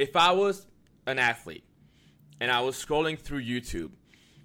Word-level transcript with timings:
if 0.00 0.16
I 0.16 0.32
was 0.32 0.66
an 1.06 1.18
athlete 1.18 1.64
and 2.40 2.50
I 2.50 2.62
was 2.62 2.82
scrolling 2.82 3.18
through 3.18 3.44
YouTube, 3.44 3.90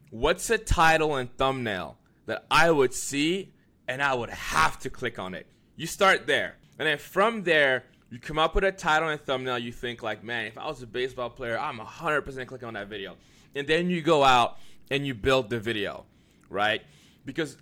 what's 0.10 0.50
a 0.50 0.58
title 0.58 1.16
and 1.16 1.34
thumbnail 1.38 1.98
that 2.26 2.46
I 2.52 2.70
would 2.70 2.94
see 2.94 3.54
and 3.88 4.04
I 4.04 4.14
would 4.14 4.32
have 4.32 4.78
to 4.80 4.90
click 4.90 5.18
on 5.18 5.34
it? 5.34 5.48
You 5.78 5.88
start 5.88 6.28
there. 6.28 6.58
And 6.78 6.88
then 6.88 6.98
from 6.98 7.44
there, 7.44 7.86
you 8.10 8.20
come 8.20 8.38
up 8.38 8.54
with 8.54 8.66
a 8.66 8.72
title 8.72 9.08
and 9.08 9.20
thumbnail 9.20 9.58
you 9.58 9.72
think 9.72 10.04
like, 10.04 10.26
man, 10.26 10.46
if 10.46 10.58
I 10.58 10.68
was 10.68 10.82
a 10.82 10.88
baseball 10.88 11.30
player, 11.30 11.58
I'm 11.58 11.80
100% 11.80 12.48
clicking 12.48 12.68
on 12.68 12.74
that 12.74 12.88
video. 12.88 13.16
And 13.56 13.66
then 13.66 13.90
you 13.90 14.02
go 14.02 14.26
out 14.26 14.58
and 14.92 15.08
you 15.08 15.14
build 15.14 15.50
the 15.50 15.60
video, 15.60 16.06
right? 16.50 16.82
Because 17.24 17.56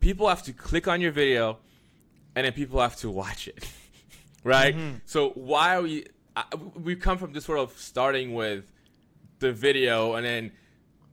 people 0.00 0.28
have 0.28 0.42
to 0.42 0.52
click 0.52 0.88
on 0.88 1.00
your 1.00 1.12
video 1.12 1.58
and 2.34 2.44
then 2.44 2.52
people 2.52 2.80
have 2.80 2.96
to 2.96 3.10
watch 3.10 3.46
it, 3.46 3.64
right? 4.42 4.76
Mm-hmm. 4.76 4.96
So 5.04 5.30
why 5.30 5.76
are 5.76 5.82
we? 5.82 6.06
We 6.74 6.96
come 6.96 7.18
from 7.18 7.32
this 7.32 7.44
sort 7.44 7.58
of 7.58 7.78
starting 7.78 8.34
with 8.34 8.70
the 9.38 9.52
video, 9.52 10.14
and 10.14 10.24
then 10.24 10.52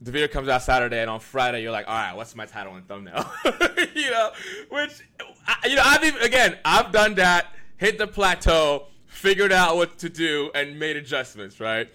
the 0.01 0.11
video 0.11 0.27
comes 0.27 0.47
out 0.47 0.61
Saturday, 0.61 1.01
and 1.01 1.09
on 1.09 1.19
Friday 1.19 1.61
you're 1.61 1.71
like, 1.71 1.87
all 1.87 1.95
right, 1.95 2.15
what's 2.15 2.35
my 2.35 2.45
title 2.45 2.75
and 2.75 2.87
thumbnail? 2.87 3.25
you 3.95 4.11
know, 4.11 4.31
which 4.69 5.01
you 5.65 5.75
know, 5.75 5.83
I've 5.83 6.03
even, 6.03 6.21
again, 6.21 6.57
I've 6.65 6.91
done 6.91 7.15
that, 7.15 7.47
hit 7.77 7.97
the 7.97 8.07
plateau, 8.07 8.87
figured 9.05 9.51
out 9.51 9.75
what 9.75 9.97
to 9.99 10.09
do, 10.09 10.51
and 10.53 10.79
made 10.79 10.97
adjustments, 10.97 11.59
right? 11.59 11.89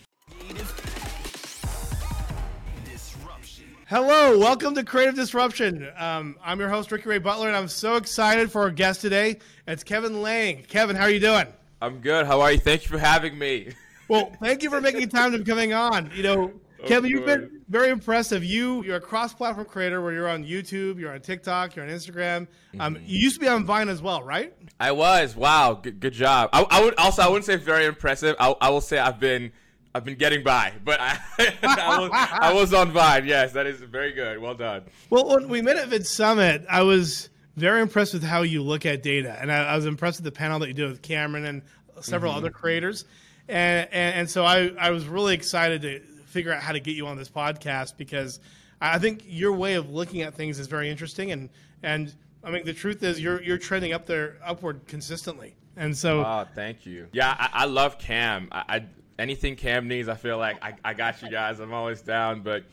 Hello, 3.86 4.38
welcome 4.38 4.76
to 4.76 4.84
Creative 4.84 5.16
Disruption. 5.16 5.90
Um, 5.96 6.36
I'm 6.44 6.60
your 6.60 6.68
host 6.68 6.92
Ricky 6.92 7.08
Ray 7.08 7.18
Butler, 7.18 7.48
and 7.48 7.56
I'm 7.56 7.66
so 7.66 7.96
excited 7.96 8.50
for 8.50 8.62
our 8.62 8.70
guest 8.70 9.00
today. 9.00 9.38
It's 9.66 9.82
Kevin 9.82 10.22
Lang. 10.22 10.62
Kevin, 10.62 10.94
how 10.94 11.02
are 11.02 11.10
you 11.10 11.18
doing? 11.18 11.48
I'm 11.80 12.00
good. 12.00 12.26
How 12.26 12.40
are 12.40 12.52
you? 12.52 12.58
Thank 12.58 12.82
you 12.82 12.88
for 12.88 12.98
having 12.98 13.38
me. 13.38 13.72
Well, 14.08 14.32
thank 14.42 14.64
you 14.64 14.70
for 14.70 14.80
making 14.80 15.08
time 15.08 15.30
to 15.30 15.44
coming 15.44 15.72
on. 15.72 16.10
You 16.16 16.24
know, 16.24 16.52
Kevin, 16.84 17.12
you've 17.12 17.26
been 17.26 17.60
very 17.68 17.90
impressive. 17.90 18.42
You 18.42 18.82
you're 18.82 18.96
a 18.96 19.00
cross-platform 19.00 19.66
creator 19.66 20.02
where 20.02 20.12
you're 20.12 20.28
on 20.28 20.44
YouTube, 20.44 20.98
you're 20.98 21.12
on 21.12 21.20
TikTok, 21.20 21.76
you're 21.76 21.84
on 21.84 21.92
Instagram. 21.92 22.48
Um, 22.80 22.96
mm-hmm. 22.96 23.04
you 23.06 23.20
used 23.20 23.36
to 23.36 23.40
be 23.40 23.46
on 23.46 23.64
Vine 23.64 23.88
as 23.88 24.02
well, 24.02 24.20
right? 24.20 24.52
I 24.80 24.90
was. 24.90 25.36
Wow, 25.36 25.74
good, 25.74 26.00
good 26.00 26.12
job. 26.12 26.50
I, 26.52 26.66
I, 26.68 26.84
would 26.84 26.96
also 26.98 27.22
I 27.22 27.28
wouldn't 27.28 27.44
say 27.44 27.54
very 27.54 27.84
impressive. 27.84 28.34
I, 28.40 28.52
I 28.60 28.70
will 28.70 28.80
say 28.80 28.98
I've 28.98 29.20
been 29.20 29.52
I've 29.94 30.04
been 30.04 30.18
getting 30.18 30.42
by, 30.42 30.72
but 30.84 31.00
I, 31.00 31.18
I, 31.62 31.98
was, 32.00 32.10
I, 32.12 32.52
was, 32.54 32.74
on 32.74 32.90
Vine. 32.90 33.26
Yes, 33.26 33.52
that 33.52 33.66
is 33.66 33.80
very 33.80 34.12
good. 34.12 34.40
Well 34.40 34.54
done. 34.54 34.82
Well, 35.08 35.28
when 35.28 35.48
we 35.48 35.62
met 35.62 35.76
at 35.76 35.88
Vid 35.88 36.04
Summit, 36.04 36.64
I 36.68 36.82
was 36.82 37.28
very 37.56 37.82
impressed 37.82 38.14
with 38.14 38.22
how 38.22 38.42
you 38.42 38.62
look 38.62 38.86
at 38.86 39.02
data, 39.02 39.36
and 39.40 39.52
I, 39.52 39.64
I 39.64 39.76
was 39.76 39.86
impressed 39.86 40.18
with 40.18 40.24
the 40.32 40.36
panel 40.36 40.58
that 40.60 40.68
you 40.68 40.74
did 40.74 40.88
with 40.88 41.02
Cameron 41.02 41.44
and 41.44 41.62
several 42.00 42.32
mm-hmm. 42.32 42.38
other 42.38 42.50
creators, 42.50 43.04
and, 43.48 43.88
and, 43.92 44.14
and 44.14 44.30
so 44.30 44.44
I 44.44 44.72
I 44.78 44.90
was 44.90 45.06
really 45.06 45.34
excited 45.34 45.82
to 45.82 46.00
figure 46.26 46.52
out 46.52 46.62
how 46.62 46.72
to 46.72 46.80
get 46.80 46.94
you 46.96 47.06
on 47.06 47.16
this 47.16 47.28
podcast 47.28 47.96
because 47.96 48.40
I 48.80 48.98
think 48.98 49.22
your 49.26 49.52
way 49.52 49.74
of 49.74 49.90
looking 49.90 50.22
at 50.22 50.34
things 50.34 50.58
is 50.58 50.66
very 50.66 50.90
interesting, 50.90 51.32
and 51.32 51.50
and 51.82 52.14
I 52.44 52.50
mean 52.50 52.64
the 52.64 52.74
truth 52.74 53.02
is 53.02 53.20
you're 53.20 53.42
you're 53.42 53.58
trending 53.58 53.92
up 53.92 54.06
there 54.06 54.36
upward 54.44 54.86
consistently. 54.86 55.54
And 55.76 55.96
so, 55.96 56.20
oh, 56.20 56.46
thank 56.54 56.84
you. 56.84 57.06
Yeah, 57.12 57.34
I, 57.38 57.62
I 57.62 57.64
love 57.64 57.98
Cam. 57.98 58.48
I, 58.52 58.64
I 58.68 58.84
anything 59.20 59.54
Cam 59.54 59.86
needs, 59.86 60.08
I 60.08 60.14
feel 60.14 60.38
like 60.38 60.62
I, 60.64 60.74
I 60.84 60.94
got 60.94 61.22
you 61.22 61.30
guys. 61.30 61.60
I'm 61.60 61.72
always 61.72 62.00
down. 62.00 62.40
But 62.40 62.64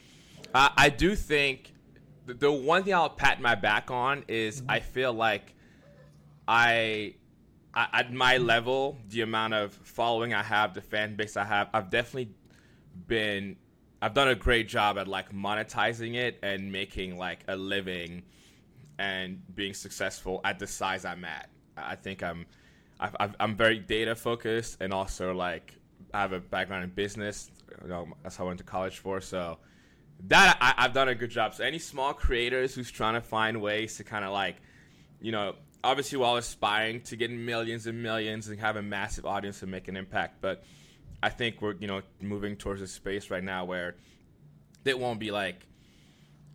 I, 0.55 0.71
I 0.77 0.89
do 0.89 1.15
think 1.15 1.73
the, 2.25 2.33
the 2.33 2.51
one 2.51 2.83
thing 2.83 2.93
I'll 2.93 3.09
pat 3.09 3.41
my 3.41 3.55
back 3.55 3.91
on 3.91 4.23
is 4.27 4.63
I 4.67 4.79
feel 4.79 5.13
like 5.13 5.53
I, 6.47 7.15
At 7.77 8.11
my 8.11 8.37
level, 8.37 8.97
the 9.09 9.21
amount 9.21 9.53
of 9.53 9.71
following 9.71 10.33
I 10.33 10.41
have, 10.41 10.73
the 10.73 10.81
fan 10.81 11.15
base 11.15 11.37
I 11.37 11.43
have, 11.45 11.69
I've 11.73 11.91
definitely 11.91 12.33
been 13.05 13.55
I've 14.01 14.13
done 14.13 14.29
a 14.29 14.35
great 14.35 14.67
job 14.67 14.97
at 14.97 15.07
like 15.07 15.31
monetizing 15.31 16.15
it 16.15 16.39
and 16.41 16.71
making 16.71 17.17
like 17.17 17.43
a 17.47 17.55
living 17.55 18.23
and 18.99 19.41
being 19.55 19.73
successful 19.73 20.41
at 20.43 20.59
the 20.59 20.67
size 20.67 21.05
I'm 21.05 21.23
at. 21.25 21.49
I 21.75 21.95
think 21.95 22.23
I'm 22.23 22.45
i 22.99 23.29
am 23.39 23.55
very 23.55 23.77
data 23.77 24.15
focused 24.15 24.77
and 24.81 24.91
also 24.91 25.31
like 25.31 25.75
I 26.13 26.21
have 26.21 26.33
a 26.33 26.39
background 26.39 26.83
in 26.83 26.89
business. 26.89 27.51
You 27.83 27.89
know, 27.89 28.07
that's 28.23 28.35
how 28.35 28.45
I 28.45 28.47
went 28.47 28.59
to 28.59 28.63
college 28.63 28.97
for. 28.97 29.21
So 29.21 29.59
that 30.27 30.57
I, 30.59 30.81
have 30.81 30.93
done 30.93 31.09
a 31.09 31.15
good 31.15 31.29
job. 31.29 31.53
So 31.53 31.63
any 31.63 31.79
small 31.79 32.13
creators 32.13 32.73
who's 32.73 32.89
trying 32.89 33.13
to 33.13 33.21
find 33.21 33.61
ways 33.61 33.97
to 33.97 34.03
kind 34.03 34.25
of 34.25 34.31
like, 34.31 34.55
you 35.21 35.31
know, 35.31 35.55
obviously 35.87 36.17
we're 36.17 36.25
all 36.25 36.35
aspiring 36.35 36.99
to 36.99 37.15
get 37.15 37.31
millions 37.31 37.87
and 37.87 38.03
millions 38.03 38.49
and 38.49 38.59
have 38.59 38.75
a 38.75 38.81
massive 38.81 39.25
audience 39.25 39.61
and 39.61 39.71
make 39.71 39.87
an 39.87 39.95
impact. 39.95 40.41
But 40.41 40.63
I 41.23 41.29
think 41.29 41.61
we're 41.61 41.75
you 41.75 41.87
know 41.87 42.01
moving 42.21 42.57
towards 42.57 42.81
a 42.81 42.87
space 42.87 43.31
right 43.31 43.43
now 43.43 43.63
where 43.63 43.95
it 44.83 44.99
won't 44.99 45.19
be 45.19 45.31
like, 45.31 45.65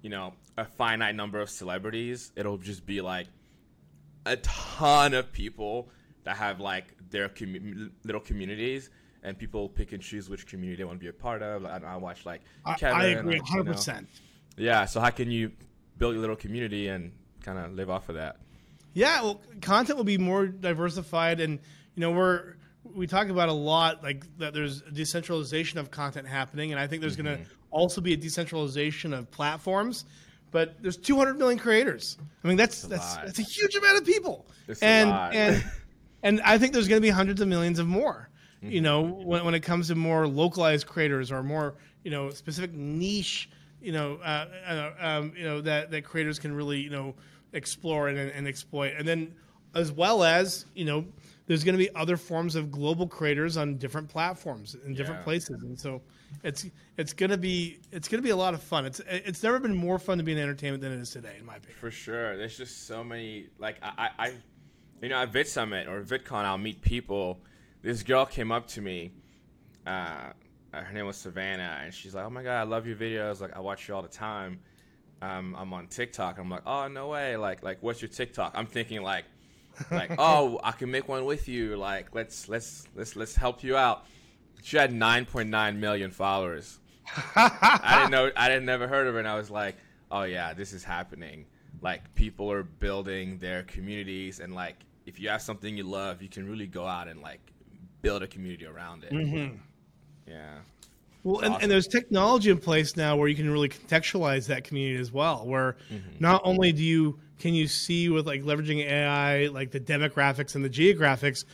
you 0.02 0.10
know, 0.10 0.34
a 0.58 0.66
finite 0.66 1.14
number 1.14 1.40
of 1.40 1.48
celebrities. 1.48 2.30
It'll 2.36 2.58
just 2.58 2.84
be 2.84 3.00
like 3.00 3.26
a 4.26 4.36
ton 4.36 5.14
of 5.14 5.32
people 5.32 5.88
that 6.24 6.36
have 6.36 6.60
like 6.60 6.94
their 7.10 7.30
little 8.04 8.20
communities 8.20 8.90
and 9.22 9.38
people 9.38 9.68
pick 9.68 9.92
and 9.92 10.02
choose 10.02 10.28
which 10.28 10.46
community 10.46 10.76
they 10.76 10.84
want 10.84 10.98
to 10.98 11.02
be 11.02 11.08
a 11.08 11.12
part 11.12 11.42
of. 11.42 11.64
I, 11.64 11.80
I 11.86 11.96
watch 11.96 12.26
like 12.26 12.42
Kevin, 12.78 13.00
I 13.00 13.04
agree, 13.06 13.40
hundred 13.44 13.72
percent. 13.72 14.08
Yeah, 14.58 14.84
so 14.84 15.00
how 15.00 15.08
can 15.08 15.30
you 15.30 15.52
build 15.96 16.12
your 16.12 16.20
little 16.20 16.36
community 16.36 16.88
and 16.88 17.12
kind 17.42 17.58
of 17.58 17.72
live 17.72 17.88
off 17.88 18.10
of 18.10 18.16
that? 18.16 18.36
Yeah, 18.94 19.22
well, 19.22 19.40
content 19.60 19.96
will 19.96 20.04
be 20.04 20.18
more 20.18 20.46
diversified, 20.46 21.40
and 21.40 21.58
you 21.94 22.00
know 22.00 22.10
we're 22.10 22.54
we 22.84 23.06
talk 23.06 23.28
about 23.28 23.48
a 23.48 23.54
lot 23.54 24.02
like 24.02 24.24
that. 24.38 24.54
There's 24.54 24.82
a 24.82 24.90
decentralization 24.90 25.78
of 25.78 25.90
content 25.90 26.26
happening, 26.26 26.72
and 26.72 26.80
I 26.80 26.86
think 26.86 27.00
there's 27.00 27.16
mm-hmm. 27.16 27.26
going 27.26 27.44
to 27.44 27.50
also 27.70 28.00
be 28.00 28.12
a 28.12 28.16
decentralization 28.16 29.12
of 29.12 29.30
platforms. 29.30 30.04
But 30.50 30.82
there's 30.82 30.98
200 30.98 31.38
million 31.38 31.58
creators. 31.58 32.18
I 32.44 32.48
mean, 32.48 32.58
that's 32.58 32.82
that's 32.82 33.16
that's 33.16 33.38
a 33.38 33.42
huge 33.42 33.74
amount 33.74 33.98
of 33.98 34.04
people, 34.04 34.46
it's 34.68 34.82
and 34.82 35.10
and 35.10 35.64
and 36.22 36.40
I 36.42 36.58
think 36.58 36.74
there's 36.74 36.88
going 36.88 37.00
to 37.00 37.06
be 37.06 37.10
hundreds 37.10 37.40
of 37.40 37.48
millions 37.48 37.78
of 37.78 37.86
more. 37.86 38.28
You 38.64 38.80
know, 38.80 39.02
when, 39.02 39.44
when 39.44 39.54
it 39.54 39.60
comes 39.64 39.88
to 39.88 39.96
more 39.96 40.28
localized 40.28 40.86
creators 40.86 41.32
or 41.32 41.42
more, 41.42 41.74
you 42.04 42.12
know, 42.12 42.30
specific 42.30 42.72
niche, 42.72 43.50
you 43.80 43.90
know, 43.90 44.20
uh, 44.22 44.46
uh, 44.64 44.90
um, 45.00 45.32
you 45.36 45.42
know 45.42 45.60
that 45.62 45.90
that 45.90 46.04
creators 46.04 46.38
can 46.38 46.54
really, 46.54 46.78
you 46.78 46.90
know, 46.90 47.14
explore 47.52 48.08
and, 48.08 48.18
and 48.18 48.48
exploit, 48.48 48.94
and 48.96 49.06
then 49.06 49.34
as 49.74 49.90
well 49.90 50.22
as, 50.22 50.66
you 50.74 50.84
know, 50.84 51.04
there's 51.46 51.64
going 51.64 51.74
to 51.74 51.78
be 51.78 51.94
other 51.94 52.16
forms 52.16 52.54
of 52.54 52.70
global 52.70 53.06
creators 53.06 53.56
on 53.56 53.76
different 53.76 54.08
platforms 54.08 54.76
in 54.84 54.94
different 54.94 55.20
yeah. 55.20 55.24
places, 55.24 55.62
and 55.62 55.78
so 55.78 56.00
it's 56.42 56.66
it's 56.96 57.12
going 57.12 57.30
to 57.30 57.38
be 57.38 57.80
it's 57.90 58.08
going 58.08 58.20
to 58.20 58.24
be 58.24 58.30
a 58.30 58.36
lot 58.36 58.54
of 58.54 58.62
fun. 58.62 58.86
It's 58.86 59.00
it's 59.06 59.42
never 59.42 59.58
been 59.58 59.74
more 59.74 59.98
fun 59.98 60.18
to 60.18 60.24
be 60.24 60.32
in 60.32 60.38
entertainment 60.38 60.82
than 60.82 60.92
it 60.92 61.00
is 61.00 61.10
today, 61.10 61.36
in 61.38 61.44
my 61.44 61.56
opinion. 61.56 61.78
For 61.80 61.90
sure, 61.90 62.36
there's 62.36 62.56
just 62.56 62.86
so 62.86 63.02
many 63.02 63.46
like 63.58 63.76
I, 63.82 64.10
I 64.18 64.32
you 65.00 65.08
know 65.08 65.16
at 65.16 65.30
Vid 65.30 65.48
Summit 65.48 65.88
or 65.88 66.02
VidCon, 66.02 66.44
I'll 66.44 66.58
meet 66.58 66.80
people 66.80 67.40
this 67.82 68.02
girl 68.02 68.24
came 68.24 68.52
up 68.52 68.68
to 68.68 68.80
me. 68.80 69.12
Uh, 69.86 70.30
her 70.72 70.92
name 70.92 71.06
was 71.06 71.16
Savannah, 71.16 71.80
and 71.82 71.92
she's 71.92 72.14
like, 72.14 72.24
"Oh 72.24 72.30
my 72.30 72.42
god, 72.42 72.60
I 72.60 72.62
love 72.62 72.86
your 72.86 72.96
videos. 72.96 73.40
Like, 73.40 73.54
I 73.56 73.60
watch 73.60 73.88
you 73.88 73.94
all 73.94 74.02
the 74.02 74.08
time. 74.08 74.60
Um, 75.22 75.56
I'm 75.58 75.72
on 75.72 75.86
TikTok." 75.86 76.38
I'm 76.38 76.50
like, 76.50 76.62
"Oh 76.66 76.88
no 76.88 77.08
way! 77.08 77.36
Like, 77.36 77.62
like, 77.62 77.78
what's 77.80 78.02
your 78.02 78.08
TikTok?" 78.08 78.52
I'm 78.54 78.66
thinking 78.66 79.02
like, 79.02 79.24
like, 79.90 80.12
"Oh, 80.18 80.60
I 80.62 80.72
can 80.72 80.90
make 80.90 81.08
one 81.08 81.24
with 81.24 81.48
you. 81.48 81.76
Like, 81.76 82.14
let's 82.14 82.48
let's 82.48 82.86
let's 82.94 83.16
let's 83.16 83.34
help 83.34 83.62
you 83.62 83.76
out." 83.76 84.04
She 84.62 84.76
had 84.76 84.92
9.9 84.92 85.76
million 85.78 86.10
followers. 86.10 86.78
I 87.36 87.96
didn't 87.98 88.10
know. 88.10 88.30
I 88.36 88.48
didn't 88.48 88.66
never 88.66 88.86
heard 88.86 89.06
of 89.06 89.14
her, 89.14 89.18
and 89.18 89.28
I 89.28 89.36
was 89.36 89.50
like, 89.50 89.76
"Oh 90.10 90.22
yeah, 90.24 90.52
this 90.52 90.72
is 90.72 90.84
happening. 90.84 91.46
Like, 91.80 92.14
people 92.14 92.52
are 92.52 92.62
building 92.62 93.38
their 93.38 93.62
communities, 93.64 94.40
and 94.40 94.54
like, 94.54 94.76
if 95.06 95.18
you 95.18 95.28
have 95.30 95.42
something 95.42 95.76
you 95.76 95.84
love, 95.84 96.22
you 96.22 96.28
can 96.28 96.48
really 96.48 96.66
go 96.66 96.86
out 96.86 97.08
and 97.08 97.20
like 97.20 97.40
build 98.02 98.22
a 98.22 98.26
community 98.26 98.66
around 98.66 99.04
it. 99.04 99.12
Mm-hmm. 99.12 99.56
Yeah. 100.26 100.58
Well, 101.24 101.40
and, 101.40 101.54
awesome. 101.54 101.62
and, 101.62 101.70
there's 101.70 101.86
technology 101.86 102.50
in 102.50 102.58
place 102.58 102.96
now 102.96 103.16
where 103.16 103.28
you 103.28 103.36
can 103.36 103.50
really 103.50 103.68
contextualize 103.68 104.46
that 104.48 104.64
community 104.64 105.00
as 105.00 105.12
well. 105.12 105.46
Where 105.46 105.76
mm-hmm. 105.90 106.16
not 106.18 106.42
only 106.44 106.72
do 106.72 106.82
you 106.82 107.18
can 107.38 107.54
you 107.54 107.68
see 107.68 108.08
with 108.08 108.26
like 108.26 108.42
leveraging 108.42 108.84
AI, 108.84 109.46
like 109.46 109.70
the 109.70 109.80
demographics 109.80 110.54
and 110.54 110.64
the 110.64 110.70
geographics, 110.70 111.44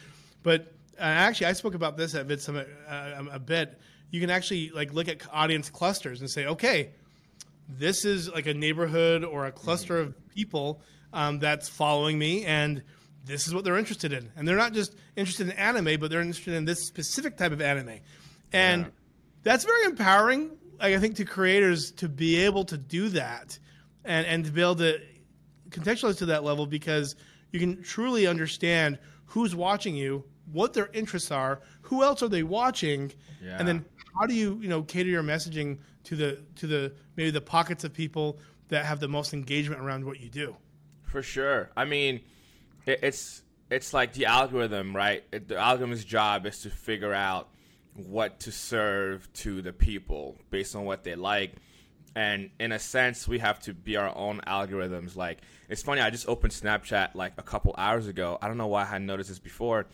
but 0.42 0.72
uh, 0.98 1.02
actually 1.02 1.46
I 1.46 1.52
spoke 1.52 1.74
about 1.74 1.96
this 1.96 2.14
at 2.14 2.26
VidSummit 2.26 2.66
uh, 2.88 3.24
a 3.30 3.38
bit. 3.38 3.78
You 4.10 4.20
can 4.20 4.30
actually 4.30 4.70
like 4.70 4.94
look 4.94 5.08
at 5.08 5.22
audience 5.32 5.68
clusters 5.68 6.20
and 6.20 6.30
say, 6.30 6.46
okay, 6.46 6.90
this 7.68 8.04
is 8.06 8.30
like 8.30 8.46
a 8.46 8.54
neighborhood 8.54 9.22
or 9.22 9.46
a 9.46 9.52
cluster 9.52 9.98
mm-hmm. 9.98 10.08
of 10.08 10.28
people 10.34 10.80
um, 11.12 11.38
that's 11.38 11.68
following 11.68 12.18
me, 12.18 12.44
and 12.44 12.82
this 13.24 13.46
is 13.46 13.54
what 13.54 13.64
they're 13.64 13.78
interested 13.78 14.12
in. 14.12 14.30
And 14.36 14.48
they're 14.48 14.56
not 14.56 14.72
just 14.72 14.94
interested 15.16 15.48
in 15.48 15.52
anime, 15.52 16.00
but 16.00 16.10
they're 16.10 16.20
interested 16.20 16.54
in 16.54 16.64
this 16.64 16.86
specific 16.86 17.36
type 17.36 17.52
of 17.52 17.60
anime. 17.60 18.00
And 18.52 18.84
yeah. 18.84 18.90
That's 19.48 19.64
very 19.64 19.84
empowering, 19.84 20.50
Like, 20.78 20.94
I 20.94 20.98
think, 20.98 21.16
to 21.16 21.24
creators 21.24 21.90
to 21.92 22.08
be 22.08 22.36
able 22.44 22.64
to 22.66 22.76
do 22.76 23.08
that 23.10 23.58
and, 24.04 24.26
and 24.26 24.44
to 24.44 24.50
be 24.50 24.60
able 24.60 24.76
to 24.76 25.00
contextualize 25.70 26.18
to 26.18 26.26
that 26.26 26.44
level 26.44 26.66
because 26.66 27.16
you 27.52 27.58
can 27.58 27.82
truly 27.82 28.26
understand 28.26 28.98
who's 29.26 29.54
watching 29.56 29.94
you 29.94 30.24
what 30.52 30.72
their 30.74 30.88
interests 30.92 31.30
are, 31.30 31.60
who 31.82 32.02
else 32.02 32.22
are 32.22 32.28
they 32.28 32.42
watching, 32.42 33.12
Yeah. 33.42 33.56
and 33.58 33.66
then 33.68 33.84
how 34.18 34.26
do 34.26 34.34
you 34.34 34.58
you 34.62 34.68
know 34.68 34.82
cater 34.82 35.08
your 35.10 35.22
messaging 35.22 35.78
to 36.04 36.16
the 36.16 36.42
to 36.56 36.66
the 36.66 36.92
maybe 37.16 37.30
the 37.30 37.40
pockets 37.40 37.84
of 37.84 37.92
people 37.92 38.38
that 38.68 38.84
have 38.84 39.00
the 39.00 39.08
most 39.08 39.32
engagement 39.34 39.80
around 39.80 40.04
what 40.04 40.20
you 40.20 40.28
do. 40.28 40.56
For 41.04 41.22
sure. 41.22 41.70
I 41.76 41.84
mean, 41.86 42.20
it, 42.86 43.00
it's 43.02 43.42
it's 43.70 43.92
like 43.92 44.12
the 44.14 44.26
algorithm, 44.26 44.94
right? 44.96 45.24
It, 45.32 45.48
the 45.48 45.56
algorithm's 45.56 46.04
job 46.04 46.46
is 46.46 46.60
to 46.62 46.70
figure 46.70 47.12
out 47.14 47.48
what 48.06 48.40
to 48.40 48.52
serve 48.52 49.30
to 49.32 49.60
the 49.60 49.72
people 49.72 50.36
based 50.50 50.76
on 50.76 50.84
what 50.84 51.04
they 51.04 51.14
like. 51.14 51.54
And 52.14 52.50
in 52.58 52.72
a 52.72 52.78
sense, 52.78 53.28
we 53.28 53.38
have 53.38 53.60
to 53.60 53.74
be 53.74 53.96
our 53.96 54.16
own 54.16 54.40
algorithms. 54.46 55.16
Like, 55.16 55.38
it's 55.68 55.82
funny, 55.82 56.00
I 56.00 56.10
just 56.10 56.28
opened 56.28 56.52
Snapchat 56.52 57.14
like 57.14 57.32
a 57.38 57.42
couple 57.42 57.74
hours 57.76 58.06
ago. 58.06 58.38
I 58.40 58.48
don't 58.48 58.56
know 58.56 58.66
why 58.66 58.82
I 58.82 58.86
hadn't 58.86 59.06
noticed 59.06 59.28
this 59.28 59.38
before, 59.38 59.86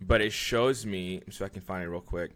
but 0.00 0.20
it 0.20 0.32
shows 0.32 0.84
me, 0.84 1.22
so 1.30 1.44
I 1.44 1.48
can 1.48 1.62
find 1.62 1.84
it 1.84 1.88
real 1.88 2.00
quick. 2.00 2.32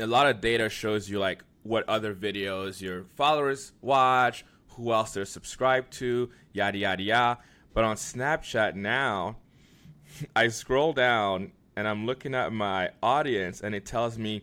A 0.00 0.06
lot 0.06 0.26
of 0.26 0.40
data 0.40 0.68
shows 0.68 1.08
you 1.08 1.18
like 1.18 1.42
what 1.62 1.88
other 1.88 2.14
videos 2.14 2.80
your 2.80 3.04
followers 3.16 3.72
watch, 3.80 4.44
who 4.68 4.92
else 4.92 5.12
they're 5.12 5.24
subscribed 5.24 5.92
to, 5.94 6.30
yada, 6.52 6.78
yada, 6.78 7.02
yada. 7.02 7.40
But 7.72 7.84
on 7.84 7.96
Snapchat 7.96 8.74
now, 8.74 9.36
I 10.36 10.48
scroll 10.48 10.92
down 10.92 11.52
and 11.76 11.86
I'm 11.88 12.06
looking 12.06 12.34
at 12.34 12.52
my 12.52 12.90
audience 13.02 13.60
and 13.60 13.74
it 13.74 13.84
tells 13.84 14.18
me 14.18 14.42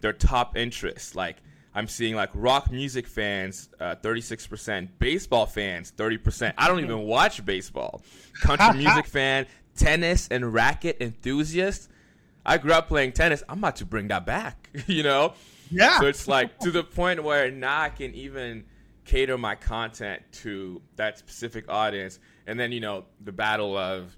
their 0.00 0.12
top 0.12 0.56
interests. 0.56 1.14
Like 1.14 1.36
I'm 1.74 1.86
seeing 1.86 2.14
like 2.14 2.30
rock 2.34 2.70
music 2.70 3.06
fans, 3.06 3.68
uh, 3.80 3.96
36%, 3.96 4.88
baseball 4.98 5.46
fans, 5.46 5.92
30%. 5.96 6.54
I 6.58 6.68
don't 6.68 6.80
even 6.80 7.00
watch 7.00 7.44
baseball. 7.44 8.02
Country 8.40 8.78
music 8.78 9.06
fan, 9.06 9.46
tennis 9.76 10.28
and 10.28 10.52
racket 10.52 10.98
enthusiast. 11.00 11.88
I 12.44 12.58
grew 12.58 12.72
up 12.72 12.88
playing 12.88 13.12
tennis. 13.12 13.42
I'm 13.48 13.58
about 13.58 13.76
to 13.76 13.84
bring 13.86 14.08
that 14.08 14.24
back, 14.24 14.70
you 14.86 15.02
know? 15.02 15.34
Yeah. 15.70 16.00
So 16.00 16.06
it's 16.06 16.26
like 16.26 16.58
to 16.60 16.70
the 16.70 16.82
point 16.82 17.22
where 17.22 17.50
now 17.50 17.82
I 17.82 17.90
can 17.90 18.14
even 18.14 18.64
cater 19.04 19.38
my 19.38 19.54
content 19.54 20.22
to 20.32 20.82
that 20.96 21.18
specific 21.18 21.66
audience. 21.68 22.18
And 22.46 22.58
then, 22.58 22.72
you 22.72 22.80
know, 22.80 23.04
the 23.22 23.32
battle 23.32 23.76
of 23.76 24.16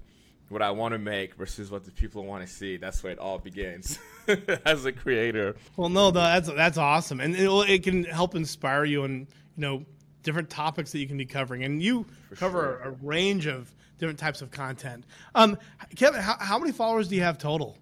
what 0.51 0.61
I 0.61 0.71
want 0.71 0.93
to 0.93 0.99
make 0.99 1.35
versus 1.35 1.71
what 1.71 1.85
the 1.85 1.91
people 1.91 2.25
want 2.25 2.45
to 2.45 2.51
see. 2.53 2.77
That's 2.77 3.01
where 3.01 3.13
it 3.13 3.19
all 3.19 3.39
begins 3.39 3.97
as 4.65 4.85
a 4.85 4.91
creator. 4.91 5.55
Well, 5.77 5.89
no, 5.89 6.11
that's 6.11 6.51
that's 6.51 6.77
awesome, 6.77 7.19
and 7.19 7.35
it, 7.35 7.49
it 7.69 7.83
can 7.83 8.03
help 8.03 8.35
inspire 8.35 8.85
you 8.85 9.03
on 9.03 9.19
you 9.19 9.27
know 9.57 9.85
different 10.23 10.49
topics 10.49 10.91
that 10.91 10.99
you 10.99 11.07
can 11.07 11.17
be 11.17 11.25
covering, 11.25 11.63
and 11.63 11.81
you 11.81 12.05
cover 12.35 12.79
sure. 12.83 12.91
a 12.91 12.91
range 13.05 13.47
of 13.47 13.73
different 13.97 14.19
types 14.19 14.41
of 14.41 14.51
content. 14.51 15.05
Um, 15.35 15.57
Kevin, 15.95 16.21
how, 16.21 16.35
how 16.39 16.59
many 16.59 16.71
followers 16.71 17.07
do 17.07 17.15
you 17.15 17.21
have 17.21 17.37
total 17.37 17.77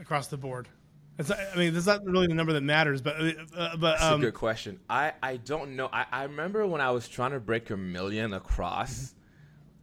across 0.00 0.28
the 0.28 0.36
board? 0.36 0.68
It's, 1.18 1.30
I 1.30 1.56
mean, 1.56 1.74
that's 1.74 1.86
not 1.86 2.04
really 2.06 2.26
the 2.26 2.34
number 2.34 2.54
that 2.54 2.62
matters, 2.62 3.02
but 3.02 3.16
uh, 3.16 3.76
but 3.76 3.80
That's 3.80 4.02
um, 4.02 4.20
a 4.22 4.24
good 4.24 4.34
question. 4.34 4.80
I, 4.88 5.12
I 5.22 5.36
don't 5.36 5.76
know. 5.76 5.90
I, 5.92 6.06
I 6.10 6.22
remember 6.24 6.66
when 6.66 6.80
I 6.80 6.90
was 6.90 7.06
trying 7.06 7.32
to 7.32 7.40
break 7.40 7.68
a 7.70 7.76
million 7.76 8.32
across. 8.32 9.14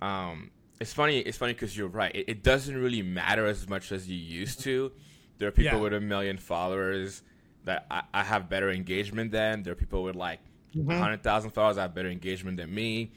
Um, 0.02 0.50
it's 0.80 0.94
funny. 0.94 1.20
It's 1.20 1.38
funny 1.38 1.54
because 1.54 1.76
you're 1.78 1.88
right. 1.88 2.16
It, 2.16 2.30
it 2.30 2.44
doesn't 2.44 2.76
really 2.76 3.02
matter 3.02 3.46
as 3.46 3.68
much 3.68 3.92
as 3.92 4.10
you 4.10 4.18
used 4.18 4.62
to. 4.62 4.92
There 5.38 5.48
are 5.48 5.52
people 5.52 5.78
Yeah. 5.78 5.84
with 5.84 5.94
a 5.94 6.02
million 6.02 6.38
followers 6.38 7.22
that 7.66 7.86
I, 7.92 8.04
I 8.14 8.24
have 8.24 8.50
better 8.50 8.70
engagement 8.72 9.32
than. 9.32 9.64
There 9.64 9.74
are 9.74 9.76
people 9.76 10.04
with 10.04 10.16
like 10.16 10.40
mm-hmm. 10.76 10.90
a 10.92 10.98
hundred 10.98 11.24
thousand 11.24 11.52
followers 11.52 11.76
that 11.76 11.84
have 11.84 11.96
better 11.96 12.10
engagement 12.10 12.58
than 12.58 12.74
me. 12.74 13.12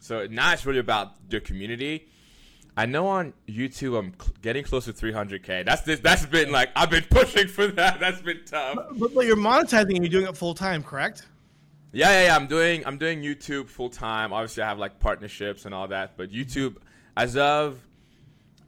So 0.00 0.26
now 0.26 0.52
it's 0.52 0.66
really 0.66 0.78
about 0.78 1.28
the 1.28 1.40
community. 1.40 2.08
I 2.76 2.84
know 2.84 3.06
on 3.06 3.32
YouTube 3.48 3.98
I'm 3.98 4.12
getting 4.42 4.62
close 4.62 4.84
to 4.84 4.92
300k. 4.92 5.64
That's 5.64 5.82
this. 5.82 6.00
That's 6.00 6.26
been 6.26 6.52
like 6.52 6.70
I've 6.76 6.90
been 6.90 7.06
pushing 7.08 7.48
for 7.48 7.66
that. 7.68 8.00
That's 8.00 8.20
been 8.20 8.42
tough. 8.44 8.76
but, 8.98 9.14
but 9.14 9.26
you're 9.26 9.36
monetizing 9.36 9.96
and 9.96 10.04
you're 10.04 10.20
doing 10.20 10.26
it 10.26 10.36
full 10.36 10.54
time, 10.54 10.82
correct? 10.82 11.26
Yeah, 11.92 12.10
yeah, 12.10 12.24
yeah. 12.26 12.36
I'm 12.36 12.46
doing 12.46 12.86
I'm 12.86 12.98
doing 12.98 13.22
YouTube 13.22 13.68
full 13.68 13.88
time. 13.88 14.32
Obviously, 14.32 14.62
I 14.62 14.68
have 14.68 14.78
like 14.78 15.00
partnerships 15.00 15.64
and 15.64 15.74
all 15.74 15.88
that. 15.88 16.18
But 16.18 16.30
mm-hmm. 16.30 16.40
YouTube, 16.40 16.76
as 17.16 17.36
of 17.36 17.78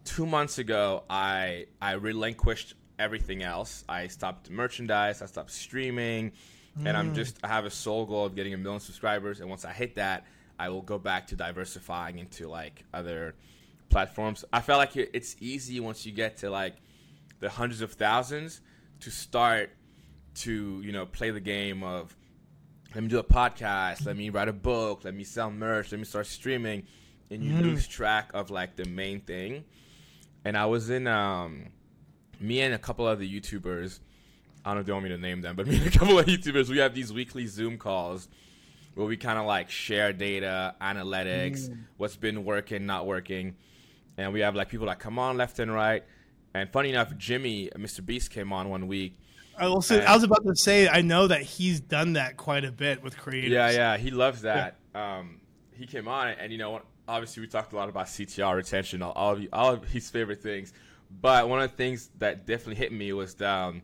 two 0.05 0.27
months 0.27 0.59
ago, 0.59 1.05
I 1.09 1.67
I 1.81 1.93
relinquished 1.93 2.75
everything 2.99 3.43
else. 3.43 3.85
I 3.89 4.09
stopped 4.09 4.51
merchandise. 4.51 5.23
I 5.23 5.27
stopped 5.27 5.51
streaming, 5.51 6.33
and 6.85 6.97
I'm 6.97 7.13
mm. 7.13 7.15
just 7.15 7.39
I 7.45 7.49
have 7.49 7.65
a 7.65 7.71
sole 7.71 8.07
goal 8.07 8.25
of 8.25 8.35
getting 8.35 8.55
a 8.55 8.59
million 8.59 8.81
subscribers. 8.81 9.41
And 9.41 9.49
once 9.49 9.65
I 9.65 9.73
hit 9.73 9.97
that, 9.97 10.25
I 10.59 10.71
will 10.71 10.83
go 10.83 10.99
back 10.99 11.27
to 11.29 11.37
diversifying 11.37 12.19
into 12.19 12.49
like 12.49 12.85
other 12.93 13.35
platforms. 13.91 14.45
I 14.53 14.61
felt 14.61 14.79
like 14.79 14.97
it's 14.97 15.37
easy 15.41 15.81
once 15.81 16.05
you 16.07 16.13
get 16.13 16.39
to 16.39 16.51
like 16.51 16.77
the 17.41 17.49
hundreds 17.49 17.83
of 17.83 17.93
thousands 17.93 18.61
to 19.01 19.11
start 19.11 19.71
to 20.35 20.81
you 20.83 20.93
know 20.93 21.07
play 21.07 21.31
the 21.31 21.41
game 21.41 21.83
of 21.83 22.17
let 22.95 23.03
me 23.03 23.09
do 23.09 23.19
a 23.19 23.25
podcast, 23.25 24.07
let 24.07 24.17
me 24.17 24.31
write 24.31 24.49
a 24.49 24.53
book, 24.53 25.05
let 25.05 25.15
me 25.15 25.23
sell 25.23 25.51
merch, 25.51 25.93
let 25.93 25.99
me 25.99 26.07
start 26.07 26.27
streaming, 26.27 26.85
and 27.31 27.43
you 27.43 27.57
lose 27.57 27.87
track 27.87 28.31
of 28.35 28.51
like 28.51 28.77
the 28.77 28.85
main 28.85 29.21
thing. 29.21 29.65
And 30.45 30.57
I 30.57 30.67
was 30.67 30.91
in 30.91 31.07
um, 31.07 31.67
me 32.41 32.61
and 32.61 32.75
a 32.75 32.79
couple 32.79 33.07
other 33.07 33.25
YouTubers. 33.25 34.01
I 34.65 34.71
don't 34.71 34.77
know 34.77 34.81
if 34.81 34.87
they 34.87 34.93
want 34.93 35.05
me 35.05 35.11
to 35.11 35.19
name 35.19 35.43
them, 35.43 35.57
but 35.57 35.67
me 35.69 35.77
and 35.77 35.87
a 35.87 35.99
couple 35.99 36.19
of 36.19 36.27
YouTubers, 36.27 36.69
we 36.69 36.79
have 36.79 36.95
these 36.95 37.13
weekly 37.13 37.47
Zoom 37.47 37.79
calls 37.79 38.29
where 38.95 39.07
we 39.07 39.17
kind 39.17 39.39
of 39.39 39.47
like 39.47 39.71
share 39.71 40.13
data, 40.13 40.75
analytics, 40.81 41.75
what's 41.97 42.17
been 42.17 42.45
working, 42.45 42.87
not 42.87 43.07
working, 43.07 43.55
and 44.17 44.33
we 44.33 44.41
have 44.41 44.57
like 44.57 44.69
people 44.69 44.87
that 44.87 44.99
come 44.99 45.19
on 45.19 45.37
left 45.37 45.59
and 45.59 45.73
right. 45.73 46.05
And 46.55 46.71
funny 46.73 46.91
enough, 46.91 47.17
Jimmy, 47.17 47.71
Mr. 47.77 48.05
Beast, 48.05 48.31
came 48.31 48.53
on 48.53 48.69
one 48.69 48.89
week. 48.89 49.17
I 49.57 49.69
will 49.69 49.83
say, 49.83 50.05
I 50.05 50.15
was 50.15 50.23
about 50.23 50.45
to 50.45 50.55
say, 50.57 50.89
I 50.89 51.03
know 51.03 51.27
that 51.27 51.43
he's 51.43 51.81
done 51.81 52.15
that 52.15 52.37
quite 52.37 52.65
a 52.65 52.73
bit 52.73 53.03
with 53.03 53.17
creators. 53.17 53.51
Yeah, 53.51 53.71
yeah, 53.71 53.97
he 53.97 54.11
loves 54.11 54.43
that. 54.43 54.77
Um, 54.95 55.41
he 55.73 55.87
came 55.87 56.09
on, 56.09 56.29
and 56.29 56.51
you 56.51 56.59
know, 56.59 56.81
obviously, 57.09 57.41
we 57.41 57.47
talked 57.49 57.73
a 57.73 57.77
lot 57.77 57.89
about 57.89 58.07
CTR 58.07 58.55
retention, 58.55 59.03
all, 59.03 59.13
all 59.13 59.33
of 59.33 59.43
you, 59.43 59.49
all 59.53 59.73
of 59.73 59.85
his 59.85 60.11
favorite 60.11 60.43
things. 60.43 60.73
But 61.11 61.49
one 61.49 61.61
of 61.61 61.71
the 61.71 61.77
things 61.77 62.11
that 62.19 62.47
definitely 62.47 62.77
hit 62.77 62.93
me 62.93 63.13
was 63.15 63.41
um, 63.41 63.83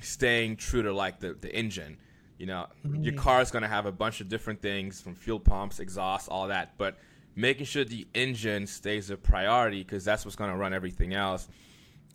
staying 0.00 0.56
true 0.56 0.82
to 0.82 0.92
like 0.92 1.18
the 1.18 1.32
the 1.32 1.52
engine. 1.54 1.96
You 2.38 2.46
know, 2.46 2.66
your 3.00 3.14
car 3.14 3.42
is 3.42 3.50
gonna 3.50 3.68
have 3.68 3.86
a 3.86 3.92
bunch 3.92 4.20
of 4.20 4.28
different 4.28 4.62
things 4.62 5.00
from 5.00 5.14
fuel 5.14 5.40
pumps, 5.40 5.78
exhaust, 5.80 6.28
all 6.28 6.48
that, 6.48 6.76
but 6.78 6.98
making 7.36 7.66
sure 7.66 7.84
the 7.84 8.06
engine 8.14 8.66
stays 8.66 9.10
a 9.10 9.16
priority 9.16 9.82
because 9.82 10.04
that's 10.04 10.24
what's 10.24 10.36
gonna 10.36 10.56
run 10.56 10.72
everything 10.72 11.12
else. 11.12 11.48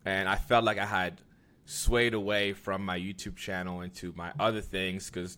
And 0.03 0.29
I 0.29 0.35
felt 0.35 0.63
like 0.63 0.77
I 0.77 0.85
had 0.85 1.21
swayed 1.65 2.13
away 2.13 2.53
from 2.53 2.85
my 2.85 2.99
YouTube 2.99 3.35
channel 3.35 3.81
into 3.81 4.13
my 4.15 4.31
other 4.39 4.61
things 4.61 5.09
because 5.09 5.37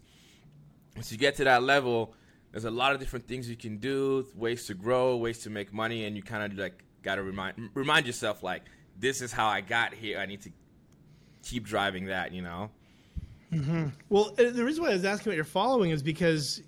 once 0.96 1.12
you 1.12 1.18
get 1.18 1.36
to 1.36 1.44
that 1.46 1.64
level, 1.64 2.14
there's 2.58 2.66
a 2.66 2.72
lot 2.72 2.92
of 2.92 3.00
different 3.00 3.28
things 3.28 3.48
you 3.48 3.56
can 3.56 3.78
do, 3.78 4.26
ways 4.34 4.66
to 4.66 4.74
grow, 4.74 5.16
ways 5.16 5.38
to 5.44 5.52
make 5.52 5.72
money, 5.72 6.06
and 6.06 6.16
you 6.16 6.24
kind 6.24 6.52
of 6.52 6.58
like 6.58 6.84
got 7.04 7.18
to 7.18 7.22
remind 7.22 7.54
remind 7.76 8.08
yourself 8.08 8.42
like 8.42 8.64
this 9.00 9.22
is 9.22 9.32
how 9.32 9.46
I 9.46 9.62
got 9.62 9.94
here. 9.94 10.18
I 10.18 10.26
need 10.26 10.42
to 10.42 10.50
keep 11.44 11.68
driving 11.68 12.06
that, 12.06 12.34
you 12.34 12.42
know. 12.42 12.72
Well, 14.10 14.34
uh, 14.40 14.50
the 14.50 14.66
reason 14.66 14.84
why 14.84 14.90
I 14.90 14.94
was 14.94 15.06
asking 15.06 15.30
about 15.30 15.36
your 15.36 15.46
following 15.46 15.92
is 15.92 16.02
because 16.02 16.64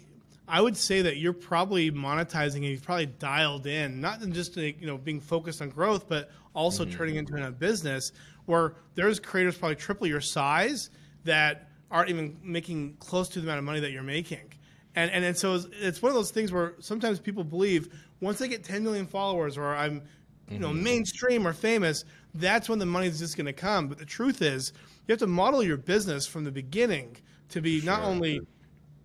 I 0.47 0.61
would 0.61 0.77
say 0.77 1.01
that 1.01 1.17
you're 1.17 1.33
probably 1.33 1.89
monetizing 1.89 2.57
and 2.57 2.65
you've 2.65 2.83
probably 2.83 3.07
dialed 3.07 3.65
in, 3.65 3.99
not 3.99 4.21
in 4.21 4.31
just 4.31 4.57
you 4.57 4.75
know 4.81 4.99
being 4.99 5.19
focused 5.19 5.59
on 5.59 5.69
growth, 5.69 6.07
but 6.07 6.29
also 6.53 6.85
turning 6.85 7.15
into 7.15 7.43
a 7.43 7.49
business 7.49 8.11
where 8.45 8.75
there's 8.93 9.19
creators 9.19 9.57
probably 9.57 9.75
triple 9.75 10.05
your 10.05 10.21
size 10.21 10.91
that 11.23 11.67
aren't 11.89 12.11
even 12.11 12.37
making 12.43 12.95
close 12.99 13.27
to 13.29 13.41
the 13.41 13.47
amount 13.47 13.57
of 13.57 13.65
money 13.65 13.79
that 13.79 13.89
you're 13.89 14.03
making. 14.03 14.53
And 14.95 15.11
and, 15.11 15.23
and 15.23 15.37
so 15.37 15.55
it's, 15.55 15.67
it's 15.71 16.01
one 16.01 16.09
of 16.09 16.15
those 16.15 16.31
things 16.31 16.51
where 16.51 16.73
sometimes 16.79 17.19
people 17.19 17.43
believe 17.43 17.89
once 18.21 18.39
they 18.39 18.47
get 18.47 18.63
10 18.63 18.83
million 18.83 19.05
followers 19.05 19.57
or 19.57 19.75
I'm 19.75 20.01
you 20.49 20.59
know 20.59 20.69
mm-hmm. 20.69 20.83
mainstream 20.83 21.47
or 21.47 21.53
famous, 21.53 22.03
that's 22.33 22.67
when 22.67 22.79
the 22.79 22.85
money 22.85 23.07
is 23.07 23.19
just 23.19 23.37
going 23.37 23.45
to 23.45 23.53
come. 23.53 23.87
But 23.87 23.97
the 23.97 24.05
truth 24.05 24.41
is, 24.41 24.73
you 25.07 25.13
have 25.13 25.19
to 25.19 25.27
model 25.27 25.63
your 25.63 25.77
business 25.77 26.27
from 26.27 26.43
the 26.43 26.51
beginning 26.51 27.17
to 27.49 27.61
be 27.61 27.81
not 27.81 28.03
only 28.03 28.41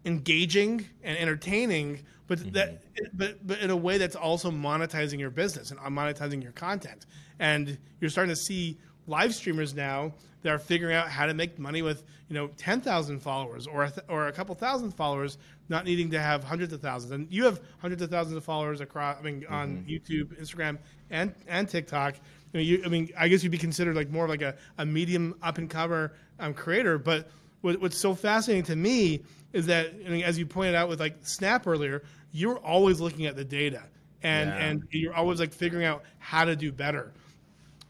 engaging 0.05 0.87
and 1.03 1.17
entertaining, 1.17 2.05
but 2.27 2.39
mm-hmm. 2.39 2.51
that 2.51 2.83
but 3.13 3.47
but 3.47 3.59
in 3.61 3.71
a 3.71 3.77
way 3.77 3.99
that's 3.99 4.17
also 4.17 4.51
monetizing 4.51 5.19
your 5.19 5.31
business 5.31 5.71
and 5.71 5.81
uh, 5.81 5.85
monetizing 5.85 6.43
your 6.43 6.53
content. 6.53 7.07
And 7.39 7.79
you're 8.01 8.11
starting 8.11 8.35
to 8.35 8.41
see 8.41 8.79
live 9.07 9.35
streamers 9.35 9.75
now 9.75 10.13
that 10.43 10.51
are 10.51 10.59
figuring 10.59 10.95
out 10.95 11.09
how 11.09 11.27
to 11.27 11.35
make 11.35 11.59
money 11.59 11.83
with 11.83 12.05
you 12.29 12.35
know 12.35 12.49
10,000 12.57 13.19
followers 13.21 13.67
or 13.67 13.85
a 13.85 13.91
th- 13.91 14.07
or 14.09 14.29
a 14.29 14.33
couple 14.33 14.55
thousand 14.55 14.93
followers, 14.93 15.39
not 15.69 15.85
needing 15.85 16.11
to 16.11 16.21
have 16.21 16.45
hundreds 16.45 16.73
of 16.73 16.81
thousands. 16.81 17.13
And 17.13 17.31
you 17.31 17.45
have 17.45 17.61
hundreds 17.79 18.03
of 18.03 18.11
thousands 18.11 18.37
of 18.37 18.45
followers 18.45 18.81
across. 18.81 19.19
I 19.19 19.23
mean, 19.23 19.45
on 19.49 19.85
YouTube, 19.89 20.39
Instagram, 20.41 20.79
and 21.11 21.35
and 21.49 21.69
TikTok. 21.69 22.15
I 22.53 22.59
mean, 22.59 22.67
you, 22.67 22.83
I 22.85 22.89
mean, 22.89 23.11
I 23.19 23.29
guess 23.29 23.43
you'd 23.43 23.51
be 23.53 23.59
considered 23.59 23.97
like 23.97 24.11
more 24.11 24.25
of 24.25 24.31
like 24.31 24.43
a, 24.43 24.55
a 24.79 24.87
medium 24.87 25.35
up 25.43 25.59
and 25.59 25.69
comer 25.69 26.13
um, 26.39 26.55
creator. 26.55 26.99
But 26.99 27.29
what, 27.63 27.81
what's 27.81 27.97
so 27.99 28.15
fascinating 28.15 28.65
to 28.65 28.77
me 28.77 29.23
is 29.53 29.67
that, 29.67 29.93
I 30.07 30.09
mean, 30.09 30.23
as 30.23 30.39
you 30.39 30.47
pointed 30.47 30.75
out 30.77 30.89
with 30.89 31.01
like 31.01 31.17
Snap 31.23 31.67
earlier, 31.67 32.05
you're 32.33 32.59
always 32.59 33.01
looking 33.01 33.27
at 33.27 33.35
the 33.35 33.45
data 33.45 33.83
and 34.23 34.51
Yeah. 34.51 34.57
and 34.67 34.89
you're 34.91 35.15
always 35.15 35.41
like 35.41 35.53
figuring 35.53 35.85
out 35.85 36.05
how 36.19 36.45
to 36.45 36.55
do 36.55 36.71
better. 36.71 37.13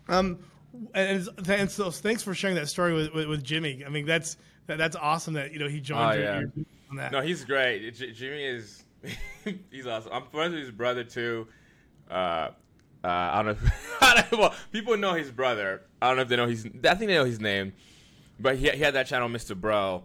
Um, 0.09 0.39
and, 0.95 1.29
and 1.49 1.71
so 1.71 1.91
thanks 1.91 2.23
for 2.23 2.35
sharing 2.35 2.57
that 2.57 2.69
story 2.69 2.93
with, 2.95 3.13
with, 3.13 3.29
with 3.29 3.45
Jimmy. 3.45 3.85
I 3.85 3.89
mean, 3.89 4.07
that's 4.07 4.37
that, 4.67 4.79
that's 4.79 4.97
awesome 4.97 5.35
that 5.35 5.53
you 5.53 5.59
know 5.59 5.69
he 5.69 5.81
joined. 5.81 6.19
Oh, 6.19 6.23
yeah. 6.23 6.43
on 6.91 6.97
that. 6.97 7.13
No, 7.13 7.21
he's 7.21 7.45
great. 7.45 7.95
J- 7.95 8.13
Jimmy 8.13 8.45
is 8.45 8.85
he's 9.71 9.87
awesome. 9.87 10.13
I'm 10.13 10.27
friends 10.27 10.55
with 10.55 10.63
his 10.63 10.71
brother 10.71 11.05
too. 11.05 11.47
Uh, 12.11 12.51
uh, 13.03 13.09
I 13.09 13.43
don't 13.43 13.63
know. 13.63 13.71
If, 14.17 14.33
well, 14.33 14.55
people 14.71 14.97
know 14.97 15.15
his 15.15 15.31
brother. 15.31 15.83
I 16.01 16.09
don't 16.09 16.17
know 16.17 16.23
if 16.23 16.29
they 16.29 16.37
know 16.37 16.47
his. 16.47 16.65
I 16.67 16.95
think 16.95 17.09
they 17.09 17.15
know 17.15 17.25
his 17.25 17.41
name, 17.41 17.73
but 18.39 18.57
he, 18.57 18.71
he 18.71 18.79
had 18.79 18.95
that 18.95 19.07
channel, 19.07 19.29
Mr. 19.29 19.59
Bro. 19.59 20.05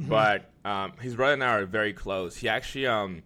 Mm-hmm. 0.00 0.08
But 0.08 0.50
um, 0.64 0.92
his 1.00 1.16
brother 1.16 1.34
and 1.34 1.42
I 1.42 1.56
are 1.56 1.66
very 1.66 1.92
close. 1.92 2.36
He 2.36 2.48
actually 2.48 2.86
um, 2.86 3.22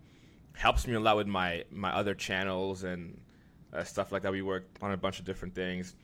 helps 0.54 0.86
me 0.86 0.94
a 0.94 1.00
lot 1.00 1.16
with 1.16 1.26
my 1.26 1.64
my 1.70 1.92
other 1.92 2.14
channels 2.14 2.84
and 2.84 3.20
uh, 3.72 3.84
stuff 3.84 4.12
like 4.12 4.22
that. 4.22 4.32
We 4.32 4.42
work 4.42 4.64
on 4.80 4.92
a 4.92 4.96
bunch 4.96 5.18
of 5.18 5.24
different 5.24 5.54
things. 5.54 5.94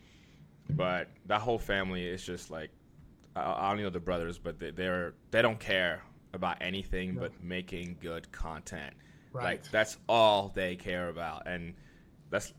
But 0.77 1.09
that 1.27 1.41
whole 1.41 1.59
family 1.59 2.07
is 2.07 2.25
just 2.25 2.50
like 2.50 2.71
I, 3.37 3.41
I 3.41 3.71
only 3.71 3.83
know 3.83 3.91
the 3.91 4.00
brothers, 4.00 4.39
but 4.39 4.59
they, 4.59 4.71
they're 4.71 5.15
they 5.31 5.43
don't 5.43 5.61
care 5.61 6.03
about 6.33 6.59
anything 6.61 7.15
no. 7.15 7.23
but 7.23 7.43
making 7.43 7.97
good 8.00 8.31
content. 8.33 8.95
Right. 9.33 9.45
Like 9.45 9.71
that's 9.71 9.97
all 10.09 10.53
they 10.55 10.77
care 10.77 11.09
about, 11.09 11.47
and 11.47 11.75
that's 12.31 12.53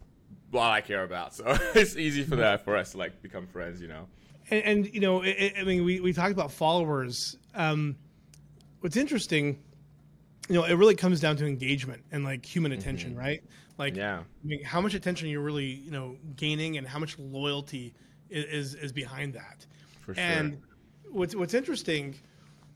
what 0.51 0.63
I 0.63 0.82
care 0.82 1.03
about. 1.03 1.34
So 1.36 1.58
it's 1.75 1.96
easy 1.96 2.24
for 2.24 2.38
that 2.38 2.63
for 2.63 2.75
us 2.75 2.91
to 2.91 2.98
like 2.98 3.22
become 3.22 3.48
friends, 3.48 3.82
you 3.82 3.88
know. 3.88 4.08
And, 4.50 4.63
and 4.63 4.94
you 4.94 5.00
know, 5.00 5.22
it, 5.22 5.53
I 5.60 5.63
mean, 5.63 5.84
we 5.84 6.00
we 6.00 6.13
talked 6.13 6.32
about 6.32 6.51
followers. 6.51 7.38
Um, 7.53 7.98
what's 8.80 8.98
interesting, 8.98 9.60
you 10.50 10.56
know, 10.56 10.63
it 10.63 10.74
really 10.74 10.96
comes 10.96 11.20
down 11.20 11.38
to 11.38 11.46
engagement 11.46 12.03
and 12.12 12.24
like 12.24 12.46
human 12.46 12.72
attention, 12.72 13.12
mm-hmm. 13.12 13.20
right? 13.20 13.44
Like, 13.81 13.95
yeah, 13.95 14.19
I 14.19 14.47
mean, 14.47 14.63
how 14.63 14.79
much 14.79 14.93
attention 14.93 15.27
you're 15.27 15.41
really, 15.41 15.65
you 15.65 15.89
know, 15.89 16.15
gaining, 16.35 16.77
and 16.77 16.88
how 16.88 17.00
much 17.00 17.17
loyalty 17.17 17.95
is 18.29 18.75
is, 18.75 18.91
behind 18.91 19.33
that. 19.33 19.65
For 20.01 20.13
sure. 20.13 20.23
And 20.23 20.61
what's 21.09 21.35
what's 21.35 21.55
interesting, 21.55 22.13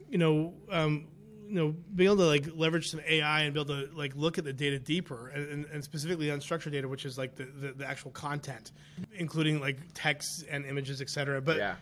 you 0.10 0.18
know, 0.18 0.56
um, 0.72 1.06
you 1.48 1.54
know, 1.54 1.76
being 1.94 2.10
able 2.10 2.18
to 2.18 2.26
like 2.26 2.48
leverage 2.56 2.90
some 2.90 3.02
AI 3.08 3.42
and 3.42 3.54
be 3.54 3.60
able 3.60 3.76
to 3.76 3.90
like 3.94 4.16
look 4.16 4.40
at 4.40 4.46
the 4.46 4.52
data 4.52 4.80
deeper 4.80 5.28
and, 5.28 5.66
and 5.66 5.84
specifically 5.84 6.30
unstructured 6.30 6.72
data, 6.72 6.88
which 6.88 7.06
is 7.06 7.20
like 7.20 7.36
the, 7.36 7.46
the, 7.46 7.74
the, 7.74 7.86
actual 7.86 8.10
content, 8.10 8.72
including 9.14 9.62
like 9.62 9.78
text 9.94 10.46
and 10.50 10.66
images, 10.66 11.02
et 11.02 11.10
cetera. 11.12 11.40
But 11.40 11.58
yeah. 11.58 11.76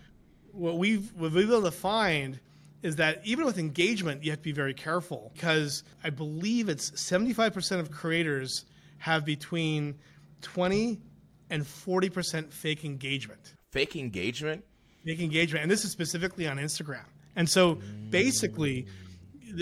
what 0.52 0.78
we've 0.78 1.14
what 1.14 1.32
we've 1.32 1.48
been 1.48 1.60
able 1.60 1.62
to 1.62 1.72
find 1.72 2.42
is 2.82 2.98
that 2.98 3.22
even 3.24 3.46
with 3.46 3.58
engagement, 3.58 4.22
you 4.22 4.32
have 4.32 4.40
to 4.40 4.44
be 4.44 4.52
very 4.52 4.74
careful 4.74 5.32
because 5.34 5.86
I 6.04 6.10
believe 6.10 6.68
it's 6.68 6.92
75% 6.92 7.80
of 7.80 7.90
creators 7.90 8.66
have 9.04 9.26
between 9.26 9.96
20 10.44 10.98
and 11.50 11.64
40% 11.64 12.54
fake 12.54 12.86
engagement. 12.86 13.54
Fake 13.70 13.98
engagement? 13.98 14.64
Fake 15.04 15.20
engagement. 15.20 15.62
And 15.62 15.70
this 15.70 15.84
is 15.84 15.92
specifically 15.92 16.48
on 16.48 16.56
Instagram. 16.56 17.04
And 17.36 17.50
so 17.50 17.80
basically, 18.10 18.88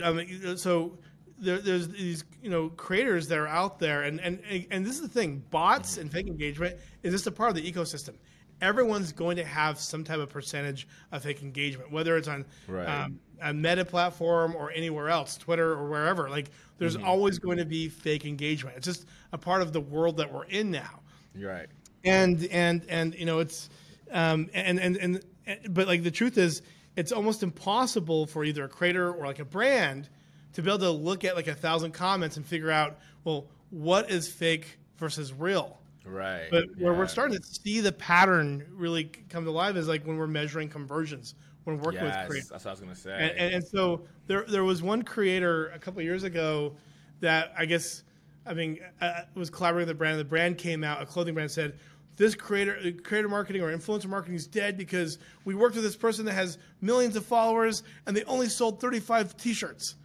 I 0.03 0.11
mean, 0.11 0.57
so 0.57 0.99
there, 1.39 1.57
there's 1.57 1.87
these 1.87 2.23
you 2.43 2.51
know 2.51 2.69
creators 2.69 3.29
that 3.29 3.39
are 3.39 3.47
out 3.47 3.79
there, 3.79 4.03
and 4.03 4.19
and 4.19 4.39
and 4.69 4.85
this 4.85 4.93
is 4.93 5.01
the 5.01 5.09
thing: 5.09 5.43
bots 5.49 5.97
and 5.97 6.11
fake 6.11 6.27
engagement 6.27 6.77
is 7.01 7.11
just 7.11 7.25
a 7.25 7.31
part 7.31 7.49
of 7.49 7.55
the 7.55 7.71
ecosystem. 7.71 8.13
Everyone's 8.61 9.11
going 9.11 9.37
to 9.37 9.43
have 9.43 9.79
some 9.79 10.03
type 10.03 10.19
of 10.19 10.29
percentage 10.29 10.87
of 11.11 11.23
fake 11.23 11.41
engagement, 11.41 11.91
whether 11.91 12.15
it's 12.17 12.27
on 12.27 12.45
right. 12.67 12.85
um, 12.85 13.19
a 13.41 13.53
Meta 13.53 13.83
platform 13.83 14.55
or 14.55 14.71
anywhere 14.71 15.09
else, 15.09 15.37
Twitter 15.37 15.73
or 15.73 15.89
wherever. 15.89 16.29
Like, 16.29 16.51
there's 16.77 16.95
mm-hmm. 16.95 17.07
always 17.07 17.39
going 17.39 17.57
to 17.57 17.65
be 17.65 17.89
fake 17.89 18.25
engagement. 18.25 18.77
It's 18.77 18.85
just 18.85 19.05
a 19.33 19.37
part 19.37 19.61
of 19.61 19.73
the 19.73 19.81
world 19.81 20.17
that 20.17 20.31
we're 20.31 20.45
in 20.45 20.71
now. 20.71 21.01
You're 21.35 21.51
right. 21.51 21.67
And 22.03 22.45
and 22.45 22.83
and 22.89 23.13
you 23.15 23.25
know 23.25 23.39
it's 23.39 23.69
um, 24.11 24.49
and, 24.53 24.79
and 24.79 24.97
and 24.97 25.23
but 25.69 25.87
like 25.87 26.03
the 26.03 26.11
truth 26.11 26.37
is 26.37 26.61
it's 26.95 27.11
almost 27.11 27.43
impossible 27.43 28.25
for 28.25 28.43
either 28.43 28.63
a 28.63 28.69
creator 28.69 29.11
or 29.11 29.25
like 29.25 29.39
a 29.39 29.45
brand 29.45 30.09
to 30.53 30.61
be 30.61 30.69
able 30.69 30.79
to 30.79 30.91
look 30.91 31.23
at 31.23 31.35
like 31.35 31.47
a 31.47 31.55
thousand 31.55 31.91
comments 31.93 32.37
and 32.37 32.45
figure 32.45 32.71
out, 32.71 32.99
well, 33.23 33.47
what 33.69 34.11
is 34.11 34.27
fake 34.27 34.77
versus 34.97 35.33
real. 35.33 35.79
Right. 36.05 36.47
But 36.49 36.65
yeah. 36.77 36.85
where 36.85 36.93
we're 36.93 37.07
starting 37.07 37.37
to 37.37 37.43
see 37.43 37.79
the 37.79 37.91
pattern 37.91 38.65
really 38.71 39.05
come 39.29 39.45
to 39.45 39.51
life 39.51 39.75
is 39.75 39.87
like 39.87 40.05
when 40.05 40.17
we're 40.17 40.27
measuring 40.27 40.69
conversions, 40.69 41.35
when 41.63 41.77
we're 41.77 41.83
working 41.83 42.03
yes, 42.03 42.17
with 42.17 42.29
creators. 42.29 42.49
That's 42.49 42.65
what 42.65 42.71
I 42.71 42.73
was 42.73 42.79
going 42.79 42.93
to 42.93 42.99
say. 42.99 43.13
And, 43.13 43.37
and, 43.37 43.53
and, 43.55 43.63
so 43.63 44.01
there, 44.27 44.45
there 44.47 44.63
was 44.63 44.81
one 44.81 45.03
creator 45.03 45.69
a 45.69 45.79
couple 45.79 46.01
years 46.01 46.23
ago 46.23 46.75
that 47.19 47.53
I 47.57 47.65
guess, 47.65 48.03
I 48.45 48.53
mean, 48.53 48.79
uh, 48.99 49.21
was 49.35 49.49
collaborating 49.49 49.87
with 49.87 49.95
the 49.95 49.99
brand. 49.99 50.19
The 50.19 50.25
brand 50.25 50.57
came 50.57 50.83
out, 50.83 51.01
a 51.01 51.05
clothing 51.05 51.35
brand 51.35 51.51
said, 51.51 51.77
this 52.17 52.35
creator 52.35 52.91
creator 53.03 53.29
marketing 53.29 53.61
or 53.61 53.75
influencer 53.75 54.07
marketing 54.07 54.35
is 54.35 54.45
dead 54.45 54.77
because 54.77 55.17
we 55.45 55.55
worked 55.55 55.75
with 55.75 55.83
this 55.83 55.95
person 55.95 56.25
that 56.25 56.33
has 56.33 56.57
millions 56.81 57.15
of 57.15 57.25
followers 57.25 57.83
and 58.05 58.15
they 58.15 58.23
only 58.25 58.47
sold 58.47 58.79
35 58.79 59.35
t-shirts 59.37 59.95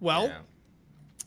well 0.00 0.28
yeah. 0.28 0.38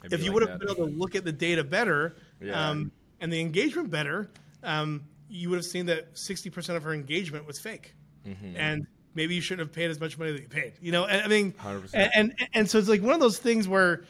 if 0.05 0.23
you 0.23 0.31
like 0.31 0.33
would 0.33 0.49
have 0.49 0.59
been 0.59 0.69
able 0.69 0.87
to 0.87 0.95
look 0.95 1.13
at 1.13 1.23
the 1.23 1.31
data 1.31 1.63
better 1.63 2.15
yeah. 2.41 2.69
um, 2.69 2.91
and 3.21 3.31
the 3.31 3.39
engagement 3.39 3.89
better 3.89 4.29
um, 4.63 5.03
you 5.29 5.49
would 5.49 5.57
have 5.57 5.65
seen 5.65 5.85
that 5.85 6.13
60% 6.15 6.75
of 6.75 6.83
her 6.83 6.93
engagement 6.93 7.45
was 7.45 7.59
fake 7.59 7.93
mm-hmm. 8.27 8.55
and 8.57 8.87
maybe 9.15 9.35
you 9.35 9.41
shouldn't 9.41 9.67
have 9.67 9.73
paid 9.73 9.89
as 9.89 9.99
much 9.99 10.17
money 10.17 10.31
that 10.31 10.41
you 10.41 10.47
paid 10.47 10.73
you 10.81 10.91
know 10.91 11.05
i 11.05 11.27
mean 11.27 11.53
and, 11.93 12.11
and, 12.15 12.49
and 12.53 12.69
so 12.69 12.77
it's 12.77 12.89
like 12.89 13.01
one 13.01 13.13
of 13.13 13.19
those 13.19 13.39
things 13.39 13.67
where 13.67 14.05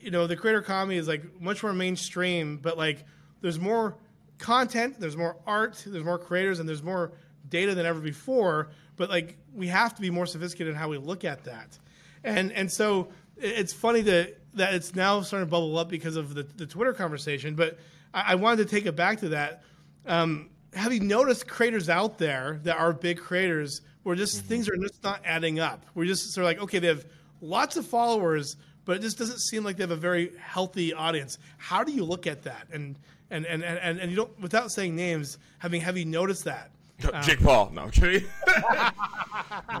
you 0.00 0.10
know 0.10 0.26
the 0.26 0.36
creator 0.36 0.58
economy 0.58 0.96
is 0.96 1.08
like 1.08 1.40
much 1.40 1.62
more 1.62 1.72
mainstream 1.72 2.58
but 2.58 2.76
like 2.76 3.04
there's 3.40 3.58
more 3.58 3.96
content, 4.40 4.98
there's 4.98 5.16
more 5.16 5.36
art, 5.46 5.82
there's 5.86 6.04
more 6.04 6.18
creators, 6.18 6.58
and 6.58 6.68
there's 6.68 6.82
more 6.82 7.12
data 7.48 7.74
than 7.74 7.86
ever 7.86 8.00
before. 8.00 8.70
But 8.96 9.10
like 9.10 9.36
we 9.54 9.68
have 9.68 9.94
to 9.94 10.00
be 10.00 10.10
more 10.10 10.26
sophisticated 10.26 10.72
in 10.72 10.78
how 10.78 10.88
we 10.88 10.98
look 10.98 11.24
at 11.24 11.44
that. 11.44 11.78
And 12.24 12.52
and 12.52 12.70
so 12.70 13.08
it's 13.36 13.72
funny 13.72 14.00
that 14.02 14.36
that 14.54 14.74
it's 14.74 14.94
now 14.94 15.20
starting 15.20 15.46
to 15.46 15.50
bubble 15.50 15.78
up 15.78 15.88
because 15.88 16.16
of 16.16 16.34
the, 16.34 16.42
the 16.42 16.66
Twitter 16.66 16.92
conversation. 16.92 17.54
But 17.54 17.78
I, 18.14 18.32
I 18.32 18.34
wanted 18.36 18.68
to 18.68 18.74
take 18.74 18.86
it 18.86 18.96
back 18.96 19.20
to 19.20 19.30
that. 19.30 19.62
Um, 20.06 20.50
have 20.74 20.92
you 20.92 21.00
noticed 21.00 21.46
creators 21.48 21.88
out 21.88 22.18
there 22.18 22.60
that 22.64 22.76
are 22.76 22.92
big 22.92 23.18
creators 23.18 23.82
where 24.02 24.16
just 24.16 24.38
mm-hmm. 24.38 24.46
things 24.46 24.68
are 24.68 24.76
just 24.76 25.02
not 25.02 25.20
adding 25.24 25.60
up? 25.60 25.84
We're 25.94 26.06
just 26.06 26.32
sort 26.32 26.44
of 26.44 26.48
like, 26.48 26.62
okay, 26.64 26.78
they 26.78 26.88
have 26.88 27.06
lots 27.40 27.76
of 27.76 27.86
followers, 27.86 28.56
but 28.84 28.96
it 28.96 29.02
just 29.02 29.18
doesn't 29.18 29.40
seem 29.40 29.64
like 29.64 29.76
they 29.76 29.82
have 29.82 29.90
a 29.90 29.96
very 29.96 30.32
healthy 30.38 30.92
audience. 30.92 31.38
How 31.58 31.84
do 31.84 31.92
you 31.92 32.04
look 32.04 32.26
at 32.26 32.42
that? 32.44 32.66
And 32.72 32.96
and 33.30 33.46
and, 33.46 33.62
and, 33.62 33.98
and 33.98 34.10
you 34.10 34.16
don't 34.16 34.40
without 34.40 34.70
saying 34.70 34.96
names, 34.96 35.38
having 35.58 35.80
have 35.80 35.96
you 35.96 36.04
noticed 36.04 36.44
that? 36.44 36.70
Um, 37.12 37.22
Jake 37.22 37.42
Paul, 37.42 37.70
no, 37.72 37.82
I'm 37.82 37.90
kidding. 37.90 38.28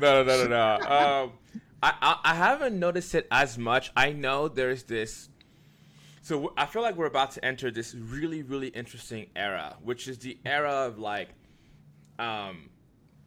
no, 0.00 0.24
no, 0.24 0.44
no, 0.44 0.46
no. 0.46 0.74
Um, 0.74 1.32
I, 1.82 1.94
I, 2.00 2.16
I 2.24 2.34
haven't 2.34 2.78
noticed 2.78 3.14
it 3.14 3.26
as 3.30 3.58
much. 3.58 3.90
I 3.96 4.12
know 4.12 4.48
there's 4.48 4.84
this. 4.84 5.29
So 6.22 6.52
I 6.56 6.66
feel 6.66 6.82
like 6.82 6.96
we're 6.96 7.06
about 7.06 7.30
to 7.32 7.44
enter 7.44 7.70
this 7.70 7.94
really, 7.94 8.42
really 8.42 8.68
interesting 8.68 9.26
era, 9.34 9.76
which 9.82 10.06
is 10.06 10.18
the 10.18 10.38
era 10.44 10.70
of 10.86 10.98
like, 10.98 11.30
um, 12.18 12.68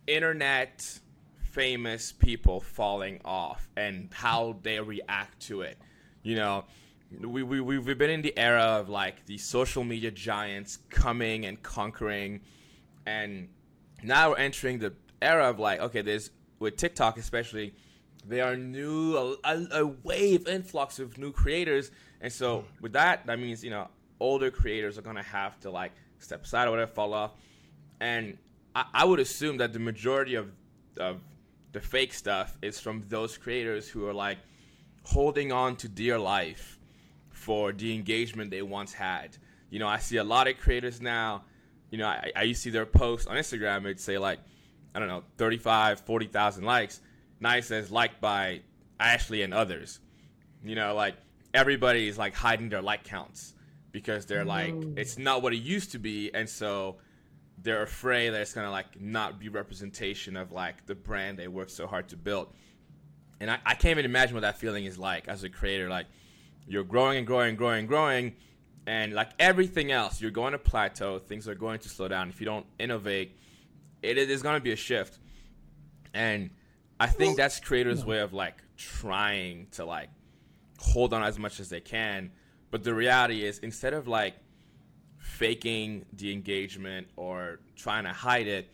internet 0.05 0.99
famous 1.51 2.11
people 2.11 2.59
falling 2.59 3.19
off 3.23 3.67
and 3.77 4.09
how 4.13 4.57
they 4.61 4.79
react 4.79 5.39
to 5.39 5.61
it. 5.61 5.77
You 6.21 6.35
know, 6.35 6.65
we, 7.21 7.43
we, 7.43 7.61
we've 7.61 7.97
been 7.97 8.09
in 8.09 8.21
the 8.21 8.37
era 8.37 8.61
of 8.61 8.89
like 8.89 9.25
the 9.25 9.37
social 9.37 9.83
media 9.83 10.11
giants 10.11 10.79
coming 10.89 11.45
and 11.45 11.61
conquering 11.61 12.41
and 13.05 13.49
now 14.01 14.31
we're 14.31 14.37
entering 14.37 14.79
the 14.79 14.93
era 15.21 15.49
of 15.49 15.59
like 15.59 15.79
okay 15.79 16.01
there's 16.01 16.31
with 16.59 16.75
tiktok 16.77 17.17
especially 17.17 17.73
there 18.25 18.45
are 18.45 18.55
new 18.55 19.37
a, 19.43 19.67
a 19.71 19.85
wave 20.03 20.47
influx 20.47 20.99
of 20.99 21.17
new 21.17 21.31
creators 21.31 21.91
and 22.21 22.31
so 22.31 22.59
mm-hmm. 22.59 22.67
with 22.81 22.93
that 22.93 23.25
that 23.25 23.39
means 23.39 23.63
you 23.63 23.69
know 23.69 23.87
older 24.19 24.49
creators 24.49 24.97
are 24.97 25.01
gonna 25.01 25.23
have 25.23 25.59
to 25.59 25.69
like 25.69 25.91
step 26.19 26.43
aside 26.43 26.67
or 26.67 26.71
whatever 26.71 26.91
fall 26.91 27.13
off 27.13 27.31
and 27.99 28.37
i, 28.75 28.85
I 28.93 29.05
would 29.05 29.19
assume 29.19 29.57
that 29.57 29.73
the 29.73 29.79
majority 29.79 30.35
of, 30.35 30.51
of 30.97 31.21
the 31.73 31.81
fake 31.81 32.13
stuff 32.13 32.57
is 32.61 32.79
from 32.79 33.03
those 33.09 33.37
creators 33.37 33.89
who 33.89 34.07
are 34.07 34.13
like 34.13 34.37
holding 35.03 35.51
on 35.51 35.75
to 35.77 35.89
dear 35.89 36.17
life 36.17 36.79
for 37.29 37.73
the 37.73 37.93
engagement 37.93 38.51
they 38.51 38.61
once 38.61 38.93
had. 38.93 39.37
You 39.69 39.79
know, 39.79 39.87
I 39.87 39.97
see 39.97 40.17
a 40.17 40.23
lot 40.23 40.47
of 40.47 40.57
creators 40.57 41.01
now. 41.01 41.43
You 41.91 41.97
know, 41.97 42.07
I, 42.07 42.31
I 42.35 42.43
used 42.43 42.61
to 42.61 42.69
see 42.69 42.69
their 42.69 42.85
posts 42.85 43.27
on 43.27 43.35
Instagram. 43.35 43.81
It'd 43.81 43.99
say 43.99 44.17
like, 44.17 44.39
I 44.95 44.99
don't 44.99 45.07
know, 45.07 45.23
35, 45.37 46.01
40,000 46.01 46.63
likes. 46.63 47.01
Now 47.43 47.55
as 47.55 47.91
liked 47.91 48.21
by 48.21 48.61
Ashley 48.99 49.41
and 49.41 49.53
others. 49.53 49.99
You 50.63 50.75
know, 50.75 50.95
like 50.95 51.15
everybody's 51.53 52.17
like 52.17 52.33
hiding 52.33 52.69
their 52.69 52.81
like 52.81 53.03
counts 53.03 53.53
because 53.91 54.25
they're 54.25 54.45
like, 54.45 54.73
it's 54.95 55.17
not 55.17 55.41
what 55.41 55.53
it 55.53 55.57
used 55.57 55.91
to 55.91 55.99
be. 55.99 56.33
And 56.33 56.49
so 56.49 56.97
they're 57.61 57.83
afraid 57.83 58.29
that 58.29 58.41
it's 58.41 58.53
gonna 58.53 58.71
like 58.71 58.99
not 58.99 59.39
be 59.39 59.49
representation 59.49 60.35
of 60.37 60.51
like 60.51 60.85
the 60.85 60.95
brand 60.95 61.37
they 61.37 61.47
worked 61.47 61.71
so 61.71 61.85
hard 61.85 62.09
to 62.09 62.17
build. 62.17 62.47
And 63.39 63.51
I, 63.51 63.59
I 63.65 63.75
can't 63.75 63.91
even 63.91 64.05
imagine 64.05 64.35
what 64.35 64.41
that 64.41 64.57
feeling 64.57 64.85
is 64.85 64.97
like 64.97 65.27
as 65.27 65.43
a 65.43 65.49
creator. 65.49 65.89
Like, 65.89 66.07
you're 66.65 66.85
growing 66.85 67.17
and 67.17 67.27
growing 67.27 67.49
and 67.49 67.57
growing 67.57 67.79
and 67.79 67.87
growing 67.89 68.35
and 68.87 69.13
like 69.13 69.31
everything 69.37 69.91
else 69.91 70.21
you're 70.21 70.31
going 70.31 70.53
to 70.53 70.57
plateau 70.57 71.19
things 71.19 71.47
are 71.47 71.55
going 71.55 71.79
to 71.79 71.89
slow 71.89 72.07
down 72.07 72.29
if 72.29 72.39
you 72.39 72.45
don't 72.45 72.65
innovate 72.79 73.37
it 74.03 74.17
is 74.17 74.41
going 74.43 74.55
to 74.55 74.61
be 74.61 74.73
a 74.73 74.75
shift, 74.75 75.17
and 76.13 76.49
I 76.99 77.07
think 77.07 77.37
that's 77.37 77.59
creators' 77.59 78.05
way 78.05 78.19
of 78.19 78.33
like 78.33 78.55
trying 78.77 79.67
to 79.71 79.85
like 79.85 80.09
hold 80.79 81.13
on 81.13 81.23
as 81.23 81.39
much 81.39 81.59
as 81.59 81.69
they 81.69 81.81
can. 81.81 82.31
But 82.71 82.83
the 82.83 82.93
reality 82.93 83.43
is, 83.43 83.59
instead 83.59 83.93
of 83.93 84.07
like 84.07 84.35
faking 85.17 86.05
the 86.13 86.31
engagement 86.33 87.07
or 87.15 87.59
trying 87.75 88.03
to 88.03 88.11
hide 88.11 88.47
it, 88.47 88.71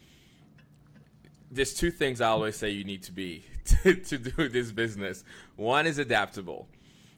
there's 1.51 1.73
two 1.73 1.91
things 1.91 2.21
I 2.21 2.27
always 2.27 2.55
say 2.55 2.69
you 2.69 2.83
need 2.83 3.03
to 3.03 3.11
be 3.11 3.43
to, 3.83 3.95
to 3.95 4.17
do 4.17 4.49
this 4.49 4.71
business. 4.71 5.23
One 5.55 5.87
is 5.87 5.97
adaptable. 5.97 6.67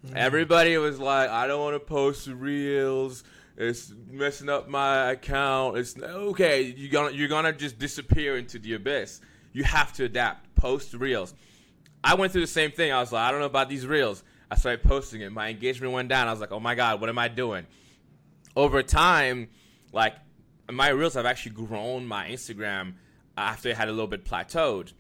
Mm. 0.05 0.15
Everybody 0.15 0.77
was 0.77 0.99
like, 0.99 1.29
I 1.29 1.47
don't 1.47 1.61
want 1.61 1.75
to 1.75 1.79
post 1.79 2.27
reels. 2.27 3.23
It's 3.57 3.93
messing 4.09 4.49
up 4.49 4.67
my 4.67 5.11
account. 5.11 5.77
It's 5.77 5.97
okay. 5.97 6.61
You're 6.61 6.91
gonna 6.91 7.11
you're 7.11 7.27
gonna 7.27 7.53
just 7.53 7.77
disappear 7.77 8.37
into 8.37 8.57
the 8.57 8.73
abyss. 8.73 9.21
You 9.53 9.63
have 9.63 9.93
to 9.93 10.05
adapt. 10.05 10.55
Post 10.55 10.93
reels. 10.93 11.33
I 12.03 12.15
went 12.15 12.31
through 12.31 12.41
the 12.41 12.47
same 12.47 12.71
thing. 12.71 12.91
I 12.91 12.99
was 12.99 13.11
like, 13.11 13.27
I 13.27 13.31
don't 13.31 13.39
know 13.39 13.45
about 13.45 13.69
these 13.69 13.85
reels. 13.85 14.23
I 14.49 14.55
started 14.55 14.83
posting 14.83 15.21
it. 15.21 15.31
My 15.31 15.49
engagement 15.49 15.93
went 15.93 16.09
down. 16.09 16.27
I 16.27 16.31
was 16.31 16.41
like, 16.41 16.51
oh 16.51 16.59
my 16.59 16.75
god, 16.75 16.99
what 16.99 17.09
am 17.09 17.17
I 17.17 17.27
doing? 17.27 17.65
Over 18.55 18.83
time, 18.83 19.49
like 19.93 20.15
my 20.69 20.89
reels 20.89 21.13
have 21.13 21.25
actually 21.25 21.53
grown 21.53 22.05
my 22.05 22.27
Instagram 22.27 22.95
after 23.37 23.69
it 23.69 23.77
had 23.77 23.87
a 23.87 23.91
little 23.91 24.07
bit 24.07 24.25
plateaued. 24.25 24.93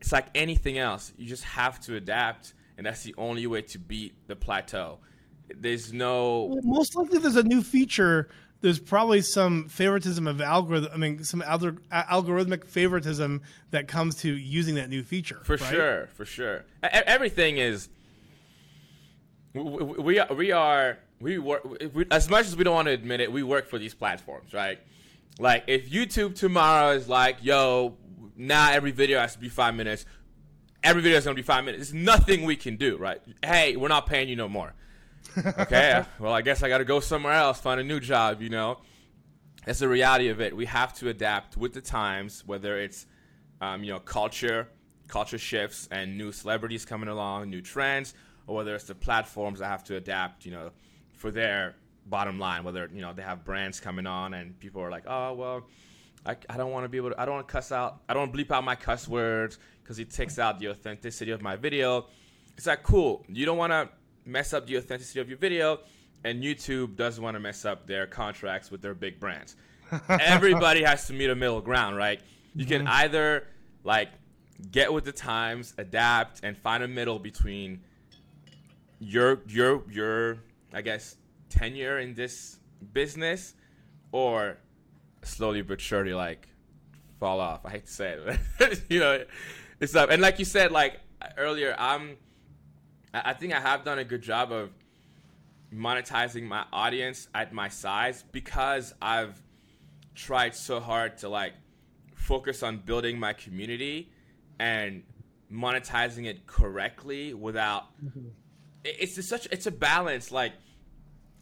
It's 0.00 0.12
like 0.12 0.26
anything 0.34 0.78
else. 0.78 1.12
You 1.16 1.26
just 1.26 1.44
have 1.44 1.80
to 1.82 1.96
adapt, 1.96 2.54
and 2.76 2.86
that's 2.86 3.02
the 3.02 3.14
only 3.18 3.46
way 3.46 3.62
to 3.62 3.78
beat 3.78 4.14
the 4.28 4.36
plateau. 4.36 4.98
There's 5.54 5.92
no. 5.92 6.44
Well, 6.44 6.62
most 6.62 6.94
likely, 6.94 7.18
there's 7.18 7.36
a 7.36 7.42
new 7.42 7.62
feature. 7.62 8.28
There's 8.60 8.80
probably 8.80 9.20
some 9.20 9.68
favoritism 9.68 10.26
of 10.26 10.40
algorithm. 10.40 10.90
I 10.92 10.96
mean, 10.96 11.22
some 11.22 11.42
algor- 11.42 11.78
algorithmic 11.92 12.64
favoritism 12.64 13.42
that 13.70 13.86
comes 13.86 14.16
to 14.16 14.32
using 14.34 14.74
that 14.74 14.90
new 14.90 15.04
feature. 15.04 15.40
For 15.44 15.56
right? 15.56 15.70
sure, 15.70 16.06
for 16.14 16.24
sure. 16.24 16.64
everything 16.82 17.58
is. 17.58 17.88
We, 19.54 19.62
we 19.62 20.18
are 20.18 20.34
we 20.34 20.52
are 20.52 20.98
we 21.20 21.38
work 21.38 21.64
we, 21.94 22.04
as 22.10 22.28
much 22.28 22.46
as 22.46 22.56
we 22.56 22.64
don't 22.64 22.74
want 22.74 22.86
to 22.88 22.92
admit 22.92 23.20
it. 23.20 23.30
We 23.30 23.42
work 23.42 23.68
for 23.68 23.78
these 23.78 23.94
platforms, 23.94 24.52
right? 24.52 24.78
Like 25.38 25.64
if 25.68 25.90
YouTube 25.90 26.34
tomorrow 26.34 26.90
is 26.90 27.08
like, 27.08 27.38
yo, 27.42 27.96
now 28.36 28.72
every 28.72 28.90
video 28.90 29.20
has 29.20 29.34
to 29.34 29.38
be 29.38 29.48
five 29.48 29.74
minutes. 29.74 30.04
Every 30.82 31.02
video 31.02 31.18
is 31.18 31.24
gonna 31.24 31.34
be 31.34 31.42
five 31.42 31.64
minutes. 31.64 31.90
There's 31.90 32.04
nothing 32.04 32.44
we 32.44 32.56
can 32.56 32.76
do, 32.76 32.96
right? 32.96 33.20
Hey, 33.44 33.76
we're 33.76 33.88
not 33.88 34.06
paying 34.06 34.28
you 34.28 34.36
no 34.36 34.48
more. 34.48 34.74
Okay, 35.36 36.04
well, 36.18 36.32
I 36.32 36.42
guess 36.42 36.62
I 36.62 36.68
got 36.68 36.78
to 36.78 36.84
go 36.84 37.00
somewhere 37.00 37.32
else, 37.32 37.60
find 37.60 37.80
a 37.80 37.84
new 37.84 38.00
job. 38.00 38.42
You 38.42 38.48
know, 38.48 38.78
that's 39.64 39.80
the 39.80 39.88
reality 39.88 40.28
of 40.28 40.40
it. 40.40 40.54
We 40.54 40.66
have 40.66 40.94
to 40.98 41.08
adapt 41.08 41.56
with 41.56 41.72
the 41.72 41.80
times, 41.80 42.42
whether 42.46 42.78
it's 42.78 43.06
um, 43.60 43.84
you 43.84 43.92
know 43.92 44.00
culture, 44.00 44.68
culture 45.08 45.38
shifts, 45.38 45.88
and 45.90 46.16
new 46.16 46.32
celebrities 46.32 46.84
coming 46.84 47.08
along, 47.08 47.50
new 47.50 47.60
trends, 47.60 48.14
or 48.46 48.56
whether 48.56 48.74
it's 48.74 48.84
the 48.84 48.94
platforms 48.94 49.60
that 49.60 49.66
have 49.66 49.84
to 49.84 49.96
adapt. 49.96 50.46
You 50.46 50.52
know, 50.52 50.70
for 51.12 51.30
their 51.30 51.76
bottom 52.06 52.38
line, 52.38 52.64
whether 52.64 52.88
you 52.92 53.02
know 53.02 53.12
they 53.12 53.22
have 53.22 53.44
brands 53.44 53.80
coming 53.80 54.06
on 54.06 54.34
and 54.34 54.58
people 54.58 54.82
are 54.82 54.90
like, 54.90 55.04
oh 55.06 55.34
well, 55.34 55.66
I, 56.24 56.36
I 56.48 56.56
don't 56.56 56.70
want 56.70 56.84
to 56.84 56.88
be 56.88 56.98
able 56.98 57.10
to, 57.10 57.20
I 57.20 57.24
don't 57.24 57.36
want 57.36 57.48
to 57.48 57.52
cuss 57.52 57.72
out, 57.72 58.02
I 58.08 58.14
don't 58.14 58.32
bleep 58.32 58.50
out 58.50 58.64
my 58.64 58.74
cuss 58.74 59.08
words 59.08 59.58
because 59.82 59.98
it 59.98 60.10
takes 60.10 60.38
out 60.38 60.58
the 60.58 60.68
authenticity 60.68 61.30
of 61.30 61.42
my 61.42 61.56
video. 61.56 62.06
It's 62.56 62.66
like 62.66 62.82
cool. 62.82 63.24
You 63.28 63.46
don't 63.46 63.58
want 63.58 63.72
to 63.72 63.88
mess 64.28 64.52
up 64.52 64.66
the 64.66 64.76
authenticity 64.76 65.20
of 65.20 65.28
your 65.28 65.38
video, 65.38 65.80
and 66.24 66.42
YouTube 66.42 66.96
doesn't 66.96 67.22
want 67.22 67.34
to 67.34 67.40
mess 67.40 67.64
up 67.64 67.86
their 67.86 68.06
contracts 68.06 68.70
with 68.70 68.82
their 68.82 68.94
big 68.94 69.18
brands. 69.18 69.56
Everybody 70.08 70.82
has 70.82 71.06
to 71.06 71.12
meet 71.12 71.30
a 71.30 71.34
middle 71.34 71.60
ground, 71.60 71.96
right? 71.96 72.20
You 72.54 72.66
can 72.66 72.82
mm-hmm. 72.82 72.92
either 72.92 73.46
like 73.84 74.10
get 74.70 74.92
with 74.92 75.04
the 75.04 75.12
times, 75.12 75.74
adapt, 75.78 76.40
and 76.42 76.56
find 76.56 76.82
a 76.82 76.88
middle 76.88 77.18
between 77.18 77.80
your 79.00 79.40
your 79.46 79.82
your 79.90 80.38
I 80.72 80.82
guess 80.82 81.16
tenure 81.48 81.98
in 81.98 82.14
this 82.14 82.58
business, 82.92 83.54
or 84.12 84.58
slowly 85.22 85.62
but 85.62 85.80
surely 85.80 86.14
like 86.14 86.48
fall 87.18 87.40
off. 87.40 87.64
I 87.64 87.70
hate 87.70 87.86
to 87.86 87.92
say 87.92 88.38
it, 88.60 88.82
you 88.88 89.00
know, 89.00 89.24
it's 89.80 89.94
up. 89.94 90.10
And 90.10 90.20
like 90.20 90.38
you 90.38 90.44
said, 90.44 90.72
like 90.72 91.00
earlier, 91.36 91.74
I'm 91.78 92.16
I 93.12 93.32
think 93.32 93.54
I 93.54 93.60
have 93.60 93.84
done 93.84 93.98
a 93.98 94.04
good 94.04 94.22
job 94.22 94.52
of 94.52 94.70
monetizing 95.74 96.44
my 96.44 96.64
audience 96.72 97.28
at 97.34 97.52
my 97.52 97.68
size 97.68 98.24
because 98.32 98.94
I've 99.00 99.40
tried 100.14 100.54
so 100.54 100.80
hard 100.80 101.18
to 101.18 101.28
like 101.28 101.52
focus 102.14 102.62
on 102.62 102.78
building 102.78 103.18
my 103.18 103.32
community 103.32 104.10
and 104.58 105.02
monetizing 105.52 106.26
it 106.26 106.46
correctly 106.46 107.32
without 107.32 107.84
mm-hmm. 108.04 108.28
it's 108.84 109.14
just 109.14 109.28
such 109.28 109.46
it's 109.50 109.66
a 109.66 109.70
balance. 109.70 110.30
Like 110.32 110.52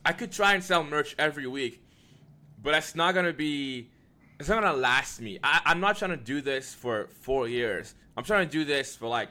I 0.05 0.13
could 0.13 0.33
try 0.33 0.55
and 0.55 0.63
sell 0.63 0.85
merch 0.85 1.15
every 1.19 1.47
week 1.47 1.83
but 2.67 2.73
that's 2.73 2.97
not 2.97 3.15
gonna 3.15 3.33
be 3.33 3.89
it's 4.41 4.49
not 4.49 4.61
gonna 4.61 4.77
last 4.77 5.21
me. 5.21 5.39
I, 5.43 5.61
I'm 5.65 5.81
not 5.81 5.97
trying 5.97 6.11
to 6.11 6.17
do 6.17 6.41
this 6.41 6.75
for 6.75 7.07
four 7.21 7.49
years. 7.49 7.95
I'm 8.17 8.25
trying 8.25 8.47
to 8.49 8.53
do 8.53 8.65
this 8.65 8.97
for 8.97 9.07
like 9.09 9.29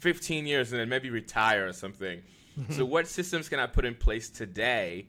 15 0.00 0.46
years 0.46 0.72
and 0.72 0.80
then 0.80 0.88
maybe 0.88 1.10
retire 1.10 1.68
or 1.68 1.72
something. 1.72 2.22
so 2.70 2.84
what 2.84 3.06
systems 3.06 3.48
can 3.48 3.58
I 3.58 3.66
put 3.66 3.84
in 3.84 3.94
place 3.94 4.28
today 4.28 5.06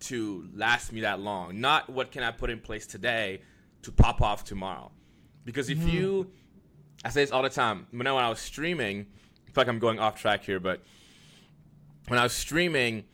to 0.00 0.48
last 0.54 0.92
me 0.92 1.00
that 1.00 1.20
long? 1.20 1.60
Not 1.60 1.90
what 1.90 2.12
can 2.12 2.22
I 2.22 2.30
put 2.30 2.50
in 2.50 2.60
place 2.60 2.86
today 2.86 3.42
to 3.82 3.92
pop 3.92 4.22
off 4.22 4.44
tomorrow. 4.44 4.90
Because 5.44 5.68
if 5.70 5.78
mm-hmm. 5.78 5.88
you 5.88 6.30
I 7.04 7.10
say 7.10 7.22
this 7.22 7.30
all 7.30 7.42
the 7.42 7.50
time. 7.50 7.86
When 7.92 8.06
I, 8.06 8.12
when 8.12 8.24
I 8.24 8.28
was 8.28 8.40
streaming, 8.40 9.06
I 9.46 9.52
feel 9.52 9.62
like 9.62 9.68
I'm 9.68 9.78
going 9.78 10.00
off 10.00 10.20
track 10.20 10.44
here, 10.44 10.58
but 10.58 10.82
when 12.08 12.18
I 12.18 12.24
was 12.24 12.32
streaming, 12.32 13.04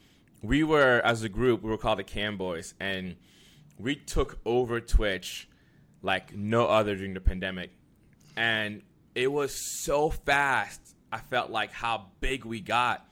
we 0.43 0.65
were 0.65 1.01
as 1.05 1.23
a 1.23 1.29
group, 1.29 1.63
we 1.63 1.71
were 1.71 1.77
called 1.77 1.99
the 1.99 2.05
Cam 2.05 2.39
Boys, 2.39 2.73
and 2.81 3.17
we 3.79 3.97
took 3.97 4.39
over 4.47 4.81
Twitch 4.81 5.49
like 6.01 6.35
no 6.35 6.67
other 6.67 6.97
during 6.97 7.15
the 7.15 7.21
pandemic. 7.21 7.71
And 8.35 8.83
it 9.15 9.31
was 9.31 9.55
so 9.55 10.09
fast 10.09 10.81
I 11.13 11.19
felt 11.19 11.51
like 11.51 11.71
how 11.73 12.07
big 12.21 12.45
we 12.45 12.61
got. 12.61 13.07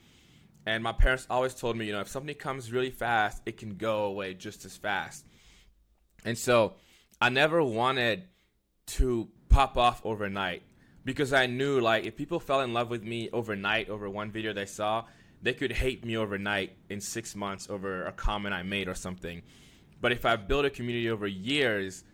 And 0.66 0.82
my 0.82 0.92
parents 0.92 1.26
always 1.28 1.54
told 1.54 1.76
me, 1.76 1.86
you 1.86 1.92
know, 1.92 2.00
if 2.00 2.08
something 2.08 2.34
comes 2.34 2.72
really 2.72 2.90
fast, 2.90 3.42
it 3.46 3.58
can 3.58 3.76
go 3.76 4.04
away 4.04 4.34
just 4.34 4.64
as 4.64 4.76
fast. 4.76 5.26
And 6.24 6.36
so 6.36 6.74
I 7.20 7.28
never 7.28 7.62
wanted 7.62 8.24
to 8.86 9.28
pop 9.48 9.76
off 9.76 10.00
overnight 10.04 10.62
because 11.04 11.32
I 11.32 11.46
knew 11.46 11.80
like 11.80 12.04
if 12.04 12.16
people 12.16 12.40
fell 12.40 12.60
in 12.60 12.72
love 12.72 12.90
with 12.90 13.02
me 13.02 13.28
overnight 13.32 13.88
over 13.88 14.08
one 14.08 14.30
video 14.30 14.52
they 14.52 14.66
saw, 14.66 15.04
they 15.42 15.54
could 15.54 15.72
hate 15.72 16.04
me 16.04 16.16
overnight 16.16 16.76
in 16.88 17.00
six 17.00 17.34
months 17.34 17.68
over 17.70 18.04
a 18.06 18.12
comment 18.12 18.54
I 18.54 18.62
made 18.62 18.88
or 18.88 18.94
something. 18.94 19.42
But 20.00 20.12
if 20.12 20.24
I 20.24 20.36
build 20.36 20.64
a 20.64 20.70
community 20.70 21.10
over 21.10 21.26
years, 21.26 22.04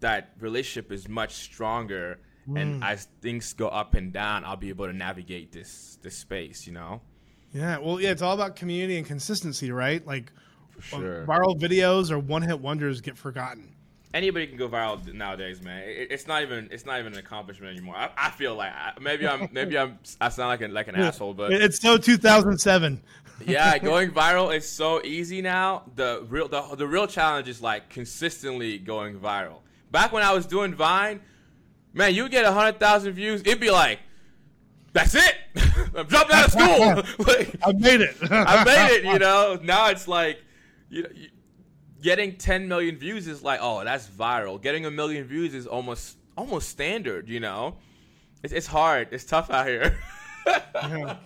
that 0.00 0.32
relationship 0.40 0.92
is 0.92 1.08
much 1.08 1.34
stronger 1.34 2.20
mm. 2.48 2.60
and 2.60 2.84
as 2.84 3.08
things 3.20 3.52
go 3.52 3.68
up 3.68 3.94
and 3.94 4.12
down, 4.12 4.44
I'll 4.44 4.56
be 4.56 4.68
able 4.68 4.86
to 4.86 4.92
navigate 4.92 5.52
this 5.52 5.98
this 6.02 6.16
space. 6.16 6.66
You 6.66 6.72
know. 6.72 7.00
Yeah, 7.52 7.78
well, 7.78 8.00
yeah, 8.00 8.10
it's 8.10 8.22
all 8.22 8.34
about 8.34 8.56
community 8.56 8.98
and 8.98 9.06
consistency, 9.06 9.70
right? 9.70 10.06
Like, 10.06 10.30
sure. 10.80 11.24
viral 11.26 11.58
videos 11.58 12.10
or 12.10 12.18
one 12.18 12.42
hit 12.42 12.60
wonders 12.60 13.00
get 13.00 13.16
forgotten. 13.16 13.72
Anybody 14.12 14.46
can 14.46 14.56
go 14.56 14.68
viral 14.68 15.12
nowadays, 15.12 15.62
man. 15.62 15.82
It, 15.82 16.08
it's 16.10 16.26
not 16.26 16.42
even 16.42 16.68
it's 16.70 16.86
not 16.86 17.00
even 17.00 17.12
an 17.12 17.18
accomplishment 17.18 17.76
anymore. 17.76 17.96
I, 17.96 18.10
I 18.16 18.30
feel 18.30 18.54
like 18.54 18.72
I, 18.72 18.92
maybe 19.00 19.26
I'm 19.26 19.48
maybe 19.52 19.78
I'm 19.78 19.98
I 20.20 20.28
sound 20.28 20.48
like 20.48 20.60
an 20.60 20.72
like 20.72 20.88
an 20.88 20.94
yeah. 20.96 21.08
asshole, 21.08 21.34
but 21.34 21.52
it's 21.52 21.80
so 21.80 21.98
2007. 21.98 23.02
yeah, 23.46 23.78
going 23.92 24.10
viral 24.10 24.54
is 24.54 24.68
so 24.68 25.02
easy 25.02 25.42
now. 25.42 25.82
The 25.96 26.24
real 26.28 26.48
the, 26.48 26.62
the 26.76 26.86
real 26.86 27.06
challenge 27.06 27.48
is 27.48 27.60
like 27.60 27.90
consistently 27.90 28.78
going 28.78 29.18
viral. 29.18 29.60
Back 29.90 30.12
when 30.12 30.22
I 30.22 30.32
was 30.32 30.46
doing 30.46 30.74
Vine, 30.74 31.20
man, 31.96 32.14
you 32.14 32.28
get 32.28 32.44
hundred 32.44 32.78
thousand 32.78 33.14
views, 33.14 33.40
it'd 33.40 33.58
be 33.58 33.70
like, 33.70 33.98
that's 34.92 35.14
it. 35.14 35.34
I'm 35.96 36.06
dropping 36.06 36.36
out 36.36 36.46
of 36.46 36.52
school. 36.52 37.26
like, 37.26 37.56
I 37.62 37.72
made 37.72 38.00
it. 38.02 38.16
I 38.30 38.64
made 38.64 38.96
it. 38.98 39.04
You 39.04 39.18
know. 39.18 39.58
Now 39.62 39.88
it's 39.88 40.06
like, 40.06 40.38
you 40.88 41.02
know, 41.02 41.08
getting 42.02 42.36
10 42.36 42.68
million 42.68 42.96
views 42.96 43.26
is 43.26 43.42
like, 43.42 43.60
oh, 43.62 43.82
that's 43.82 44.08
viral. 44.08 44.60
Getting 44.60 44.86
a 44.86 44.90
million 44.90 45.24
views 45.24 45.54
is 45.54 45.66
almost 45.66 46.18
almost 46.36 46.68
standard. 46.68 47.28
You 47.28 47.40
know, 47.40 47.76
it's, 48.42 48.52
it's 48.52 48.66
hard. 48.66 49.08
It's 49.10 49.24
tough 49.24 49.50
out 49.50 49.66
here. 49.66 49.98
yeah. 50.46 51.16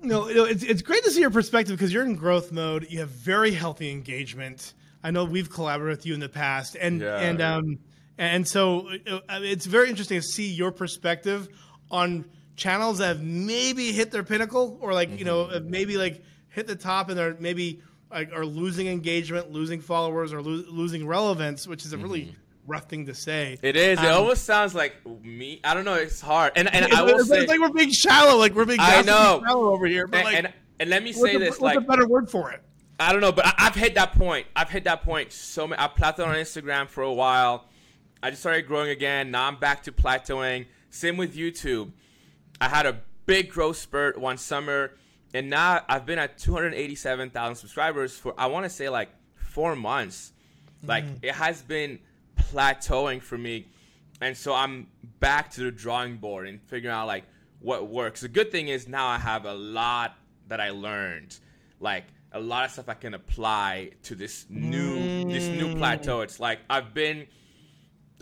No, 0.00 0.28
you 0.28 0.44
it's 0.44 0.62
it's 0.62 0.82
great 0.82 1.02
to 1.04 1.10
see 1.10 1.20
your 1.20 1.30
perspective 1.30 1.76
because 1.76 1.92
you're 1.92 2.04
in 2.04 2.14
growth 2.14 2.52
mode. 2.52 2.86
You 2.88 3.00
have 3.00 3.08
very 3.08 3.50
healthy 3.50 3.90
engagement. 3.90 4.74
I 5.02 5.10
know 5.10 5.24
we've 5.24 5.50
collaborated 5.50 5.98
with 5.98 6.06
you 6.06 6.14
in 6.14 6.20
the 6.20 6.28
past, 6.28 6.76
and 6.80 7.00
yeah, 7.00 7.18
and 7.18 7.40
um, 7.40 7.78
and 8.18 8.46
so 8.46 8.88
uh, 9.08 9.20
it's 9.28 9.66
very 9.66 9.88
interesting 9.88 10.20
to 10.20 10.26
see 10.26 10.48
your 10.48 10.72
perspective 10.72 11.48
on 11.90 12.24
channels 12.56 12.98
that 12.98 13.06
have 13.06 13.22
maybe 13.22 13.92
hit 13.92 14.10
their 14.10 14.24
pinnacle 14.24 14.76
or 14.80 14.92
like, 14.92 15.08
mm-hmm. 15.08 15.18
you 15.18 15.24
know, 15.24 15.44
mm-hmm. 15.44 15.70
maybe 15.70 15.96
like 15.96 16.22
hit 16.48 16.66
the 16.66 16.76
top 16.76 17.08
and 17.08 17.16
they're 17.16 17.36
maybe 17.38 17.80
like 18.10 18.32
are 18.32 18.44
losing 18.44 18.88
engagement, 18.88 19.50
losing 19.50 19.80
followers 19.80 20.32
or 20.32 20.42
lo- 20.42 20.64
losing 20.68 21.06
relevance, 21.06 21.66
which 21.66 21.84
is 21.84 21.92
a 21.92 21.98
really, 21.98 22.22
mm-hmm. 22.22 22.32
rough 22.66 22.88
thing 22.88 23.06
to 23.06 23.14
say. 23.14 23.58
It 23.62 23.76
is. 23.76 23.98
Um, 23.98 24.04
it 24.04 24.10
almost 24.10 24.44
sounds 24.44 24.74
like 24.74 24.94
me. 25.22 25.60
I 25.62 25.74
don't 25.74 25.84
know. 25.84 25.94
It's 25.94 26.20
hard, 26.20 26.52
and 26.56 26.72
and 26.72 26.92
I 26.92 27.02
will 27.02 27.20
it's, 27.20 27.28
say, 27.28 27.40
it's 27.40 27.48
like 27.48 27.60
we're 27.60 27.70
being 27.70 27.92
shallow. 27.92 28.38
Like 28.38 28.54
we're 28.54 28.64
being 28.64 28.80
I 28.80 29.02
know 29.02 29.42
shallow 29.46 29.70
over 29.70 29.86
here. 29.86 30.06
But 30.06 30.18
and, 30.18 30.24
like, 30.24 30.36
and, 30.36 30.52
and 30.80 30.90
let 30.90 31.02
me 31.02 31.12
say 31.12 31.34
what's 31.36 31.38
this: 31.38 31.58
a, 31.58 31.62
like, 31.62 31.74
what's 31.76 31.86
a 31.86 31.88
better 31.88 32.06
word 32.08 32.30
for 32.30 32.50
it? 32.50 32.62
I 33.00 33.12
don't 33.12 33.20
know, 33.20 33.30
but 33.30 33.46
I, 33.46 33.62
have 33.64 33.76
hit 33.76 33.94
that 33.94 34.14
point. 34.14 34.48
I've 34.56 34.70
hit 34.70 34.84
that 34.84 35.04
point 35.04 35.32
so 35.32 35.68
many. 35.68 35.80
I 35.80 35.86
plateaued 35.86 36.26
on 36.26 36.34
Instagram 36.34 36.88
for 36.88 37.02
a 37.02 37.12
while. 37.12 37.68
I 38.22 38.30
just 38.30 38.42
started 38.42 38.66
growing 38.66 38.90
again. 38.90 39.30
Now 39.30 39.46
I'm 39.46 39.56
back 39.56 39.84
to 39.84 39.92
plateauing. 39.92 40.66
Same 40.90 41.16
with 41.16 41.36
YouTube. 41.36 41.92
I 42.60 42.68
had 42.68 42.86
a 42.86 43.00
big 43.26 43.50
growth 43.50 43.76
spurt 43.76 44.18
one 44.18 44.38
summer, 44.38 44.92
and 45.32 45.48
now 45.48 45.82
I've 45.88 46.06
been 46.06 46.18
at 46.18 46.38
287,000 46.38 47.54
subscribers 47.54 48.16
for 48.16 48.34
I 48.36 48.46
want 48.46 48.64
to 48.64 48.70
say 48.70 48.88
like 48.88 49.10
four 49.34 49.76
months. 49.76 50.32
Like 50.82 51.04
mm. 51.04 51.18
it 51.22 51.34
has 51.34 51.62
been 51.62 52.00
plateauing 52.36 53.22
for 53.22 53.38
me, 53.38 53.66
and 54.20 54.36
so 54.36 54.54
I'm 54.54 54.88
back 55.20 55.50
to 55.52 55.62
the 55.62 55.70
drawing 55.70 56.16
board 56.16 56.48
and 56.48 56.60
figuring 56.62 56.94
out 56.94 57.06
like 57.06 57.24
what 57.60 57.88
works. 57.88 58.20
The 58.20 58.28
good 58.28 58.50
thing 58.50 58.68
is 58.68 58.88
now 58.88 59.06
I 59.06 59.18
have 59.18 59.44
a 59.44 59.54
lot 59.54 60.16
that 60.48 60.60
I 60.60 60.70
learned, 60.70 61.38
like 61.80 62.04
a 62.32 62.40
lot 62.40 62.64
of 62.64 62.70
stuff 62.70 62.88
I 62.88 62.94
can 62.94 63.14
apply 63.14 63.90
to 64.04 64.14
this 64.14 64.46
new 64.48 64.96
mm. 64.98 65.32
this 65.32 65.46
new 65.48 65.74
mm. 65.74 65.78
plateau. 65.78 66.20
It's 66.22 66.40
like 66.40 66.60
I've 66.68 66.94
been 66.94 67.26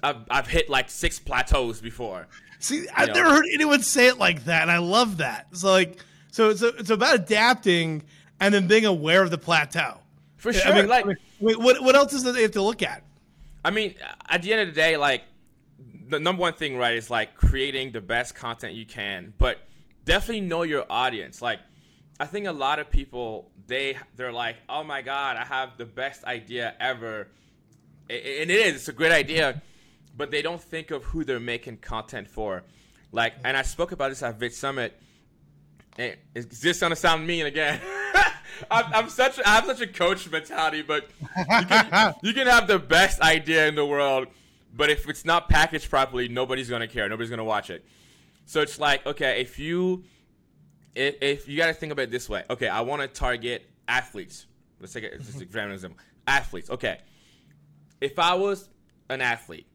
I've 0.02 0.16
I've 0.30 0.46
hit 0.46 0.68
like 0.68 0.90
six 0.90 1.18
plateaus 1.18 1.80
before. 1.80 2.28
See, 2.58 2.86
I've 2.94 3.08
know? 3.08 3.14
never 3.14 3.30
heard 3.30 3.44
anyone 3.52 3.82
say 3.82 4.08
it 4.08 4.18
like 4.18 4.44
that, 4.44 4.62
and 4.62 4.70
I 4.70 4.78
love 4.78 5.18
that. 5.18 5.56
So 5.56 5.70
like 5.70 5.98
so 6.30 6.50
it's 6.50 6.62
it's 6.62 6.90
about 6.90 7.14
adapting 7.14 8.02
and 8.40 8.52
then 8.52 8.66
being 8.66 8.84
aware 8.84 9.22
of 9.22 9.30
the 9.30 9.38
plateau. 9.38 9.98
For 10.36 10.52
sure. 10.52 10.70
I 10.70 10.74
mean, 10.74 10.88
like 10.88 11.06
I 11.06 11.08
mean, 11.08 11.16
what 11.62 11.82
what 11.82 11.94
else 11.94 12.12
is 12.12 12.24
there 12.24 12.32
they 12.32 12.42
have 12.42 12.52
to 12.52 12.62
look 12.62 12.82
at? 12.82 13.02
I 13.64 13.70
mean, 13.70 13.94
at 14.28 14.42
the 14.42 14.52
end 14.52 14.62
of 14.62 14.68
the 14.68 14.74
day, 14.74 14.96
like 14.96 15.22
the 16.08 16.20
number 16.20 16.40
one 16.40 16.52
thing, 16.52 16.76
right, 16.76 16.94
is 16.94 17.10
like 17.10 17.34
creating 17.34 17.92
the 17.92 18.00
best 18.00 18.34
content 18.34 18.74
you 18.74 18.86
can, 18.86 19.32
but 19.38 19.58
definitely 20.04 20.42
know 20.42 20.62
your 20.62 20.84
audience. 20.88 21.42
Like 21.42 21.60
I 22.20 22.26
think 22.26 22.46
a 22.46 22.52
lot 22.52 22.78
of 22.78 22.90
people 22.90 23.50
they 23.66 23.96
they're 24.16 24.32
like, 24.32 24.56
oh 24.68 24.84
my 24.84 25.02
god, 25.02 25.36
I 25.36 25.44
have 25.44 25.76
the 25.76 25.84
best 25.84 26.24
idea 26.24 26.74
ever, 26.80 27.28
and 28.08 28.18
it 28.18 28.50
is. 28.50 28.76
It's 28.76 28.88
a 28.88 28.92
great 28.92 29.12
idea, 29.12 29.60
but 30.16 30.30
they 30.30 30.42
don't 30.42 30.60
think 30.60 30.90
of 30.90 31.04
who 31.04 31.24
they're 31.24 31.40
making 31.40 31.78
content 31.78 32.28
for. 32.28 32.64
Like, 33.12 33.34
and 33.44 33.56
I 33.56 33.62
spoke 33.62 33.92
about 33.92 34.10
this 34.10 34.22
at 34.22 34.38
Vid 34.38 34.52
Summit. 34.52 34.98
And 35.98 36.16
is 36.34 36.46
this 36.60 36.80
gonna 36.80 36.96
sound 36.96 37.26
mean 37.26 37.46
again? 37.46 37.80
I'm, 38.70 38.84
I'm, 38.94 39.08
such 39.08 39.38
I 39.44 39.50
have 39.50 39.66
such 39.66 39.80
a 39.80 39.86
coach 39.86 40.30
mentality, 40.30 40.82
but 40.82 41.08
you 41.20 41.66
can, 41.66 42.14
you 42.22 42.32
can 42.32 42.46
have 42.46 42.66
the 42.66 42.78
best 42.78 43.20
idea 43.20 43.66
in 43.66 43.74
the 43.74 43.84
world, 43.84 44.28
but 44.74 44.88
if 44.90 45.08
it's 45.08 45.24
not 45.24 45.48
packaged 45.48 45.90
properly, 45.90 46.28
nobody's 46.28 46.70
gonna 46.70 46.88
care. 46.88 47.08
Nobody's 47.08 47.30
gonna 47.30 47.44
watch 47.44 47.70
it. 47.70 47.84
So 48.46 48.60
it's 48.60 48.78
like, 48.78 49.06
okay, 49.06 49.40
if 49.40 49.58
you 49.58 50.04
if, 50.96 51.14
if 51.20 51.48
you 51.48 51.56
got 51.56 51.66
to 51.66 51.74
think 51.74 51.92
about 51.92 52.02
it 52.02 52.10
this 52.10 52.28
way, 52.28 52.44
okay, 52.48 52.68
I 52.68 52.80
want 52.80 53.02
to 53.02 53.08
target 53.08 53.68
athletes. 53.86 54.46
Let's 54.80 54.92
take 54.92 55.04
it. 55.04 55.18
Just 55.18 55.40
an 55.54 55.70
example. 55.70 55.98
Athletes. 56.26 56.70
Okay, 56.70 56.98
if 58.00 58.18
I 58.18 58.34
was 58.34 58.68
an 59.08 59.20
athlete 59.20 59.66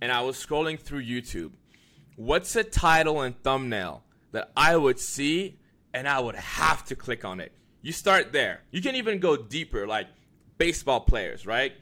and 0.00 0.12
I 0.12 0.20
was 0.22 0.36
scrolling 0.36 0.78
through 0.78 1.04
YouTube, 1.04 1.52
what's 2.16 2.54
a 2.56 2.64
title 2.64 3.20
and 3.22 3.40
thumbnail 3.42 4.02
that 4.32 4.50
I 4.56 4.76
would 4.76 4.98
see 4.98 5.58
and 5.92 6.08
I 6.08 6.20
would 6.20 6.36
have 6.36 6.84
to 6.86 6.96
click 6.96 7.24
on 7.24 7.40
it? 7.40 7.52
You 7.82 7.92
start 7.92 8.32
there. 8.32 8.62
You 8.70 8.80
can 8.80 8.96
even 8.96 9.18
go 9.18 9.36
deeper, 9.36 9.86
like 9.86 10.08
baseball 10.58 11.00
players, 11.00 11.46
right? 11.46 11.72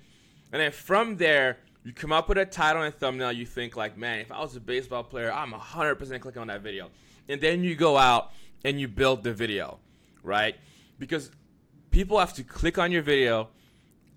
And 0.53 0.61
then 0.61 0.73
from 0.73 1.17
there, 1.17 1.59
you 1.85 1.93
come 1.93 2.13
up 2.13 2.29
with 2.29 2.39
a 2.39 2.47
title 2.47 2.83
and 2.83 2.95
thumbnail. 2.95 3.33
You 3.33 3.47
think 3.47 3.77
like, 3.77 3.97
man, 3.97 4.21
if 4.21 4.31
I 4.31 4.41
was 4.41 4.55
a 4.55 4.61
baseball 4.61 5.03
player, 5.03 5.33
I'm 5.33 5.53
100% 5.53 6.21
clicking 6.21 6.41
on 6.41 6.49
that 6.49 6.61
video. 6.61 6.91
And 7.29 7.41
then 7.41 7.65
you 7.65 7.75
go 7.75 7.97
out 7.97 8.33
and 8.65 8.81
you 8.81 8.89
build 8.89 9.23
the 9.23 9.33
video, 9.33 9.79
right? 10.23 10.57
Because 10.99 11.31
people 11.91 12.19
have 12.19 12.35
to 12.35 12.45
click 12.45 12.79
on 12.79 12.93
your 12.93 13.03
video 13.03 13.49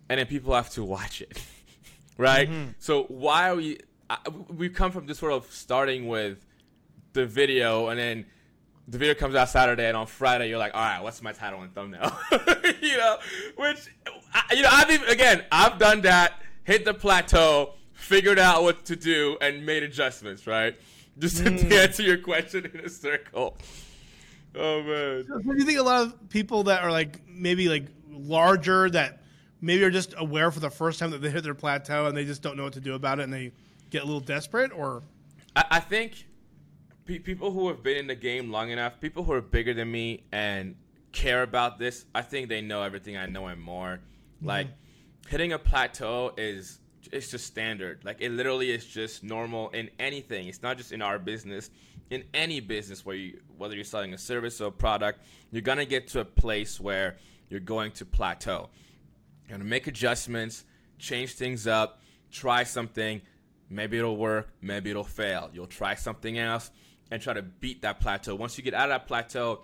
and 0.09 0.19
then 0.19 0.27
people 0.27 0.53
have 0.53 0.69
to 0.71 0.83
watch 0.83 1.21
it, 1.21 1.41
right? 2.17 2.49
Mm-hmm. 2.49 2.71
So 2.79 3.03
why 3.03 3.49
are 3.49 3.55
we? 3.55 3.79
We 4.49 4.69
come 4.69 4.91
from 4.91 5.05
this 5.07 5.19
sort 5.19 5.33
of 5.33 5.51
starting 5.51 6.07
with 6.07 6.45
the 7.13 7.25
video 7.25 7.87
and 7.87 7.99
then 7.99 8.25
the 8.87 8.97
video 8.97 9.15
comes 9.15 9.35
out 9.35 9.49
Saturday 9.49 9.87
and 9.87 9.97
on 9.97 10.05
Friday 10.05 10.49
you're 10.49 10.59
like, 10.59 10.75
all 10.75 10.81
right, 10.81 11.01
what's 11.01 11.21
my 11.21 11.31
title 11.31 11.61
and 11.61 11.73
thumbnail? 11.73 12.15
you 12.81 12.97
know, 12.97 13.17
which 13.55 13.87
you 14.51 14.61
know 14.61 14.69
I've 14.71 14.91
even 14.91 15.09
again 15.09 15.43
I've 15.51 15.79
done 15.79 16.01
that, 16.01 16.33
hit 16.63 16.85
the 16.85 16.93
plateau, 16.93 17.73
figured 17.93 18.39
out 18.39 18.63
what 18.63 18.85
to 18.85 18.95
do, 18.95 19.37
and 19.41 19.65
made 19.65 19.83
adjustments. 19.83 20.45
Right, 20.45 20.75
just 21.17 21.37
mm. 21.37 21.67
to 21.67 21.81
answer 21.81 22.03
your 22.03 22.19
question 22.19 22.69
in 22.71 22.81
a 22.81 22.89
circle. 22.89 23.57
Oh 24.53 24.83
man. 24.83 25.25
So, 25.27 25.39
do 25.39 25.57
you 25.57 25.65
think 25.65 25.79
a 25.79 25.83
lot 25.83 26.03
of 26.03 26.29
people 26.29 26.63
that 26.63 26.83
are 26.83 26.91
like 26.91 27.27
maybe 27.27 27.67
like 27.67 27.85
larger 28.09 28.89
that 28.91 29.23
maybe 29.61 29.83
are 29.83 29.91
just 29.91 30.13
aware 30.17 30.51
for 30.51 30.59
the 30.59 30.69
first 30.69 30.99
time 30.99 31.11
that 31.11 31.21
they 31.21 31.29
hit 31.29 31.43
their 31.43 31.55
plateau 31.55 32.05
and 32.05 32.15
they 32.15 32.23
just 32.23 32.41
don't 32.41 32.55
know 32.55 32.63
what 32.63 32.73
to 32.73 32.79
do 32.79 32.93
about 32.93 33.19
it 33.19 33.23
and 33.23 33.33
they 33.33 33.51
get 33.89 34.03
a 34.03 34.05
little 34.05 34.19
desperate 34.19 34.71
or? 34.71 35.03
I, 35.55 35.65
I 35.71 35.79
think 35.79 36.27
pe- 37.05 37.19
people 37.19 37.51
who 37.51 37.67
have 37.67 37.83
been 37.83 37.97
in 37.97 38.07
the 38.07 38.15
game 38.15 38.51
long 38.51 38.69
enough, 38.71 38.99
people 38.99 39.23
who 39.23 39.33
are 39.33 39.41
bigger 39.41 39.73
than 39.73 39.91
me 39.91 40.23
and 40.31 40.75
care 41.11 41.43
about 41.43 41.79
this, 41.79 42.05
I 42.13 42.21
think 42.21 42.49
they 42.49 42.61
know 42.61 42.83
everything 42.83 43.17
I 43.17 43.25
know 43.25 43.47
and 43.47 43.61
more. 43.61 43.99
Mm-hmm. 44.37 44.47
Like 44.47 44.67
hitting 45.27 45.53
a 45.53 45.59
plateau 45.59 46.33
is 46.37 46.79
it's 47.11 47.29
just 47.31 47.45
standard. 47.45 48.03
Like 48.03 48.17
it 48.19 48.31
literally 48.31 48.71
is 48.71 48.85
just 48.85 49.23
normal 49.23 49.69
in 49.69 49.89
anything. 49.99 50.47
It's 50.47 50.61
not 50.61 50.77
just 50.77 50.91
in 50.91 51.01
our 51.01 51.19
business. 51.19 51.69
In 52.11 52.23
any 52.33 52.59
business 52.59 53.05
where 53.05 53.15
you 53.15 53.39
whether 53.57 53.75
you're 53.75 53.83
selling 53.83 54.13
a 54.13 54.17
service 54.17 54.61
or 54.61 54.67
a 54.67 54.71
product, 54.71 55.21
you're 55.51 55.61
gonna 55.61 55.85
get 55.85 56.07
to 56.09 56.19
a 56.19 56.25
place 56.25 56.79
where 56.79 57.17
you're 57.49 57.59
going 57.59 57.91
to 57.93 58.05
plateau. 58.05 58.69
You're 59.47 59.57
gonna 59.57 59.69
make 59.69 59.87
adjustments, 59.87 60.65
change 60.99 61.33
things 61.33 61.65
up, 61.67 62.01
try 62.31 62.63
something. 62.63 63.21
Maybe 63.69 63.97
it'll 63.97 64.17
work, 64.17 64.49
maybe 64.61 64.91
it'll 64.91 65.03
fail. 65.03 65.49
You'll 65.53 65.67
try 65.67 65.95
something 65.95 66.37
else 66.37 66.71
and 67.11 67.21
try 67.21 67.33
to 67.33 67.41
beat 67.41 67.81
that 67.81 67.99
plateau. 67.99 68.35
Once 68.35 68.57
you 68.57 68.63
get 68.63 68.73
out 68.73 68.89
of 68.89 68.89
that 68.89 69.07
plateau, 69.07 69.61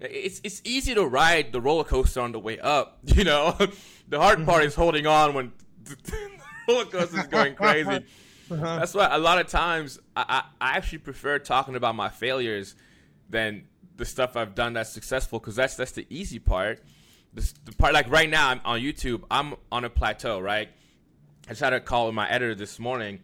it's 0.00 0.40
it's 0.42 0.60
easy 0.64 0.94
to 0.94 1.06
ride 1.06 1.52
the 1.52 1.60
roller 1.60 1.84
coaster 1.84 2.20
on 2.20 2.32
the 2.32 2.40
way 2.40 2.58
up. 2.58 2.98
You 3.12 3.24
know, 3.24 3.56
the 4.08 4.18
hard 4.18 4.44
part 4.44 4.64
is 4.64 4.74
holding 4.74 5.06
on 5.06 5.34
when 5.34 5.52
the 5.84 5.96
roller 6.68 6.84
coaster 6.86 7.20
is 7.20 7.26
going 7.26 7.54
crazy. 7.54 8.04
Uh-huh. 8.50 8.78
That's 8.78 8.94
why 8.94 9.08
a 9.10 9.18
lot 9.18 9.38
of 9.38 9.46
times 9.46 9.98
I, 10.16 10.42
I, 10.60 10.72
I, 10.72 10.76
actually 10.76 10.98
prefer 10.98 11.38
talking 11.38 11.74
about 11.74 11.94
my 11.94 12.08
failures 12.10 12.74
than 13.30 13.64
the 13.96 14.04
stuff 14.04 14.36
I've 14.36 14.54
done 14.54 14.74
that's 14.74 14.90
successful 14.90 15.38
because 15.38 15.56
that's 15.56 15.76
that's 15.76 15.92
the 15.92 16.06
easy 16.10 16.38
part. 16.38 16.82
The, 17.34 17.52
the, 17.64 17.72
part 17.72 17.94
like 17.94 18.10
right 18.10 18.28
now 18.28 18.48
I'm 18.48 18.60
on 18.64 18.80
YouTube, 18.80 19.22
I'm 19.30 19.54
on 19.70 19.84
a 19.84 19.90
plateau, 19.90 20.40
right? 20.40 20.68
I 21.52 21.54
just 21.54 21.60
had 21.60 21.74
a 21.74 21.80
call 21.80 22.06
with 22.06 22.14
my 22.14 22.26
editor 22.30 22.54
this 22.54 22.78
morning, 22.78 23.20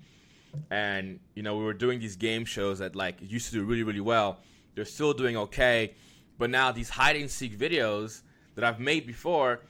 and 0.70 1.18
you 1.34 1.42
know 1.42 1.56
we 1.56 1.64
were 1.64 1.72
doing 1.72 1.98
these 1.98 2.16
game 2.16 2.44
shows 2.44 2.78
that 2.80 2.94
like 2.94 3.16
used 3.22 3.46
to 3.46 3.52
do 3.54 3.64
really 3.64 3.84
really 3.84 4.02
well. 4.02 4.40
They're 4.74 4.84
still 4.84 5.14
doing 5.14 5.34
okay, 5.38 5.94
but 6.36 6.50
now 6.50 6.70
these 6.70 6.90
hide 6.90 7.16
and 7.16 7.30
seek 7.30 7.58
videos 7.58 8.20
that 8.54 8.64
I've 8.64 8.80
made 8.80 9.06
before 9.06 9.60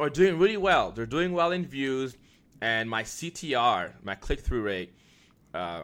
are 0.00 0.10
doing 0.10 0.40
really 0.40 0.56
well. 0.56 0.90
They're 0.90 1.06
doing 1.06 1.32
well 1.34 1.52
in 1.52 1.64
views 1.64 2.16
and 2.60 2.90
my 2.90 3.04
CTR, 3.04 3.92
my 4.02 4.16
click 4.16 4.40
through 4.40 4.62
rate, 4.62 4.92
uh, 5.54 5.82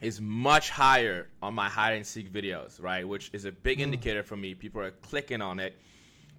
is 0.00 0.22
much 0.22 0.70
higher 0.70 1.28
on 1.42 1.52
my 1.52 1.68
hide 1.68 1.96
and 1.96 2.06
seek 2.06 2.32
videos, 2.32 2.82
right? 2.82 3.06
Which 3.06 3.28
is 3.34 3.44
a 3.44 3.52
big 3.52 3.80
mm. 3.80 3.82
indicator 3.82 4.22
for 4.22 4.38
me. 4.38 4.54
People 4.54 4.80
are 4.80 4.90
clicking 4.90 5.42
on 5.42 5.60
it. 5.60 5.78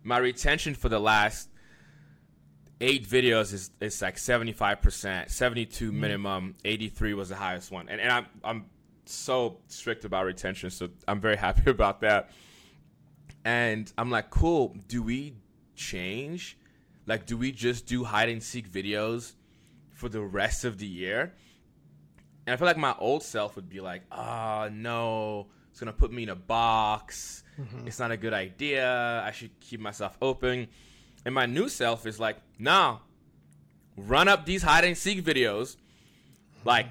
My 0.03 0.17
retention 0.17 0.73
for 0.73 0.89
the 0.89 0.99
last 0.99 1.49
eight 2.79 3.07
videos 3.07 3.53
is, 3.53 3.71
is 3.79 4.01
like 4.01 4.15
75%, 4.15 5.29
72 5.29 5.91
mm. 5.91 5.95
minimum, 5.95 6.55
83 6.63 7.13
was 7.13 7.29
the 7.29 7.35
highest 7.35 7.71
one. 7.71 7.89
And, 7.89 7.99
and 7.99 8.11
I'm, 8.11 8.25
I'm 8.43 8.65
so 9.05 9.57
strict 9.67 10.05
about 10.05 10.25
retention, 10.25 10.69
so 10.69 10.89
I'm 11.07 11.19
very 11.19 11.37
happy 11.45 11.69
about 11.69 12.01
that. 12.01 12.31
And 13.45 13.91
I'm 13.97 14.11
like, 14.11 14.29
cool, 14.29 14.75
do 14.87 15.01
we 15.01 15.35
change? 15.75 16.57
Like, 17.05 17.25
do 17.25 17.37
we 17.37 17.51
just 17.51 17.85
do 17.85 18.03
hide 18.03 18.29
and 18.29 18.43
seek 18.43 18.69
videos 18.69 19.33
for 19.97 20.09
the 20.09 20.21
rest 20.21 20.63
of 20.63 20.77
the 20.77 20.85
year. 20.85 21.33
And 22.45 22.53
I 22.53 22.57
feel 22.57 22.67
like 22.67 22.77
my 22.77 22.95
old 22.97 23.23
self 23.23 23.55
would 23.55 23.67
be 23.67 23.81
like, 23.81 24.03
oh, 24.11 24.69
no, 24.71 25.47
it's 25.71 25.79
going 25.79 25.91
to 25.91 25.97
put 25.97 26.13
me 26.13 26.23
in 26.23 26.29
a 26.29 26.35
box. 26.35 27.43
Mm-hmm. 27.59 27.87
It's 27.87 27.99
not 27.99 28.11
a 28.11 28.17
good 28.17 28.33
idea. 28.33 29.21
I 29.25 29.31
should 29.31 29.59
keep 29.59 29.79
myself 29.79 30.17
open. 30.21 30.67
And 31.27 31.35
my 31.35 31.45
new 31.45 31.67
self 31.67 32.05
is 32.05 32.21
like, 32.21 32.37
nah, 32.57 32.99
run 33.97 34.29
up 34.29 34.45
these 34.45 34.63
hide 34.63 34.85
and 34.85 34.97
seek 34.97 35.23
videos. 35.25 35.75
Like, 36.63 36.87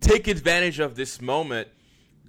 take 0.00 0.28
advantage 0.28 0.78
of 0.78 0.94
this 0.94 1.20
moment. 1.20 1.66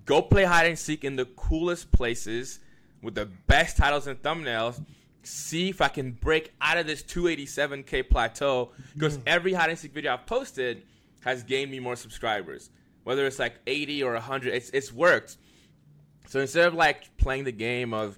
Go 0.06 0.24
play 0.24 0.46
hide 0.46 0.66
and 0.66 0.80
seek 0.80 1.04
in 1.04 1.16
the 1.16 1.26
coolest 1.26 1.92
places 1.92 2.60
with 3.04 3.14
the 3.14 3.28
best 3.28 3.78
titles 3.78 4.08
and 4.08 4.20
thumbnails 4.20 4.84
see 5.22 5.70
if 5.70 5.80
I 5.80 5.90
can 5.90 6.12
break 6.12 6.54
out 6.60 6.80
of 6.80 6.88
this 6.88 7.04
287k 7.04 8.10
plateau 8.10 8.72
because 8.94 9.20
every 9.26 9.54
hide 9.54 9.70
and 9.70 9.78
seek 9.78 9.94
video 9.94 10.14
I've 10.14 10.26
posted 10.26 10.84
has 11.22 11.44
gained 11.44 11.70
me 11.70 11.80
more 11.80 11.96
subscribers. 11.96 12.72
Whether 13.04 13.28
it's 13.28 13.38
like 13.38 13.56
80 13.68 14.02
or 14.02 14.14
100, 14.14 14.56
it's 14.56 14.72
it's 14.72 14.92
worked. 14.92 15.38
So 16.28 16.40
instead 16.40 16.68
of 16.68 16.74
like 16.74 17.16
playing 17.18 17.44
the 17.44 17.52
game 17.52 17.94
of, 17.94 18.18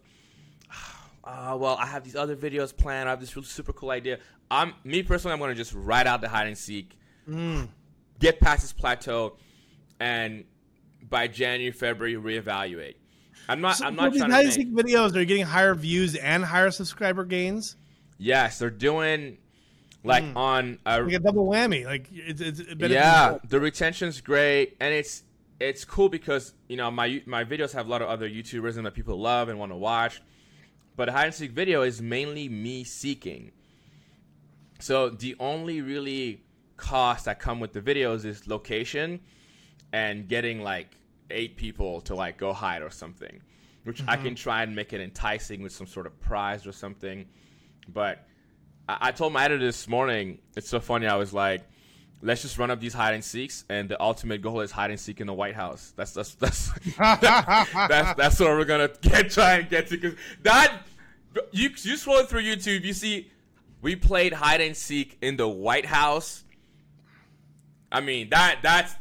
uh, 1.28 1.58
well, 1.60 1.78
I 1.80 1.86
have 1.86 2.04
these 2.04 2.16
other 2.16 2.36
videos 2.36 2.76
planned. 2.76 3.10
I 3.10 3.12
have 3.12 3.20
this 3.20 3.36
really 3.36 3.48
super 3.48 3.74
cool 3.74 3.92
idea. 3.92 4.20
I'm 4.50 4.74
me 4.84 5.04
personally. 5.04 5.34
I'm 5.34 5.40
gonna 5.40 5.56
just 5.56 5.74
write 5.74 6.08
out 6.08 6.22
the 6.22 6.30
hide 6.30 6.48
and 6.48 6.58
seek, 6.58 6.98
get 8.20 8.40
past 8.40 8.62
this 8.62 8.72
plateau, 8.72 9.36
and 10.00 10.46
by 11.10 11.28
January, 11.28 11.72
February, 11.72 12.16
reevaluate. 12.16 12.96
I'm 13.50 13.60
not. 13.60 13.76
So 13.76 13.88
I'm 13.88 13.96
not 13.96 14.14
these 14.14 14.22
trying 14.22 14.32
hide 14.32 14.42
to 14.42 14.46
and 14.46 14.54
seek 14.54 14.74
videos 14.74 15.16
are 15.16 15.26
getting 15.26 15.46
higher 15.46 15.76
views 15.76 16.16
and 16.16 16.46
higher 16.46 16.72
subscriber 16.72 17.26
gains. 17.26 17.76
Yes, 18.18 18.60
they're 18.60 18.70
doing 18.70 19.38
like 20.06 20.24
on 20.36 20.80
a 20.86 21.04
Like 21.04 21.14
a 21.14 21.20
double 21.20 21.46
whammy. 21.46 21.86
Like 21.86 22.08
it's, 22.12 22.40
it's 22.40 22.62
yeah 22.80 23.38
the 23.48 23.60
retention's 23.60 24.22
great 24.22 24.78
and 24.80 24.94
it's 24.94 25.24
it's 25.60 25.84
cool 25.84 26.08
because 26.08 26.54
you 26.70 26.78
know 26.78 26.90
my 26.90 27.22
my 27.26 27.44
videos 27.44 27.74
have 27.74 27.88
a 27.88 27.90
lot 27.90 28.02
of 28.02 28.08
other 28.08 28.30
youtubers 28.30 28.78
and 28.78 28.86
that 28.86 28.94
people 28.94 29.20
love 29.20 29.50
and 29.50 29.60
want 29.60 29.74
to 29.74 29.76
watch 29.76 30.22
but 30.98 31.08
a 31.08 31.12
hide 31.14 31.26
and 31.26 31.34
seek 31.34 31.52
video 31.52 31.84
is 31.84 32.02
mainly 32.02 32.50
me 32.50 32.84
seeking 32.84 33.52
so 34.80 35.10
the 35.10 35.36
only 35.40 35.82
really 35.82 36.44
cost 36.76 37.26
that 37.26 37.40
come 37.40 37.62
with 37.62 37.72
the 37.72 37.82
videos 37.82 38.26
is 38.26 38.46
location 38.48 39.22
and 39.94 40.28
getting 40.28 40.62
like 40.62 40.98
eight 41.32 41.56
people 41.56 42.02
to 42.02 42.14
like 42.14 42.38
go 42.38 42.52
hide 42.52 42.82
or 42.82 42.90
something 42.90 43.42
which 43.86 44.04
i 44.08 44.18
can 44.18 44.28
mm-hmm. 44.28 44.34
try 44.36 44.64
and 44.64 44.76
make 44.76 44.92
it 44.92 45.00
enticing 45.00 45.62
with 45.62 45.72
some 45.72 45.88
sort 45.88 46.06
of 46.06 46.20
prize 46.20 46.68
or 46.68 46.74
something 46.74 47.26
but 47.88 48.28
I, 48.88 48.98
I 49.02 49.12
told 49.12 49.34
my 49.34 49.44
editor 49.46 49.64
this 49.64 49.88
morning. 49.88 50.40
It's 50.56 50.70
so 50.70 50.80
funny. 50.80 51.08
I 51.08 51.16
was 51.16 51.34
like, 51.34 51.64
"Let's 52.22 52.42
just 52.42 52.58
run 52.58 52.72
up 52.72 52.80
these 52.80 52.94
hide 52.94 53.14
and 53.14 53.24
seeks, 53.24 53.66
and 53.70 53.90
the 53.90 54.02
ultimate 54.02 54.42
goal 54.42 54.62
is 54.62 54.72
hide 54.72 54.92
and 54.92 55.00
seek 55.00 55.22
in 55.22 55.28
the 55.28 55.34
White 55.34 55.56
House." 55.56 55.94
That's 55.96 56.12
that's 56.12 56.36
that's 56.36 56.72
that's 56.98 58.14
that's 58.18 58.40
what 58.40 58.50
we're 58.50 58.66
gonna 58.66 58.90
get 59.02 59.32
try 59.32 59.56
and 59.56 59.70
get 59.70 59.88
to. 59.88 59.98
Because 59.98 60.18
that 60.44 60.74
you 61.52 61.70
you 61.82 61.98
scroll 61.98 62.24
through 62.24 62.44
YouTube, 62.44 62.84
you 62.84 62.94
see 62.94 63.32
we 63.82 63.96
played 63.96 64.34
hide 64.34 64.62
and 64.62 64.76
seek 64.76 65.18
in 65.22 65.38
the 65.38 65.48
White 65.48 65.86
House. 65.86 66.44
I 67.92 68.02
mean 68.02 68.30
that 68.30 68.60
that's 68.64 68.96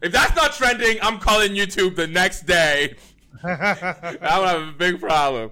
if 0.00 0.10
that's 0.12 0.34
not 0.34 0.52
trending, 0.52 0.98
I'm 1.02 1.18
calling 1.18 1.52
YouTube 1.52 1.94
the 1.96 2.06
next 2.08 2.42
day. 2.46 2.96
I'm 3.44 3.56
gonna 3.58 4.48
have 4.48 4.68
a 4.68 4.72
big 4.72 5.00
problem. 5.00 5.50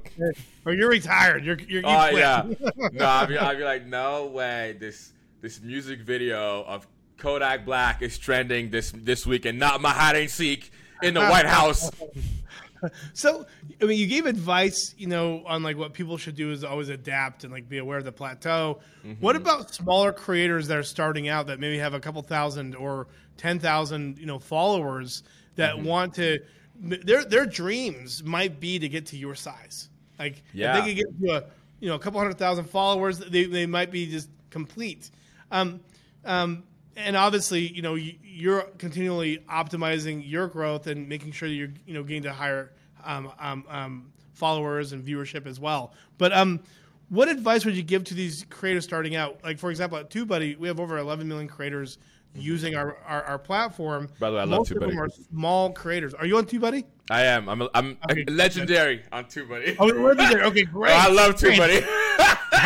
or 0.65 0.73
you're 0.73 0.89
retired. 0.91 1.45
You're 1.45 1.59
you're 1.61 1.83
you 1.83 1.87
Oh 1.87 2.07
quit. 2.11 2.21
yeah. 2.21 2.43
No, 2.93 3.07
I'd 3.07 3.29
be, 3.29 3.39
I'd 3.39 3.59
be 3.59 3.65
like, 3.65 3.87
no 3.87 4.27
way. 4.27 4.77
This 4.79 5.13
this 5.41 5.61
music 5.61 6.01
video 6.01 6.63
of 6.65 6.87
Kodak 7.17 7.65
Black 7.65 8.03
is 8.03 8.19
trending 8.19 8.71
this 8.71 8.93
this 8.95 9.27
week, 9.27 9.45
and 9.45 9.59
not 9.59 9.81
my 9.81 9.91
hide 9.91 10.17
and 10.17 10.31
seek 10.31 10.71
in 11.03 11.15
the 11.15 11.21
White 11.21 11.47
House. 11.47 11.91
So, 13.13 13.47
I 13.81 13.85
mean, 13.85 13.99
you 13.99 14.07
gave 14.07 14.27
advice, 14.27 14.95
you 14.97 15.07
know, 15.07 15.43
on 15.47 15.63
like 15.63 15.77
what 15.77 15.93
people 15.93 16.17
should 16.17 16.35
do 16.35 16.51
is 16.51 16.65
always 16.65 16.89
adapt 16.89 17.45
and 17.45 17.53
like 17.53 17.69
be 17.69 17.79
aware 17.79 17.99
of 17.99 18.05
the 18.05 18.13
plateau. 18.13 18.81
What 19.21 19.37
about 19.37 19.75
smaller 19.75 20.13
creators 20.13 20.69
that 20.69 20.77
are 20.79 20.83
starting 20.83 21.29
out 21.29 21.47
that 21.49 21.61
maybe 21.61 21.79
have 21.79 21.95
a 21.95 22.01
couple 22.01 22.23
thousand 22.23 22.75
or 22.75 23.07
ten 23.37 23.59
thousand, 23.59 24.19
you 24.19 24.27
know, 24.27 24.39
followers 24.39 25.23
that 25.57 25.79
want 25.79 26.15
to? 26.15 26.39
Their 26.83 27.25
their 27.25 27.47
dreams 27.47 28.25
might 28.25 28.59
be 28.61 28.79
to 28.79 28.89
get 28.89 29.07
to 29.07 29.17
your 29.17 29.35
size. 29.35 29.91
Like 30.19 30.43
Yeah. 30.53 30.79
if 30.79 30.85
they 30.85 30.95
could 30.95 31.05
get 31.05 31.21
to 31.27 31.37
a 31.37 31.45
you 31.81 31.89
know 31.89 31.97
a 31.97 31.99
couple 31.99 32.21
hundred 32.21 32.39
thousand 32.39 32.65
followers, 32.65 33.19
they 33.19 33.45
they 33.45 33.67
might 33.67 33.91
be 33.91 34.07
just 34.07 34.31
complete. 34.51 35.11
Um, 35.51 35.81
um, 36.25 36.65
and 36.97 37.17
obviously, 37.17 37.67
you 37.67 37.83
know, 37.83 37.95
you, 37.95 38.15
you're 38.23 38.63
continually 38.79 39.39
optimizing 39.49 40.23
your 40.25 40.49
growth 40.49 40.87
and 40.87 41.09
making 41.09 41.33
sure 41.33 41.49
that 41.49 41.55
you're, 41.55 41.73
you 41.87 41.95
know, 41.95 42.03
getting 42.03 42.23
to 42.23 42.33
higher 42.33 42.73
um, 43.05 43.33
um, 43.39 43.65
um, 43.69 44.13
followers 44.35 44.93
and 44.93 45.05
viewership 45.05 45.47
as 45.47 45.61
well. 45.61 45.93
But 46.19 46.33
um, 46.33 46.61
what 47.09 47.29
advice 47.29 47.65
would 47.65 47.77
you 47.77 47.83
give 47.83 48.05
to 48.05 48.15
these 48.15 48.47
creators 48.51 48.85
starting 48.85 49.17
out? 49.17 49.41
Like, 49.43 49.59
for 49.59 49.71
example, 49.71 49.99
at 49.99 50.11
TubeBuddy, 50.11 50.59
we 50.59 50.69
have 50.69 50.81
over 50.81 50.99
11 50.99 51.27
million 51.29 51.49
creators 51.49 51.99
Mm-hmm. 52.33 52.41
using 52.43 52.75
our, 52.77 52.97
our, 53.07 53.25
our 53.25 53.39
platform. 53.41 54.09
By 54.21 54.31
the 54.31 54.37
way, 54.37 54.43
I 54.43 54.45
love 54.45 54.61
TubeBuddy. 54.61 54.71
Most 54.71 54.83
of 54.83 54.91
them 54.91 54.99
are 55.01 55.09
small 55.31 55.73
creators. 55.73 56.15
Are 56.15 56.25
you 56.27 56.37
on 56.37 56.45
TubeBuddy? 56.47 56.85
I 57.11 57.23
am. 57.23 57.49
I'm. 57.49 57.63
A, 57.63 57.69
I'm 57.75 57.99
Okay. 58.09 58.25
legendary 58.29 59.03
on 59.11 59.25
TubeBuddy. 59.25 59.75
Oh, 59.81 60.15
there. 60.15 60.45
Okay, 60.45 60.63
great. 60.73 60.93
Oh, 60.93 60.95
I 60.95 61.09
love. 61.09 61.35
TubeBuddy. 61.35 61.85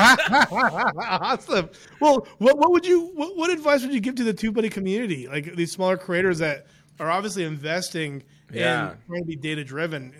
awesome. 1.08 1.70
Well, 2.00 2.26
what, 2.38 2.58
what 2.58 2.72
would 2.72 2.84
you 2.86 3.10
what, 3.14 3.36
what 3.36 3.50
advice 3.50 3.82
would 3.82 3.94
you 3.94 4.00
give 4.00 4.16
to 4.16 4.24
the 4.24 4.34
TubeBuddy 4.34 4.70
community, 4.70 5.28
like 5.28 5.54
these 5.56 5.72
smaller 5.72 5.96
creators 5.96 6.38
that 6.40 6.66
are 7.00 7.10
obviously 7.10 7.44
investing 7.44 8.22
Yeah. 8.52 8.92
in 8.92 8.98
trying 9.08 9.20
to 9.22 9.26
be 9.26 9.36
data 9.36 9.64
driven? 9.64 10.12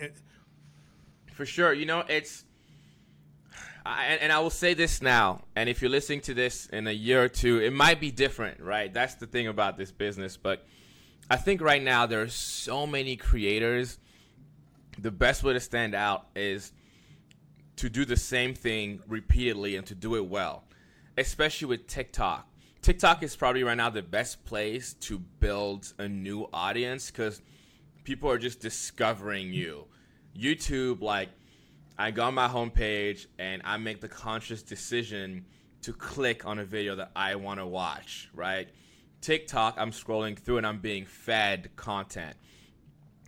For 1.33 1.45
sure. 1.45 1.73
You 1.73 1.85
know, 1.85 2.03
it's. 2.09 2.44
I, 3.85 4.05
and, 4.05 4.21
and 4.23 4.31
I 4.31 4.39
will 4.39 4.49
say 4.49 4.73
this 4.73 5.01
now, 5.01 5.43
and 5.55 5.69
if 5.69 5.81
you're 5.81 5.91
listening 5.91 6.21
to 6.21 6.33
this 6.33 6.65
in 6.67 6.87
a 6.87 6.91
year 6.91 7.23
or 7.23 7.29
two, 7.29 7.59
it 7.59 7.71
might 7.71 7.99
be 7.99 8.09
different, 8.09 8.59
right? 8.59 8.91
That's 8.91 9.15
the 9.15 9.27
thing 9.27 9.47
about 9.47 9.77
this 9.77 9.91
business. 9.91 10.37
But 10.37 10.65
I 11.29 11.35
think 11.35 11.61
right 11.61 11.81
now 11.81 12.05
there 12.05 12.21
are 12.21 12.27
so 12.27 12.87
many 12.87 13.15
creators. 13.15 13.99
The 14.97 15.11
best 15.11 15.43
way 15.43 15.53
to 15.53 15.59
stand 15.59 15.93
out 15.93 16.27
is 16.35 16.71
to 17.75 17.89
do 17.89 18.05
the 18.05 18.17
same 18.17 18.55
thing 18.55 19.01
repeatedly 19.07 19.75
and 19.75 19.85
to 19.87 19.95
do 19.95 20.15
it 20.15 20.25
well, 20.25 20.63
especially 21.17 21.67
with 21.67 21.87
TikTok. 21.87 22.47
TikTok 22.81 23.23
is 23.23 23.35
probably 23.35 23.63
right 23.63 23.77
now 23.77 23.89
the 23.89 24.01
best 24.01 24.45
place 24.45 24.93
to 24.93 25.19
build 25.19 25.91
a 25.97 26.07
new 26.07 26.47
audience 26.53 27.11
because 27.11 27.41
people 28.03 28.29
are 28.29 28.37
just 28.37 28.61
discovering 28.61 29.53
you. 29.53 29.85
YouTube, 30.37 31.01
like, 31.01 31.29
I 31.97 32.11
go 32.11 32.23
on 32.23 32.33
my 32.33 32.47
homepage 32.47 33.27
and 33.39 33.61
I 33.63 33.77
make 33.77 34.01
the 34.01 34.09
conscious 34.09 34.61
decision 34.61 35.45
to 35.83 35.93
click 35.93 36.45
on 36.45 36.59
a 36.59 36.65
video 36.65 36.95
that 36.95 37.11
I 37.15 37.35
want 37.35 37.59
to 37.59 37.65
watch, 37.65 38.29
right? 38.33 38.67
TikTok, 39.21 39.75
I'm 39.77 39.91
scrolling 39.91 40.37
through 40.37 40.57
and 40.57 40.67
I'm 40.67 40.79
being 40.79 41.05
fed 41.05 41.69
content. 41.75 42.35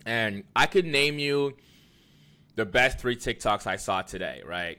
And 0.04 0.44
I 0.54 0.66
could 0.66 0.84
name 0.84 1.18
you 1.18 1.56
the 2.56 2.66
best 2.66 2.98
three 2.98 3.16
TikToks 3.16 3.66
I 3.66 3.76
saw 3.76 4.02
today, 4.02 4.42
right? 4.44 4.78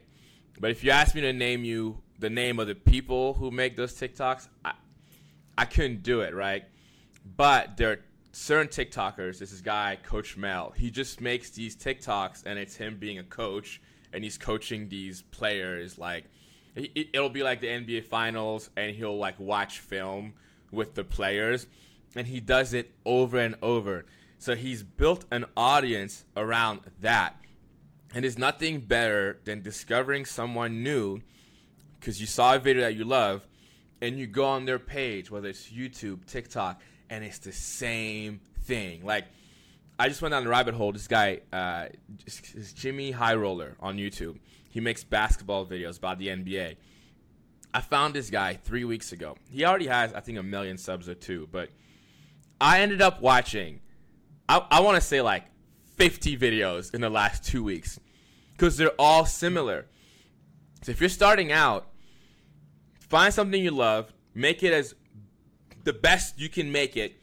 But 0.60 0.70
if 0.70 0.84
you 0.84 0.90
ask 0.90 1.14
me 1.14 1.22
to 1.22 1.32
name 1.32 1.64
you 1.64 2.02
the 2.18 2.30
name 2.30 2.58
of 2.58 2.66
the 2.66 2.74
people 2.74 3.34
who 3.34 3.50
make 3.50 3.76
those 3.76 3.94
TikToks, 3.94 4.48
I, 4.64 4.72
I 5.56 5.64
couldn't 5.64 6.02
do 6.02 6.20
it, 6.20 6.34
right? 6.34 6.64
But 7.36 7.76
there 7.76 7.90
are 7.92 7.98
certain 8.32 8.68
TikTokers. 8.68 9.38
This 9.38 9.52
is 9.52 9.60
guy 9.60 9.98
Coach 10.02 10.36
Mel. 10.36 10.72
He 10.76 10.90
just 10.90 11.20
makes 11.20 11.50
these 11.50 11.76
TikToks, 11.76 12.42
and 12.46 12.58
it's 12.58 12.76
him 12.76 12.96
being 12.98 13.18
a 13.18 13.24
coach, 13.24 13.80
and 14.12 14.22
he's 14.24 14.38
coaching 14.38 14.88
these 14.88 15.22
players. 15.22 15.98
Like 15.98 16.24
it- 16.74 16.92
it- 16.94 17.08
it'll 17.12 17.30
be 17.30 17.42
like 17.42 17.60
the 17.60 17.68
NBA 17.68 18.00
Finals, 18.02 18.70
and 18.76 18.94
he'll 18.94 19.18
like 19.18 19.38
watch 19.40 19.80
film 19.80 20.34
with 20.70 20.94
the 20.94 21.04
players, 21.04 21.66
and 22.14 22.26
he 22.28 22.40
does 22.40 22.72
it 22.72 22.92
over 23.04 23.38
and 23.38 23.56
over. 23.60 24.06
So 24.38 24.54
he's 24.54 24.82
built 24.82 25.24
an 25.30 25.44
audience 25.56 26.24
around 26.36 26.80
that. 27.00 27.36
And 28.14 28.24
there's 28.24 28.38
nothing 28.38 28.80
better 28.80 29.38
than 29.44 29.62
discovering 29.62 30.24
someone 30.24 30.82
new 30.82 31.20
because 31.98 32.20
you 32.20 32.26
saw 32.26 32.54
a 32.54 32.58
video 32.58 32.82
that 32.82 32.94
you 32.96 33.04
love 33.04 33.46
and 34.00 34.18
you 34.18 34.26
go 34.26 34.44
on 34.44 34.64
their 34.64 34.78
page, 34.78 35.30
whether 35.30 35.48
it's 35.48 35.70
YouTube, 35.70 36.24
TikTok, 36.26 36.80
and 37.10 37.24
it's 37.24 37.40
the 37.40 37.52
same 37.52 38.40
thing. 38.62 39.04
Like, 39.04 39.26
I 39.98 40.08
just 40.08 40.22
went 40.22 40.32
down 40.32 40.44
the 40.44 40.50
rabbit 40.50 40.74
hole. 40.74 40.92
This 40.92 41.08
guy 41.08 41.40
uh, 41.52 41.86
is 42.26 42.72
Jimmy 42.72 43.10
High 43.10 43.34
Roller 43.34 43.76
on 43.80 43.98
YouTube. 43.98 44.38
He 44.70 44.80
makes 44.80 45.04
basketball 45.04 45.66
videos 45.66 45.98
about 45.98 46.18
the 46.18 46.28
NBA. 46.28 46.76
I 47.74 47.80
found 47.80 48.14
this 48.14 48.30
guy 48.30 48.54
three 48.54 48.84
weeks 48.84 49.12
ago. 49.12 49.36
He 49.50 49.64
already 49.64 49.88
has, 49.88 50.14
I 50.14 50.20
think, 50.20 50.38
a 50.38 50.42
million 50.42 50.78
subs 50.78 51.08
or 51.08 51.14
two, 51.14 51.48
but 51.52 51.68
I 52.60 52.80
ended 52.80 53.02
up 53.02 53.20
watching, 53.20 53.80
I, 54.48 54.64
I 54.70 54.80
want 54.80 54.96
to 54.96 55.00
say 55.00 55.20
like 55.20 55.44
50 55.96 56.38
videos 56.38 56.94
in 56.94 57.00
the 57.00 57.10
last 57.10 57.44
two 57.44 57.62
weeks 57.62 58.00
because 58.52 58.76
they're 58.76 58.92
all 58.98 59.26
similar. 59.26 59.86
So 60.82 60.92
if 60.92 61.00
you're 61.00 61.10
starting 61.10 61.52
out, 61.52 61.88
find 63.00 63.34
something 63.34 63.62
you 63.62 63.70
love, 63.70 64.12
make 64.34 64.62
it 64.62 64.72
as 64.72 64.94
the 65.84 65.92
best 65.92 66.38
you 66.38 66.48
can 66.48 66.70
make 66.70 66.96
it, 66.96 67.20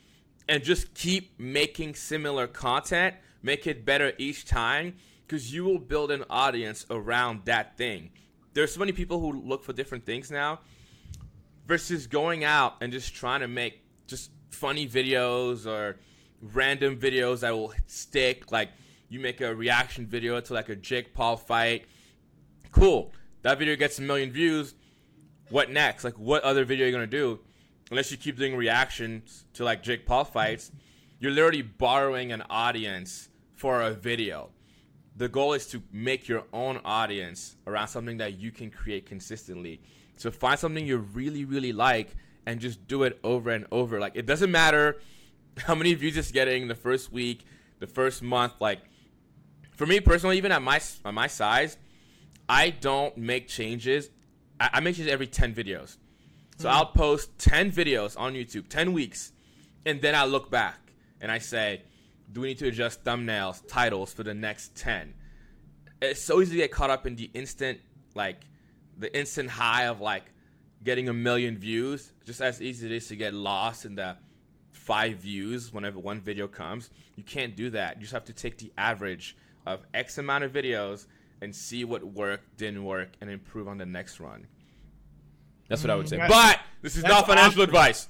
and 0.48 0.64
just 0.64 0.94
keep 0.94 1.40
making 1.40 1.96
similar 1.96 2.48
content. 2.48 3.16
Make 3.44 3.68
it 3.68 3.86
better 3.86 4.14
each 4.18 4.46
time 4.46 4.96
because 5.26 5.54
you 5.54 5.64
will 5.64 5.80
build 5.80 6.12
an 6.12 6.24
audience 6.30 6.86
around 6.90 7.46
that 7.46 7.78
thing. 7.78 8.12
There's 8.54 8.74
so 8.74 8.80
many 8.80 8.92
people 8.92 9.20
who 9.20 9.34
look 9.42 9.64
for 9.64 9.74
different 9.74 10.06
things 10.06 10.32
now 10.32 10.60
versus 11.68 12.08
going 12.08 12.44
out 12.44 12.76
and 12.82 12.92
just 12.92 13.14
trying 13.14 13.42
to 13.42 13.48
make 13.48 13.84
just 14.08 14.32
funny 14.50 14.88
videos 14.88 15.68
or 15.68 15.98
random 16.42 16.98
videos 16.98 17.42
that 17.42 17.52
will 17.52 17.74
stick. 17.86 18.52
Like 18.52 18.70
you 19.10 19.20
make 19.20 19.42
a 19.42 19.54
reaction 19.54 20.08
video 20.08 20.40
to 20.40 20.54
like 20.54 20.70
a 20.70 20.76
Jake 20.76 21.14
Paul 21.14 21.38
fight. 21.38 21.86
Cool. 22.72 23.12
that 23.44 23.60
video 23.60 23.76
gets 23.76 24.00
a 24.00 24.02
million 24.02 24.32
views. 24.32 24.74
What 25.50 25.72
next? 25.72 26.04
Like, 26.04 26.18
what 26.20 26.44
other 26.44 26.66
video 26.66 26.86
are 26.86 26.90
you 26.90 26.94
gonna 26.94 27.08
do? 27.08 27.40
Unless 27.90 28.12
you 28.12 28.18
keep 28.18 28.38
doing 28.38 28.56
reactions 28.56 29.46
to 29.54 29.64
like 29.64 29.82
Jake 29.82 30.06
Paul 30.06 30.26
fights, 30.26 30.72
you're 31.20 31.32
literally 31.32 31.62
borrowing 31.62 32.32
an 32.32 32.44
audience 32.50 33.30
for 33.56 33.82
a 33.82 33.92
video. 33.92 34.50
The 35.16 35.30
goal 35.30 35.54
is 35.54 35.66
to 35.68 35.82
make 35.92 36.28
your 36.28 36.44
own 36.54 36.80
audience 36.86 37.56
around 37.66 37.88
something 37.88 38.18
that 38.18 38.38
you 38.38 38.52
can 38.52 38.70
create 38.70 39.06
consistently. 39.06 39.82
So 40.18 40.30
find 40.32 40.60
something 40.60 40.86
you 40.86 40.98
really, 40.98 41.46
really 41.46 41.74
like 41.74 42.16
and 42.46 42.60
just 42.60 42.88
do 42.88 43.04
it 43.04 43.20
over 43.24 43.52
and 43.52 43.66
over. 43.72 44.00
Like 44.00 44.16
it 44.16 44.26
doesn't 44.26 44.52
matter 44.52 45.00
how 45.58 45.74
many 45.74 45.94
views 45.94 46.18
it's 46.18 46.32
getting 46.32 46.68
the 46.68 46.76
first 46.76 47.12
week, 47.12 47.46
the 47.80 47.88
first 47.88 48.22
month. 48.22 48.54
Like 48.60 48.80
for 49.72 49.86
me 49.86 50.00
personally, 50.02 50.38
even 50.38 50.52
at 50.52 50.62
my 50.62 50.82
at 51.06 51.14
my 51.14 51.28
size, 51.28 51.78
I 52.50 52.70
don't 52.70 53.18
make 53.18 53.48
changes. 53.48 54.10
I, 54.60 54.70
I 54.74 54.80
make 54.82 54.96
changes 54.96 55.12
every 55.12 55.28
ten 55.28 55.54
videos. 55.54 55.98
So 56.58 56.70
I'll 56.70 56.88
post 56.88 57.38
ten 57.38 57.72
videos 57.72 58.20
on 58.20 58.34
YouTube, 58.34 58.68
ten 58.68 58.92
weeks, 58.92 59.32
and 59.86 60.02
then 60.02 60.16
I 60.16 60.26
look 60.26 60.50
back 60.50 60.80
and 61.22 61.32
I 61.32 61.38
say, 61.38 61.84
do 62.32 62.42
we 62.42 62.50
need 62.50 62.58
to 62.60 62.68
adjust 62.68 63.04
thumbnails, 63.04 63.62
titles 63.68 64.12
for 64.12 64.24
the 64.24 64.34
next 64.34 64.76
ten? 64.76 65.14
It's 66.02 66.22
so 66.22 66.42
easy 66.42 66.52
to 66.54 66.58
get 66.58 66.72
caught 66.72 66.90
up 66.90 67.06
in 67.06 67.16
the 67.16 67.30
instant, 67.34 67.80
like 68.16 68.42
the 68.98 69.16
instant 69.18 69.52
high 69.52 69.86
of 69.86 70.02
like 70.02 70.26
getting 70.84 71.10
a 71.10 71.14
million 71.14 71.58
views. 71.58 72.12
Just 72.26 72.42
as 72.42 72.62
easy 72.62 72.88
it 72.88 72.92
is 72.92 73.08
to 73.08 73.16
get 73.16 73.34
lost 73.36 73.86
in 73.86 73.96
the 73.96 74.18
five 74.72 75.18
views 75.18 75.72
whenever 75.72 76.00
one 76.00 76.22
video 76.22 76.48
comes. 76.48 76.90
You 77.16 77.24
can't 77.24 77.56
do 77.56 77.70
that. 77.72 77.98
You 77.98 78.02
just 78.02 78.14
have 78.14 78.26
to 78.26 78.34
take 78.34 78.58
the 78.58 78.72
average 78.78 79.38
of 79.66 79.86
X 79.94 80.18
amount 80.18 80.44
of 80.44 80.54
videos 80.54 81.06
and 81.42 81.56
see 81.56 81.84
what 81.84 82.04
worked, 82.04 82.58
didn't 82.58 82.84
work, 82.84 83.10
and 83.22 83.30
improve 83.30 83.68
on 83.68 83.78
the 83.78 83.86
next 83.86 84.20
run. 84.20 84.48
That's 85.68 85.84
what 85.84 85.90
I 85.92 85.96
would 85.96 86.08
say. 86.10 86.18
Mm, 86.18 86.28
But 86.30 86.60
this 86.82 86.96
is 86.96 87.04
not 87.04 87.28
financial 87.28 87.62
awesome. 87.62 87.64
advice. 87.64 88.08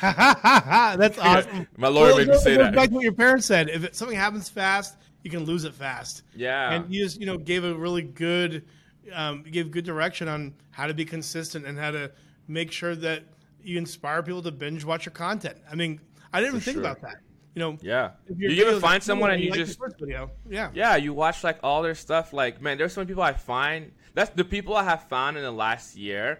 That's 0.00 1.18
awesome. 1.20 1.66
My 1.76 1.88
lawyer 1.88 2.08
Well, 2.08 2.18
made 2.18 2.28
me 2.28 2.38
say 2.38 2.56
that. 2.56 2.74
Back 2.74 2.88
to 2.88 2.94
what 2.94 3.02
your 3.04 3.12
parents 3.12 3.46
said. 3.46 3.68
If 3.68 3.84
it, 3.84 3.96
something 3.96 4.16
happens 4.16 4.48
fast, 4.48 4.96
you 5.22 5.30
can 5.30 5.44
lose 5.44 5.64
it 5.64 5.74
fast. 5.74 6.22
Yeah. 6.34 6.72
And 6.72 6.92
you 6.94 7.04
just 7.04 7.20
you 7.20 7.26
know 7.26 7.36
gave 7.36 7.64
a 7.64 7.74
really 7.74 8.02
good, 8.02 8.64
um, 9.12 9.42
gave 9.42 9.70
good 9.70 9.84
direction 9.84 10.28
on 10.28 10.54
how 10.70 10.86
to 10.86 10.94
be 10.94 11.04
consistent 11.04 11.66
and 11.66 11.78
how 11.78 11.90
to 11.90 12.10
make 12.48 12.72
sure 12.72 12.94
that 12.96 13.24
you 13.62 13.76
inspire 13.78 14.22
people 14.22 14.42
to 14.42 14.50
binge 14.52 14.84
watch 14.84 15.04
your 15.04 15.12
content. 15.12 15.58
I 15.70 15.74
mean, 15.74 16.00
I 16.32 16.40
didn't 16.40 16.52
even 16.56 16.60
think 16.60 16.74
sure. 16.76 16.82
about 16.82 17.02
that. 17.02 17.16
You 17.54 17.60
know, 17.60 17.78
Yeah. 17.82 18.10
if 18.28 18.38
You 18.38 18.48
videos 18.48 18.80
find 18.80 19.02
someone 19.02 19.32
and 19.32 19.42
you 19.42 19.50
like 19.50 19.58
the 19.58 19.64
just 19.66 19.78
first 19.78 19.98
video, 19.98 20.30
yeah, 20.48 20.70
Yeah, 20.72 20.94
you 20.96 21.12
watch 21.12 21.42
like 21.42 21.58
all 21.64 21.82
their 21.82 21.96
stuff. 21.96 22.32
Like, 22.32 22.62
man, 22.62 22.78
there's 22.78 22.92
some 22.92 23.06
people 23.06 23.24
I 23.24 23.32
find. 23.32 23.90
That's 24.14 24.30
the 24.30 24.44
people 24.44 24.76
I 24.76 24.84
have 24.84 25.08
found 25.08 25.36
in 25.36 25.42
the 25.42 25.50
last 25.50 25.96
year. 25.96 26.38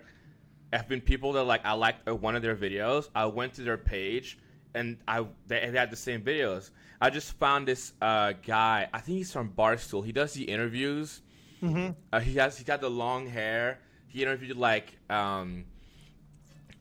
Have 0.73 0.89
been 0.89 1.01
people 1.01 1.33
that 1.33 1.45
like 1.45 1.65
I 1.65 1.73
liked 1.73 2.09
uh, 2.09 2.15
one 2.15 2.37
of 2.37 2.43
their 2.43 2.55
videos. 2.57 3.09
I 3.15 3.27
went 3.27 3.55
to 3.55 3.63
their 3.63 3.77
page 3.77 4.39
and 4.75 4.99
I 5.09 5.23
they, 5.47 5.69
they 5.71 5.77
had 5.79 5.91
the 5.91 5.97
same 5.97 6.23
videos. 6.23 6.71
I 7.01 7.11
just 7.11 7.33
found 7.39 7.67
this 7.67 7.93
uh, 8.01 8.35
guy. 8.47 8.89
I 8.93 9.01
think 9.01 9.19
he's 9.19 9.33
from 9.33 9.51
Barstool. 9.53 10.05
He 10.05 10.13
does 10.13 10.33
the 10.35 10.45
interviews. 10.45 11.23
Mm-hmm. 11.63 11.93
Uh, 12.13 12.21
he 12.21 12.35
has 12.35 12.57
he 12.59 12.65
got 12.65 12.81
the 12.81 12.91
long 12.91 13.27
hair. 13.27 13.81
He 14.09 14.23
interviewed 14.23 14.57
like 14.57 14.97
um, 15.09 15.65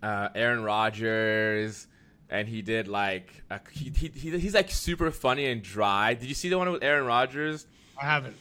uh, 0.04 0.30
Aaron 0.36 0.64
Rodgers, 0.64 1.88
and 2.30 2.48
he 2.48 2.62
did 2.62 2.88
like 2.88 3.44
he, 3.72 3.90
he, 3.90 4.08
he 4.10 4.38
he's 4.40 4.54
like 4.54 4.70
super 4.72 5.10
funny 5.12 5.46
and 5.48 5.62
dry. 5.62 6.14
Did 6.14 6.28
you 6.28 6.36
see 6.36 6.50
the 6.50 6.58
one 6.58 6.72
with 6.72 6.84
Aaron 6.84 7.06
Rodgers? 7.06 7.66
I 8.00 8.06
haven't. 8.06 8.36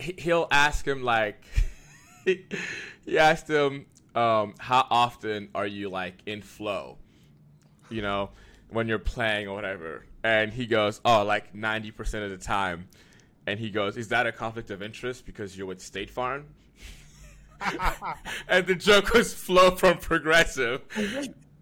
He- 0.00 0.14
He'll 0.18 0.48
ask 0.50 0.86
him 0.86 1.02
like 1.04 1.42
he 2.24 3.18
asked 3.18 3.48
him 3.48 3.86
um, 4.14 4.54
how 4.58 4.86
often 4.90 5.48
are 5.54 5.66
you 5.66 5.88
like 5.88 6.14
in 6.26 6.42
flow, 6.42 6.98
you 7.90 8.02
know, 8.02 8.30
when 8.70 8.88
you're 8.88 8.98
playing 8.98 9.48
or 9.48 9.54
whatever, 9.54 10.04
and 10.22 10.52
he 10.52 10.66
goes, 10.66 11.00
oh, 11.04 11.24
like 11.24 11.54
ninety 11.54 11.90
percent 11.90 12.24
of 12.24 12.30
the 12.30 12.44
time. 12.44 12.88
And 13.46 13.60
he 13.60 13.68
goes, 13.70 13.96
"Is 13.98 14.08
that 14.08 14.26
a 14.26 14.32
conflict 14.32 14.70
of 14.70 14.82
interest 14.82 15.26
because 15.26 15.56
you're 15.56 15.66
with 15.66 15.80
State 15.82 16.08
Farm?" 16.10 16.46
and 18.48 18.66
the 18.66 18.74
joke 18.74 19.12
was 19.14 19.32
Flo 19.34 19.74
from 19.76 19.98
Progressive. 19.98 20.82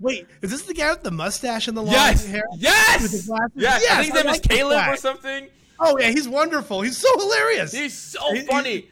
Wait, 0.00 0.26
is 0.40 0.50
this 0.50 0.62
the 0.62 0.74
guy 0.74 0.90
with 0.90 1.02
the 1.02 1.10
mustache 1.10 1.68
and 1.68 1.76
the 1.76 1.82
long 1.82 1.92
Yes, 1.92 2.26
hair? 2.26 2.44
yes, 2.56 3.02
With 3.02 3.12
the 3.12 3.26
glasses? 3.28 3.52
yes. 3.56 3.84
I 3.90 4.02
think 4.02 4.06
his 4.06 4.10
I 4.12 4.14
name 4.14 4.26
is 4.26 4.32
like 4.38 4.42
this 4.42 4.58
Caleb 4.58 4.88
or 4.88 4.96
something. 4.96 5.48
Oh 5.78 5.98
yeah, 5.98 6.10
he's 6.10 6.28
wonderful. 6.28 6.80
He's 6.82 6.96
so 6.96 7.18
hilarious. 7.18 7.72
He's 7.72 7.96
so 7.96 8.32
He- 8.32 8.40
funny. 8.42 8.88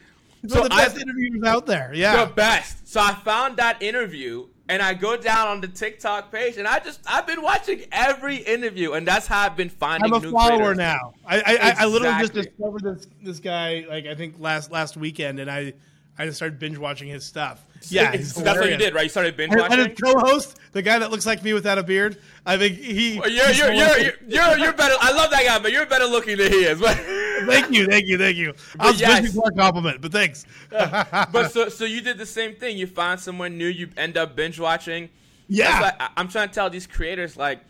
So 0.48 0.62
the 0.66 0.72
I- 0.74 0.84
best 0.84 0.96
interviewers 0.98 1.42
out 1.44 1.66
there. 1.66 1.92
Yeah. 1.94 2.24
the 2.24 2.32
best. 2.32 2.88
So 2.88 3.00
I 3.00 3.12
found 3.14 3.56
that 3.58 3.82
interview 3.82 4.46
and 4.68 4.80
I 4.82 4.94
go 4.94 5.16
down 5.16 5.48
on 5.48 5.60
the 5.60 5.68
TikTok 5.68 6.30
page 6.32 6.56
and 6.56 6.66
I 6.66 6.78
just 6.78 7.00
I've 7.06 7.26
been 7.26 7.42
watching 7.42 7.82
every 7.92 8.36
interview 8.36 8.92
and 8.92 9.06
that's 9.06 9.26
how 9.26 9.40
I've 9.40 9.56
been 9.56 9.68
finding 9.68 10.12
I'm 10.14 10.20
a 10.22 10.24
new 10.24 10.30
follower 10.32 10.74
creators. 10.74 10.78
now. 10.78 11.14
I 11.26 11.36
I, 11.40 11.42
I, 11.56 11.74
I 11.80 11.84
literally 11.86 12.18
just 12.20 12.32
discovered 12.34 12.82
this 12.82 13.06
this 13.22 13.38
guy 13.40 13.84
like 13.88 14.06
I 14.06 14.14
think 14.14 14.36
last 14.38 14.70
last 14.70 14.96
weekend, 14.96 15.40
and 15.40 15.50
I 15.50 15.74
I 16.20 16.26
just 16.26 16.36
started 16.36 16.58
binge 16.58 16.76
watching 16.76 17.08
his 17.08 17.24
stuff. 17.24 17.64
Yeah, 17.88 18.10
that's 18.14 18.36
what 18.36 18.68
you 18.68 18.76
did, 18.76 18.94
right? 18.94 19.04
You 19.04 19.08
started 19.08 19.38
binge 19.38 19.56
watching. 19.56 19.80
and 19.80 19.88
his 19.88 19.98
co-host, 19.98 20.58
the 20.72 20.82
guy 20.82 20.98
that 20.98 21.10
looks 21.10 21.24
like 21.24 21.42
me 21.42 21.54
without 21.54 21.78
a 21.78 21.82
beard, 21.82 22.18
I 22.44 22.58
think 22.58 22.76
he. 22.76 23.18
Well, 23.18 23.30
You're, 23.30 23.50
you're, 23.52 23.72
you're, 23.72 23.98
you're, 23.98 24.12
you're, 24.28 24.58
you're 24.58 24.72
better. 24.74 24.96
I 25.00 25.12
love 25.12 25.30
that 25.30 25.44
guy, 25.46 25.58
but 25.60 25.72
you're 25.72 25.86
better 25.86 26.04
looking 26.04 26.36
than 26.36 26.52
he 26.52 26.58
is. 26.58 26.78
But, 26.78 26.94
thank 27.46 27.72
you, 27.72 27.86
thank 27.86 28.06
you, 28.06 28.18
thank 28.18 28.36
you. 28.36 28.52
I 28.78 28.90
was 28.90 29.00
yes. 29.00 29.34
for 29.34 29.48
a 29.48 29.50
compliment, 29.50 30.02
but 30.02 30.12
thanks. 30.12 30.44
but 30.70 31.52
so, 31.52 31.70
so 31.70 31.86
you 31.86 32.02
did 32.02 32.18
the 32.18 32.26
same 32.26 32.54
thing. 32.54 32.76
You 32.76 32.86
find 32.86 33.18
someone 33.18 33.56
new, 33.56 33.68
you 33.68 33.88
end 33.96 34.18
up 34.18 34.36
binge 34.36 34.60
watching. 34.60 35.08
Yeah. 35.48 35.80
That's 35.80 35.98
why 35.98 36.06
I, 36.06 36.10
I'm 36.18 36.28
trying 36.28 36.48
to 36.48 36.54
tell 36.54 36.68
these 36.68 36.86
creators 36.86 37.38
like, 37.38 37.60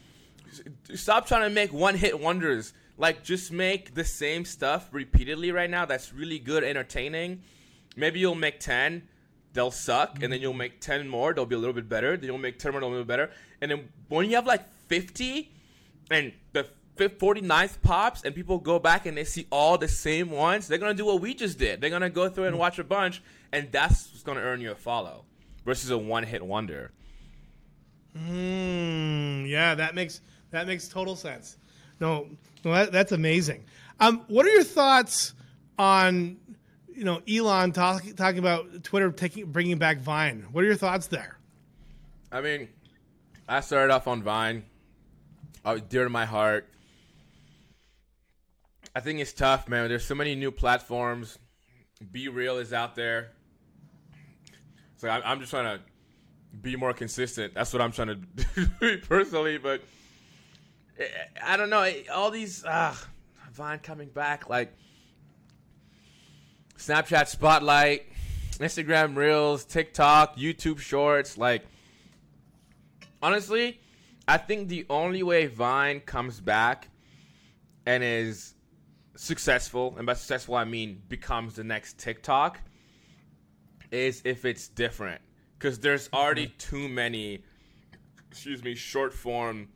stop 0.93 1.29
trying 1.29 1.49
to 1.49 1.55
make 1.55 1.73
one 1.73 1.95
hit 1.95 2.19
wonders. 2.19 2.73
Like, 2.99 3.23
just 3.23 3.53
make 3.53 3.95
the 3.95 4.05
same 4.05 4.45
stuff 4.45 4.89
repeatedly 4.91 5.53
right 5.53 5.71
now. 5.71 5.85
That's 5.85 6.13
really 6.13 6.41
good, 6.41 6.65
entertaining. 6.65 7.43
Maybe 8.01 8.19
you'll 8.19 8.35
make 8.35 8.59
ten, 8.59 9.09
they'll 9.53 9.71
suck, 9.71 10.23
and 10.23 10.33
then 10.33 10.41
you'll 10.41 10.53
make 10.55 10.81
ten 10.81 11.07
more. 11.07 11.33
They'll 11.35 11.47
be 11.47 11.55
a 11.55 11.59
little 11.59 11.75
bit 11.75 11.89
better. 11.89 12.17
Then 12.17 12.27
you'll 12.27 12.39
make 12.39 12.59
ten 12.59 12.73
more, 12.73 12.81
they'll 12.81 12.91
be 12.91 12.95
a 12.95 12.99
little 12.99 13.07
better. 13.07 13.31
And 13.61 13.71
then 13.71 13.89
when 14.09 14.29
you 14.29 14.37
have 14.37 14.47
like 14.47 14.69
fifty, 14.89 15.53
and 16.11 16.33
the 16.53 16.67
fif- 16.97 17.19
49th 17.19 17.81
pops, 17.83 18.25
and 18.25 18.35
people 18.35 18.59
go 18.59 18.79
back 18.79 19.07
and 19.07 19.17
they 19.17 19.25
see 19.25 19.47
all 19.51 19.79
the 19.79 19.89
same 19.89 20.31
ones, 20.31 20.67
they're 20.67 20.79
gonna 20.79 20.95
do 20.95 21.05
what 21.07 21.21
we 21.21 21.35
just 21.35 21.59
did. 21.59 21.81
They're 21.81 21.91
gonna 21.91 22.11
go 22.11 22.29
through 22.29 22.45
and 22.45 22.59
watch 22.59 22.79
a 22.79 22.85
bunch, 22.85 23.23
and 23.53 23.71
that's 23.71 24.11
what's 24.11 24.23
gonna 24.23 24.41
earn 24.41 24.61
you 24.61 24.73
a 24.73 24.75
follow, 24.75 25.25
versus 25.65 25.91
a 25.91 25.99
one-hit 25.99 26.45
wonder. 26.45 26.93
Mm, 28.17 29.49
yeah, 29.49 29.75
that 29.75 29.95
makes 29.95 30.21
that 30.51 30.67
makes 30.67 30.89
total 30.89 31.15
sense. 31.17 31.57
No, 32.01 32.29
no, 32.65 32.73
that, 32.73 32.93
that's 32.93 33.13
amazing. 33.13 33.65
Um, 34.01 34.25
what 34.29 34.47
are 34.47 34.51
your 34.51 34.65
thoughts 34.65 35.35
on 35.79 36.39
you 37.01 37.07
know 37.07 37.23
Elon 37.27 37.73
talk, 37.73 38.05
talking 38.15 38.41
about 38.41 38.85
Twitter 38.85 39.11
taking 39.11 39.51
bringing 39.51 39.79
back 39.79 40.01
Vine? 40.01 40.47
What 40.53 40.63
are 40.63 40.67
your 40.67 40.77
thoughts 40.77 41.07
there? 41.07 41.39
I 42.31 42.43
mean, 42.43 42.69
I 43.49 43.61
started 43.61 43.91
off 43.91 44.07
on 44.07 44.23
Vine. 44.23 44.67
I 45.65 45.73
was 45.73 45.81
dear 45.81 46.05
to 46.05 46.11
my 46.11 46.27
heart. 46.27 46.69
I 48.95 49.01
think 49.01 49.19
it's 49.19 49.33
tough, 49.33 49.67
man. 49.67 49.89
There's 49.89 50.05
so 50.05 50.15
many 50.15 50.35
new 50.35 50.51
platforms. 50.51 51.39
BeReal 52.13 52.61
is 52.61 52.75
out 52.75 52.95
there. 52.97 53.31
So 54.99 55.09
I'm, 55.09 55.23
I'm 55.25 55.41
just 55.41 55.53
trying 55.53 55.79
to 55.79 55.83
be 56.61 56.77
more 56.77 56.93
consistent. 56.93 57.55
That's 57.55 57.73
what 57.73 57.81
I'm 57.81 57.93
trying 57.93 58.09
to 58.09 58.67
do 58.81 58.99
personally. 58.99 59.57
But 59.57 59.81
eh, 60.99 61.07
I 61.43 61.57
don't 61.57 61.71
know. 61.71 61.91
All 62.13 62.31
these 62.31 62.63
uh, 62.63 62.95
Vine 63.55 63.79
coming 63.79 64.11
back, 64.11 64.51
like 64.51 64.75
Snapchat 66.81 67.29
Spotlight, 67.29 68.07
Instagram 68.53 69.15
Reels, 69.15 69.67
TikTok, 69.67 70.39
YouTube 70.39 70.79
Shorts, 70.79 71.37
like 71.37 71.63
honestly, 73.23 73.79
I 74.27 74.39
think 74.39 74.69
the 74.69 74.87
only 74.89 75.23
way 75.23 75.47
Vine 75.47 76.01
comes 76.01 76.41
back 76.41 76.89
and 77.85 78.03
is 78.03 78.55
successful, 79.15 79.95
and 79.99 80.07
by 80.07 80.15
successful 80.15 80.55
I 80.55 80.65
mean 80.65 81.03
becomes 81.07 81.55
the 81.55 81.65
next 81.65 81.99
TikTok, 81.99 82.59
is 83.91 84.23
if 84.25 84.47
it's 84.47 84.69
different. 84.69 85.21
Because 85.59 85.81
there's 85.81 86.09
already 86.15 86.47
mm-hmm. 86.47 86.57
too 86.77 86.89
many, 86.89 87.43
excuse 88.31 88.65
me, 88.65 88.75
short 88.75 89.13
form 89.13 89.69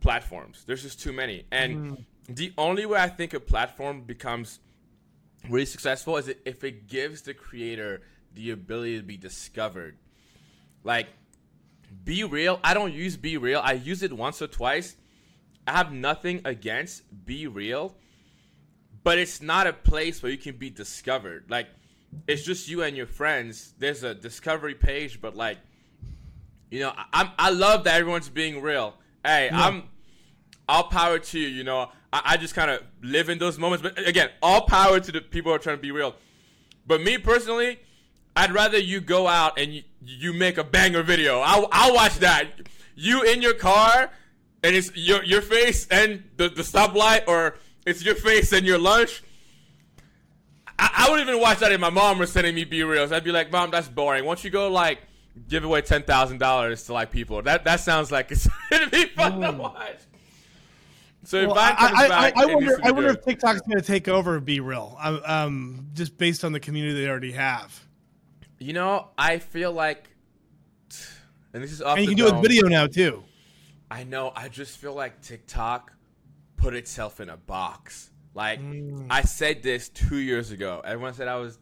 platforms. 0.00 0.62
There's 0.64 0.82
just 0.82 1.00
too 1.00 1.12
many. 1.12 1.44
And 1.50 1.76
mm-hmm. 1.76 2.34
the 2.34 2.52
only 2.56 2.86
way 2.86 3.00
I 3.00 3.08
think 3.08 3.34
a 3.34 3.40
platform 3.40 4.02
becomes 4.02 4.60
really 5.48 5.66
successful 5.66 6.16
is 6.16 6.30
if 6.44 6.64
it 6.64 6.86
gives 6.86 7.22
the 7.22 7.34
creator 7.34 8.02
the 8.34 8.50
ability 8.50 8.96
to 8.98 9.02
be 9.04 9.16
discovered. 9.16 9.96
Like, 10.82 11.06
be 12.04 12.24
real. 12.24 12.58
I 12.64 12.74
don't 12.74 12.92
use 12.92 13.16
BeReal. 13.16 13.60
I 13.62 13.72
use 13.74 14.02
it 14.02 14.12
once 14.12 14.42
or 14.42 14.46
twice. 14.46 14.96
I 15.66 15.72
have 15.72 15.92
nothing 15.92 16.42
against 16.44 17.02
BeReal, 17.24 17.92
but 19.02 19.18
it's 19.18 19.40
not 19.40 19.66
a 19.66 19.72
place 19.72 20.22
where 20.22 20.32
you 20.32 20.38
can 20.38 20.56
be 20.56 20.70
discovered. 20.70 21.44
Like 21.48 21.68
it's 22.26 22.42
just 22.42 22.68
you 22.68 22.82
and 22.82 22.96
your 22.96 23.06
friends. 23.06 23.74
There's 23.78 24.02
a 24.02 24.14
discovery 24.14 24.74
page, 24.74 25.20
but 25.20 25.36
like, 25.36 25.58
you 26.70 26.80
know, 26.80 26.92
I, 26.94 27.04
I'm 27.12 27.30
I 27.38 27.50
love 27.50 27.84
that 27.84 28.00
everyone's 28.00 28.28
being 28.28 28.60
real. 28.60 28.94
Hey, 29.24 29.48
Yeah. 29.50 29.66
I'm 29.66 29.84
all 30.68 30.84
power 30.84 31.18
to 31.18 31.38
you. 31.38 31.48
You 31.48 31.64
know, 31.64 31.90
I, 32.14 32.22
I 32.24 32.36
just 32.36 32.54
kind 32.54 32.70
of 32.70 32.80
live 33.02 33.28
in 33.28 33.38
those 33.38 33.58
moments. 33.58 33.82
But 33.82 34.06
again, 34.06 34.30
all 34.40 34.62
power 34.62 35.00
to 35.00 35.12
the 35.12 35.20
people 35.20 35.50
who 35.50 35.56
are 35.56 35.58
trying 35.58 35.76
to 35.76 35.82
be 35.82 35.90
real. 35.90 36.14
But 36.86 37.02
me 37.02 37.18
personally, 37.18 37.80
I'd 38.36 38.52
rather 38.52 38.78
you 38.78 39.00
go 39.00 39.26
out 39.26 39.58
and 39.58 39.74
you, 39.74 39.82
you 40.00 40.32
make 40.32 40.56
a 40.56 40.64
banger 40.64 41.02
video. 41.02 41.40
I'll, 41.40 41.68
I'll 41.72 41.94
watch 41.94 42.16
that. 42.18 42.46
You 42.94 43.22
in 43.24 43.42
your 43.42 43.54
car, 43.54 44.10
and 44.62 44.76
it's 44.76 44.94
your 44.96 45.24
your 45.24 45.42
face 45.42 45.88
and 45.88 46.22
the, 46.36 46.48
the 46.48 46.62
stoplight, 46.62 47.26
or 47.26 47.56
it's 47.84 48.04
your 48.04 48.14
face 48.14 48.52
and 48.52 48.64
your 48.64 48.78
lunch. 48.78 49.24
I, 50.78 50.90
I 51.06 51.10
wouldn't 51.10 51.28
even 51.28 51.40
watch 51.40 51.58
that 51.58 51.72
if 51.72 51.80
my 51.80 51.90
mom 51.90 52.18
was 52.20 52.30
sending 52.30 52.54
me 52.54 52.62
B 52.62 52.84
reels. 52.84 53.10
I'd 53.10 53.24
be 53.24 53.32
like, 53.32 53.50
Mom, 53.50 53.72
that's 53.72 53.88
boring. 53.88 54.24
Won't 54.24 54.44
you 54.44 54.50
go 54.50 54.70
like 54.70 55.00
give 55.48 55.64
away 55.64 55.80
ten 55.80 56.04
thousand 56.04 56.38
dollars 56.38 56.84
to 56.84 56.92
like 56.92 57.10
people? 57.10 57.42
That 57.42 57.64
that 57.64 57.80
sounds 57.80 58.12
like 58.12 58.30
it's 58.30 58.48
gonna 58.70 58.88
be 58.88 59.06
fun 59.06 59.40
to 59.40 59.48
mm. 59.48 59.56
watch. 59.56 59.98
So 61.24 61.48
Well, 61.48 61.58
I, 61.58 61.74
I, 61.78 62.08
back, 62.08 62.36
I, 62.36 62.42
I 62.42 62.46
needs 62.46 62.54
wonder. 62.54 62.78
I 62.84 62.90
wonder 62.90 63.10
if 63.10 63.24
TikTok's 63.24 63.60
going 63.62 63.78
to 63.78 63.86
take 63.86 64.08
over 64.08 64.40
BeReal, 64.40 64.96
um, 65.02 65.22
um, 65.24 65.88
just 65.94 66.18
based 66.18 66.44
on 66.44 66.52
the 66.52 66.60
community 66.60 67.02
they 67.02 67.08
already 67.08 67.32
have. 67.32 67.78
You 68.58 68.72
know, 68.72 69.08
I 69.18 69.38
feel 69.38 69.72
like, 69.72 70.08
and 71.52 71.62
this 71.62 71.72
is 71.72 71.82
off 71.82 71.96
And 71.98 72.06
you 72.06 72.14
can 72.14 72.18
do 72.18 72.28
it 72.28 72.34
with 72.34 72.42
video 72.42 72.68
now 72.68 72.86
too. 72.86 73.24
I 73.90 74.04
know. 74.04 74.32
I 74.34 74.48
just 74.48 74.78
feel 74.78 74.94
like 74.94 75.20
TikTok 75.22 75.92
put 76.56 76.74
itself 76.74 77.20
in 77.20 77.28
a 77.28 77.36
box. 77.36 78.10
Like 78.34 78.60
Mm. 78.60 79.06
I 79.10 79.22
said 79.22 79.62
this 79.62 79.88
two 79.88 80.16
years 80.16 80.50
ago. 80.50 80.82
Everyone 80.84 81.14
said 81.14 81.28
I 81.28 81.36
was. 81.36 81.58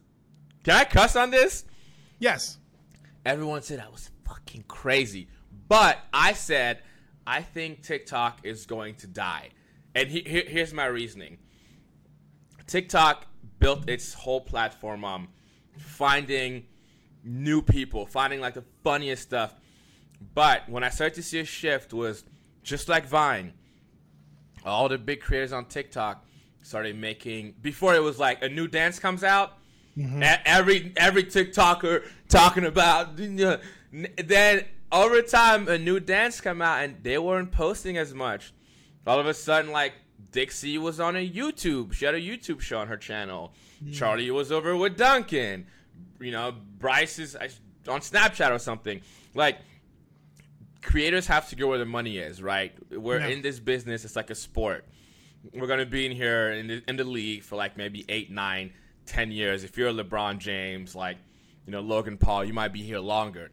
Can 0.63 0.75
I 0.75 0.85
cuss 0.85 1.15
on 1.15 1.29
this? 1.29 1.65
Yes. 2.19 2.57
Everyone 3.25 3.61
said 3.61 3.79
I 3.79 3.89
was 3.89 4.09
fucking 4.25 4.65
crazy. 4.67 5.27
But 5.67 5.99
I 6.13 6.33
said 6.33 6.79
I 7.25 7.41
think 7.41 7.83
TikTok 7.83 8.39
is 8.43 8.65
going 8.65 8.95
to 8.95 9.07
die. 9.07 9.49
And 9.95 10.09
he, 10.09 10.21
he- 10.21 10.45
here's 10.47 10.73
my 10.73 10.85
reasoning. 10.85 11.37
TikTok 12.67 13.25
built 13.59 13.89
its 13.89 14.13
whole 14.13 14.41
platform 14.41 15.03
on 15.03 15.27
finding 15.77 16.65
new 17.23 17.61
people, 17.61 18.05
finding 18.05 18.39
like 18.39 18.53
the 18.53 18.63
funniest 18.83 19.23
stuff. 19.23 19.55
But 20.33 20.67
when 20.69 20.83
I 20.83 20.89
started 20.89 21.15
to 21.15 21.23
see 21.23 21.39
a 21.39 21.45
shift 21.45 21.93
was 21.93 22.23
just 22.63 22.87
like 22.87 23.05
Vine, 23.05 23.53
all 24.65 24.87
the 24.89 24.97
big 24.97 25.21
creators 25.21 25.51
on 25.51 25.65
TikTok 25.65 26.25
started 26.61 26.97
making 26.97 27.55
before 27.61 27.93
it 27.93 28.01
was 28.01 28.19
like 28.19 28.41
a 28.41 28.49
new 28.49 28.67
dance 28.67 28.99
comes 28.99 29.23
out, 29.23 29.57
mm-hmm. 29.97 30.23
e- 30.23 30.41
every 30.45 30.93
every 30.95 31.23
TikToker 31.25 32.07
talking 32.29 32.65
about 32.65 33.19
you 33.19 33.29
know, 33.29 33.59
n- 33.93 34.07
then 34.23 34.63
over 34.93 35.21
time 35.21 35.67
a 35.67 35.77
new 35.77 35.99
dance 35.99 36.39
come 36.39 36.61
out 36.61 36.83
and 36.83 37.03
they 37.03 37.17
weren't 37.17 37.51
posting 37.51 37.97
as 37.97 38.13
much. 38.13 38.53
All 39.05 39.19
of 39.19 39.25
a 39.25 39.33
sudden 39.33 39.71
like 39.71 39.93
Dixie 40.31 40.77
was 40.77 40.99
on 40.99 41.15
a 41.15 41.27
YouTube. 41.29 41.93
She 41.93 42.05
had 42.05 42.15
a 42.15 42.21
YouTube 42.21 42.61
show 42.61 42.79
on 42.79 42.87
her 42.87 42.97
channel. 42.97 43.53
Hmm. 43.83 43.89
Charli 43.91 44.31
was 44.31 44.51
over 44.51 44.75
with 44.77 44.95
Dunkin'. 44.97 45.65
You 46.21 46.31
know, 46.31 46.53
Bryce 46.77 47.19
is 47.19 47.35
on 47.35 47.99
Snapchat 47.99 48.51
or 48.51 48.59
something. 48.59 49.01
Like 49.35 49.57
creators 50.81 51.27
have 51.27 51.49
to 51.49 51.55
go 51.55 51.67
where 51.67 51.77
the 51.79 51.85
money 51.85 52.17
is, 52.17 52.41
right? 52.41 52.73
We're 52.91 53.19
Yeah. 53.19 53.27
in 53.27 53.41
this 53.41 53.59
business. 53.59 54.05
It's 54.05 54.15
like 54.15 54.29
a 54.29 54.35
sport. 54.35 54.85
We're 55.53 55.67
gonna 55.67 55.85
be 55.85 56.05
in 56.05 56.11
here 56.11 56.51
in 56.51 56.67
the, 56.67 56.83
in 56.87 56.95
the 56.95 57.03
league 57.03 57.43
for 57.43 57.55
like 57.55 57.75
maybe 57.77 58.05
eight, 58.09 58.31
nine, 58.31 58.71
ten 59.05 59.31
years. 59.31 59.63
If 59.63 59.77
you're 59.77 59.89
a 59.89 59.93
LeBron 59.93 60.37
James, 60.37 60.95
like 60.95 61.17
you 61.65 61.71
know 61.71 61.81
Logan 61.81 62.17
Paul, 62.17 62.45
you 62.45 62.53
might 62.53 62.71
be 62.73 62.81
here 62.81 62.99
longer. 62.99 63.51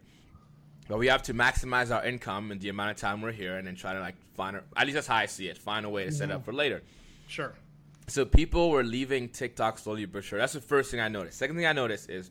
But 0.91 0.97
we 0.99 1.07
have 1.07 1.23
to 1.23 1.33
maximize 1.33 1.89
our 1.89 2.05
income 2.05 2.51
and 2.51 2.59
the 2.59 2.67
amount 2.67 2.91
of 2.91 2.97
time 2.97 3.21
we're 3.21 3.31
here, 3.31 3.55
and 3.55 3.65
then 3.65 3.75
try 3.75 3.93
to 3.93 4.01
like 4.01 4.15
find 4.35 4.57
a, 4.57 4.63
at 4.75 4.85
least 4.85 4.95
that's 4.95 5.07
how 5.07 5.15
I 5.15 5.25
see 5.25 5.47
it. 5.47 5.57
Find 5.57 5.85
a 5.85 5.89
way 5.89 6.03
to 6.03 6.11
set 6.11 6.29
up 6.31 6.41
mm-hmm. 6.41 6.43
for 6.43 6.51
later. 6.51 6.81
Sure. 7.29 7.53
So 8.07 8.25
people 8.25 8.69
were 8.71 8.83
leaving 8.83 9.29
TikTok 9.29 9.79
slowly 9.79 10.03
but 10.03 10.25
sure. 10.25 10.37
That's 10.37 10.51
the 10.51 10.59
first 10.59 10.91
thing 10.91 10.99
I 10.99 11.07
noticed. 11.07 11.37
Second 11.37 11.55
thing 11.55 11.65
I 11.65 11.71
noticed 11.71 12.09
is 12.09 12.29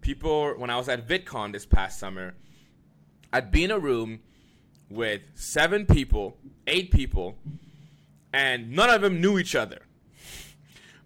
people 0.00 0.54
when 0.56 0.70
I 0.70 0.76
was 0.76 0.88
at 0.88 1.08
VidCon 1.08 1.50
this 1.50 1.66
past 1.66 1.98
summer, 1.98 2.34
I'd 3.32 3.50
be 3.50 3.64
in 3.64 3.72
a 3.72 3.80
room 3.80 4.20
with 4.88 5.22
seven 5.34 5.86
people, 5.86 6.36
eight 6.68 6.92
people, 6.92 7.36
and 8.32 8.70
none 8.70 8.90
of 8.90 9.00
them 9.00 9.20
knew 9.20 9.40
each 9.40 9.56
other. 9.56 9.80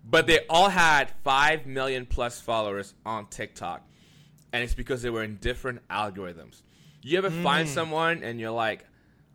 But 0.05 0.27
they 0.27 0.41
all 0.51 0.69
had 0.69 1.11
five 1.25 1.65
million 1.65 2.05
plus 2.05 2.39
followers 2.39 2.93
on 3.07 3.29
TikTok. 3.29 3.83
And 4.53 4.63
it's 4.63 4.75
because 4.75 5.03
they 5.03 5.11
were 5.11 5.23
in 5.23 5.37
different 5.37 5.87
algorithms. 5.89 6.63
You 7.03 7.19
ever 7.19 7.31
find 7.31 7.69
someone 7.69 8.23
and 8.23 8.41
you're 8.41 8.51
like, 8.51 8.85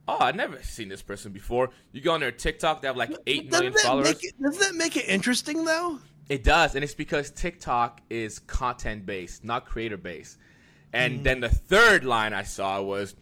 Oh, 0.07 0.17
I've 0.19 0.35
never 0.35 0.61
seen 0.61 0.87
this 0.87 1.01
person 1.01 1.31
before. 1.31 1.71
You 1.91 2.01
go 2.01 2.13
on 2.13 2.19
their 2.19 2.31
TikTok, 2.31 2.81
they 2.81 2.87
have 2.87 2.97
like 2.97 3.11
eight 3.25 3.49
million 3.49 3.73
doesn't 3.73 3.73
that 3.73 3.81
followers. 3.81 4.23
It, 4.23 4.39
doesn't 4.39 4.61
that 4.61 4.75
make 4.75 4.97
it 4.97 5.09
interesting 5.09 5.65
though? 5.65 5.99
It 6.29 6.43
does, 6.43 6.75
and 6.75 6.83
it's 6.83 6.93
because 6.95 7.29
TikTok 7.31 8.01
is 8.09 8.39
content 8.39 9.05
based, 9.05 9.43
not 9.43 9.65
creator 9.65 9.97
based. 9.97 10.37
And 10.91 11.23
then 11.23 11.41
the 11.41 11.49
third 11.49 12.05
line 12.05 12.33
I 12.33 12.43
saw 12.43 12.81
was, 12.81 13.15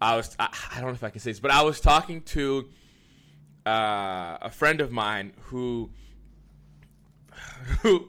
I 0.00 0.16
was 0.16 0.34
I, 0.38 0.48
I 0.72 0.80
don't 0.80 0.88
know 0.88 0.94
if 0.94 1.04
I 1.04 1.10
can 1.10 1.20
say 1.20 1.30
this, 1.30 1.40
but 1.40 1.50
I 1.50 1.62
was 1.62 1.80
talking 1.80 2.22
to 2.22 2.68
uh, 3.64 4.38
a 4.42 4.50
friend 4.50 4.80
of 4.80 4.90
mine 4.90 5.32
who, 5.44 5.90
who, 7.82 8.08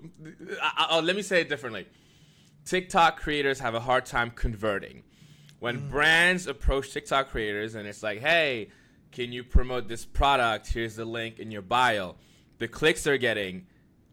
I, 0.61 0.87
I, 0.89 0.99
let 1.01 1.15
me 1.15 1.21
say 1.21 1.41
it 1.41 1.49
differently. 1.49 1.87
TikTok 2.65 3.19
creators 3.19 3.59
have 3.59 3.75
a 3.75 3.79
hard 3.79 4.05
time 4.05 4.31
converting. 4.31 5.03
When 5.59 5.81
mm. 5.81 5.89
brands 5.89 6.47
approach 6.47 6.91
TikTok 6.91 7.29
creators 7.29 7.75
and 7.75 7.87
it's 7.87 8.03
like, 8.03 8.19
hey, 8.19 8.69
can 9.11 9.31
you 9.31 9.43
promote 9.43 9.87
this 9.87 10.03
product? 10.03 10.73
Here's 10.73 10.95
the 10.95 11.05
link 11.05 11.39
in 11.39 11.51
your 11.51 11.61
bio. 11.61 12.15
The 12.57 12.67
clicks 12.67 13.03
they're 13.03 13.17
getting 13.17 13.67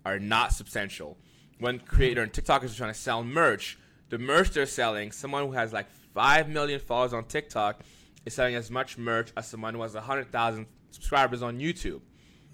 are 0.04 0.18
not 0.18 0.52
substantial. 0.52 1.18
When 1.58 1.78
creator 1.78 2.22
and 2.22 2.32
mm. 2.32 2.42
TikTokers 2.42 2.74
are 2.74 2.76
trying 2.76 2.92
to 2.92 2.98
sell 2.98 3.24
merch, 3.24 3.78
the 4.10 4.18
merch 4.18 4.50
they're 4.50 4.66
selling, 4.66 5.12
someone 5.12 5.46
who 5.46 5.52
has 5.52 5.72
like 5.72 5.90
5 6.12 6.48
million 6.48 6.78
followers 6.78 7.14
on 7.14 7.24
TikTok 7.24 7.82
is 8.26 8.34
selling 8.34 8.54
as 8.54 8.70
much 8.70 8.98
merch 8.98 9.32
as 9.36 9.48
someone 9.48 9.74
who 9.74 9.82
has 9.82 9.94
100,000 9.94 10.66
subscribers 10.90 11.42
on 11.42 11.58
YouTube, 11.58 12.02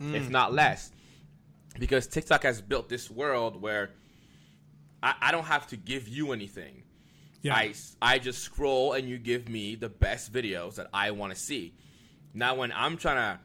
if 0.00 0.28
mm. 0.28 0.30
not 0.30 0.52
less. 0.52 0.92
Because 1.78 2.06
TikTok 2.06 2.44
has 2.44 2.60
built 2.62 2.88
this 2.88 3.10
world 3.10 3.60
where 3.60 3.90
I, 5.02 5.14
I 5.20 5.32
don't 5.32 5.44
have 5.44 5.66
to 5.68 5.76
give 5.76 6.08
you 6.08 6.32
anything. 6.32 6.82
Yeah. 7.42 7.54
I, 7.54 7.74
I 8.02 8.18
just 8.18 8.42
scroll 8.42 8.94
and 8.94 9.08
you 9.08 9.16
give 9.18 9.48
me 9.48 9.76
the 9.76 9.88
best 9.88 10.32
videos 10.32 10.74
that 10.76 10.88
I 10.92 11.12
want 11.12 11.32
to 11.32 11.38
see. 11.38 11.72
Now, 12.34 12.56
when 12.56 12.72
I'm 12.72 12.96
trying 12.96 13.38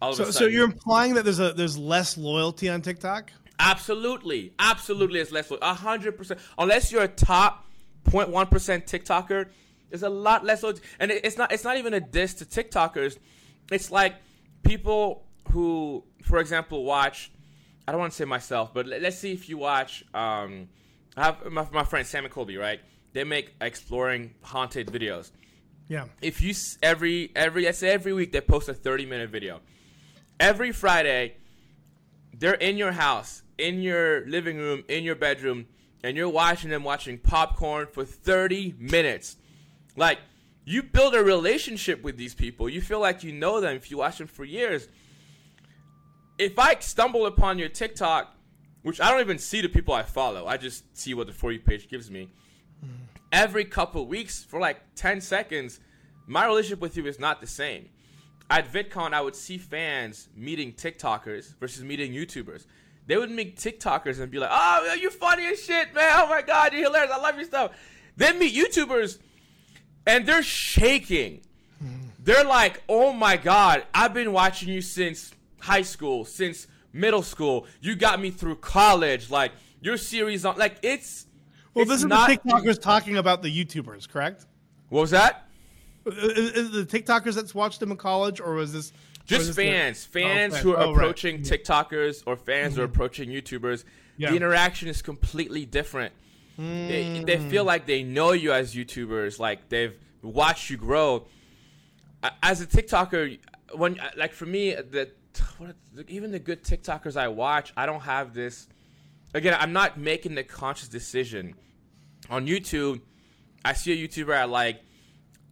to, 0.00 0.14
So, 0.14 0.24
a 0.24 0.32
so 0.32 0.46
you're 0.46 0.64
implying 0.64 1.14
that 1.14 1.24
there's 1.24 1.40
a 1.40 1.52
there's 1.52 1.76
less 1.76 2.16
loyalty 2.16 2.68
on 2.68 2.80
TikTok? 2.82 3.30
absolutely, 3.58 4.52
absolutely, 4.58 5.20
it's 5.20 5.30
less, 5.32 5.50
a 5.60 5.74
hundred 5.74 6.16
percent. 6.16 6.40
Unless 6.58 6.90
you're 6.92 7.02
a 7.02 7.08
top 7.08 7.66
0.1 8.06 8.50
percent 8.50 8.86
TikToker, 8.86 9.46
there's 9.90 10.02
a 10.02 10.08
lot 10.08 10.44
less. 10.44 10.62
loyalty. 10.62 10.82
And 11.00 11.10
it, 11.10 11.24
it's 11.24 11.36
not, 11.36 11.52
it's 11.52 11.64
not 11.64 11.76
even 11.76 11.92
a 11.94 12.00
diss 12.00 12.34
to 12.34 12.44
TikTokers. 12.44 13.18
It's 13.70 13.90
like 13.90 14.14
people 14.62 15.24
who, 15.50 16.04
for 16.22 16.38
example, 16.38 16.84
watch. 16.84 17.30
I 17.86 17.92
don't 17.92 18.00
want 18.00 18.12
to 18.12 18.16
say 18.16 18.24
myself, 18.24 18.72
but 18.72 18.86
let- 18.86 19.02
let's 19.02 19.18
see 19.18 19.32
if 19.32 19.48
you 19.48 19.58
watch. 19.58 20.04
Um, 20.14 20.68
I 21.16 21.24
have 21.24 21.44
my, 21.50 21.66
my 21.72 21.84
friend 21.84 22.06
Sam 22.06 22.24
and 22.24 22.32
Colby, 22.32 22.56
right? 22.56 22.80
They 23.12 23.24
make 23.24 23.54
exploring 23.60 24.34
haunted 24.42 24.88
videos. 24.88 25.30
Yeah. 25.88 26.04
if 26.22 26.40
you 26.40 26.50
s- 26.50 26.78
every 26.82 27.32
every 27.34 27.64
let's 27.64 27.78
say 27.78 27.90
every 27.90 28.12
week 28.12 28.30
they 28.30 28.40
post 28.40 28.68
a 28.68 28.74
30 28.74 29.06
minute 29.06 29.28
video 29.28 29.60
every 30.38 30.70
friday 30.70 31.34
they're 32.38 32.54
in 32.54 32.76
your 32.76 32.92
house 32.92 33.42
in 33.58 33.82
your 33.82 34.24
living 34.28 34.56
room 34.56 34.84
in 34.88 35.02
your 35.02 35.16
bedroom 35.16 35.66
and 36.04 36.16
you're 36.16 36.28
watching 36.28 36.70
them 36.70 36.84
watching 36.84 37.18
popcorn 37.18 37.88
for 37.92 38.04
30 38.04 38.76
minutes 38.78 39.36
like 39.96 40.20
you 40.64 40.84
build 40.84 41.16
a 41.16 41.24
relationship 41.24 42.04
with 42.04 42.16
these 42.16 42.36
people 42.36 42.68
you 42.68 42.80
feel 42.80 43.00
like 43.00 43.24
you 43.24 43.32
know 43.32 43.60
them 43.60 43.74
if 43.74 43.90
you 43.90 43.96
watch 43.98 44.18
them 44.18 44.28
for 44.28 44.44
years 44.44 44.86
if 46.38 46.56
i 46.56 46.76
stumble 46.78 47.26
upon 47.26 47.58
your 47.58 47.68
tiktok 47.68 48.32
which 48.82 49.00
i 49.00 49.10
don't 49.10 49.20
even 49.20 49.38
see 49.38 49.60
the 49.60 49.68
people 49.68 49.94
i 49.94 50.02
follow 50.02 50.46
i 50.46 50.56
just 50.56 50.84
see 50.96 51.14
what 51.14 51.26
the 51.26 51.32
for 51.32 51.52
you 51.52 51.60
page 51.60 51.88
gives 51.88 52.10
me 52.10 52.28
mm. 52.84 52.88
every 53.32 53.64
couple 53.64 54.06
weeks 54.06 54.42
for 54.42 54.60
like 54.60 54.80
10 54.96 55.20
seconds, 55.20 55.80
my 56.26 56.46
relationship 56.46 56.80
with 56.80 56.96
you 56.96 57.06
is 57.06 57.18
not 57.18 57.40
the 57.40 57.46
same. 57.46 57.88
At 58.48 58.72
VidCon, 58.72 59.12
I 59.12 59.20
would 59.20 59.36
see 59.36 59.58
fans 59.58 60.28
meeting 60.34 60.72
TikTokers 60.72 61.58
versus 61.58 61.84
meeting 61.84 62.12
YouTubers. 62.12 62.66
They 63.06 63.16
would 63.16 63.30
meet 63.30 63.56
TikTokers 63.56 64.20
and 64.20 64.30
be 64.30 64.38
like, 64.38 64.50
oh, 64.52 64.96
you're 65.00 65.10
funny 65.10 65.46
as 65.46 65.62
shit, 65.62 65.94
man. 65.94 66.12
Oh 66.14 66.28
my 66.28 66.42
God, 66.42 66.72
you're 66.72 66.84
hilarious. 66.84 67.12
I 67.12 67.20
love 67.20 67.36
your 67.36 67.44
stuff. 67.44 67.72
Then 68.16 68.38
meet 68.38 68.54
YouTubers 68.54 69.18
and 70.06 70.26
they're 70.26 70.42
shaking. 70.42 71.42
Mm. 71.82 72.10
They're 72.18 72.44
like, 72.44 72.82
oh 72.88 73.12
my 73.12 73.36
God, 73.36 73.84
I've 73.94 74.14
been 74.14 74.32
watching 74.32 74.68
you 74.68 74.82
since 74.82 75.32
high 75.60 75.82
school, 75.82 76.24
since 76.24 76.66
middle 76.92 77.22
school. 77.22 77.66
You 77.80 77.96
got 77.96 78.20
me 78.20 78.30
through 78.30 78.56
college. 78.56 79.30
Like, 79.30 79.52
your 79.80 79.96
series 79.96 80.44
on 80.44 80.56
like 80.56 80.78
it's. 80.82 81.26
Well, 81.74 81.82
it's 81.82 81.90
this 81.90 82.00
is 82.00 82.06
not, 82.06 82.28
the 82.28 82.36
TikTokers 82.36 82.80
talking 82.80 83.16
about 83.16 83.42
the 83.42 83.64
YouTubers, 83.64 84.08
correct? 84.08 84.46
What 84.88 85.02
was 85.02 85.10
that? 85.12 85.48
Uh, 86.06 86.10
uh, 86.10 86.14
is, 86.14 86.52
is 86.52 86.70
the 86.72 86.84
TikTokers 86.84 87.34
that's 87.34 87.54
watched 87.54 87.80
them 87.80 87.90
in 87.90 87.96
college, 87.96 88.40
or 88.40 88.54
was 88.54 88.72
this 88.72 88.92
Just 89.24 89.38
was 89.38 89.46
this 89.48 89.56
the- 89.56 89.70
fans, 89.70 90.08
oh, 90.08 90.12
fans 90.12 90.54
Oh, 90.54 90.58
who 90.58 90.70
are 90.74 90.82
oh, 90.82 90.86
right. 90.86 90.96
approaching 90.96 91.42
TikTokers 91.42 92.24
or 92.26 92.36
fans 92.36 92.74
who 92.74 92.82
are 92.82 92.86
mm-hmm. 92.86 92.94
approaching 92.94 93.28
YouTubers. 93.30 93.84
Yeah. 94.16 94.30
The 94.30 94.36
interaction 94.36 94.88
is 94.88 95.00
completely 95.00 95.64
different. 95.64 96.12
They, 96.58 97.22
they 97.24 97.36
mm. 97.38 97.50
feel 97.50 97.64
like 97.64 97.86
they 97.86 98.02
know 98.02 98.32
you 98.32 98.52
as 98.52 98.74
YouTubers, 98.74 99.38
like 99.38 99.70
they've 99.70 99.94
watched 100.20 100.68
you 100.68 100.76
grow. 100.76 101.26
As 102.42 102.60
a 102.60 102.66
TikToker, 102.66 103.38
when 103.74 103.98
like 104.14 104.34
for 104.34 104.44
me, 104.44 104.74
the 104.74 105.10
what, 105.58 105.76
even 106.08 106.30
the 106.30 106.38
good 106.38 106.62
TikTokers 106.62 107.16
I 107.16 107.28
watch, 107.28 107.72
I 107.76 107.86
don't 107.86 108.00
have 108.00 108.34
this. 108.34 108.68
Again, 109.34 109.56
I'm 109.58 109.72
not 109.72 109.98
making 109.98 110.34
the 110.34 110.42
conscious 110.42 110.88
decision 110.88 111.54
on 112.28 112.46
YouTube. 112.46 113.00
I 113.64 113.74
see 113.74 113.92
a 113.92 114.08
YouTuber 114.08 114.34
I 114.34 114.44
like. 114.44 114.82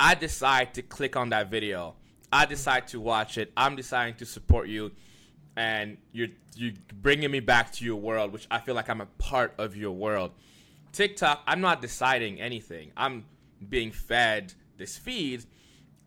I 0.00 0.14
decide 0.14 0.74
to 0.74 0.82
click 0.82 1.16
on 1.16 1.30
that 1.30 1.50
video. 1.50 1.94
I 2.32 2.46
decide 2.46 2.88
to 2.88 3.00
watch 3.00 3.38
it. 3.38 3.52
I'm 3.56 3.76
deciding 3.76 4.14
to 4.16 4.26
support 4.26 4.68
you, 4.68 4.92
and 5.56 5.96
you're 6.12 6.28
you 6.54 6.74
bringing 6.92 7.30
me 7.30 7.40
back 7.40 7.72
to 7.72 7.84
your 7.84 7.96
world, 7.96 8.32
which 8.32 8.46
I 8.50 8.58
feel 8.58 8.74
like 8.74 8.90
I'm 8.90 9.00
a 9.00 9.06
part 9.06 9.54
of 9.58 9.76
your 9.76 9.92
world. 9.92 10.32
TikTok, 10.92 11.42
I'm 11.46 11.60
not 11.60 11.80
deciding 11.80 12.40
anything. 12.40 12.92
I'm 12.96 13.24
being 13.68 13.92
fed 13.92 14.54
this 14.76 14.96
feed 14.96 15.44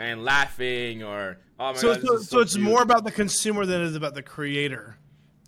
and 0.01 0.23
laughing 0.25 1.03
or 1.03 1.37
oh 1.59 1.73
my 1.73 1.77
So, 1.77 1.93
god. 1.93 2.01
this 2.01 2.09
so, 2.09 2.17
so 2.17 2.39
it's 2.39 2.53
cute. 2.53 2.65
more 2.65 2.81
about 2.81 3.03
the 3.03 3.11
consumer 3.11 3.65
than 3.65 3.81
it 3.81 3.85
is 3.85 3.95
about 3.95 4.13
the 4.15 4.23
creator. 4.23 4.97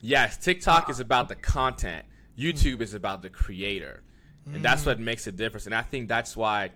Yes, 0.01 0.37
TikTok 0.37 0.89
is 0.89 0.99
about 0.99 1.29
the 1.29 1.35
content. 1.35 2.05
YouTube 2.37 2.81
is 2.81 2.93
about 2.93 3.21
the 3.21 3.29
creator. 3.29 4.03
And 4.45 4.63
that's 4.63 4.85
what 4.85 4.99
makes 4.99 5.25
a 5.27 5.31
difference. 5.31 5.67
And 5.67 5.73
I 5.73 5.83
think 5.83 6.09
that's 6.09 6.35
why, 6.35 6.71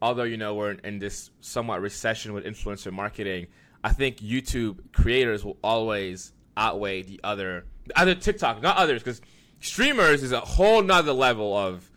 although, 0.00 0.22
you 0.22 0.38
know, 0.38 0.54
we're 0.54 0.70
in 0.72 0.98
this 0.98 1.30
somewhat 1.42 1.82
recession 1.82 2.32
with 2.32 2.46
influencer 2.46 2.90
marketing, 2.90 3.48
I 3.84 3.92
think 3.92 4.16
YouTube 4.18 4.92
creators 4.94 5.44
will 5.44 5.58
always 5.62 6.32
outweigh 6.56 7.02
the 7.02 7.20
other, 7.22 7.66
the 7.84 8.00
other 8.00 8.14
TikTok, 8.14 8.62
not 8.62 8.78
others, 8.78 9.02
because 9.02 9.20
streamers 9.60 10.22
is 10.22 10.32
a 10.32 10.40
whole 10.40 10.82
nother 10.82 11.12
level 11.12 11.54
of, 11.54 11.90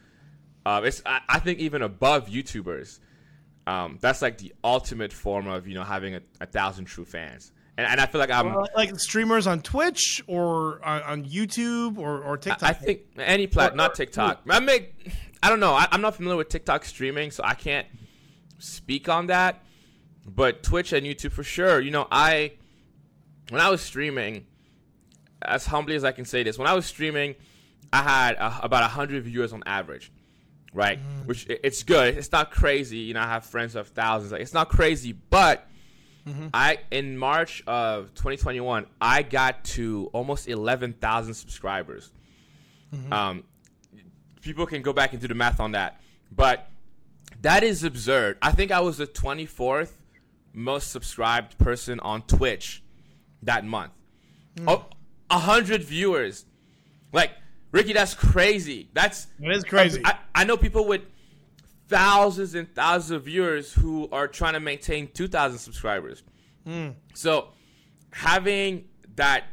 uh, 0.65 0.81
it's, 0.83 1.01
I, 1.05 1.21
I 1.29 1.39
think, 1.39 1.59
even 1.59 1.81
above 1.81 2.27
YouTubers. 2.27 2.99
Um, 3.69 3.97
that's 4.01 4.21
like 4.21 4.37
the 4.39 4.53
ultimate 4.63 5.13
form 5.13 5.47
of, 5.47 5.67
you 5.67 5.75
know, 5.75 5.83
having 5.83 6.15
a, 6.15 6.21
a 6.41 6.45
thousand 6.45 6.85
true 6.85 7.05
fans. 7.05 7.51
And, 7.77 7.85
and 7.87 8.01
I 8.01 8.05
feel 8.07 8.19
like 8.19 8.31
I'm. 8.31 8.55
Like 8.75 8.99
streamers 8.99 9.45
on 9.47 9.61
Twitch 9.61 10.23
or 10.27 10.83
on, 10.83 11.01
on 11.03 11.25
YouTube 11.25 11.97
or, 11.97 12.21
or 12.23 12.35
TikTok. 12.37 12.63
I 12.63 12.73
think 12.73 13.01
any 13.17 13.47
plat, 13.47 13.73
Or- 13.73 13.75
not 13.75 13.91
or- 13.91 13.95
TikTok. 13.95 14.41
I 14.49 14.59
make, 14.59 15.13
I 15.43 15.49
don't 15.49 15.59
know. 15.59 15.73
I, 15.73 15.87
I'm 15.91 16.01
not 16.01 16.15
familiar 16.15 16.37
with 16.37 16.49
TikTok 16.49 16.83
streaming, 16.85 17.31
so 17.31 17.43
I 17.43 17.53
can't 17.53 17.87
speak 18.57 19.07
on 19.07 19.27
that. 19.27 19.63
But 20.25 20.63
Twitch 20.63 20.91
and 20.93 21.05
YouTube 21.05 21.31
for 21.31 21.43
sure. 21.43 21.79
You 21.79 21.91
know, 21.91 22.07
I 22.11 22.53
when 23.49 23.61
I 23.61 23.69
was 23.69 23.81
streaming, 23.81 24.45
as 25.41 25.65
humbly 25.65 25.95
as 25.95 26.03
I 26.03 26.11
can 26.11 26.25
say 26.25 26.43
this, 26.43 26.57
when 26.57 26.67
I 26.67 26.73
was 26.73 26.85
streaming, 26.85 27.35
I 27.93 28.03
had 28.03 28.35
uh, 28.37 28.59
about 28.61 28.83
hundred 28.91 29.23
viewers 29.23 29.53
on 29.53 29.63
average, 29.65 30.11
right? 30.73 30.99
Which 31.25 31.45
it's 31.49 31.83
good. 31.83 32.17
It's 32.17 32.31
not 32.31 32.51
crazy. 32.51 32.97
You 32.97 33.13
know, 33.13 33.21
I 33.21 33.27
have 33.27 33.45
friends 33.45 33.73
have 33.73 33.89
thousands. 33.89 34.31
Like, 34.31 34.41
it's 34.41 34.53
not 34.53 34.69
crazy, 34.69 35.13
but 35.13 35.67
mm-hmm. 36.27 36.47
I 36.53 36.79
in 36.91 37.17
March 37.17 37.63
of 37.67 38.13
2021, 38.15 38.85
I 39.01 39.23
got 39.23 39.63
to 39.65 40.09
almost 40.13 40.47
11,000 40.47 41.33
subscribers. 41.33 42.11
Mm-hmm. 42.93 43.13
Um, 43.13 43.43
people 44.41 44.65
can 44.65 44.81
go 44.81 44.93
back 44.93 45.13
and 45.13 45.21
do 45.21 45.27
the 45.27 45.35
math 45.35 45.59
on 45.59 45.73
that, 45.73 45.99
but 46.31 46.69
that 47.41 47.63
is 47.63 47.83
absurd. 47.83 48.37
I 48.41 48.51
think 48.51 48.71
I 48.71 48.79
was 48.79 48.97
the 48.97 49.07
24th 49.07 49.91
most 50.53 50.91
subscribed 50.91 51.57
person 51.57 51.99
on 51.99 52.21
Twitch 52.23 52.83
that 53.43 53.65
month. 53.65 53.91
Hmm. 54.57 54.69
Oh, 54.69 54.85
a 55.29 55.39
hundred 55.39 55.83
viewers. 55.83 56.45
Like 57.13 57.31
Ricky, 57.71 57.93
that's 57.93 58.13
crazy. 58.13 58.89
That's 58.93 59.27
It 59.39 59.51
is 59.51 59.63
crazy. 59.63 60.01
I, 60.03 60.17
I 60.33 60.43
know 60.43 60.57
people 60.57 60.85
with 60.85 61.01
thousands 61.87 62.55
and 62.55 62.73
thousands 62.73 63.11
of 63.11 63.23
viewers 63.25 63.73
who 63.73 64.09
are 64.11 64.27
trying 64.27 64.53
to 64.53 64.59
maintain 64.59 65.09
2,000 65.13 65.57
subscribers. 65.57 66.23
Hmm. 66.65 66.89
So 67.13 67.49
having 68.11 68.85
that 69.15 69.45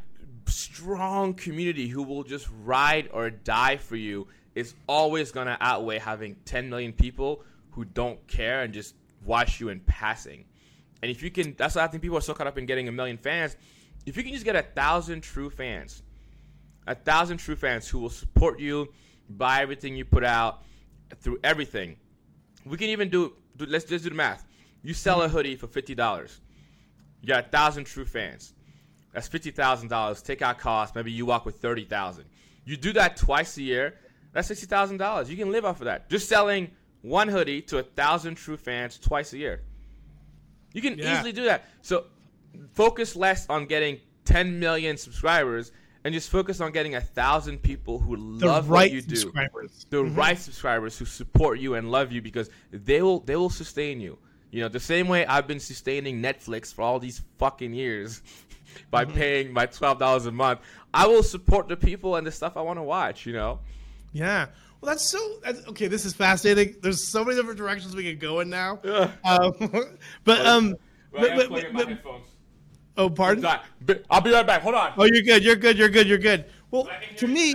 strong 0.47 1.35
community 1.35 1.89
who 1.89 2.03
will 2.03 2.23
just 2.23 2.49
ride 2.63 3.09
or 3.13 3.31
die 3.31 3.77
for 3.77 3.97
you 3.97 4.29
is 4.55 4.75
always 4.87 5.33
going 5.33 5.47
to 5.47 5.57
outweigh 5.61 5.99
having 5.99 6.37
10 6.45 6.71
million 6.71 6.93
people 6.93 7.43
who 7.71 7.85
don't 7.85 8.25
care 8.27 8.63
and 8.63 8.73
just 8.73 8.95
watch 9.25 9.61
you 9.61 9.69
in 9.69 9.81
passing. 9.81 10.45
And 11.03 11.11
if 11.11 11.23
you 11.23 11.31
can, 11.31 11.55
that's 11.59 11.75
why 11.75 11.85
I 11.85 11.89
think 11.89 12.03
people 12.03 12.17
are 12.17 12.23
so 12.23 12.33
caught 12.33 12.47
up 12.47 12.59
in 12.59 12.67
getting 12.67 12.89
a 12.89 12.93
million 12.93 13.19
fans. 13.19 13.57
If 14.07 14.17
you 14.17 14.23
can 14.23 14.33
just 14.33 14.45
get 14.45 14.57
a 14.57 14.63
thousand 14.63 15.23
true 15.23 15.51
fans, 15.51 16.03
a 16.87 16.95
thousand 16.95 17.39
true 17.39 17.57
fans 17.57 17.89
who 17.89 17.99
will 17.99 18.11
support 18.11 18.59
you, 18.61 18.89
buy 19.29 19.63
everything 19.63 19.97
you 19.97 20.05
put 20.05 20.25
out 20.25 20.63
through 21.21 21.39
everything. 21.43 21.97
We 22.65 22.77
can 22.77 22.89
even 22.89 23.09
do, 23.09 23.33
do 23.57 23.67
let's 23.67 23.85
just 23.85 24.05
do 24.05 24.11
the 24.11 24.17
math. 24.17 24.47
You 24.83 24.95
sell 24.95 25.23
a 25.23 25.29
hoodie 25.29 25.57
for 25.57 25.67
fifty 25.67 25.95
dollars. 25.95 26.41
You 27.21 27.29
got 27.29 27.47
a 27.47 27.49
thousand 27.49 27.85
true 27.85 28.05
fans. 28.05 28.55
That's 29.13 29.29
fifty 29.29 29.51
thousand 29.51 29.89
dollars. 29.89 30.23
Take 30.23 30.43
out 30.43 30.59
costs. 30.59 30.95
Maybe 30.95 31.11
you 31.13 31.27
walk 31.27 31.45
with 31.47 31.57
thirty 31.57 31.85
thousand. 31.85 32.25
You 32.65 32.77
do 32.77 32.93
that 32.95 33.17
twice 33.17 33.57
a 33.57 33.63
year. 33.63 33.95
That's 34.33 34.49
sixty 34.49 34.67
thousand 34.67 34.99
dollars. 34.99 35.31
You 35.31 35.37
can 35.37 35.51
live 35.51 35.65
off 35.65 35.81
of 35.81 35.87
that. 35.87 36.11
Just 36.11 36.29
selling 36.29 36.71
one 37.03 37.29
hoodie 37.29 37.63
to 37.63 37.79
a 37.79 37.83
thousand 37.83 38.35
true 38.35 38.57
fans 38.57 38.99
twice 38.99 39.33
a 39.33 39.39
year. 39.39 39.63
You 40.73 40.83
can 40.83 40.99
Yeah. 40.99 41.15
easily 41.15 41.33
do 41.33 41.45
that. 41.45 41.65
So 41.83 42.07
focus 42.73 43.17
less 43.17 43.49
on 43.49 43.67
getting 43.67 44.01
10 44.25 44.59
million 44.59 44.97
subscribers 44.97 45.73
and 46.07 46.15
just 46.15 46.31
focus 46.31 46.61
on 46.61 46.71
getting 46.71 46.95
a 46.95 47.01
thousand 47.01 47.61
people 47.61 47.99
who 47.99 48.39
the 48.39 48.47
love 48.47 48.71
right 48.71 48.93
what 48.93 48.93
you 48.93 49.03
do 49.03 49.17
subscribers. 49.17 49.87
the 49.91 50.05
right 50.05 50.39
subscribers 50.39 50.97
who 50.97 51.05
support 51.05 51.59
you 51.59 51.75
and 51.75 51.91
love 51.91 52.13
you 52.13 52.23
because 52.23 52.49
they 52.71 53.03
will 53.03 53.19
they 53.21 53.35
will 53.35 53.51
sustain 53.51 54.01
you. 54.01 54.17
You 54.53 54.61
know, 54.61 54.69
the 54.69 54.79
same 54.79 55.09
way 55.09 55.27
I've 55.27 55.49
been 55.49 55.59
sustaining 55.59 56.23
Netflix 56.23 56.73
for 56.73 56.83
all 56.83 57.01
these 57.01 57.23
fucking 57.39 57.75
years 57.75 58.23
by 58.93 59.05
paying 59.05 59.53
my 59.53 59.67
twelve 59.67 59.99
dollars 59.99 60.27
a 60.27 60.31
month. 60.31 60.61
I 60.95 61.09
will 61.09 61.25
support 61.25 61.67
the 61.67 61.77
people 61.77 62.15
and 62.15 62.25
the 62.25 62.31
stuff 62.31 62.57
I 62.57 62.61
want 62.61 62.79
to 62.79 62.85
watch. 62.85 63.27
You 63.27 63.33
know, 63.33 63.59
Yeah. 64.13 64.47
Well, 64.81 64.93
that's 64.93 65.11
so. 65.11 65.19
That's, 65.43 65.67
okay, 65.67 65.89
this 65.89 66.05
is 66.05 66.15
fascinating. 66.15 66.77
There's 66.83 67.03
so 67.03 67.25
many 67.25 67.37
different 67.37 67.59
directions 67.59 67.97
we 67.97 68.05
could 68.05 68.21
go 68.21 68.39
in 68.39 68.49
now. 68.49 68.79
Um, 69.25 69.55
but 70.23 70.47
um, 70.47 70.77
but, 71.11 71.35
but, 71.35 71.51
but, 71.51 71.73
but-. 71.73 72.21
Oh, 72.97 73.11
pardon. 73.11 73.45
I'll 74.11 74.21
be 74.21 74.33
right 74.33 74.47
back. 74.47 74.63
Hold 74.63 74.75
on. 74.75 74.93
Oh, 74.97 75.05
you're 75.05 75.23
good. 75.23 75.45
You're 75.45 75.57
good. 75.57 75.79
You're 75.79 75.89
good. 75.89 76.07
You're 76.09 76.19
good. 76.19 76.45
Well, 76.71 76.89
I 76.91 76.97
can 76.97 77.09
hear 77.09 77.17
to 77.19 77.27
me, 77.29 77.55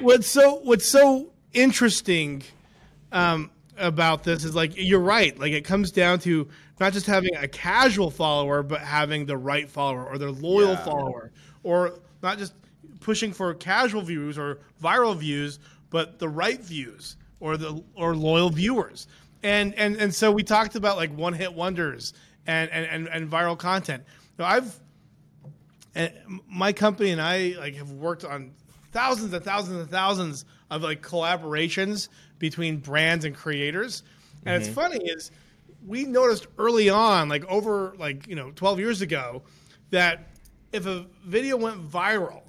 what's 0.00 0.26
so 0.26 0.56
what's 0.62 0.86
so 0.88 1.30
interesting 1.52 2.42
um, 3.12 3.50
about 3.78 4.24
this 4.24 4.44
is 4.44 4.54
like 4.54 4.72
you're 4.76 5.00
right. 5.00 5.38
Like 5.38 5.52
it 5.52 5.64
comes 5.64 5.90
down 5.90 6.18
to 6.20 6.48
not 6.80 6.92
just 6.92 7.06
having 7.06 7.34
a 7.36 7.48
casual 7.48 8.10
follower, 8.10 8.62
but 8.62 8.80
having 8.80 9.26
the 9.26 9.36
right 9.36 9.68
follower 9.68 10.04
or 10.06 10.18
the 10.18 10.30
loyal 10.30 10.70
Yeah. 10.70 10.84
follower, 10.84 11.32
or 11.62 11.98
not 12.22 12.38
just 12.38 12.54
pushing 13.00 13.32
for 13.32 13.54
casual 13.54 14.02
views 14.02 14.36
or 14.38 14.58
viral 14.82 15.16
views, 15.16 15.58
but 15.90 16.18
the 16.18 16.28
right 16.28 16.60
views 16.60 17.16
or 17.40 17.56
the 17.56 17.82
or 17.94 18.14
loyal 18.16 18.50
viewers. 18.50 19.06
And 19.42 19.74
and 19.74 19.96
and 19.96 20.14
so 20.14 20.32
we 20.32 20.42
talked 20.42 20.74
about 20.74 20.96
like 20.96 21.14
one 21.16 21.32
hit 21.32 21.52
wonders 21.52 22.14
and 22.46 22.70
and 22.70 22.86
and, 22.86 23.08
and 23.08 23.30
viral 23.30 23.56
content. 23.58 24.02
Now 24.38 24.46
I've 24.46 24.80
and 25.94 26.12
my 26.48 26.72
company 26.72 27.10
and 27.10 27.20
I 27.20 27.54
like 27.58 27.74
have 27.76 27.90
worked 27.92 28.24
on 28.24 28.52
thousands 28.92 29.32
and 29.32 29.44
thousands 29.44 29.80
and 29.80 29.90
thousands 29.90 30.44
of 30.70 30.82
like 30.82 31.02
collaborations 31.02 32.08
between 32.38 32.78
brands 32.78 33.24
and 33.24 33.34
creators. 33.34 34.02
And 34.44 34.56
it's 34.56 34.66
mm-hmm. 34.66 34.74
funny 34.74 35.04
is 35.04 35.30
we 35.86 36.04
noticed 36.04 36.46
early 36.58 36.88
on, 36.90 37.28
like 37.28 37.44
over 37.46 37.94
like 37.98 38.26
you 38.26 38.36
know 38.36 38.50
12 38.52 38.78
years 38.78 39.00
ago, 39.00 39.42
that 39.90 40.28
if 40.72 40.86
a 40.86 41.06
video 41.24 41.56
went 41.56 41.88
viral 41.88 42.42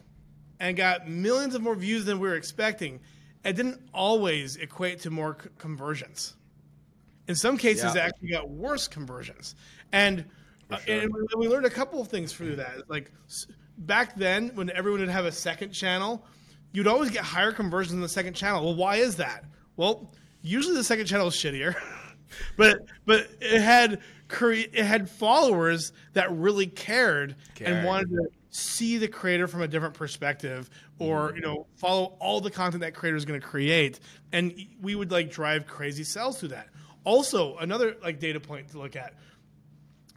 and 0.60 0.76
got 0.76 1.08
millions 1.08 1.56
of 1.56 1.62
more 1.62 1.76
views 1.76 2.06
than 2.06 2.20
we 2.20 2.28
were 2.28 2.36
expecting, 2.36 3.00
it 3.46 3.56
didn't 3.56 3.82
always 3.94 4.58
equate 4.58 5.00
to 5.02 5.12
more 5.12 5.38
c- 5.42 5.50
conversions. 5.58 6.36
In 7.28 7.36
some 7.36 7.58
cases, 7.58 7.96
Yeah. 7.96 8.04
it 8.04 8.08
actually 8.08 8.30
got 8.30 8.50
worse 8.50 8.88
conversions. 8.88 9.56
And, 9.92 10.26
uh, 10.72 10.78
and 10.88 11.12
we- 11.14 11.28
we 11.38 11.48
learned 11.48 11.66
a 11.66 11.70
couple 11.70 12.02
of 12.02 12.08
things 12.08 12.34
through 12.34 12.58
that. 12.58 12.90
Like 12.90 13.12
back 13.78 14.16
then, 14.16 14.50
when 14.56 14.70
everyone 14.72 15.02
would 15.02 15.10
have 15.10 15.26
a 15.26 15.32
second 15.32 15.72
channel, 15.72 16.26
you'd 16.74 16.88
always 16.88 17.10
get 17.10 17.24
higher 17.24 17.52
conversions 17.52 17.94
in 17.94 18.02
the 18.02 18.10
second 18.10 18.34
channel. 18.34 18.64
Well, 18.66 18.76
why 18.76 18.98
is 18.98 19.16
that? 19.18 19.46
Well, 19.76 20.12
usually 20.42 20.76
the 20.76 20.84
second 20.84 21.06
channel 21.06 21.28
is 21.28 21.34
shittier, 21.36 21.76
but 22.58 22.86
but 23.06 23.28
it 23.40 23.62
had 23.62 24.02
cre- 24.28 24.52
it 24.74 24.84
had 24.86 25.10
followers 25.10 25.92
that 26.14 26.32
really 26.36 26.68
cared, 26.68 27.36
Cared. 27.56 27.72
and 27.72 27.86
wanted 27.86 28.10
to 28.10 28.28
see 28.50 28.98
the 28.98 29.08
creator 29.08 29.48
from 29.48 29.62
a 29.62 29.68
different 29.68 29.94
perspective 29.94 30.70
or 30.98 31.34
you 31.36 31.42
know 31.42 31.68
follow 31.76 32.16
all 32.20 32.42
the 32.42 32.50
content 32.50 32.82
that 32.82 32.96
creator 32.96 33.16
is 33.16 33.24
going 33.24 33.40
to 33.40 33.46
create 33.46 34.00
and 34.32 34.52
we 34.82 34.96
would 34.96 35.12
like 35.12 35.30
drive 35.30 35.68
crazy 35.68 36.04
sales 36.04 36.40
through 36.40 36.48
that 36.50 36.68
also 37.04 37.56
another 37.58 37.96
like 38.02 38.20
data 38.20 38.40
point 38.40 38.68
to 38.70 38.80
look 38.80 38.96
at 38.96 39.14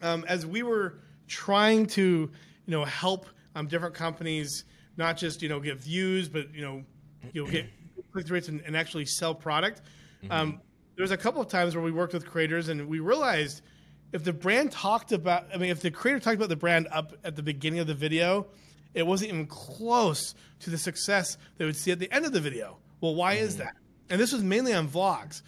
um, 0.02 0.24
as 0.28 0.46
we 0.46 0.62
were 0.62 0.98
trying 1.26 1.86
to 1.86 2.30
you 2.66 2.70
know 2.70 2.84
help 2.84 3.26
um, 3.54 3.66
different 3.66 3.94
companies 3.94 4.64
not 4.96 5.16
just 5.16 5.42
you 5.42 5.48
know 5.48 5.60
get 5.60 5.78
views 5.78 6.28
but 6.28 6.52
you 6.54 6.62
know 6.62 6.82
you 7.32 7.44
know 7.44 7.50
get 7.50 7.66
click 8.12 8.26
through 8.26 8.34
rates 8.34 8.48
and, 8.48 8.60
and 8.66 8.76
actually 8.76 9.06
sell 9.06 9.34
product 9.34 9.82
um, 10.30 10.60
there 10.96 11.02
was 11.02 11.12
a 11.12 11.16
couple 11.16 11.40
of 11.40 11.48
times 11.48 11.74
where 11.74 11.84
we 11.84 11.92
worked 11.92 12.12
with 12.12 12.26
creators 12.26 12.68
and 12.68 12.86
we 12.88 13.00
realized 13.00 13.62
if 14.12 14.24
the 14.24 14.32
brand 14.32 14.72
talked 14.72 15.12
about 15.12 15.46
i 15.54 15.56
mean 15.56 15.70
if 15.70 15.80
the 15.80 15.90
creator 15.90 16.18
talked 16.18 16.36
about 16.36 16.48
the 16.48 16.56
brand 16.56 16.88
up 16.90 17.12
at 17.24 17.36
the 17.36 17.42
beginning 17.42 17.80
of 17.80 17.86
the 17.86 17.94
video 17.94 18.46
it 18.94 19.06
wasn't 19.06 19.28
even 19.30 19.46
close 19.46 20.34
to 20.60 20.70
the 20.70 20.78
success 20.78 21.36
they 21.58 21.64
would 21.64 21.76
see 21.76 21.90
at 21.92 21.98
the 21.98 22.10
end 22.12 22.24
of 22.24 22.32
the 22.32 22.40
video. 22.40 22.78
Well 23.00 23.14
why 23.14 23.34
is 23.34 23.56
that? 23.58 23.74
And 24.08 24.20
this 24.20 24.32
was 24.32 24.42
mainly 24.42 24.74
on 24.74 24.88
vlogs 24.88 25.42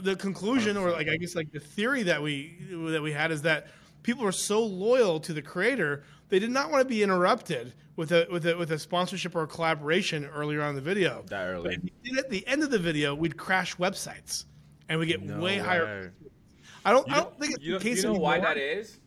the 0.00 0.16
conclusion 0.16 0.76
or 0.76 0.90
like 0.90 1.08
i 1.08 1.16
guess 1.16 1.34
like 1.34 1.50
the 1.52 1.60
theory 1.60 2.02
that 2.02 2.22
we 2.22 2.56
that 2.70 3.02
we 3.02 3.12
had 3.12 3.30
is 3.30 3.42
that 3.42 3.68
people 4.02 4.24
were 4.24 4.32
so 4.32 4.64
loyal 4.64 5.18
to 5.20 5.32
the 5.32 5.42
creator 5.42 6.04
they 6.28 6.38
did 6.38 6.50
not 6.50 6.70
want 6.70 6.82
to 6.82 6.88
be 6.88 7.02
interrupted 7.02 7.72
with 7.96 8.12
a 8.12 8.26
with 8.30 8.46
a 8.46 8.56
with 8.56 8.72
a 8.72 8.78
sponsorship 8.78 9.34
or 9.34 9.42
a 9.42 9.46
collaboration 9.46 10.24
earlier 10.26 10.62
on 10.62 10.70
in 10.70 10.74
the 10.76 10.80
video 10.80 11.24
That 11.28 11.46
early. 11.46 11.62
But 11.62 11.72
if 11.74 11.82
we 11.82 11.92
did 12.04 12.18
it 12.18 12.24
at 12.24 12.30
the 12.30 12.46
end 12.46 12.62
of 12.62 12.70
the 12.70 12.78
video 12.78 13.14
we'd 13.14 13.36
crash 13.36 13.76
websites 13.76 14.44
and 14.88 14.98
we 14.98 15.06
get 15.06 15.22
way 15.22 15.58
higher 15.58 16.12
i 16.84 16.90
don't 16.90 17.06
You 17.08 17.14
i 17.14 17.16
don't 17.20 17.38
think 17.38 17.54
it's 17.54 17.64
the 17.64 17.78
case 17.78 18.02
you 18.02 18.12
know 18.12 18.18
why 18.18 18.38
that 18.40 18.56
is? 18.56 18.98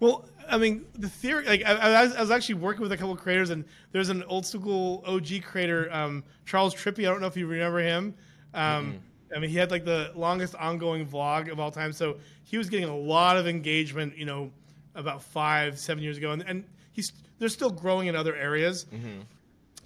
Well, 0.00 0.26
I 0.50 0.58
mean, 0.58 0.84
the 0.98 1.08
theory, 1.08 1.46
like, 1.46 1.64
I, 1.64 1.72
I, 1.72 2.04
was, 2.04 2.16
I 2.16 2.20
was 2.20 2.30
actually 2.30 2.56
working 2.56 2.82
with 2.82 2.92
a 2.92 2.96
couple 2.96 3.12
of 3.12 3.20
creators, 3.20 3.50
and 3.50 3.64
there's 3.92 4.08
an 4.08 4.22
old 4.24 4.44
school 4.44 5.02
OG 5.06 5.42
creator, 5.44 5.88
um, 5.92 6.24
Charles 6.44 6.74
Trippy. 6.74 7.00
I 7.00 7.10
don't 7.10 7.20
know 7.20 7.26
if 7.26 7.36
you 7.36 7.46
remember 7.46 7.78
him. 7.78 8.14
Um, 8.52 9.00
I 9.34 9.38
mean, 9.38 9.50
he 9.50 9.56
had 9.56 9.70
like 9.70 9.84
the 9.84 10.12
longest 10.14 10.54
ongoing 10.54 11.06
vlog 11.06 11.50
of 11.50 11.58
all 11.60 11.70
time, 11.70 11.92
so 11.92 12.16
he 12.44 12.58
was 12.58 12.68
getting 12.68 12.88
a 12.88 12.96
lot 12.96 13.36
of 13.36 13.46
engagement, 13.46 14.16
you 14.16 14.24
know, 14.26 14.50
about 14.94 15.22
five, 15.22 15.78
seven 15.78 16.02
years 16.02 16.16
ago, 16.18 16.30
and, 16.30 16.42
and 16.42 16.64
he's 16.92 17.12
they're 17.38 17.48
still 17.48 17.70
growing 17.70 18.06
in 18.08 18.16
other 18.16 18.34
areas. 18.36 18.86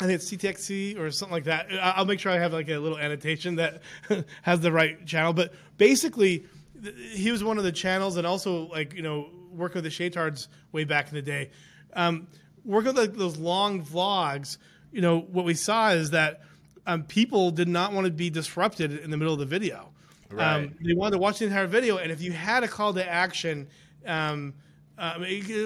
I 0.01 0.07
think 0.07 0.13
it's 0.13 0.31
CTXC 0.31 0.99
or 0.99 1.11
something 1.11 1.33
like 1.33 1.45
that. 1.45 1.67
I'll 1.83 2.05
make 2.05 2.21
sure 2.21 2.31
I 2.31 2.39
have 2.39 2.53
like 2.53 2.69
a 2.69 2.79
little 2.79 2.99
annotation 2.99 3.57
that 3.57 3.83
has 4.43 4.61
the 4.61 4.71
right 4.71 5.05
channel. 5.07 5.33
But 5.33 5.55
basically, 5.77 6.47
th- 6.81 6.95
he 7.15 7.33
was 7.33 7.43
one 7.43 7.59
of 7.59 7.65
the 7.65 7.73
channels, 7.73 8.17
and 8.17 8.27
also 8.27 8.69
like 8.69 8.95
you 8.95 9.03
know 9.03 9.31
working 9.53 9.83
with 9.83 9.93
the 9.93 10.11
Shaytards 10.11 10.49
way 10.73 10.85
back 10.85 11.09
in 11.09 11.15
the 11.15 11.23
day. 11.23 11.51
Um, 11.95 12.29
working 12.65 12.95
with 12.95 12.99
like 12.99 13.15
those 13.15 13.39
long 13.39 13.85
vlogs, 13.85 14.59
you 14.93 15.01
know 15.01 15.21
what 15.21 15.45
we 15.45 15.55
saw 15.55 15.91
is 15.91 16.11
that 16.11 16.43
um, 16.89 17.05
people 17.05 17.53
did 17.53 17.69
not 17.69 17.93
want 17.93 18.07
to 18.07 18.13
be 18.13 18.31
disrupted 18.31 18.99
in 18.99 19.11
the 19.11 19.17
middle 19.17 19.33
of 19.33 19.39
the 19.39 19.47
video. 19.47 19.91
Right. 20.31 20.65
Um, 20.65 20.75
they 20.85 20.95
wanted 20.95 21.13
to 21.13 21.19
watch 21.19 21.39
the 21.39 21.45
entire 21.45 21.67
video, 21.67 21.99
and 21.99 22.11
if 22.11 22.21
you 22.21 22.33
had 22.33 22.65
a 22.65 22.69
call 22.69 22.93
to 22.95 23.09
action. 23.09 23.69
Um, 24.07 24.55
um, 25.01 25.21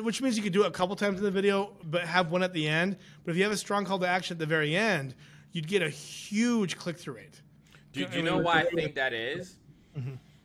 which 0.05 0.21
means 0.21 0.37
you 0.37 0.43
could 0.43 0.53
do 0.53 0.65
it 0.65 0.67
a 0.67 0.71
couple 0.71 0.95
times 0.95 1.17
in 1.17 1.25
the 1.25 1.31
video, 1.31 1.73
but 1.85 2.03
have 2.03 2.31
one 2.31 2.43
at 2.43 2.53
the 2.53 2.69
end. 2.69 2.99
But 3.25 3.31
if 3.31 3.39
you 3.39 3.45
have 3.45 3.53
a 3.53 3.57
strong 3.57 3.87
call 3.87 3.99
to 4.01 4.07
action 4.07 4.35
at 4.35 4.39
the 4.39 4.45
very 4.45 4.77
end, 4.77 5.15
you'd 5.53 5.67
get 5.67 5.81
a 5.83 5.89
huge 5.89 6.77
click 6.77 6.99
through 6.99 7.15
rate. 7.15 7.41
Do, 7.93 8.05
do 8.05 8.19
you 8.19 8.23
know 8.23 8.37
why 8.37 8.61
I 8.61 8.65
we're- 8.65 8.83
think 8.83 8.95
that 8.97 9.15
is? 9.15 9.57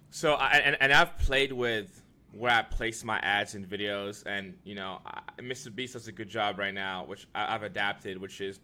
So, 0.10 0.36
I, 0.36 0.58
and, 0.60 0.78
and 0.80 0.94
I've 0.94 1.18
played 1.18 1.52
with 1.52 2.02
where 2.32 2.52
I 2.52 2.62
place 2.62 3.04
my 3.04 3.20
ads 3.20 3.56
in 3.56 3.66
videos, 3.66 4.24
and 4.26 4.58
you 4.64 4.76
know, 4.76 5.00
I, 5.06 5.20
Mr. 5.42 5.74
Beast 5.74 5.94
does 5.94 6.08
a 6.08 6.14
good 6.14 6.30
job 6.30 6.58
right 6.58 6.74
now, 6.74 7.04
which 7.06 7.28
I, 7.36 7.56
I've 7.56 7.64
adapted, 7.64 8.18
which 8.20 8.40
is 8.40 8.62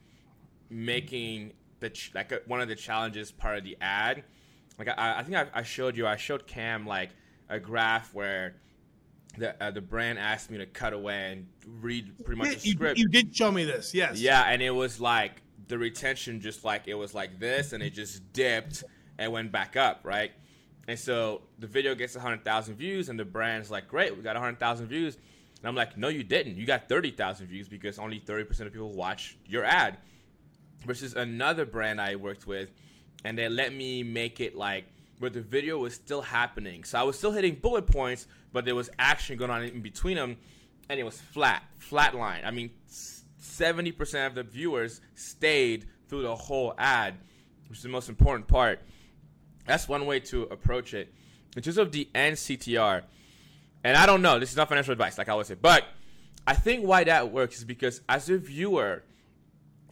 making 0.70 1.52
the 1.84 1.90
ch- 1.92 2.12
like 2.16 2.32
a, 2.32 2.40
one 2.48 2.62
of 2.62 2.68
the 2.68 2.76
challenges 2.76 3.32
part 3.32 3.58
of 3.58 3.64
the 3.64 3.78
ad. 3.82 4.24
Like 4.80 4.88
I, 4.88 5.20
I 5.20 5.24
think 5.24 5.36
I, 5.38 5.48
I 5.54 5.64
showed 5.64 5.96
you, 5.96 6.08
I 6.08 6.16
showed 6.16 6.48
Cam 6.48 6.88
like 6.88 7.12
a 7.50 7.60
graph 7.60 8.14
where 8.14 8.56
the 9.38 9.62
uh, 9.64 9.72
the 9.72 9.82
brand 9.82 10.18
asked 10.18 10.50
me 10.50 10.58
to 10.58 10.66
cut 10.66 10.94
away 10.94 11.32
and 11.34 11.48
read 11.82 12.14
pretty 12.26 12.40
much 12.40 12.48
Yeah, 12.50 12.54
the 12.56 12.68
you, 12.68 12.74
script. 12.74 13.00
you 13.00 13.08
did 13.08 13.36
show 13.36 13.52
me 13.52 13.66
this, 13.66 13.94
yes. 13.94 14.20
Yeah, 14.20 14.44
and 14.48 14.62
it 14.62 14.72
was 14.72 15.00
like 15.00 15.42
the 15.68 15.78
retention 15.78 16.42
just 16.42 16.64
like 16.64 16.88
it 16.88 16.96
was 16.96 17.14
like 17.14 17.40
this, 17.40 17.74
and 17.74 17.84
it 17.84 17.92
just 17.92 18.34
dipped 18.34 18.84
and 19.18 19.32
went 19.32 19.52
back 19.52 19.76
up, 19.76 20.02
right? 20.04 20.32
And 20.88 21.00
so 21.00 21.44
the 21.60 21.68
video 21.68 21.96
gets 21.96 22.16
100,000 22.16 22.76
views, 22.76 23.08
and 23.10 23.18
the 23.18 23.24
brand's 23.26 23.72
like, 23.72 23.88
great, 23.88 24.16
we 24.18 24.22
got 24.22 24.36
100,000 24.36 24.88
views. 24.88 25.16
And 25.16 25.68
I'm 25.70 25.76
like, 25.76 25.98
no, 25.98 26.10
you 26.10 26.24
didn't. 26.26 26.58
You 26.58 26.66
got 26.66 26.90
30,000 26.90 27.48
views 27.48 27.70
because 27.70 27.98
only 28.00 28.20
30% 28.20 28.50
of 28.68 28.74
people 28.74 28.92
watch 28.92 29.38
your 29.46 29.64
ad. 29.64 29.98
Versus 30.86 31.14
another 31.14 31.66
brand 31.66 32.02
I 32.02 32.16
worked 32.16 32.46
with, 32.46 32.70
and 33.24 33.38
they 33.38 33.48
let 33.48 33.74
me 33.74 34.04
make 34.04 34.40
it 34.40 34.56
like 34.56 34.86
where 35.20 35.30
the 35.30 35.42
video 35.42 35.78
was 35.78 35.94
still 35.94 36.22
happening. 36.22 36.84
So 36.84 37.00
I 37.00 37.04
was 37.04 37.18
still 37.18 37.32
hitting 37.32 37.56
bullet 37.56 37.88
points, 37.88 38.28
but 38.52 38.66
there 38.66 38.76
was 38.76 38.90
action 39.00 39.38
going 39.38 39.52
on 39.52 39.64
in 39.64 39.82
between 39.82 40.18
them, 40.18 40.38
and 40.90 41.00
it 41.00 41.04
was 41.04 41.22
flat, 41.22 41.64
flat 41.78 42.16
line. 42.16 42.42
I 42.44 42.52
mean, 42.52 42.72
70% 43.42 44.28
of 44.28 44.36
the 44.36 44.44
viewers 44.44 45.00
stayed 45.16 45.86
through 46.10 46.24
the 46.24 46.36
whole 46.36 46.74
ad, 46.78 47.16
which 47.70 47.80
is 47.80 47.84
the 47.84 47.90
most 47.90 48.10
important 48.10 48.48
part. 48.48 48.82
That's 49.66 49.88
one 49.88 50.06
way 50.06 50.20
to 50.22 50.44
approach 50.44 50.94
it. 50.94 51.14
In 51.56 51.62
terms 51.62 51.78
of 51.78 51.92
the 51.92 52.10
NCTR, 52.14 53.04
and 53.84 53.98
I 53.98 54.06
don't 54.06 54.22
know, 54.22 54.40
this 54.40 54.52
is 54.52 54.58
not 54.58 54.70
financial 54.70 54.92
advice, 54.92 55.18
like 55.18 55.30
I 55.30 55.32
always 55.32 55.48
say, 55.48 55.56
but 55.56 55.86
I 56.46 56.54
think 56.54 56.86
why 56.86 57.04
that 57.06 57.32
works 57.32 57.60
is 57.60 57.64
because 57.64 58.02
as 58.10 58.30
a 58.30 58.38
viewer, 58.38 59.04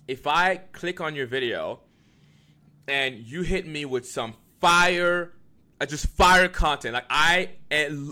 if 0.08 0.28
I 0.28 0.58
click 0.72 1.02
on 1.02 1.16
your 1.16 1.28
video 1.28 1.80
and 2.88 3.20
you 3.20 3.42
hit 3.42 3.68
me 3.68 3.86
with 3.86 4.08
some 4.08 4.34
fire, 4.60 5.34
uh, 5.80 5.86
just 5.86 6.08
fire 6.08 6.48
content, 6.48 6.94
like 6.94 7.06
I, 7.10 7.50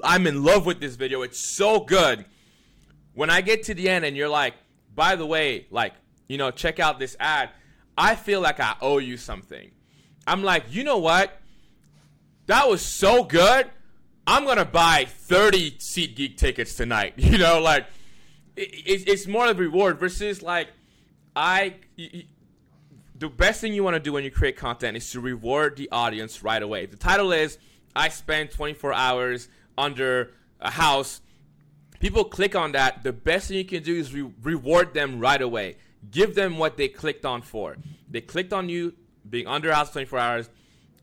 I'm 0.03 0.27
in 0.27 0.43
love 0.43 0.65
with 0.65 0.79
this 0.79 0.95
video, 0.95 1.21
it's 1.21 1.39
so 1.39 1.81
good. 1.81 2.25
When 3.13 3.29
I 3.29 3.41
get 3.41 3.63
to 3.63 3.73
the 3.73 3.89
end 3.89 4.05
and 4.05 4.15
you're 4.15 4.29
like, 4.29 4.53
by 4.95 5.15
the 5.15 5.25
way, 5.25 5.67
like, 5.71 5.93
you 6.27 6.37
know, 6.37 6.51
check 6.51 6.79
out 6.79 6.99
this 6.99 7.17
ad, 7.19 7.49
I 7.97 8.15
feel 8.15 8.39
like 8.39 8.59
I 8.59 8.75
owe 8.81 8.99
you 8.99 9.17
something. 9.17 9.71
I'm 10.25 10.43
like, 10.43 10.65
you 10.69 10.83
know 10.83 10.99
what? 10.99 11.37
That 12.45 12.69
was 12.69 12.81
so 12.81 13.23
good. 13.23 13.69
I'm 14.25 14.45
gonna 14.45 14.65
buy 14.65 15.05
30 15.05 15.71
SeatGeek 15.71 16.37
tickets 16.37 16.75
tonight. 16.75 17.13
You 17.17 17.37
know, 17.37 17.59
like 17.59 17.87
it, 18.55 18.69
it's 18.85 19.03
it's 19.05 19.27
more 19.27 19.47
of 19.47 19.57
a 19.57 19.61
reward 19.61 19.99
versus 19.99 20.41
like 20.41 20.69
The 21.95 23.29
best 23.29 23.61
thing 23.61 23.73
you 23.73 23.83
want 23.83 23.95
to 23.95 23.99
do 23.99 24.13
when 24.13 24.23
you 24.23 24.31
create 24.31 24.57
content 24.57 24.97
is 24.97 25.09
to 25.11 25.19
reward 25.19 25.77
the 25.77 25.89
audience 25.91 26.43
right 26.43 26.61
away. 26.61 26.85
The 26.85 26.97
title 26.97 27.31
is 27.31 27.57
"I 27.95 28.09
spent 28.09 28.51
24 28.51 28.93
hours 28.93 29.47
under 29.77 30.31
a 30.59 30.71
house," 30.71 31.21
people 31.99 32.25
click 32.25 32.55
on 32.55 32.73
that. 32.73 33.03
The 33.03 33.13
best 33.13 33.47
thing 33.47 33.57
you 33.57 33.65
can 33.65 33.83
do 33.83 33.95
is 33.95 34.13
re- 34.13 34.31
reward 34.41 34.93
them 34.93 35.19
right 35.19 35.41
away. 35.41 35.77
Give 36.11 36.35
them 36.35 36.57
what 36.57 36.77
they 36.77 36.87
clicked 36.87 37.25
on 37.25 37.41
for. 37.41 37.77
They 38.09 38.21
clicked 38.21 38.53
on 38.53 38.69
you 38.69 38.95
being 39.29 39.47
under 39.47 39.69
a 39.69 39.75
house 39.75 39.91
24 39.91 40.19
hours. 40.19 40.49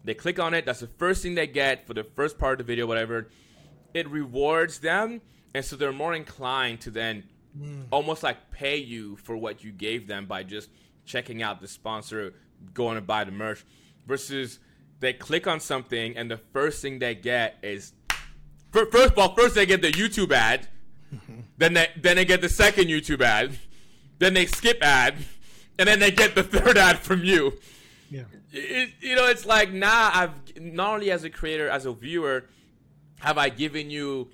They 0.04 0.14
click 0.14 0.38
on 0.38 0.54
it. 0.54 0.64
That's 0.66 0.80
the 0.80 0.86
first 0.86 1.22
thing 1.22 1.34
they 1.34 1.46
get 1.46 1.86
for 1.86 1.94
the 1.94 2.04
first 2.04 2.38
part 2.38 2.60
of 2.60 2.66
the 2.66 2.72
video, 2.72 2.86
whatever. 2.86 3.28
It 3.92 4.08
rewards 4.08 4.78
them, 4.80 5.20
and 5.54 5.64
so 5.64 5.76
they're 5.76 5.92
more 5.92 6.14
inclined 6.14 6.80
to 6.82 6.90
then 6.90 7.24
Mm. 7.56 7.86
almost 7.90 8.22
like 8.22 8.50
pay 8.50 8.76
you 8.76 9.16
for 9.16 9.36
what 9.36 9.64
you 9.64 9.72
gave 9.72 10.06
them 10.06 10.26
by 10.26 10.42
just 10.42 10.68
checking 11.06 11.42
out 11.42 11.60
the 11.60 11.68
sponsor, 11.68 12.34
going 12.74 12.96
to 12.96 13.00
buy 13.00 13.24
the 13.24 13.32
merch, 13.32 13.64
versus 14.06 14.58
they 15.00 15.12
click 15.12 15.46
on 15.46 15.60
something 15.60 16.16
and 16.16 16.30
the 16.30 16.36
first 16.52 16.82
thing 16.82 16.98
they 16.98 17.14
get 17.14 17.56
is 17.62 17.92
first 18.72 19.12
of 19.12 19.18
all, 19.18 19.34
first 19.34 19.54
they 19.54 19.64
get 19.66 19.80
the 19.80 19.90
YouTube 19.92 20.32
ad, 20.32 20.68
then 21.58 21.72
they 21.74 21.88
then 21.96 22.16
they 22.16 22.24
get 22.24 22.40
the 22.42 22.48
second 22.48 22.88
YouTube 22.88 23.22
ad, 23.22 23.58
then 24.18 24.34
they 24.34 24.44
skip 24.46 24.82
ad, 24.82 25.14
and 25.78 25.88
then 25.88 25.98
they 25.98 26.10
get 26.10 26.34
the 26.34 26.42
third 26.42 26.76
ad 26.76 26.98
from 26.98 27.24
you 27.24 27.54
Yeah. 28.10 28.24
it, 28.52 28.90
you 29.00 29.14
know, 29.16 29.26
it's 29.28 29.46
like 29.46 29.72
nah. 29.72 30.10
I've 30.12 30.60
not 30.60 30.94
only 30.94 31.10
as 31.10 31.24
a 31.24 31.30
creator, 31.30 31.68
as 31.68 31.86
a 31.86 31.92
viewer, 31.92 32.44
have 33.20 33.38
I 33.38 33.48
given 33.48 33.88
you. 33.90 34.28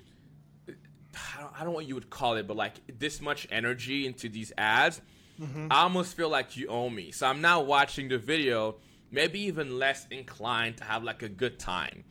I 1.55 1.59
don't, 1.59 1.67
know 1.67 1.71
what 1.71 1.87
you 1.87 1.95
would 1.95 2.09
call 2.09 2.35
it, 2.35 2.47
but 2.47 2.57
like 2.57 2.75
this 2.99 3.21
much 3.21 3.47
energy 3.51 4.05
into 4.05 4.29
these 4.29 4.51
ads, 4.57 5.01
mm-hmm. 5.39 5.67
I 5.71 5.81
almost 5.81 6.15
feel 6.15 6.29
like 6.29 6.57
you 6.57 6.67
owe 6.67 6.89
me. 6.89 7.11
So 7.11 7.27
I'm 7.27 7.41
now 7.41 7.61
watching 7.61 8.09
the 8.09 8.17
video, 8.17 8.75
maybe 9.11 9.39
even 9.41 9.79
less 9.79 10.07
inclined 10.11 10.77
to 10.77 10.83
have 10.83 11.03
like 11.03 11.21
a 11.21 11.29
good 11.29 11.59
time, 11.59 12.03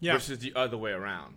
Yeah. 0.00 0.14
versus 0.14 0.38
the 0.38 0.52
other 0.54 0.76
way 0.76 0.92
around. 0.92 1.34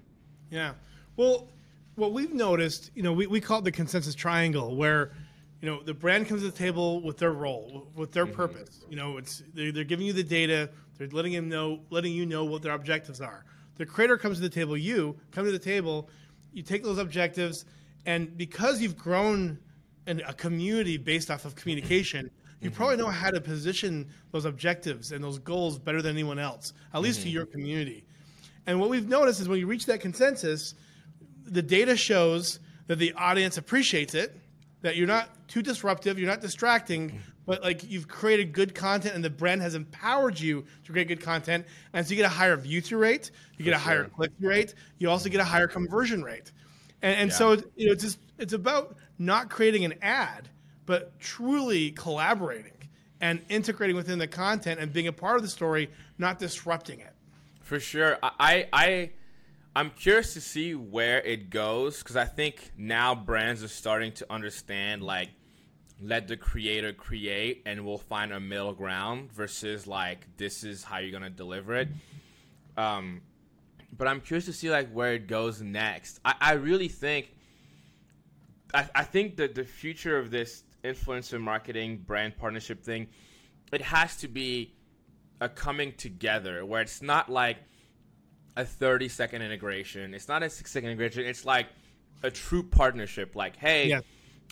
Yeah. 0.50 0.74
Well, 1.16 1.48
what 1.96 2.14
we've 2.14 2.34
noticed, 2.34 2.92
you 2.94 3.04
know, 3.04 3.12
we, 3.12 3.28
we 3.28 3.42
call 3.42 3.60
it 3.60 3.64
the 3.66 3.72
consensus 3.72 4.14
triangle, 4.16 4.76
where, 4.76 5.14
you 5.62 5.68
know, 5.68 5.82
the 5.82 5.94
brand 5.94 6.28
comes 6.28 6.42
to 6.42 6.52
the 6.52 6.58
table 6.58 7.02
with 7.02 7.18
their 7.18 7.32
role, 7.32 7.88
with 7.96 8.12
their 8.12 8.26
mm-hmm. 8.26 8.36
purpose. 8.36 8.86
You 8.90 8.96
know, 8.96 9.18
it's 9.18 9.44
they're, 9.54 9.72
they're 9.72 9.84
giving 9.84 10.06
you 10.06 10.14
the 10.14 10.24
data, 10.24 10.70
they're 10.98 11.08
letting 11.08 11.34
him 11.34 11.50
know, 11.50 11.80
letting 11.90 12.14
you 12.14 12.26
know 12.26 12.46
what 12.46 12.62
their 12.62 12.74
objectives 12.74 13.20
are. 13.20 13.44
The 13.78 13.86
creator 13.86 14.18
comes 14.18 14.38
to 14.38 14.44
the 14.44 14.50
table, 14.50 14.78
you 14.78 15.18
come 15.32 15.46
to 15.46 15.52
the 15.52 15.60
table, 15.60 16.10
you 16.58 16.64
take 16.64 16.84
those 16.84 16.98
objectives, 16.98 17.66
and 18.08 18.36
because 18.36 18.82
you've 18.82 18.98
grown 18.98 19.60
an, 20.08 20.22
a 20.28 20.34
community 20.34 20.98
based 20.98 21.30
off 21.30 21.46
of 21.46 21.56
communication, 21.56 22.32
you 22.60 22.70
Mm-hmm. 22.72 22.76
probably 22.78 22.98
know 22.98 23.10
how 23.10 23.30
to 23.30 23.40
position 23.40 24.08
those 24.32 24.46
objectives 24.46 25.12
and 25.12 25.24
those 25.24 25.38
goals 25.38 25.78
better 25.78 26.02
than 26.02 26.16
anyone 26.16 26.40
else, 26.40 26.74
at 26.94 27.02
least 27.02 27.20
Mm-hmm. 27.20 27.28
to 27.28 27.34
your 27.34 27.46
community. 27.46 28.04
And 28.66 28.80
what 28.80 28.90
we've 28.90 29.08
noticed 29.08 29.40
is 29.40 29.48
when 29.48 29.60
you 29.60 29.68
reach 29.68 29.86
that 29.86 30.02
consensus, 30.02 30.74
the 31.46 31.62
data 31.62 31.96
shows 31.96 32.60
that 32.88 32.98
the 32.98 33.14
audience 33.14 33.58
appreciates 33.58 34.16
it, 34.16 34.36
that 34.82 34.96
you're 34.96 35.08
not 35.08 35.30
too 35.48 35.62
disruptive, 35.62 36.18
you're 36.18 36.28
not 36.28 36.42
distracting, 36.42 37.22
but 37.48 37.64
like 37.64 37.90
you've 37.90 38.08
created 38.08 38.52
good 38.52 38.76
content 38.76 39.16
and 39.16 39.24
the 39.24 39.30
brand 39.30 39.62
has 39.62 39.74
empowered 39.74 40.40
you 40.40 40.66
to 40.84 40.92
create 40.92 41.08
good 41.08 41.22
content. 41.22 41.66
And 41.94 42.06
so 42.06 42.12
you 42.12 42.18
get 42.18 42.26
a 42.26 42.30
higher 42.30 42.56
view 42.58 42.82
through 42.82 43.00
rate, 43.00 43.32
you 43.58 43.66
get 43.66 43.74
a 43.74 43.80
higher 43.80 44.04
sure. 44.04 44.10
click 44.10 44.32
through 44.38 44.50
rate, 44.50 44.76
you 45.00 45.10
also 45.10 45.30
get 45.30 45.40
a 45.40 45.46
higher 45.46 45.68
conversion 45.68 46.22
rate. 46.22 46.52
And, 47.02 47.16
and 47.16 47.34
so 47.34 47.54
you 47.76 47.88
know, 47.88 47.94
it's 47.94 48.04
just 48.04 48.20
it's 48.38 48.54
about 48.54 48.98
not 49.18 49.50
creating 49.50 49.86
an 49.86 49.96
ad, 50.02 50.50
but 50.86 51.18
truly 51.20 51.92
collaborating 51.92 52.74
and 53.22 53.42
integrating 53.50 53.96
within 53.96 54.20
the 54.20 54.28
content 54.28 54.80
and 54.80 54.92
being 54.92 55.08
a 55.08 55.14
part 55.14 55.38
of 55.38 55.42
the 55.42 55.48
story, 55.48 55.90
not 56.18 56.38
disrupting 56.38 57.00
it. 57.00 57.14
For 57.62 57.80
sure. 57.80 58.18
I, 58.22 58.68
I 58.74 59.12
I'm 59.76 59.92
curious 59.92 60.34
to 60.34 60.42
see 60.42 60.76
where 60.76 61.22
it 61.22 61.50
goes 61.50 62.00
because 62.00 62.18
I 62.18 62.26
think 62.26 62.72
now 62.78 63.16
brands 63.16 63.64
are 63.64 63.70
starting 63.70 64.12
to 64.14 64.26
understand 64.30 65.02
like 65.02 65.30
let 66.02 66.28
the 66.28 66.38
creator 66.38 66.94
create 66.94 67.64
and 67.66 67.86
we'll 67.86 67.98
find 67.98 68.32
a 68.32 68.40
middle 68.40 68.74
ground 68.74 69.32
versus 69.32 69.88
like 69.88 70.28
this 70.38 70.64
is 70.64 70.84
how 70.84 71.00
you're 71.00 71.12
gonna 71.12 71.30
deliver 71.30 71.76
it. 71.76 71.90
Um, 72.78 73.22
but 73.98 74.08
I'm 74.08 74.22
curious 74.22 74.46
to 74.46 74.54
see 74.54 74.70
like 74.70 74.92
where 74.92 75.14
it 75.14 75.28
goes 75.28 75.62
next. 75.62 76.20
I, 76.24 76.36
I 76.40 76.54
really 76.54 76.88
think 76.88 77.34
I, 78.74 78.88
I 78.94 79.04
think 79.04 79.38
that 79.38 79.56
the 79.56 79.64
future 79.64 80.18
of 80.18 80.30
this 80.30 80.64
influencer 80.84 81.40
marketing 81.40 82.04
brand 82.06 82.38
partnership 82.38 82.84
thing, 82.84 83.08
it 83.72 83.82
has 83.82 84.18
to 84.18 84.28
be 84.28 84.74
a 85.42 85.50
coming 85.50 85.94
together 85.94 86.66
where 86.66 86.82
it's 86.82 87.02
not 87.02 87.30
like 87.30 87.58
a 88.56 88.66
30 88.66 89.08
second 89.10 89.42
integration. 89.42 90.14
It's 90.14 90.28
not 90.28 90.44
a 90.44 90.50
six 90.50 90.72
second 90.72 90.90
integration. 90.90 91.26
It's 91.26 91.46
like 91.46 91.68
a 92.24 92.32
true 92.32 92.64
partnership. 92.64 93.36
Like, 93.36 93.56
hey, 93.56 93.90
Yes. 93.90 94.04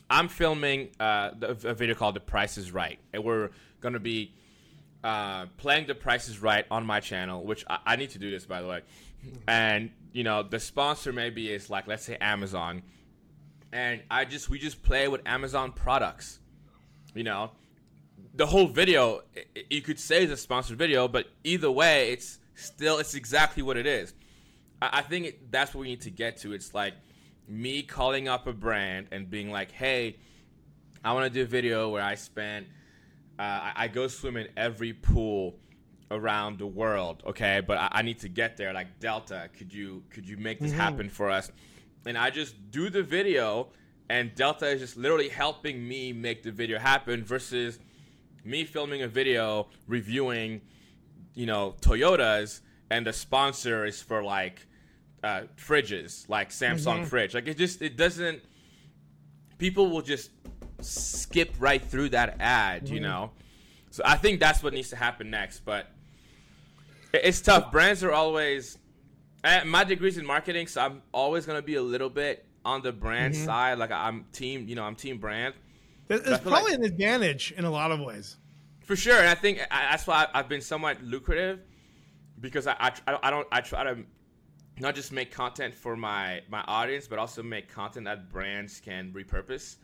I'm 0.09 0.27
filming 0.27 0.89
uh, 0.99 1.31
a 1.41 1.73
video 1.73 1.95
called 1.95 2.15
"The 2.15 2.19
Price 2.19 2.57
Is 2.57 2.71
Right," 2.71 2.99
and 3.13 3.23
we're 3.23 3.49
gonna 3.81 3.99
be 3.99 4.33
uh, 5.03 5.47
playing 5.57 5.87
"The 5.87 5.95
Price 5.95 6.29
Is 6.29 6.41
Right" 6.41 6.65
on 6.69 6.85
my 6.85 6.99
channel. 6.99 7.43
Which 7.43 7.65
I, 7.69 7.79
I 7.85 7.95
need 7.95 8.11
to 8.11 8.19
do 8.19 8.29
this, 8.29 8.45
by 8.45 8.61
the 8.61 8.67
way. 8.67 8.81
And 9.47 9.91
you 10.13 10.23
know, 10.23 10.43
the 10.43 10.59
sponsor 10.59 11.11
maybe 11.11 11.51
is 11.51 11.69
like, 11.69 11.87
let's 11.87 12.05
say 12.05 12.17
Amazon, 12.21 12.83
and 13.71 14.01
I 14.11 14.25
just 14.25 14.49
we 14.49 14.59
just 14.59 14.83
play 14.83 15.07
with 15.07 15.21
Amazon 15.25 15.71
products. 15.71 16.39
You 17.13 17.23
know, 17.23 17.51
the 18.35 18.45
whole 18.45 18.67
video 18.67 19.21
you 19.69 19.81
could 19.81 19.99
say 19.99 20.23
is 20.23 20.31
a 20.31 20.37
sponsored 20.37 20.77
video, 20.77 21.07
but 21.07 21.27
either 21.43 21.71
way, 21.71 22.11
it's 22.11 22.39
still 22.53 22.99
it's 22.99 23.15
exactly 23.15 23.63
what 23.63 23.77
it 23.77 23.87
is. 23.87 24.13
I, 24.81 24.99
I 24.99 25.01
think 25.01 25.25
it, 25.25 25.51
that's 25.51 25.73
what 25.73 25.81
we 25.81 25.87
need 25.87 26.01
to 26.01 26.11
get 26.11 26.37
to. 26.37 26.53
It's 26.53 26.73
like 26.73 26.93
me 27.47 27.83
calling 27.83 28.27
up 28.27 28.47
a 28.47 28.53
brand 28.53 29.07
and 29.11 29.29
being 29.29 29.51
like, 29.51 29.71
"Hey, 29.71 30.17
I 31.03 31.13
want 31.13 31.25
to 31.25 31.29
do 31.29 31.43
a 31.43 31.45
video 31.45 31.89
where 31.89 32.03
I 32.03 32.15
spend, 32.15 32.65
uh, 33.37 33.41
I, 33.41 33.73
I 33.75 33.87
go 33.87 34.07
swim 34.07 34.37
in 34.37 34.47
every 34.57 34.93
pool 34.93 35.59
around 36.11 36.59
the 36.59 36.67
world, 36.67 37.23
okay? 37.25 37.61
But 37.65 37.77
I, 37.77 37.89
I 37.91 38.01
need 38.01 38.19
to 38.19 38.29
get 38.29 38.57
there. 38.57 38.73
Like 38.73 38.99
Delta, 38.99 39.49
could 39.57 39.73
you 39.73 40.03
could 40.09 40.27
you 40.27 40.37
make 40.37 40.59
this 40.59 40.71
happen 40.71 41.09
for 41.09 41.29
us?" 41.29 41.51
And 42.05 42.17
I 42.17 42.29
just 42.29 42.71
do 42.71 42.89
the 42.89 43.03
video, 43.03 43.69
and 44.09 44.33
Delta 44.35 44.67
is 44.67 44.81
just 44.81 44.97
literally 44.97 45.29
helping 45.29 45.87
me 45.87 46.13
make 46.13 46.43
the 46.43 46.51
video 46.51 46.79
happen 46.79 47.23
versus 47.23 47.79
me 48.43 48.63
filming 48.63 49.01
a 49.01 49.07
video 49.07 49.67
reviewing, 49.87 50.61
you 51.33 51.47
know, 51.47 51.75
Toyotas, 51.81 52.61
and 52.91 53.07
the 53.07 53.13
sponsor 53.13 53.85
is 53.85 54.01
for 54.01 54.23
like 54.23 54.67
uh, 55.23 55.41
fridges, 55.57 56.27
like 56.29 56.49
Samsung 56.49 57.05
fridge. 57.07 57.33
Like 57.33 57.47
it 57.47 57.57
just 57.57 57.81
it 57.81 57.97
doesn't. 57.97 58.41
People 59.57 59.89
will 59.89 60.01
just 60.01 60.31
skip 60.81 61.53
right 61.59 61.81
through 61.83 62.09
that 62.09 62.37
ad, 62.39 62.89
you 62.89 62.99
know. 62.99 63.31
So 63.91 64.03
I 64.05 64.17
think 64.17 64.39
that's 64.39 64.61
what 64.61 64.73
needs 64.73 64.89
to 64.89 64.95
happen 64.97 65.29
next. 65.29 65.61
But 65.65 65.87
it's 67.13 67.41
tough. 67.41 67.71
Brands 67.71 68.03
are 68.03 68.11
always. 68.11 68.77
eh, 69.43 69.63
My 69.63 69.83
degree's 69.85 70.17
in 70.17 70.25
marketing, 70.25 70.67
so 70.67 70.81
I'm 70.81 71.01
always 71.13 71.45
gonna 71.45 71.61
be 71.61 71.75
a 71.75 71.81
little 71.81 72.09
bit 72.09 72.45
on 72.65 72.81
the 72.81 72.91
brand 72.91 73.35
side. 73.35 73.77
Like 73.77 73.91
I'm 73.91 74.25
team, 74.33 74.67
you 74.67 74.75
know, 74.75 74.83
I'm 74.83 74.95
team 74.95 75.17
brand. 75.17 75.53
It's 76.09 76.27
probably 76.39 76.71
like- 76.71 76.73
an 76.79 76.83
advantage 76.83 77.53
in 77.57 77.63
a 77.65 77.71
lot 77.71 77.91
of 77.91 77.99
ways. 77.99 78.37
For 78.83 78.95
sure, 78.95 79.17
and 79.17 79.27
I 79.27 79.33
think 79.33 79.59
I, 79.71 79.87
that's 79.91 80.05
why 80.05 80.27
I've 80.33 80.47
been 80.47 80.61
somewhat 80.61 81.01
lucrative 81.01 81.61
because 82.39 82.67
I, 82.67 82.75
I, 83.07 83.17
I 83.23 83.29
don't 83.31 83.47
I 83.51 83.61
try 83.61 83.83
to 83.83 83.97
not 84.79 84.95
just 84.95 85.11
make 85.11 85.31
content 85.31 85.73
for 85.73 85.95
my 85.95 86.41
my 86.49 86.63
audience, 86.67 87.07
but 87.07 87.19
also 87.19 87.41
make 87.41 87.67
content 87.67 88.05
that 88.05 88.29
brands 88.29 88.79
can 88.79 89.11
repurpose 89.13 89.77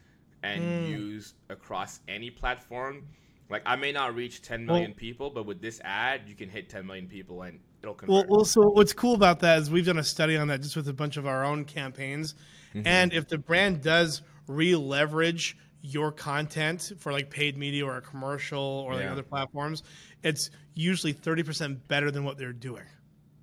and 0.43 0.61
hmm. 0.61 0.91
use 0.91 1.33
across 1.49 1.99
any 2.07 2.29
platform. 2.29 3.03
Like 3.49 3.63
I 3.65 3.75
may 3.75 3.91
not 3.91 4.15
reach 4.15 4.41
10 4.41 4.65
million 4.65 4.91
Well- 4.91 4.95
people, 4.95 5.29
but 5.29 5.45
with 5.45 5.61
this 5.61 5.81
ad, 5.83 6.21
you 6.27 6.35
can 6.35 6.49
hit 6.49 6.69
10 6.69 6.85
million 6.85 7.07
people 7.07 7.41
and 7.43 7.59
it'll 7.81 7.95
convert. 7.95 8.29
well, 8.29 8.45
so 8.45 8.61
what's 8.69 8.93
cool 8.93 9.13
about 9.13 9.39
that 9.41 9.59
is 9.59 9.69
we've 9.69 9.85
done 9.85 9.99
a 9.99 10.03
study 10.03 10.37
on 10.37 10.47
that 10.47 10.61
just 10.61 10.75
with 10.75 10.87
a 10.87 10.93
bunch 10.93 11.17
of 11.17 11.27
our 11.27 11.43
own 11.43 11.65
campaigns, 11.65 12.35
mm-hmm. 12.73 12.87
and 12.87 13.13
if 13.13 13.27
the 13.27 13.37
brand 13.37 13.81
does 13.81 14.21
re-leverage 14.47 15.57
your 15.83 16.11
content 16.11 16.93
for 16.99 17.11
like 17.11 17.29
paid 17.29 17.57
media 17.57 17.85
or 17.85 17.97
a 17.97 18.01
commercial 18.01 18.61
or 18.61 18.93
like 18.95 19.07
other 19.07 19.23
platforms, 19.23 19.83
it's 20.23 20.51
usually 20.75 21.11
thirty 21.11 21.43
percent 21.43 21.87
better 21.87 22.11
than 22.11 22.23
what 22.23 22.37
they're 22.37 22.53
doing. 22.53 22.83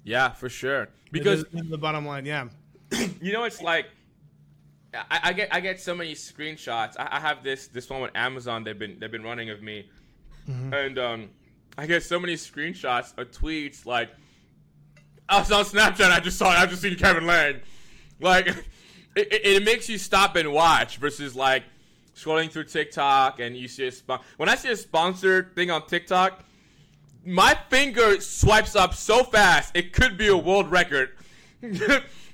Yeah, 0.09 0.31
for 0.31 0.49
sure. 0.49 0.89
Because 1.13 1.45
the 1.53 1.79
bottom 1.79 2.07
line, 2.07 2.27
yeah. 2.27 2.49
you 3.21 3.33
know 3.33 3.45
it's 3.45 3.63
like 3.63 3.87
I, 4.95 5.21
I 5.25 5.33
get 5.33 5.55
I 5.55 5.61
get 5.61 5.81
so 5.81 5.95
many 5.95 6.15
screenshots. 6.15 6.95
I, 6.99 7.09
I 7.13 7.21
have 7.21 7.45
this 7.45 7.69
this 7.69 7.89
one 7.91 8.01
with 8.01 8.13
Amazon 8.15 8.65
they've 8.65 8.79
been 8.79 8.99
they've 8.99 9.11
been 9.11 9.23
running 9.23 9.51
of 9.51 9.63
me, 9.63 9.89
and 10.73 10.99
um, 10.99 11.31
I 11.77 11.87
get 11.87 12.03
so 12.03 12.19
many 12.19 12.35
screenshots 12.35 13.17
of 13.19 13.31
tweets 13.31 13.85
like 13.85 14.11
I 15.29 15.39
was 15.39 15.53
on 15.53 15.65
Snapchat. 15.65 16.11
I 16.11 16.21
just 16.21 16.39
saw 16.39 16.49
I 16.49 16.67
just 16.67 16.83
seen 16.83 16.97
Kevin 16.97 17.27
Lane. 17.27 17.61
Like 18.21 18.49
it, 19.17 19.33
it, 19.33 19.47
it 19.47 19.65
makes 19.65 19.89
you 19.89 19.99
stop 19.99 20.37
and 20.37 20.53
watch 20.53 20.97
versus 20.97 21.37
like 21.37 21.65
scrolling 22.17 22.51
through 22.51 22.65
TikTok 22.65 23.41
and 23.41 23.57
you 23.57 23.69
see 23.69 23.87
a 23.87 23.93
spon- 23.93 24.21
when 24.39 24.49
I 24.49 24.55
see 24.57 24.71
a 24.71 24.77
sponsored 24.77 25.55
thing 25.55 25.71
on 25.71 25.87
TikTok. 25.87 26.45
My 27.29 27.55
finger 27.69 28.21
swipes 28.23 28.75
up 28.75 28.95
so 28.95 29.23
fast 29.23 29.77
it 29.77 29.93
could 29.93 30.17
be 30.17 30.29
a 30.29 30.37
world 30.37 30.71
record. 30.71 31.11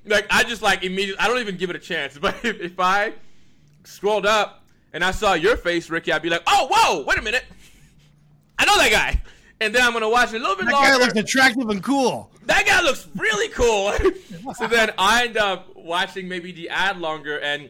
like 0.07 0.27
I 0.31 0.45
just 0.45 0.63
like 0.63 0.85
immediately 0.85 1.19
I 1.19 1.27
don't 1.27 1.41
even 1.41 1.57
give 1.57 1.69
it 1.71 1.77
a 1.77 1.81
chance. 1.81 2.17
But 2.21 2.37
if, 2.45 2.61
if 2.61 2.79
I 2.79 3.13
scrolled 3.83 4.25
up 4.25 4.65
and 4.93 5.03
I 5.03 5.11
saw 5.11 5.35
your 5.35 5.57
face, 5.57 5.91
Ricky, 5.91 6.13
I'd 6.13 6.23
be 6.23 6.31
like, 6.31 6.45
oh 6.47 6.69
whoa, 6.71 7.05
wait 7.05 7.19
a 7.19 7.23
minute. 7.23 7.45
I 8.59 8.67
know 8.67 8.79
that 8.79 8.93
guy. 8.93 9.21
And 9.61 9.75
then 9.75 9.83
I'm 9.83 9.93
gonna 9.93 10.09
watch 10.09 10.33
it 10.33 10.37
a 10.37 10.39
little 10.39 10.55
bit 10.55 10.67
longer. 10.67 10.89
That 10.89 11.01
guy 11.01 11.05
looks 11.05 11.19
attractive 11.19 11.69
and 11.69 11.83
cool. 11.83 12.31
that 12.47 12.65
guy 12.65 12.81
looks 12.83 13.09
really 13.17 13.49
cool. 13.49 13.93
so 14.55 14.69
then 14.69 14.93
I 14.97 15.25
end 15.25 15.37
up 15.37 15.75
watching 15.75 16.29
maybe 16.29 16.53
the 16.53 16.69
ad 16.69 16.99
longer, 16.99 17.41
and 17.41 17.69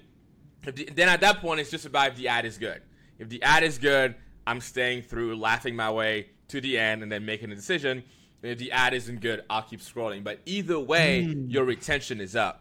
if 0.62 0.75
the, 0.75 0.91
then 0.93 1.09
at 1.09 1.22
that 1.22 1.41
point, 1.41 1.61
it's 1.61 1.70
just 1.70 1.87
about 1.87 2.09
if 2.09 2.16
the 2.16 2.29
ad 2.29 2.45
is 2.45 2.59
good. 2.59 2.83
If 3.18 3.31
the 3.31 3.43
ad 3.43 3.62
is 3.62 3.79
good, 3.79 4.14
I'm 4.47 4.61
staying 4.61 5.03
through, 5.03 5.37
laughing 5.37 5.75
my 5.75 5.91
way 5.91 6.29
to 6.49 6.61
the 6.61 6.78
end, 6.78 7.03
and 7.03 7.11
then 7.11 7.24
making 7.24 7.51
a 7.53 7.55
decision. 7.55 8.03
And 8.42 8.53
if 8.53 8.59
the 8.59 8.72
ad 8.72 8.92
isn't 8.95 9.20
good, 9.20 9.42
I'll 9.49 9.62
keep 9.62 9.80
scrolling. 9.80 10.22
But 10.24 10.40
either 10.47 10.78
way, 10.78 11.20
your 11.20 11.64
retention 11.64 12.20
is 12.20 12.36
up. 12.36 12.61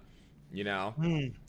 You 0.51 0.63
know, 0.63 0.93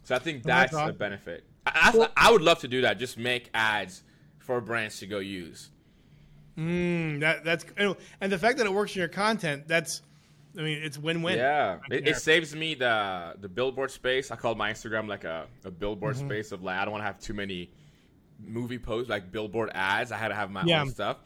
so 0.05 0.15
I 0.15 0.19
think 0.19 0.43
that's 0.45 0.73
awesome. 0.75 0.97
benefit. 0.97 1.45
I, 1.67 1.93
I, 2.17 2.29
I 2.29 2.33
would 2.33 2.41
love 2.43 2.61
to 2.61 2.69
do 2.69 2.81
that. 2.83 2.99
Just 2.99 3.19
make 3.19 3.51
ads 3.53 4.03
for 4.39 4.61
brands 4.63 4.99
to 5.01 5.07
go 5.07 5.19
use. 5.19 5.71
Mm, 6.59 7.21
that 7.21 7.45
that's 7.45 7.65
and 7.77 7.97
the 8.33 8.39
fact 8.39 8.59
that 8.59 8.67
it 8.67 8.73
works 8.73 8.95
in 8.95 9.01
your 9.01 9.09
content, 9.09 9.67
that's 9.67 10.03
I 10.57 10.63
mean, 10.63 10.79
it's 10.83 10.97
win-win. 10.97 11.37
Yeah, 11.37 11.79
it, 11.91 12.07
it 12.09 12.17
saves 12.17 12.55
me 12.55 12.75
the 12.75 13.35
the 13.41 13.49
billboard 13.49 13.91
space. 13.91 14.31
I 14.31 14.37
call 14.37 14.55
my 14.55 14.73
Instagram 14.73 15.09
like 15.09 15.25
a, 15.25 15.47
a 15.65 15.71
billboard 15.71 16.17
Mm-hmm. 16.17 16.29
space 16.29 16.53
of 16.53 16.63
like 16.63 16.79
I 16.79 16.85
don't 16.85 16.93
want 16.93 17.03
to 17.03 17.07
have 17.07 17.19
too 17.21 17.35
many 17.35 17.71
movie 18.41 18.79
posts 18.79 19.11
like 19.11 19.33
billboard 19.33 19.71
ads. 19.75 20.13
I 20.13 20.17
had 20.17 20.29
to 20.29 20.35
have 20.35 20.51
my 20.51 20.63
Yeah. 20.65 20.81
own 20.83 20.91
stuff, 20.91 21.19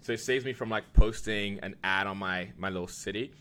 so 0.00 0.12
it 0.12 0.20
saves 0.20 0.44
me 0.44 0.52
from 0.52 0.68
like 0.70 0.92
posting 0.92 1.58
an 1.60 1.76
ad 1.84 2.06
on 2.06 2.18
my 2.18 2.48
my 2.56 2.68
little 2.70 2.88
city. 2.88 3.32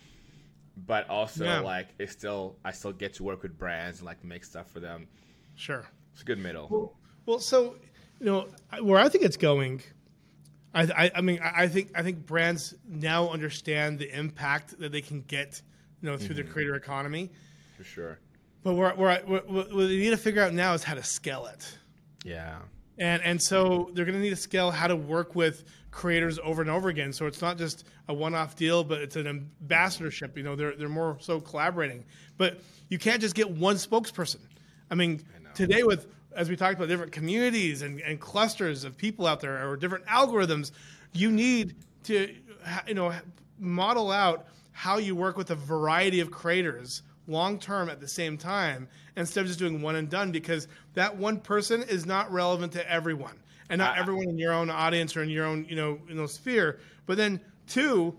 But 0.85 1.09
also 1.09 1.43
Yeah. 1.45 1.59
like 1.61 1.87
it's 1.97 2.11
still 2.11 2.55
I 2.63 2.71
still 2.71 2.91
get 2.93 3.13
to 3.15 3.23
work 3.23 3.41
with 3.43 3.57
brands 3.57 3.99
and 3.99 4.05
like 4.05 4.23
make 4.23 4.43
stuff 4.43 4.69
for 4.71 4.79
them. 4.79 5.07
Sure. 5.55 5.85
It's 6.13 6.21
a 6.21 6.25
good 6.25 6.37
middle. 6.39 6.95
Well, 7.25 7.39
so 7.39 7.75
you 8.19 8.25
know 8.25 8.47
where 8.81 8.99
I 8.99 9.09
think 9.09 9.23
it's 9.23 9.37
going. 9.37 9.81
I, 10.73 10.83
I, 10.83 11.11
I 11.15 11.21
mean, 11.21 11.39
I 11.41 11.63
I 11.63 11.67
think 11.67 11.91
I 11.95 12.03
think 12.03 12.25
brands 12.25 12.75
now 12.87 13.29
understand 13.29 13.97
the 13.99 14.15
impact 14.15 14.77
that 14.79 14.91
they 14.91 15.01
can 15.01 15.21
get, 15.21 15.61
you 16.01 16.09
know, 16.09 16.17
through 16.17 16.35
Mm-hmm. 16.35 16.47
the 16.47 16.53
creator 16.53 16.75
economy. 16.75 17.31
For 17.77 17.83
sure. 17.83 18.19
But 18.63 18.73
where, 18.73 18.91
where, 18.95 19.09
I, 19.11 19.19
what, 19.21 19.49
what 19.49 19.69
they 19.71 19.97
need 19.97 20.09
to 20.09 20.17
figure 20.17 20.41
out 20.41 20.53
now 20.53 20.73
is 20.73 20.83
how 20.83 20.95
to 20.95 21.03
scale 21.03 21.45
it. 21.47 21.77
Yeah. 22.25 22.57
and 22.97 23.21
and 23.23 23.41
so 23.41 23.89
they're 23.93 24.05
going 24.05 24.15
to 24.17 24.21
need 24.21 24.31
to 24.31 24.35
scale 24.35 24.71
how 24.71 24.87
to 24.87 24.95
work 24.95 25.35
with 25.35 25.63
creators 25.97 26.37
over 26.43 26.61
and 26.61 26.69
over 26.69 26.89
again. 26.89 27.11
So 27.11 27.25
it's 27.25 27.41
not 27.41 27.57
just 27.57 27.85
a 28.07 28.13
one-off 28.13 28.55
deal, 28.55 28.83
but 28.83 29.01
it's 29.01 29.15
an 29.15 29.25
ambassadorship. 29.25 30.37
You 30.37 30.43
know, 30.43 30.55
they're 30.55 30.75
they're 30.75 30.87
more 30.87 31.17
so 31.19 31.41
collaborating. 31.41 32.05
But 32.37 32.61
you 32.87 32.99
can't 32.99 33.19
just 33.19 33.33
get 33.33 33.49
one 33.49 33.77
spokesperson. 33.77 34.41
I 34.91 34.95
mean, 34.95 35.23
I 35.35 35.53
today 35.53 35.81
with 35.81 36.07
as 36.33 36.49
we 36.49 36.55
talked 36.55 36.75
about 36.75 36.87
different 36.87 37.11
communities 37.11 37.81
and, 37.81 37.99
and 38.01 38.19
clusters 38.19 38.83
of 38.83 38.95
people 38.95 39.25
out 39.25 39.41
there 39.41 39.67
or 39.67 39.75
different 39.75 40.05
algorithms, 40.05 40.71
you 41.13 41.31
need 41.31 41.75
to 42.03 42.31
you 42.87 42.93
know 42.93 43.11
model 43.57 44.11
out 44.11 44.45
how 44.73 44.99
you 44.99 45.15
work 45.15 45.35
with 45.35 45.49
a 45.49 45.55
variety 45.55 46.19
of 46.19 46.29
creators 46.29 47.01
long 47.25 47.57
term 47.57 47.89
at 47.89 47.99
the 47.99 48.07
same 48.07 48.37
time 48.37 48.87
instead 49.15 49.41
of 49.41 49.47
just 49.47 49.57
doing 49.57 49.81
one 49.81 49.95
and 49.95 50.11
done 50.11 50.31
because 50.31 50.67
that 50.93 51.17
one 51.17 51.39
person 51.39 51.81
is 51.81 52.05
not 52.05 52.31
relevant 52.31 52.71
to 52.73 52.89
everyone 52.89 53.39
and 53.69 53.79
not 53.79 53.97
everyone 53.97 54.29
in 54.29 54.37
your 54.37 54.53
own 54.53 54.69
audience 54.69 55.15
or 55.15 55.23
in 55.23 55.29
your 55.29 55.45
own 55.45 55.65
you 55.69 55.75
know 55.75 55.99
you 56.07 56.15
know 56.15 56.27
sphere. 56.27 56.79
But 57.05 57.17
then 57.17 57.41
two 57.67 58.15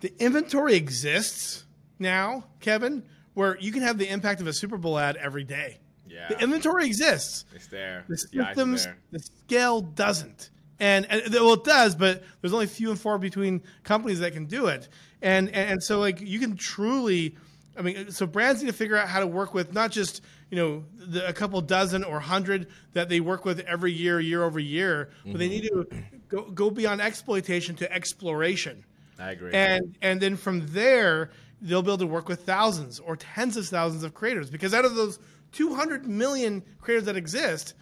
the 0.00 0.12
inventory 0.18 0.74
exists 0.76 1.64
now 1.98 2.44
kevin 2.60 3.02
where 3.34 3.58
you 3.58 3.72
can 3.72 3.82
have 3.82 3.98
the 3.98 4.08
impact 4.08 4.40
of 4.40 4.46
a 4.46 4.52
super 4.52 4.76
bowl 4.76 4.98
ad 4.98 5.16
every 5.16 5.44
day. 5.44 5.78
Yeah. 6.08 6.28
the 6.28 6.40
inventory 6.42 6.86
exists. 6.86 7.44
It's 7.54 7.66
there. 7.66 8.04
The 8.08 8.16
systems 8.16 8.86
the, 8.86 8.94
the 9.12 9.18
scale 9.20 9.80
doesn't. 9.80 10.50
And, 10.80 11.06
and 11.10 11.32
well 11.34 11.54
it 11.54 11.64
does 11.64 11.94
but 11.94 12.22
there's 12.40 12.52
only 12.52 12.66
few 12.66 12.90
and 12.90 12.98
far 12.98 13.18
between 13.18 13.62
companies 13.82 14.20
that 14.20 14.32
can 14.32 14.46
do 14.46 14.66
it. 14.66 14.88
And 15.20 15.50
and 15.50 15.82
so 15.82 15.98
like 15.98 16.20
you 16.20 16.38
can 16.38 16.56
truly 16.56 17.36
I 17.78 17.82
mean, 17.82 18.10
so 18.10 18.26
brands 18.26 18.62
need 18.62 18.68
to 18.68 18.76
figure 18.76 18.96
out 18.96 19.08
how 19.08 19.20
to 19.20 19.26
work 19.26 19.54
with 19.54 19.72
not 19.72 19.92
just 19.92 20.22
you 20.50 20.56
know 20.56 20.84
the, 20.94 21.26
a 21.28 21.32
couple 21.32 21.60
dozen 21.60 22.02
or 22.04 22.18
hundred 22.20 22.68
that 22.92 23.08
they 23.08 23.20
work 23.20 23.44
with 23.44 23.60
every 23.60 23.92
year, 23.92 24.18
year 24.18 24.42
over 24.42 24.58
year, 24.58 25.10
mm-hmm. 25.20 25.32
but 25.32 25.38
they 25.38 25.48
need 25.48 25.62
to 25.64 25.86
go, 26.28 26.50
go 26.50 26.70
beyond 26.70 27.00
exploitation 27.00 27.76
to 27.76 27.92
exploration. 27.92 28.84
I 29.18 29.32
agree. 29.32 29.52
And 29.52 29.96
and 30.02 30.20
then 30.20 30.36
from 30.36 30.66
there, 30.68 31.30
they'll 31.60 31.82
be 31.82 31.90
able 31.90 31.98
to 31.98 32.06
work 32.06 32.28
with 32.28 32.42
thousands 32.42 32.98
or 32.98 33.16
tens 33.16 33.56
of 33.56 33.66
thousands 33.66 34.02
of 34.02 34.14
creators 34.14 34.50
because 34.50 34.74
out 34.74 34.84
of 34.84 34.94
those 34.94 35.18
200 35.52 36.06
million 36.06 36.62
creators 36.80 37.04
that 37.04 37.16
exist, 37.16 37.74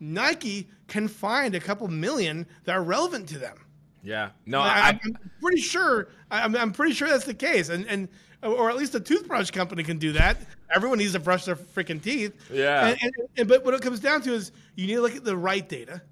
Nike 0.00 0.68
can 0.88 1.08
find 1.08 1.54
a 1.54 1.60
couple 1.60 1.88
million 1.88 2.46
that 2.64 2.76
are 2.76 2.82
relevant 2.82 3.28
to 3.30 3.38
them. 3.38 3.58
Yeah, 4.02 4.30
no, 4.44 4.60
I, 4.60 4.90
am 4.90 5.18
pretty 5.40 5.62
sure. 5.62 6.08
I'm, 6.30 6.54
I'm 6.54 6.72
pretty 6.72 6.92
sure 6.92 7.08
that's 7.08 7.24
the 7.24 7.32
case, 7.32 7.70
and 7.70 7.86
and 7.86 8.08
or 8.44 8.70
at 8.70 8.76
least 8.76 8.94
a 8.94 9.00
toothbrush 9.00 9.50
company 9.50 9.82
can 9.82 9.98
do 9.98 10.12
that. 10.12 10.36
Everyone 10.74 10.98
needs 10.98 11.12
to 11.12 11.20
brush 11.20 11.44
their 11.44 11.56
freaking 11.56 12.02
teeth. 12.02 12.34
Yeah. 12.52 12.88
And, 12.88 12.98
and, 13.02 13.12
and, 13.36 13.48
but 13.48 13.64
what 13.64 13.74
it 13.74 13.80
comes 13.80 14.00
down 14.00 14.22
to 14.22 14.34
is 14.34 14.52
you 14.76 14.86
need 14.86 14.94
to 14.94 15.02
look 15.02 15.16
at 15.16 15.24
the 15.24 15.36
right 15.36 15.68
data. 15.68 16.02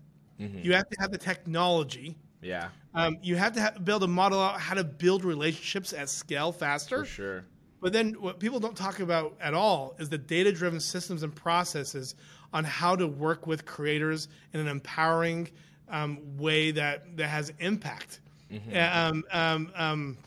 Mm-hmm. 0.41 0.59
You 0.61 0.73
have 0.75 0.89
to 0.89 0.97
have 1.01 1.11
the 1.11 1.19
technology. 1.19 2.17
Yeah. 2.41 2.69
Um, 2.95 3.19
you 3.23 3.37
have 3.37 3.53
to 3.55 3.61
have, 3.61 3.85
be 3.85 3.93
able 3.93 4.01
to 4.01 4.07
model 4.07 4.41
out 4.41 4.61
how 4.61 4.75
to 4.75 4.85
build 4.85 5.25
relationships 5.25 5.93
at 5.93 6.09
scale 6.09 6.53
faster. 6.53 7.01
For 7.01 7.11
sure. 7.11 7.45
But 7.81 7.93
then 7.93 8.13
what 8.15 8.39
people 8.39 8.61
don't 8.61 8.77
talk 8.77 9.01
about 9.01 9.37
at 9.41 9.55
all 9.55 9.95
is 9.99 10.09
the 10.09 10.19
data 10.19 10.53
driven 10.53 10.79
systems 10.79 11.23
and 11.25 11.35
processes 11.35 12.15
on 12.53 12.65
how 12.65 12.95
to 12.95 13.09
work 13.09 13.47
with 13.47 13.65
creators 13.65 14.29
in 14.53 14.61
an 14.61 14.69
empowering 14.69 15.49
um, 15.89 16.21
way 16.37 16.71
that, 16.71 17.17
that 17.17 17.27
has 17.27 17.53
impact. 17.59 18.21
Mm-hmm. 18.53 19.21
Um, 19.33 20.19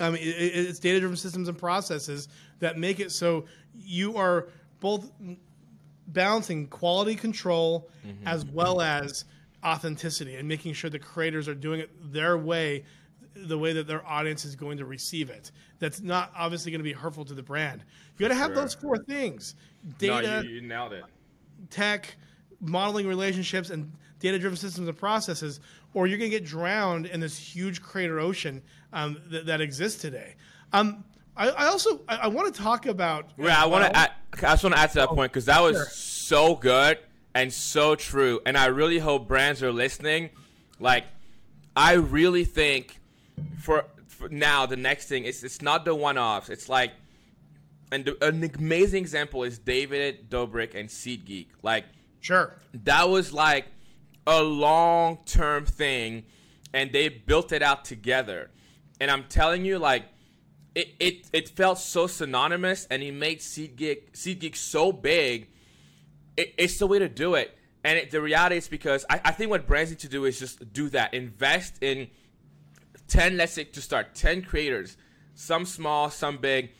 um, 0.00 0.14
it, 0.14 0.20
it's 0.20 0.78
data 0.78 0.98
driven 1.00 1.16
systems 1.16 1.48
and 1.48 1.56
processes 1.56 2.28
that 2.58 2.78
make 2.78 2.98
it 3.00 3.12
so 3.12 3.44
you 3.78 4.16
are 4.16 4.48
both 4.80 5.10
balancing 6.08 6.66
quality 6.66 7.14
control 7.14 7.88
mm-hmm. 8.04 8.26
as 8.26 8.44
well 8.46 8.80
as 8.80 9.24
authenticity 9.64 10.36
and 10.36 10.48
making 10.48 10.72
sure 10.72 10.90
the 10.90 10.98
creators 10.98 11.46
are 11.46 11.54
doing 11.54 11.80
it 11.80 11.90
their 12.12 12.38
way 12.38 12.84
the 13.34 13.56
way 13.56 13.72
that 13.72 13.86
their 13.86 14.04
audience 14.06 14.44
is 14.44 14.56
going 14.56 14.78
to 14.78 14.84
receive 14.84 15.30
it 15.30 15.52
that's 15.78 16.00
not 16.00 16.32
obviously 16.36 16.72
going 16.72 16.80
to 16.80 16.84
be 16.84 16.92
hurtful 16.92 17.24
to 17.24 17.34
the 17.34 17.42
brand 17.42 17.84
you 18.16 18.24
got 18.24 18.28
to 18.28 18.34
have 18.34 18.48
sure. 18.48 18.56
those 18.56 18.74
four 18.74 18.96
things 18.96 19.54
data 19.98 20.26
no, 20.26 20.40
you, 20.40 20.56
you 20.56 20.62
nailed 20.62 20.92
it 20.92 21.04
tech 21.68 22.16
modeling 22.60 23.06
relationships 23.06 23.70
and 23.70 23.92
data 24.18 24.38
driven 24.38 24.56
systems 24.56 24.88
and 24.88 24.96
processes 24.96 25.60
or 25.94 26.06
you're 26.06 26.18
going 26.18 26.30
to 26.30 26.36
get 26.36 26.46
drowned 26.46 27.06
in 27.06 27.20
this 27.20 27.36
huge 27.36 27.82
creator 27.82 28.18
ocean 28.18 28.62
um, 28.92 29.20
th- 29.30 29.46
that 29.46 29.60
exists 29.60 30.00
today. 30.00 30.34
Um, 30.72 31.04
I, 31.36 31.48
I, 31.48 31.66
also 31.66 32.00
I, 32.08 32.16
I 32.16 32.26
want 32.28 32.54
to 32.54 32.62
talk 32.62 32.86
about. 32.86 33.30
Yeah, 33.38 33.62
I 33.62 33.66
want 33.66 33.92
to. 33.92 33.98
I 33.98 34.08
just 34.40 34.62
want 34.62 34.74
to 34.74 34.80
add 34.80 34.90
to 34.90 34.94
that 34.96 35.08
oh, 35.10 35.14
point 35.14 35.32
because 35.32 35.46
that 35.46 35.60
was 35.60 35.76
sure. 35.76 35.86
so 35.86 36.54
good 36.54 36.98
and 37.34 37.52
so 37.52 37.94
true, 37.94 38.40
and 38.44 38.56
I 38.56 38.66
really 38.66 38.98
hope 38.98 39.28
brands 39.28 39.62
are 39.62 39.72
listening. 39.72 40.30
Like, 40.78 41.04
I 41.76 41.94
really 41.94 42.44
think 42.44 42.98
for, 43.58 43.84
for 44.06 44.28
now 44.28 44.66
the 44.66 44.76
next 44.76 45.06
thing 45.06 45.24
is 45.24 45.44
it's 45.44 45.62
not 45.62 45.84
the 45.84 45.94
one-offs. 45.94 46.48
It's 46.48 46.68
like, 46.68 46.92
and 47.92 48.04
the, 48.04 48.24
an 48.26 48.50
amazing 48.58 49.02
example 49.02 49.44
is 49.44 49.58
David 49.58 50.30
Dobrik 50.30 50.74
and 50.74 50.88
SeatGeek. 50.88 51.46
Like, 51.62 51.84
sure, 52.20 52.54
that 52.84 53.08
was 53.08 53.32
like 53.32 53.66
a 54.26 54.42
long-term 54.42 55.66
thing, 55.66 56.24
and 56.72 56.92
they 56.92 57.08
built 57.08 57.52
it 57.52 57.62
out 57.62 57.84
together 57.84 58.50
and 59.00 59.10
I'm 59.10 59.24
telling 59.24 59.64
you, 59.64 59.78
like, 59.78 60.04
it, 60.74 60.94
it, 61.00 61.26
it 61.32 61.48
felt 61.48 61.78
so 61.78 62.06
synonymous, 62.06 62.86
and 62.90 63.02
he 63.02 63.10
made 63.10 63.40
SeatGeek 63.40 64.12
SeatGeek 64.12 64.54
so 64.54 64.92
big. 64.92 65.48
It, 66.36 66.54
it's 66.56 66.78
the 66.78 66.86
way 66.86 66.98
to 66.98 67.08
do 67.08 67.34
it, 67.34 67.56
and 67.82 67.98
it, 67.98 68.10
the 68.10 68.20
reality 68.20 68.56
is 68.56 68.68
because 68.68 69.04
I, 69.10 69.20
I 69.24 69.32
think 69.32 69.50
what 69.50 69.66
brands 69.66 69.90
need 69.90 69.98
to 70.00 70.08
do 70.08 70.26
is 70.26 70.38
just 70.38 70.72
do 70.72 70.88
that. 70.90 71.14
Invest 71.14 71.82
in 71.82 72.08
ten, 73.08 73.36
let's 73.36 73.54
say, 73.54 73.64
to 73.64 73.80
start 73.80 74.14
ten 74.14 74.42
creators, 74.42 74.96
some 75.34 75.64
small, 75.64 76.10
some 76.10 76.36
big, 76.36 76.70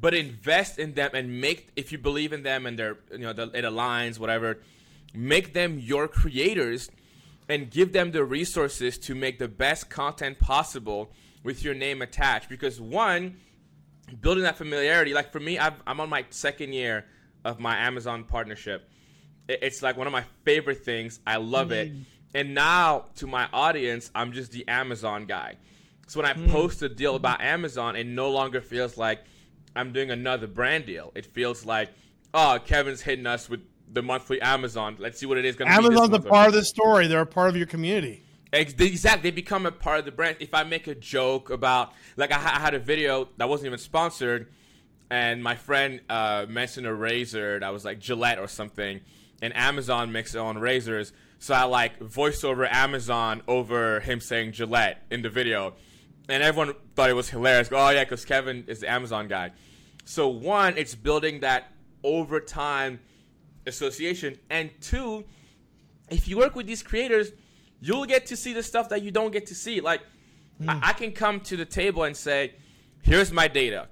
but 0.00 0.12
invest 0.12 0.78
in 0.78 0.94
them 0.94 1.10
and 1.14 1.40
make 1.40 1.68
if 1.76 1.92
you 1.92 1.98
believe 1.98 2.32
in 2.32 2.42
them 2.42 2.66
and 2.66 2.78
they're 2.78 2.98
you 3.12 3.18
know 3.18 3.32
the, 3.32 3.44
it 3.54 3.64
aligns 3.64 4.18
whatever, 4.18 4.58
make 5.14 5.52
them 5.52 5.78
your 5.78 6.08
creators, 6.08 6.90
and 7.48 7.70
give 7.70 7.92
them 7.92 8.10
the 8.10 8.24
resources 8.24 8.98
to 8.98 9.14
make 9.14 9.38
the 9.38 9.48
best 9.48 9.88
content 9.88 10.40
possible 10.40 11.12
with 11.46 11.64
your 11.64 11.74
name 11.74 12.02
attached. 12.02 12.50
Because 12.50 12.78
one 12.78 13.36
building 14.20 14.44
that 14.44 14.56
familiarity 14.56 15.12
like 15.14 15.32
for 15.32 15.40
me 15.40 15.58
i 15.58 15.72
am 15.86 16.00
on 16.00 16.08
my 16.08 16.24
second 16.30 16.72
year 16.72 17.04
of 17.44 17.58
my 17.58 17.76
amazon 17.76 18.24
partnership. 18.24 18.88
It's 19.48 19.82
like 19.82 19.96
one 19.96 20.08
of 20.08 20.12
my 20.12 20.24
favorite 20.44 20.84
things. 20.84 21.20
I 21.26 21.36
love 21.36 21.68
mm. 21.68 21.72
it 21.72 21.92
and 22.34 22.54
now 22.54 23.06
to 23.16 23.26
my 23.26 23.48
audience 23.52 24.10
i'm 24.14 24.32
just 24.32 24.52
the 24.52 24.66
amazon 24.68 25.26
guy. 25.26 25.56
So 26.08 26.20
when 26.20 26.30
i 26.30 26.34
mm. 26.34 26.48
post 26.50 26.82
a 26.82 26.88
deal 26.88 27.16
about 27.16 27.40
amazon 27.40 27.96
it 27.96 28.06
no 28.06 28.30
longer 28.30 28.60
feels 28.60 28.96
like 28.96 29.24
i'm 29.74 29.92
doing 29.92 30.10
another 30.10 30.46
brand 30.46 30.86
deal. 30.86 31.12
It 31.14 31.26
feels 31.26 31.64
like 31.64 31.90
oh 32.34 32.58
kevin's 32.64 33.00
hitting 33.00 33.26
us 33.26 33.48
with 33.48 33.60
the 33.92 34.02
monthly 34.02 34.40
amazon. 34.40 34.96
Let's 34.98 35.18
see 35.18 35.26
what 35.26 35.38
it 35.38 35.44
is 35.44 35.56
going 35.56 35.70
to 35.70 35.78
be 35.78 35.84
amazon's 35.84 36.14
a 36.14 36.20
part 36.20 36.48
of 36.48 36.54
the 36.54 36.64
story. 36.64 37.06
They're 37.06 37.20
a 37.20 37.26
part 37.26 37.48
of 37.48 37.56
your 37.56 37.66
community 37.66 38.25
Exactly, 38.56 39.30
they 39.30 39.34
become 39.34 39.66
a 39.66 39.72
part 39.72 39.98
of 39.98 40.04
the 40.04 40.12
brand. 40.12 40.38
If 40.40 40.54
I 40.54 40.64
make 40.64 40.86
a 40.86 40.94
joke 40.94 41.50
about, 41.50 41.92
like, 42.16 42.32
I, 42.32 42.36
I 42.36 42.60
had 42.60 42.74
a 42.74 42.78
video 42.78 43.28
that 43.36 43.48
wasn't 43.48 43.66
even 43.66 43.78
sponsored, 43.78 44.48
and 45.10 45.42
my 45.42 45.54
friend 45.54 46.00
uh, 46.08 46.46
mentioned 46.48 46.86
a 46.86 46.94
razor 46.94 47.60
that 47.60 47.72
was 47.72 47.84
like 47.84 47.98
Gillette 47.98 48.38
or 48.38 48.48
something, 48.48 49.00
and 49.42 49.54
Amazon 49.54 50.10
makes 50.10 50.32
their 50.32 50.42
own 50.42 50.58
razors. 50.58 51.12
So 51.38 51.54
I 51.54 51.64
like 51.64 52.00
voice 52.00 52.44
over 52.44 52.66
Amazon 52.66 53.42
over 53.46 54.00
him 54.00 54.20
saying 54.20 54.52
Gillette 54.52 55.02
in 55.10 55.20
the 55.20 55.28
video, 55.28 55.74
and 56.28 56.42
everyone 56.42 56.74
thought 56.94 57.10
it 57.10 57.14
was 57.14 57.28
hilarious. 57.28 57.68
Oh 57.70 57.90
yeah, 57.90 58.04
because 58.04 58.24
Kevin 58.24 58.64
is 58.68 58.80
the 58.80 58.90
Amazon 58.90 59.28
guy. 59.28 59.52
So 60.04 60.28
one, 60.28 60.78
it's 60.78 60.94
building 60.94 61.40
that 61.40 61.72
over 62.02 62.40
time 62.40 63.00
association, 63.66 64.38
and 64.48 64.70
two, 64.80 65.24
if 66.08 66.26
you 66.26 66.38
work 66.38 66.56
with 66.56 66.66
these 66.66 66.82
creators 66.82 67.32
you'll 67.80 68.06
get 68.06 68.26
to 68.26 68.36
see 68.36 68.52
the 68.52 68.62
stuff 68.62 68.88
that 68.90 69.02
you 69.02 69.10
don't 69.10 69.32
get 69.32 69.46
to 69.46 69.54
see. 69.54 69.80
Like, 69.80 70.00
mm. 70.60 70.68
I, 70.68 70.74
hmm. 70.74 70.80
I 70.82 70.92
can 70.92 71.12
come 71.12 71.40
to 71.40 71.56
the 71.56 71.64
table 71.64 72.04
and 72.04 72.16
say, 72.16 72.54
here's 73.02 73.32
my 73.32 73.48
data. 73.48 73.88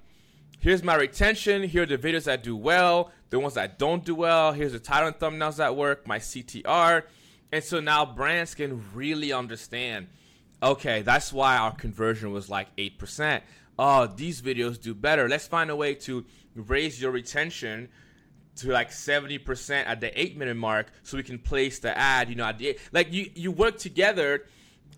Here's 0.61 0.83
my 0.83 0.95
retention. 0.95 1.63
Here 1.63 1.83
are 1.83 1.87
the 1.87 1.99
videos 1.99 2.25
that 2.25 2.43
do 2.43 2.57
well, 2.57 3.13
the 3.31 3.39
ones 3.39 3.55
that 3.55 3.79
don't 3.79 4.05
do 4.05 4.15
well. 4.15 4.53
Here's 4.53 4.73
the 4.73 4.79
title 4.79 5.09
and 5.09 5.19
thumbnails 5.19 5.57
that 5.57 5.77
work, 5.77 6.07
my 6.07 6.19
CTR. 6.19 7.03
And 7.53 7.63
so 7.63 7.81
now 7.81 8.07
brands 8.07 8.55
can 8.55 8.83
really 8.95 9.33
understand 9.33 10.09
okay, 10.63 11.03
that's 11.03 11.33
why 11.33 11.57
our 11.57 11.73
conversion 11.73 12.33
was 12.33 12.49
like 12.49 12.75
8%. 12.77 13.43
Oh, 13.79 14.07
these 14.07 14.41
videos 14.41 14.81
do 14.81 14.95
better. 14.95 15.29
Let's 15.29 15.47
find 15.47 15.71
a 15.71 15.77
way 15.77 15.95
to 15.95 16.25
raise 16.55 17.01
your 17.01 17.11
retention 17.11 17.89
to 18.57 18.71
like 18.71 18.91
70% 18.91 19.87
at 19.87 20.01
the 20.01 20.21
eight 20.21 20.37
minute 20.37 20.57
mark 20.57 20.93
so 21.03 21.17
we 21.17 21.23
can 21.23 21.39
place 21.39 21.81
the 21.81 21.97
ad, 21.97 22.29
you 22.29 22.37
know, 22.37 22.45
at 22.45 22.59
the 22.59 22.79
like 22.93 23.13
you, 23.13 23.31
you 23.35 23.51
work 23.51 23.79
together 23.79 24.47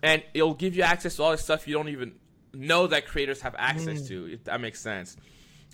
and 0.03 0.23
it'll 0.33 0.53
give 0.53 0.75
you 0.75 0.83
access 0.83 1.15
to 1.15 1.23
all 1.23 1.31
the 1.31 1.37
stuff 1.37 1.67
you 1.67 1.73
don't 1.73 1.89
even 1.89 2.13
know 2.53 2.87
that 2.87 3.07
creators 3.07 3.41
have 3.41 3.55
access 3.57 4.01
mm. 4.01 4.07
to. 4.09 4.25
If 4.33 4.43
that 4.45 4.61
makes 4.61 4.79
sense. 4.79 5.17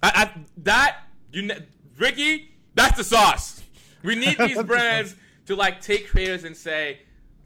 I, 0.02 0.12
I, 0.16 0.42
that, 0.58 0.98
you, 1.32 1.50
Ricky, 1.98 2.52
that's 2.76 2.98
the 2.98 3.04
sauce. 3.04 3.62
We 4.04 4.16
need 4.16 4.38
these 4.38 4.62
brands 4.64 5.16
to 5.48 5.56
like 5.56 5.82
take 5.82 6.10
creators 6.10 6.44
and 6.44 6.56
say, 6.56 7.00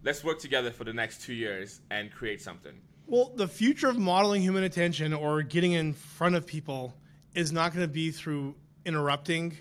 let's 0.03 0.23
work 0.23 0.39
together 0.39 0.71
for 0.71 0.83
the 0.83 0.93
next 0.93 1.21
two 1.21 1.33
years 1.33 1.81
and 1.89 2.11
create 2.11 2.41
something. 2.41 2.73
Well, 3.07 3.31
the 3.35 3.47
future 3.47 3.87
of 3.87 3.97
modeling 3.97 4.41
human 4.41 4.63
attention 4.63 5.13
or 5.13 5.41
getting 5.41 5.71
in 5.71 5.93
front 5.93 6.35
of 6.35 6.45
people 6.45 6.93
is 7.33 7.51
not 7.51 7.73
going 7.73 7.85
to 7.85 7.91
be 7.91 8.11
through 8.11 8.55
interrupting 8.85 9.57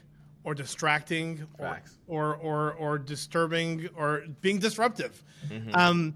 or 0.47 0.55
distracting 0.55 1.47
or, 1.59 1.83
or, 2.07 2.37
or 2.37 2.73
or 2.75 2.99
disturbing 2.99 3.89
or 3.97 4.25
being 4.41 4.59
disruptive. 4.59 5.23
Mm-hmm. 5.49 5.75
Um, 5.75 6.15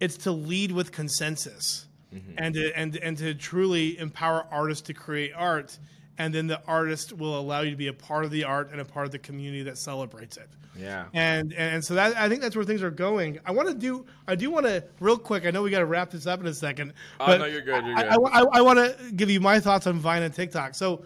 it's 0.00 0.16
to 0.18 0.32
lead 0.32 0.72
with 0.72 0.92
consensus 0.92 1.86
mm-hmm. 2.14 2.34
and 2.38 2.54
to, 2.54 2.72
and 2.78 2.96
and 2.96 3.18
to 3.18 3.34
truly 3.34 3.98
empower 3.98 4.46
artists 4.50 4.86
to 4.86 4.94
create 4.94 5.32
art 5.36 5.78
and 6.18 6.32
then 6.32 6.46
the 6.46 6.62
artist 6.66 7.12
will 7.12 7.38
allow 7.38 7.62
you 7.62 7.70
to 7.70 7.76
be 7.76 7.88
a 7.88 7.92
part 7.92 8.24
of 8.24 8.30
the 8.30 8.44
art 8.44 8.70
and 8.70 8.80
a 8.80 8.84
part 8.84 9.06
of 9.06 9.12
the 9.12 9.18
community 9.18 9.64
that 9.64 9.76
celebrates 9.76 10.36
it. 10.36 10.48
Yeah. 10.76 11.06
And 11.12 11.52
and 11.52 11.84
so 11.84 11.94
that 11.94 12.16
I 12.16 12.28
think 12.28 12.40
that's 12.40 12.56
where 12.56 12.64
things 12.64 12.82
are 12.82 12.90
going. 12.90 13.38
I 13.44 13.52
want 13.52 13.68
to 13.68 13.74
do 13.74 14.06
I 14.26 14.36
do 14.36 14.50
want 14.50 14.66
to 14.66 14.84
real 15.00 15.18
quick. 15.18 15.46
I 15.46 15.50
know 15.50 15.62
we 15.62 15.70
got 15.70 15.80
to 15.80 15.86
wrap 15.86 16.10
this 16.10 16.26
up 16.26 16.40
in 16.40 16.46
a 16.46 16.54
second. 16.54 16.92
Oh 17.18 17.26
but 17.26 17.38
no, 17.38 17.46
you're 17.46 17.60
good. 17.60 17.84
You're 17.84 17.96
good. 17.96 18.04
I, 18.04 18.40
I, 18.40 18.44
I 18.52 18.60
want 18.60 18.78
to 18.78 19.12
give 19.12 19.30
you 19.30 19.40
my 19.40 19.58
thoughts 19.58 19.88
on 19.88 19.98
Vine 19.98 20.22
and 20.22 20.34
TikTok. 20.34 20.74
So 20.74 21.04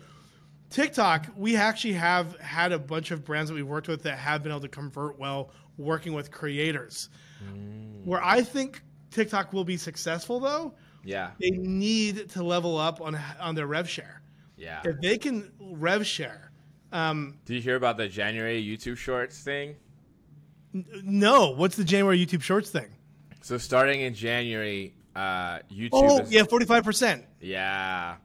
TikTok, 0.71 1.27
we 1.37 1.57
actually 1.57 1.95
have 1.95 2.39
had 2.41 2.73
a 2.73 2.79
bunch 2.79 3.11
of 3.11 3.25
brands 3.25 3.51
that 3.51 3.55
we've 3.55 3.67
worked 3.67 3.89
with 3.89 4.03
that 4.03 4.19
have 4.19 4.43
been 4.43 4.53
able 4.53 4.61
to 4.61 4.69
convert 4.69 5.19
well 5.19 5.51
working 5.77 6.13
with 6.13 6.31
creators. 6.31 7.09
Mm. 7.45 8.05
Where 8.05 8.23
I 8.23 8.43
think 8.43 8.83
TikTok 9.11 9.53
will 9.53 9.65
be 9.65 9.77
successful 9.77 10.41
though, 10.41 10.75
yeah, 11.05 11.31
they 11.41 11.51
need 11.51 12.29
to 12.31 12.43
level 12.43 12.77
up 12.77 13.01
on 13.01 13.19
on 13.41 13.55
their 13.55 13.67
rev 13.67 13.89
share. 13.89 14.23
Yeah. 14.57 14.81
If 14.85 15.01
they 15.01 15.19
can 15.19 15.53
rev 15.61 16.05
share. 16.07 16.51
Um, 16.93 17.39
Did 17.45 17.55
you 17.55 17.61
hear 17.61 17.77
about 17.77 17.97
the 17.97 18.09
January 18.09 18.63
YouTube 18.63 18.97
Shorts 18.97 19.41
thing? 19.41 19.77
N- 20.75 20.85
no. 21.05 21.51
What's 21.51 21.77
the 21.77 21.85
January 21.85 22.19
YouTube 22.19 22.43
Shorts 22.43 22.71
thing? 22.71 22.89
So 23.41 23.57
starting 23.57 24.01
in 24.01 24.15
January, 24.15 24.95
uh, 25.15 25.61
YouTube. 25.71 25.91
Oh 25.93 26.21
is, 26.21 26.33
yeah, 26.33 26.43
forty 26.43 26.67
five 26.67 26.85
percent. 26.85 27.25
Yeah. 27.41 28.17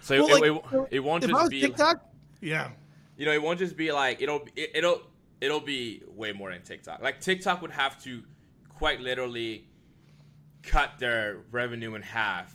So 0.00 0.24
well, 0.24 0.42
it, 0.42 0.52
like, 0.52 0.72
it, 0.72 0.88
it, 0.96 1.00
won't 1.00 1.24
just 1.26 1.50
be 1.50 1.60
TikTok. 1.60 2.04
Yeah. 2.40 2.70
You 3.16 3.26
know, 3.26 3.32
it 3.32 3.42
won't 3.42 3.58
just 3.58 3.76
be 3.76 3.92
like 3.92 4.22
it'll 4.22 4.42
it, 4.56 4.70
it'll 4.74 5.02
it'll 5.40 5.60
be 5.60 6.02
way 6.08 6.32
more 6.32 6.50
than 6.50 6.62
TikTok. 6.62 7.02
Like 7.02 7.20
TikTok 7.20 7.62
would 7.62 7.70
have 7.70 8.02
to 8.04 8.22
quite 8.68 9.00
literally 9.00 9.68
cut 10.62 10.98
their 10.98 11.38
revenue 11.50 11.94
in 11.94 12.02
half 12.02 12.54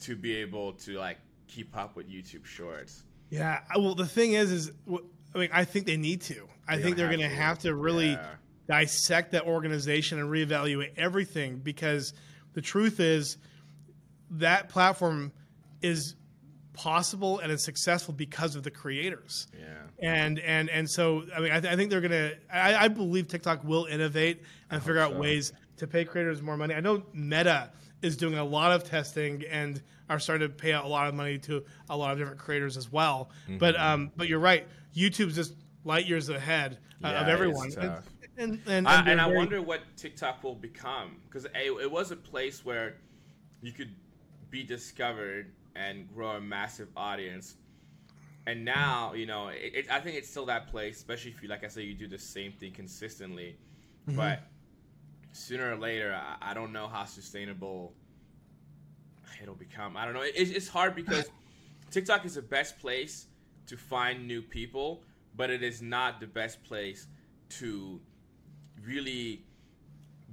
to 0.00 0.16
be 0.16 0.36
able 0.36 0.72
to 0.72 0.98
like 0.98 1.18
keep 1.46 1.76
up 1.76 1.96
with 1.96 2.08
YouTube 2.08 2.44
Shorts. 2.44 3.04
Yeah, 3.30 3.60
well, 3.76 3.94
the 3.94 4.06
thing 4.06 4.32
is, 4.32 4.52
is 4.52 4.72
I 5.34 5.38
mean, 5.38 5.50
I 5.52 5.64
think 5.64 5.86
they 5.86 5.96
need 5.96 6.22
to. 6.22 6.48
I 6.66 6.78
think 6.78 6.96
they're 6.96 7.08
going 7.08 7.20
to 7.20 7.28
have 7.28 7.58
to 7.60 7.74
really 7.74 8.12
yeah. 8.12 8.26
dissect 8.68 9.32
that 9.32 9.44
organization 9.44 10.18
and 10.18 10.28
reevaluate 10.28 10.92
everything 10.96 11.58
because 11.58 12.14
the 12.54 12.62
truth 12.62 13.00
is 13.00 13.36
that 14.30 14.68
platform 14.68 15.32
is 15.82 16.14
possible 16.74 17.38
and 17.38 17.50
it's 17.50 17.64
successful 17.64 18.12
because 18.12 18.56
of 18.56 18.62
the 18.62 18.70
creators. 18.70 19.46
Yeah. 19.58 19.66
And 20.00 20.38
and 20.40 20.68
and 20.68 20.90
so 20.90 21.24
I 21.34 21.40
mean 21.40 21.52
I, 21.52 21.60
th- 21.60 21.72
I 21.72 21.76
think 21.76 21.90
they're 21.90 22.00
gonna 22.00 22.32
I, 22.52 22.74
I, 22.74 22.88
believe 22.88 23.28
TikTok 23.28 23.64
will 23.64 23.86
innovate 23.86 24.42
and 24.70 24.80
I 24.80 24.84
figure 24.84 25.00
out 25.00 25.12
so. 25.12 25.18
ways 25.18 25.52
to 25.78 25.86
pay 25.86 26.04
creators 26.04 26.42
more 26.42 26.56
money. 26.56 26.74
I 26.74 26.80
know 26.80 27.02
Meta 27.12 27.70
is 28.02 28.16
doing 28.16 28.34
a 28.34 28.44
lot 28.44 28.72
of 28.72 28.84
testing 28.84 29.44
and 29.50 29.80
are 30.10 30.18
starting 30.18 30.48
to 30.48 30.54
pay 30.54 30.72
out 30.72 30.84
a 30.84 30.88
lot 30.88 31.08
of 31.08 31.14
money 31.14 31.38
to 31.38 31.64
a 31.88 31.96
lot 31.96 32.12
of 32.12 32.18
different 32.18 32.38
creators 32.38 32.76
as 32.76 32.92
well. 32.92 33.30
Mm-hmm. 33.44 33.58
But 33.58 33.78
um, 33.80 34.10
but 34.16 34.28
you're 34.28 34.40
right, 34.40 34.66
YouTube's 34.94 35.34
just 35.34 35.54
light 35.84 36.06
years 36.06 36.28
ahead 36.28 36.78
uh, 37.02 37.08
yeah, 37.08 37.22
of 37.22 37.28
everyone. 37.28 37.72
And, 37.78 38.02
and, 38.36 38.60
and, 38.66 38.88
I, 38.88 39.08
and 39.08 39.20
I 39.20 39.28
wonder 39.28 39.62
what 39.62 39.80
TikTok 39.96 40.42
will 40.42 40.56
become 40.56 41.18
because 41.28 41.44
it, 41.44 41.52
it 41.54 41.90
was 41.90 42.10
a 42.10 42.16
place 42.16 42.64
where 42.64 42.96
you 43.62 43.70
could 43.70 43.94
be 44.50 44.64
discovered 44.64 45.52
and 45.76 46.12
grow 46.14 46.30
a 46.30 46.40
massive 46.40 46.88
audience. 46.96 47.56
And 48.46 48.64
now, 48.64 49.14
you 49.14 49.26
know, 49.26 49.48
it, 49.48 49.72
it, 49.74 49.90
I 49.90 50.00
think 50.00 50.16
it's 50.16 50.28
still 50.28 50.46
that 50.46 50.68
place, 50.68 50.96
especially 50.96 51.30
if 51.30 51.42
you, 51.42 51.48
like 51.48 51.64
I 51.64 51.68
said, 51.68 51.84
you 51.84 51.94
do 51.94 52.06
the 52.06 52.18
same 52.18 52.52
thing 52.52 52.72
consistently. 52.72 53.56
Mm-hmm. 54.06 54.16
But 54.16 54.42
sooner 55.32 55.72
or 55.72 55.76
later, 55.76 56.14
I, 56.14 56.50
I, 56.50 56.54
don't 56.54 56.72
know 56.72 56.86
how 56.86 57.04
sustainable 57.04 57.94
it'll 59.42 59.54
become. 59.54 59.96
I 59.96 60.04
don't 60.04 60.14
know. 60.14 60.22
It, 60.22 60.34
it's 60.34 60.68
hard 60.68 60.94
because 60.94 61.30
TikTok 61.90 62.24
is 62.26 62.34
the 62.34 62.42
best 62.42 62.78
place 62.78 63.26
to 63.66 63.76
find 63.76 64.26
new 64.26 64.42
people, 64.42 65.02
but 65.36 65.50
it 65.50 65.62
is 65.62 65.80
not 65.80 66.20
the 66.20 66.26
best 66.26 66.62
place 66.64 67.06
to 67.48 68.00
really 68.84 69.44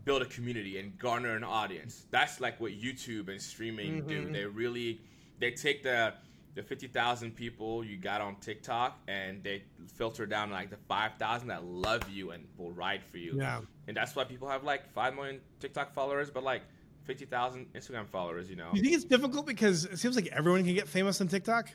build 0.03 0.21
a 0.21 0.25
community 0.25 0.79
and 0.79 0.97
garner 0.97 1.35
an 1.35 1.43
audience. 1.43 2.05
That's 2.11 2.41
like 2.41 2.59
what 2.59 2.71
YouTube 2.71 3.29
and 3.29 3.41
streaming 3.41 3.99
mm-hmm. 3.99 4.07
do. 4.07 4.31
They 4.31 4.45
really 4.45 5.01
they 5.41 5.51
take 5.51 5.83
the 5.83 6.13
the 6.53 6.61
50,000 6.61 7.31
people 7.31 7.83
you 7.83 7.97
got 7.97 8.19
on 8.19 8.35
TikTok 8.37 8.99
and 9.07 9.41
they 9.43 9.63
filter 9.95 10.25
down 10.25 10.51
like 10.51 10.69
the 10.69 10.77
5,000 10.87 11.47
that 11.47 11.63
love 11.63 12.09
you 12.09 12.31
and 12.31 12.45
will 12.57 12.71
ride 12.71 13.01
for 13.09 13.17
you. 13.17 13.35
Yeah. 13.37 13.61
And 13.87 13.95
that's 13.95 14.15
why 14.15 14.25
people 14.25 14.49
have 14.49 14.63
like 14.63 14.91
5 14.91 15.15
million 15.15 15.39
TikTok 15.59 15.93
followers, 15.93 16.29
but 16.29 16.43
like 16.43 16.63
50,000 17.05 17.67
Instagram 17.73 18.07
followers, 18.07 18.49
you 18.49 18.55
know. 18.57 18.69
You 18.73 18.81
think 18.81 18.93
it's 18.93 19.05
difficult 19.05 19.45
because 19.45 19.85
it 19.85 19.97
seems 19.97 20.15
like 20.15 20.27
everyone 20.27 20.63
can 20.65 20.75
get 20.75 20.87
famous 20.87 21.21
on 21.21 21.29
TikTok? 21.29 21.69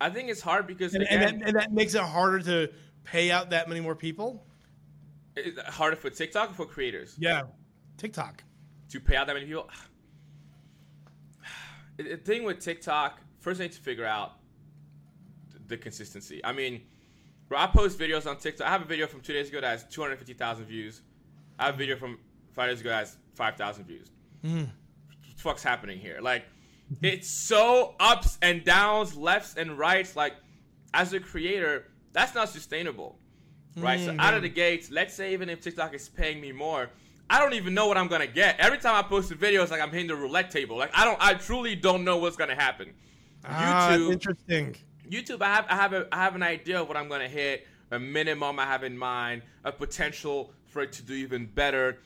I 0.00 0.10
think 0.10 0.28
it's 0.28 0.40
hard 0.40 0.66
because. 0.66 0.94
And, 0.94 1.04
again, 1.04 1.22
and, 1.22 1.40
that, 1.40 1.48
and 1.48 1.56
that 1.56 1.72
makes 1.72 1.94
it 1.94 2.02
harder 2.02 2.40
to 2.40 2.72
pay 3.04 3.30
out 3.30 3.50
that 3.50 3.68
many 3.68 3.80
more 3.80 3.94
people? 3.94 4.44
harder 5.66 5.96
for 5.96 6.10
TikTok 6.10 6.50
or 6.50 6.54
for 6.54 6.66
creators? 6.66 7.14
Yeah, 7.18 7.42
TikTok. 7.96 8.42
To 8.90 9.00
pay 9.00 9.16
out 9.16 9.26
that 9.26 9.34
many 9.34 9.46
people? 9.46 9.68
The 11.98 12.16
thing 12.16 12.44
with 12.44 12.60
TikTok, 12.60 13.20
first 13.40 13.60
I 13.60 13.64
need 13.64 13.72
to 13.72 13.80
figure 13.80 14.06
out 14.06 14.36
the 15.66 15.76
consistency. 15.76 16.40
I 16.44 16.52
mean, 16.52 16.82
bro, 17.48 17.58
I 17.58 17.66
post 17.66 17.98
videos 17.98 18.26
on 18.26 18.38
TikTok. 18.38 18.66
I 18.66 18.70
have 18.70 18.82
a 18.82 18.86
video 18.86 19.06
from 19.06 19.20
two 19.20 19.32
days 19.32 19.48
ago 19.48 19.60
that 19.60 19.66
has 19.66 19.84
250,000 19.90 20.64
views. 20.64 21.02
I 21.58 21.66
have 21.66 21.74
a 21.74 21.78
video 21.78 21.96
from 21.96 22.18
five 22.52 22.70
days 22.70 22.80
ago 22.80 22.90
that 22.90 23.00
has 23.00 23.16
5,000 23.34 23.84
views. 23.84 24.10
Mm. 24.44 24.60
What 24.60 24.70
fuck's 25.36 25.62
happening 25.62 25.98
here? 25.98 26.18
Like, 26.20 26.44
it's 27.02 27.28
so 27.28 27.94
ups 28.00 28.38
and 28.42 28.64
downs, 28.64 29.16
lefts 29.16 29.54
and 29.56 29.78
rights. 29.78 30.16
Like, 30.16 30.34
as 30.94 31.12
a 31.12 31.20
creator, 31.20 31.86
that's 32.12 32.34
not 32.34 32.48
sustainable, 32.48 33.18
right? 33.76 33.98
Mm-hmm. 33.98 34.16
So 34.18 34.22
out 34.22 34.34
of 34.34 34.42
the 34.42 34.48
gates, 34.48 34.90
let's 34.90 35.14
say 35.14 35.32
even 35.32 35.48
if 35.48 35.60
TikTok 35.60 35.94
is 35.94 36.08
paying 36.08 36.40
me 36.40 36.52
more, 36.52 36.90
I 37.30 37.38
don't 37.38 37.54
even 37.54 37.74
know 37.74 37.86
what 37.86 37.98
I'm 37.98 38.08
gonna 38.08 38.26
get. 38.26 38.58
Every 38.58 38.78
time 38.78 38.94
I 38.94 39.02
post 39.02 39.30
a 39.30 39.34
video, 39.34 39.62
it's 39.62 39.70
like 39.70 39.80
I'm 39.80 39.90
hitting 39.90 40.06
the 40.06 40.16
roulette 40.16 40.50
table. 40.50 40.76
Like 40.76 40.90
I 40.94 41.04
don't, 41.04 41.18
I 41.20 41.34
truly 41.34 41.74
don't 41.74 42.04
know 42.04 42.16
what's 42.18 42.36
gonna 42.36 42.54
happen. 42.54 42.92
Ah, 43.44 43.90
YouTube, 43.92 44.12
interesting. 44.12 44.76
YouTube, 45.08 45.42
I 45.42 45.54
have, 45.54 45.66
I 45.68 45.76
have, 45.76 45.92
a, 45.92 46.08
I 46.12 46.16
have 46.16 46.34
an 46.34 46.42
idea 46.42 46.80
of 46.80 46.88
what 46.88 46.96
I'm 46.96 47.08
gonna 47.08 47.28
hit, 47.28 47.66
a 47.90 47.98
minimum 47.98 48.58
I 48.58 48.64
have 48.64 48.84
in 48.84 48.96
mind, 48.96 49.42
a 49.64 49.72
potential 49.72 50.52
for 50.66 50.82
it 50.82 50.92
to 50.92 51.02
do 51.02 51.14
even 51.14 51.46
better. 51.46 51.98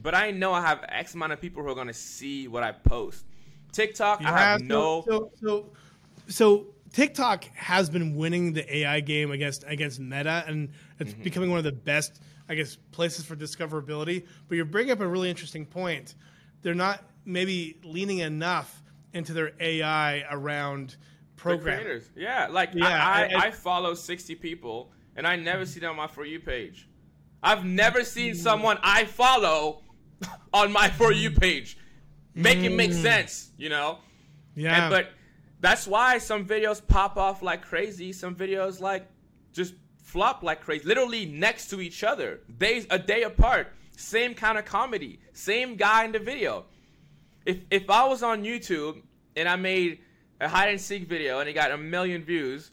But 0.00 0.14
I 0.14 0.30
know 0.30 0.52
I 0.52 0.60
have 0.60 0.84
X 0.88 1.14
amount 1.14 1.32
of 1.32 1.40
people 1.40 1.62
who 1.62 1.68
are 1.70 1.74
gonna 1.74 1.92
see 1.92 2.48
what 2.48 2.62
I 2.62 2.72
post. 2.72 3.24
TikTok, 3.72 4.24
I 4.24 4.38
have 4.38 4.60
no. 4.62 5.04
So, 5.06 5.30
so, 5.40 5.70
so 6.28 6.66
TikTok 6.92 7.44
has 7.54 7.90
been 7.90 8.16
winning 8.16 8.52
the 8.52 8.76
AI 8.78 9.00
game 9.00 9.30
against 9.30 9.64
against 9.66 10.00
Meta, 10.00 10.44
and 10.46 10.70
it's 10.98 11.12
mm-hmm. 11.12 11.22
becoming 11.22 11.50
one 11.50 11.58
of 11.58 11.64
the 11.64 11.72
best, 11.72 12.20
I 12.48 12.54
guess, 12.54 12.76
places 12.92 13.24
for 13.24 13.36
discoverability. 13.36 14.26
But 14.48 14.56
you're 14.56 14.64
bringing 14.64 14.92
up 14.92 15.00
a 15.00 15.06
really 15.06 15.30
interesting 15.30 15.66
point. 15.66 16.14
They're 16.62 16.74
not 16.74 17.04
maybe 17.24 17.78
leaning 17.84 18.18
enough 18.18 18.82
into 19.12 19.32
their 19.32 19.52
AI 19.60 20.24
around 20.30 20.96
programmers. 21.36 22.08
Yeah, 22.16 22.48
like 22.50 22.70
yeah, 22.74 22.86
I, 22.86 23.30
I, 23.34 23.46
I, 23.46 23.50
follow 23.50 23.94
60 23.94 24.34
people, 24.36 24.92
and 25.16 25.26
I 25.26 25.36
never 25.36 25.64
see 25.64 25.80
them 25.80 25.90
on 25.90 25.96
my 25.96 26.06
for 26.06 26.24
you 26.24 26.40
page. 26.40 26.88
I've 27.42 27.64
never 27.64 28.04
seen 28.04 28.34
someone 28.34 28.78
I 28.82 29.04
follow 29.04 29.82
on 30.52 30.72
my 30.72 30.88
for 30.88 31.12
you 31.12 31.30
page. 31.30 31.78
Make 32.34 32.58
it 32.58 32.70
make 32.70 32.90
mm. 32.90 33.02
sense, 33.02 33.50
you 33.56 33.68
know. 33.68 33.98
Yeah. 34.54 34.84
And, 34.84 34.90
but 34.90 35.10
that's 35.60 35.86
why 35.86 36.18
some 36.18 36.44
videos 36.44 36.84
pop 36.84 37.16
off 37.16 37.42
like 37.42 37.62
crazy. 37.62 38.12
Some 38.12 38.34
videos 38.34 38.80
like 38.80 39.08
just 39.52 39.74
flop 40.08 40.42
like 40.42 40.60
crazy, 40.60 40.84
literally 40.84 41.26
next 41.26 41.68
to 41.68 41.80
each 41.80 42.02
other, 42.02 42.40
days 42.58 42.86
a 42.90 42.98
day 42.98 43.22
apart. 43.22 43.72
Same 43.96 44.34
kind 44.34 44.56
of 44.58 44.64
comedy, 44.64 45.20
same 45.32 45.76
guy 45.76 46.04
in 46.04 46.12
the 46.12 46.18
video. 46.18 46.64
If 47.44 47.58
if 47.70 47.90
I 47.90 48.04
was 48.06 48.22
on 48.22 48.44
YouTube 48.44 49.02
and 49.36 49.48
I 49.48 49.56
made 49.56 50.00
a 50.40 50.48
hide 50.48 50.70
and 50.70 50.80
seek 50.80 51.08
video 51.08 51.40
and 51.40 51.48
it 51.48 51.52
got 51.52 51.70
a 51.72 51.78
million 51.78 52.22
views, 52.22 52.70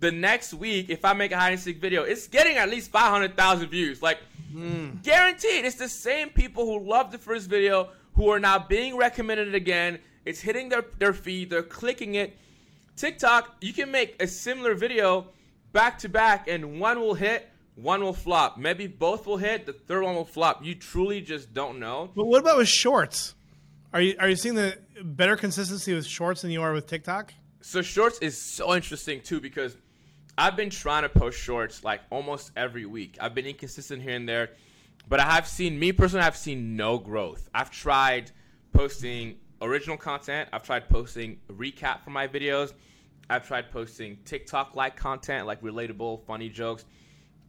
the 0.00 0.10
next 0.10 0.54
week 0.54 0.90
if 0.90 1.04
I 1.04 1.12
make 1.12 1.32
a 1.32 1.38
hide 1.38 1.52
and 1.52 1.60
seek 1.60 1.80
video, 1.80 2.02
it's 2.02 2.26
getting 2.28 2.56
at 2.56 2.68
least 2.68 2.90
five 2.90 3.10
hundred 3.10 3.36
thousand 3.36 3.68
views. 3.68 4.02
Like 4.02 4.18
mm. 4.52 5.02
guaranteed, 5.02 5.64
it's 5.64 5.76
the 5.76 5.88
same 5.88 6.30
people 6.30 6.64
who 6.64 6.88
loved 6.88 7.12
the 7.12 7.18
first 7.18 7.48
video 7.48 7.90
who 8.14 8.30
are 8.30 8.40
now 8.40 8.58
being 8.58 8.96
recommended 8.96 9.54
again 9.54 9.98
it's 10.24 10.40
hitting 10.40 10.68
their, 10.68 10.84
their 10.98 11.12
feed. 11.12 11.50
They're 11.50 11.62
clicking 11.62 12.14
it. 12.14 12.36
TikTok, 12.96 13.56
you 13.60 13.72
can 13.72 13.90
make 13.90 14.20
a 14.22 14.26
similar 14.26 14.74
video 14.74 15.26
back 15.74 15.98
to 15.98 16.08
back, 16.08 16.48
and 16.48 16.80
one 16.80 16.98
will 17.00 17.12
hit, 17.12 17.50
one 17.74 18.02
will 18.02 18.14
flop. 18.14 18.56
Maybe 18.56 18.86
both 18.86 19.26
will 19.26 19.36
hit. 19.36 19.66
The 19.66 19.74
third 19.74 20.04
one 20.04 20.14
will 20.14 20.24
flop. 20.24 20.64
You 20.64 20.74
truly 20.74 21.20
just 21.20 21.52
don't 21.52 21.78
know. 21.78 22.10
But 22.16 22.24
what 22.24 22.40
about 22.40 22.56
with 22.56 22.68
shorts? 22.68 23.34
Are 23.92 24.00
you 24.00 24.16
are 24.18 24.28
you 24.28 24.36
seeing 24.36 24.54
the 24.54 24.78
better 25.02 25.36
consistency 25.36 25.92
with 25.92 26.06
shorts 26.06 26.40
than 26.40 26.50
you 26.50 26.62
are 26.62 26.72
with 26.72 26.86
TikTok? 26.86 27.34
So 27.60 27.82
shorts 27.82 28.18
is 28.20 28.40
so 28.40 28.74
interesting 28.74 29.20
too 29.20 29.40
because 29.40 29.76
I've 30.38 30.56
been 30.56 30.70
trying 30.70 31.02
to 31.02 31.08
post 31.08 31.38
shorts 31.38 31.84
like 31.84 32.00
almost 32.10 32.52
every 32.56 32.86
week. 32.86 33.18
I've 33.20 33.34
been 33.34 33.46
inconsistent 33.46 34.02
here 34.02 34.16
and 34.16 34.28
there, 34.28 34.50
but 35.08 35.20
I 35.20 35.24
have 35.24 35.46
seen 35.46 35.78
me 35.78 35.92
personally. 35.92 36.24
I've 36.24 36.36
seen 36.36 36.76
no 36.76 36.98
growth. 36.98 37.48
I've 37.54 37.70
tried 37.70 38.30
posting 38.72 39.36
original 39.62 39.96
content. 39.96 40.48
I've 40.52 40.64
tried 40.64 40.88
posting 40.88 41.38
recap 41.48 42.02
for 42.02 42.10
my 42.10 42.26
videos. 42.26 42.72
I've 43.30 43.46
tried 43.46 43.70
posting 43.70 44.18
TikTok 44.24 44.74
like 44.74 44.96
content, 44.96 45.46
like 45.46 45.62
relatable, 45.62 46.24
funny 46.26 46.48
jokes, 46.48 46.84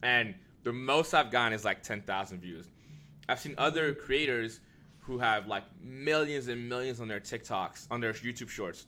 and 0.02 0.34
the 0.62 0.72
most 0.72 1.14
I've 1.14 1.30
gotten 1.30 1.52
is 1.52 1.64
like 1.64 1.82
ten 1.82 2.02
thousand 2.02 2.40
views. 2.40 2.66
I've 3.28 3.40
seen 3.40 3.54
other 3.58 3.94
creators 3.94 4.60
who 5.00 5.18
have 5.18 5.46
like 5.46 5.64
millions 5.82 6.48
and 6.48 6.68
millions 6.68 7.00
on 7.00 7.08
their 7.08 7.20
TikToks, 7.20 7.86
on 7.90 8.00
their 8.00 8.12
YouTube 8.12 8.48
shorts. 8.48 8.86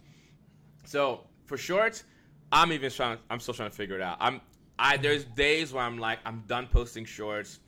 So 0.84 1.26
for 1.44 1.56
shorts, 1.56 2.04
I'm 2.50 2.72
even 2.72 2.90
trying. 2.90 3.18
I'm 3.30 3.40
still 3.40 3.54
trying 3.54 3.70
to 3.70 3.76
figure 3.76 3.96
it 3.96 4.02
out. 4.02 4.16
I'm. 4.20 4.40
I 4.78 4.96
there's 4.96 5.24
days 5.24 5.72
where 5.72 5.82
I'm 5.82 5.98
like 5.98 6.20
I'm 6.24 6.44
done 6.46 6.68
posting 6.68 7.04
shorts. 7.04 7.60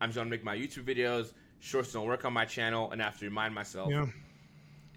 I'm 0.00 0.10
just 0.10 0.16
gonna 0.16 0.30
make 0.30 0.44
my 0.44 0.56
YouTube 0.56 0.84
videos. 0.84 1.32
Shorts 1.60 1.92
don't 1.92 2.06
work 2.06 2.24
on 2.24 2.32
my 2.32 2.44
channel, 2.44 2.90
and 2.90 3.00
I 3.00 3.06
have 3.06 3.18
to 3.18 3.24
remind 3.24 3.54
myself. 3.54 3.90
Yeah. 3.90 4.06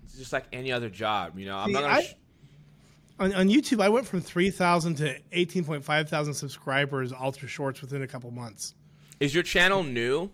It's 0.04 0.18
just 0.18 0.34
like 0.34 0.46
any 0.54 0.72
other 0.72 0.90
job, 0.90 1.38
you 1.40 1.46
know. 1.46 1.58
I'm 1.58 1.72
not 1.72 1.82
gonna. 1.82 1.94
I- 1.96 2.02
sh- 2.04 2.14
On, 3.20 3.34
on 3.34 3.48
YouTube, 3.48 3.82
I 3.82 3.90
went 3.90 4.06
from 4.06 4.22
three 4.22 4.50
thousand 4.50 4.96
to 4.96 5.16
eighteen 5.32 5.64
point 5.64 5.84
five 5.86 6.10
thousand 6.10 6.34
subscribers, 6.34 7.14
ultra 7.14 7.48
shorts 7.48 7.82
within 7.82 8.02
a 8.02 8.08
couple 8.08 8.30
months. 8.32 8.74
is 9.20 9.34
your 9.34 9.44
channel 9.44 9.84
new? 9.84 10.30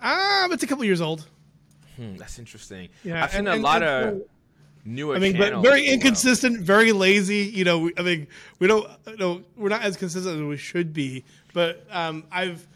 Ah, 0.00 0.46
but 0.48 0.54
it's 0.54 0.62
a 0.62 0.66
couple 0.66 0.84
years 0.84 1.00
old. 1.00 1.28
Hmm, 1.96 2.16
that's 2.16 2.38
interesting. 2.38 2.88
Yeah, 3.04 3.24
I've 3.24 3.30
seen 3.32 3.40
and- 3.40 3.48
a 3.48 3.52
and- 3.52 3.62
lot 3.62 3.82
and- 3.82 4.22
of 4.22 4.28
newer. 4.84 5.14
I 5.14 5.18
mean, 5.18 5.36
but 5.36 5.60
very 5.62 5.82
well. 5.82 5.92
inconsistent, 5.92 6.60
very 6.60 6.92
lazy. 6.92 7.44
You 7.54 7.64
know, 7.64 7.78
we- 7.80 7.92
I 7.98 8.02
mean, 8.02 8.26
we 8.58 8.66
don't, 8.66 8.88
no, 9.18 9.42
we're 9.56 9.68
not 9.68 9.82
as 9.82 9.96
consistent 9.98 10.36
as 10.36 10.42
we 10.42 10.56
should 10.56 10.92
be. 10.94 11.24
But 11.52 11.84
um, 11.90 12.24
I've, 12.32 12.66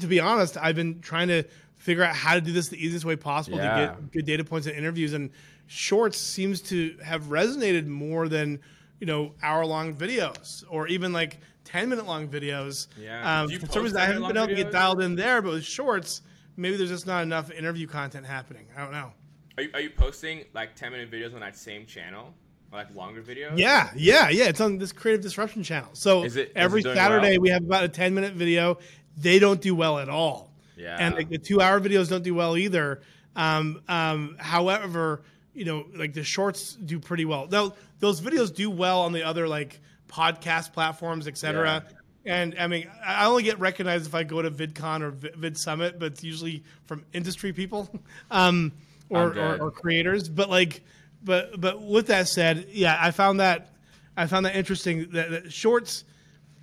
to 0.00 0.06
be 0.08 0.18
honest, 0.18 0.56
I've 0.58 0.74
been 0.74 1.00
trying 1.00 1.28
to 1.28 1.44
figure 1.76 2.02
out 2.02 2.14
how 2.16 2.34
to 2.34 2.40
do 2.40 2.52
this 2.52 2.68
the 2.68 2.84
easiest 2.84 3.04
way 3.04 3.14
possible 3.16 3.58
Yeah. 3.58 3.78
to 3.78 3.86
get 3.86 4.12
good 4.12 4.26
data 4.26 4.42
points 4.44 4.66
and 4.66 4.76
interviews. 4.76 5.12
And 5.12 5.30
shorts 5.66 6.18
seems 6.18 6.60
to 6.62 6.96
have 7.02 7.24
resonated 7.24 7.86
more 7.86 8.28
than 8.28 8.60
you 9.00 9.06
know 9.06 9.34
hour 9.42 9.64
long 9.64 9.94
videos 9.94 10.64
or 10.68 10.86
even 10.88 11.12
like 11.12 11.38
ten 11.64 11.88
minute 11.88 12.06
long 12.06 12.28
videos. 12.28 12.86
Yeah. 13.00 13.42
Um, 13.42 13.50
for 13.50 13.66
some 13.66 13.82
reason, 13.82 13.98
I 13.98 14.06
haven't 14.06 14.26
been 14.26 14.36
able 14.36 14.48
to 14.48 14.54
get 14.54 14.70
dialed 14.70 15.00
in 15.00 15.16
there. 15.16 15.42
But 15.42 15.52
with 15.52 15.64
shorts, 15.64 16.22
maybe 16.56 16.76
there's 16.76 16.90
just 16.90 17.06
not 17.06 17.22
enough 17.22 17.50
interview 17.50 17.86
content 17.86 18.26
happening. 18.26 18.66
I 18.76 18.82
don't 18.82 18.92
know. 18.92 19.12
Are 19.56 19.62
you, 19.62 19.70
are 19.74 19.80
you 19.80 19.90
posting 19.90 20.44
like 20.52 20.74
10 20.74 20.92
minute 20.92 21.10
videos 21.10 21.32
on 21.34 21.40
that 21.40 21.56
same 21.56 21.86
channel, 21.86 22.34
or 22.72 22.78
like 22.78 22.94
longer 22.94 23.22
videos? 23.22 23.56
Yeah, 23.56 23.90
yeah, 23.94 24.28
yeah. 24.28 24.44
It's 24.44 24.60
on 24.60 24.78
this 24.78 24.92
creative 24.92 25.22
disruption 25.22 25.62
channel. 25.62 25.90
So 25.92 26.24
it- 26.24 26.52
every 26.56 26.82
Saturday 26.82 27.32
well? 27.32 27.40
we 27.40 27.48
have 27.50 27.62
about 27.62 27.84
a 27.84 27.88
ten 27.88 28.14
minute 28.14 28.34
video. 28.34 28.78
They 29.16 29.38
don't 29.38 29.60
do 29.60 29.74
well 29.74 29.98
at 29.98 30.08
all. 30.08 30.52
Yeah. 30.76 30.96
And 30.98 31.14
like 31.14 31.28
the 31.28 31.38
two 31.38 31.60
hour 31.60 31.80
videos 31.80 32.08
don't 32.10 32.24
do 32.24 32.34
well 32.34 32.56
either. 32.56 33.00
Um, 33.36 33.82
um, 33.88 34.36
however, 34.38 35.22
you 35.54 35.64
know, 35.64 35.86
like 35.94 36.12
the 36.14 36.24
shorts 36.24 36.74
do 36.74 36.98
pretty 37.00 37.24
well. 37.24 37.46
Now 37.48 37.74
those 38.00 38.20
videos 38.20 38.54
do 38.54 38.70
well 38.70 39.02
on 39.02 39.12
the 39.12 39.22
other 39.22 39.46
like 39.48 39.80
podcast 40.08 40.72
platforms, 40.72 41.26
etc. 41.28 41.84
And 42.26 42.56
I 42.58 42.66
mean, 42.68 42.90
I 43.04 43.26
only 43.26 43.42
get 43.42 43.58
recognized 43.58 44.06
if 44.06 44.14
I 44.14 44.22
go 44.24 44.40
to 44.40 44.50
VidCon 44.50 45.02
or 45.02 45.10
Vi- 45.10 45.30
Vid 45.36 45.58
Summit, 45.58 45.98
but 45.98 46.12
it's 46.12 46.24
usually 46.24 46.64
from 46.86 47.04
industry 47.12 47.52
people 47.52 47.88
um, 48.30 48.72
or, 49.10 49.36
or, 49.38 49.56
or 49.62 49.70
creators. 49.70 50.28
But 50.28 50.48
like, 50.48 50.82
but 51.22 51.60
but 51.60 51.82
with 51.82 52.06
that 52.08 52.28
said, 52.28 52.66
yeah, 52.70 52.96
I 53.00 53.10
found 53.10 53.40
that 53.40 53.68
I 54.16 54.26
found 54.26 54.46
that 54.46 54.56
interesting 54.56 55.10
that, 55.10 55.30
that 55.30 55.52
shorts 55.52 56.04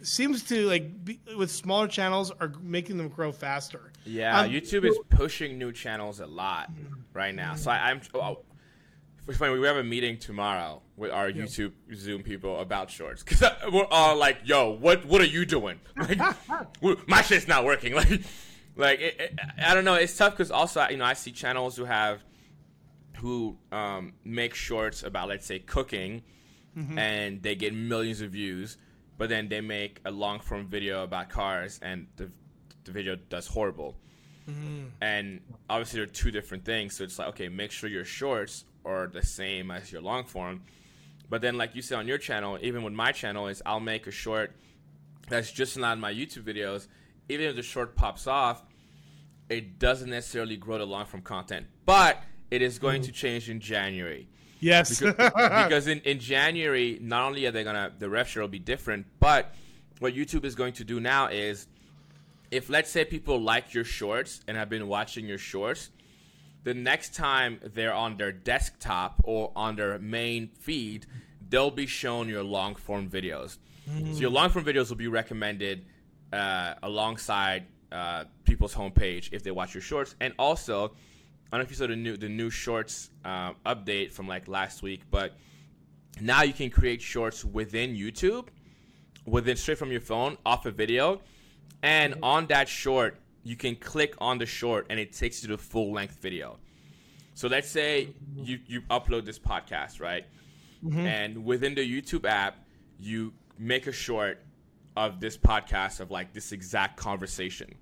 seems 0.04 0.42
to 0.46 0.66
like 0.68 1.06
be, 1.06 1.20
with 1.38 1.52
smaller 1.52 1.88
channels 1.88 2.32
are 2.40 2.52
making 2.64 2.98
them 2.98 3.08
grow 3.10 3.32
faster. 3.32 3.92
Yeah, 4.04 4.40
Um, 4.42 4.50
YouTube 4.50 4.84
is 4.86 4.98
pushing 5.10 5.60
new 5.60 5.72
channels 5.72 6.20
a 6.20 6.26
lot 6.26 6.72
right 7.14 7.36
now. 7.36 7.54
So 7.54 7.70
I, 7.70 7.92
I'm. 7.92 8.02
It's 9.32 9.40
funny. 9.40 9.58
We 9.58 9.66
have 9.66 9.78
a 9.78 9.84
meeting 9.84 10.18
tomorrow 10.18 10.82
with 10.98 11.10
our 11.10 11.32
YouTube 11.32 11.72
Zoom 11.96 12.22
people 12.22 12.60
about 12.60 12.92
shorts 12.92 13.24
because 13.24 13.42
uh, 13.42 13.56
we're 13.72 13.86
all 13.86 14.18
like, 14.18 14.40
"Yo, 14.44 14.72
what 14.72 15.06
what 15.06 15.22
are 15.22 15.26
you 15.26 15.46
doing? 15.46 15.80
Like, 15.96 16.20
my 17.08 17.22
shit's 17.22 17.48
not 17.48 17.64
working." 17.64 17.94
Like, 18.02 18.24
like 18.76 19.00
it, 19.00 19.16
it, 19.22 19.40
I 19.58 19.74
don't 19.74 19.86
know. 19.86 19.94
It's 19.94 20.18
tough 20.18 20.34
because 20.34 20.52
also 20.52 20.86
you 20.90 20.98
know 20.98 21.06
I 21.06 21.14
see 21.14 21.32
channels 21.32 21.78
who 21.78 21.86
have 21.86 22.22
who 23.20 23.58
um, 23.72 24.14
make 24.26 24.54
shorts 24.54 25.02
about 25.02 25.30
let's 25.30 25.46
say 25.46 25.60
cooking, 25.60 26.24
mm-hmm. 26.78 26.98
and 26.98 27.42
they 27.42 27.56
get 27.56 27.74
millions 27.74 28.20
of 28.20 28.32
views, 28.32 28.78
but 29.18 29.30
then 29.30 29.48
they 29.48 29.62
make 29.62 30.02
a 30.04 30.12
long 30.12 30.42
form 30.42 30.68
video 30.68 31.04
about 31.04 31.30
cars 31.30 31.80
and 31.82 32.08
the 32.18 32.30
the 32.84 32.92
video 32.92 33.16
does 33.16 33.48
horrible. 33.48 33.96
Mm-hmm. 34.50 34.88
And 35.00 35.40
obviously, 35.70 36.02
they're 36.02 36.08
two 36.08 36.32
different 36.32 36.66
things. 36.66 36.98
So 36.98 37.06
it's 37.06 37.18
like, 37.18 37.30
okay, 37.30 37.48
make 37.48 37.72
sure 37.72 37.90
your 37.90 38.04
shorts 38.04 38.66
are 38.86 39.08
the 39.08 39.24
same 39.24 39.72
as 39.72 39.92
your 39.92 40.02
long 40.02 40.26
form. 40.26 40.64
But 41.30 41.42
then, 41.42 41.58
like 41.58 41.76
you 41.76 41.82
said 41.82 41.98
on 41.98 42.08
your 42.08 42.18
channel, 42.18 42.58
even 42.62 42.84
with 42.84 42.94
my 42.94 43.12
channel, 43.12 43.48
is 43.48 43.62
I'll 43.66 43.80
make 43.80 44.08
a 44.08 44.12
short 44.12 44.56
that's 45.30 45.52
just 45.52 45.78
not 45.78 45.98
my 45.98 46.14
YouTube 46.14 46.44
videos. 46.44 46.88
Even 47.30 47.46
if 47.48 47.56
the 47.56 47.62
short 47.62 47.96
pops 47.96 48.28
off, 48.28 48.64
it 49.50 49.80
doesn't 49.80 50.10
necessarily 50.10 50.58
grow 50.58 50.78
the 50.78 50.86
long 50.86 51.06
form 51.06 51.24
content. 51.24 51.68
But 51.86 52.22
it 52.50 52.62
is 52.62 52.80
going 52.80 53.02
mm. 53.02 53.06
to 53.06 53.12
change 53.12 53.50
in 53.50 53.62
January 53.62 54.28
Yes, 54.62 55.00
because, 55.00 55.16
because 55.34 55.88
in, 55.88 56.00
in 56.02 56.20
January, 56.20 57.00
not 57.02 57.26
only 57.26 57.46
are 57.48 57.52
they 57.52 57.66
gonna 57.66 57.92
the 57.98 58.10
rev 58.10 58.30
share 58.30 58.44
will 58.44 58.48
be 58.48 58.60
different, 58.60 59.08
but 59.20 59.54
what 60.00 60.14
YouTube 60.16 60.46
is 60.46 60.56
going 60.56 60.74
to 60.74 60.84
do 60.84 61.00
now 61.00 61.28
is, 61.28 61.68
if 62.52 62.70
let's 62.70 62.90
say 62.90 63.04
people 63.04 63.42
like 63.42 63.74
your 63.74 63.84
shorts 63.84 64.42
and 64.48 64.56
have 64.56 64.70
been 64.70 64.88
watching 64.88 65.26
your 65.26 65.40
shorts, 65.40 65.90
the 66.64 66.74
next 66.74 67.16
time 67.16 67.60
they're 67.64 67.94
on 67.94 68.18
their 68.18 68.32
desktop 68.32 69.22
or 69.24 69.52
on 69.56 69.76
their 69.76 69.98
main 70.00 70.50
feed, 70.60 71.06
they'll 71.50 71.72
be 71.72 71.88
shown 71.88 72.30
your 72.30 72.44
long 72.44 72.76
form 72.76 73.10
videos. 73.10 73.58
So 74.14 74.20
your 74.20 74.30
long 74.30 74.50
form 74.50 74.64
videos 74.64 74.90
will 74.90 74.98
be 74.98 75.08
recommended 75.08 75.86
uh, 76.32 76.76
alongside 76.84 77.66
uh, 77.92 78.26
people's 78.46 78.74
homepage 78.74 79.30
if 79.34 79.44
they 79.44 79.52
watch 79.52 79.74
your 79.74 79.82
shorts, 79.82 80.16
and 80.20 80.34
also. 80.38 80.94
I 81.54 81.58
don't 81.58 81.64
know 81.64 81.66
if 81.66 81.72
you 81.72 81.76
saw 81.76 81.88
the 81.88 81.98
new 81.98 82.16
the 82.16 82.30
new 82.30 82.50
shorts 82.50 83.10
um, 83.26 83.58
update 83.66 84.12
from 84.12 84.26
like 84.26 84.48
last 84.48 84.82
week, 84.82 85.02
but 85.12 85.36
now 86.22 86.44
you 86.44 86.54
can 86.54 86.70
create 86.70 87.02
shorts 87.02 87.44
within 87.44 87.94
YouTube, 87.94 88.48
within 89.26 89.58
straight 89.58 89.78
from 89.78 89.92
your 89.92 90.00
phone 90.00 90.38
off 90.46 90.66
a 90.66 90.72
video, 90.72 91.20
and 91.84 92.16
on 92.24 92.48
that 92.48 92.70
short 92.70 93.20
you 93.44 93.56
can 93.56 93.76
click 93.76 94.16
on 94.20 94.38
the 94.38 94.46
short 94.46 94.88
and 94.90 95.00
it 95.00 95.14
takes 95.14 95.42
you 95.42 95.50
to 95.50 95.58
the 95.58 95.62
full 95.62 95.92
length 95.92 96.18
video. 96.22 96.58
So 97.34 97.48
let's 97.48 97.70
say 97.70 98.10
you 98.36 98.60
you 98.68 98.82
upload 98.90 99.26
this 99.26 99.40
podcast, 99.40 100.00
right? 100.00 100.26
Mm-hmm. 100.84 101.00
And 101.00 101.46
within 101.46 101.76
the 101.76 102.02
YouTube 102.02 102.26
app, 102.26 102.58
you 103.00 103.34
make 103.58 103.88
a 103.88 103.92
short 103.92 104.44
of 104.98 105.20
this 105.20 105.38
podcast 105.38 106.00
of 106.00 106.12
like 106.12 106.34
this 106.34 106.52
exact 106.52 106.98
conversation 106.98 107.76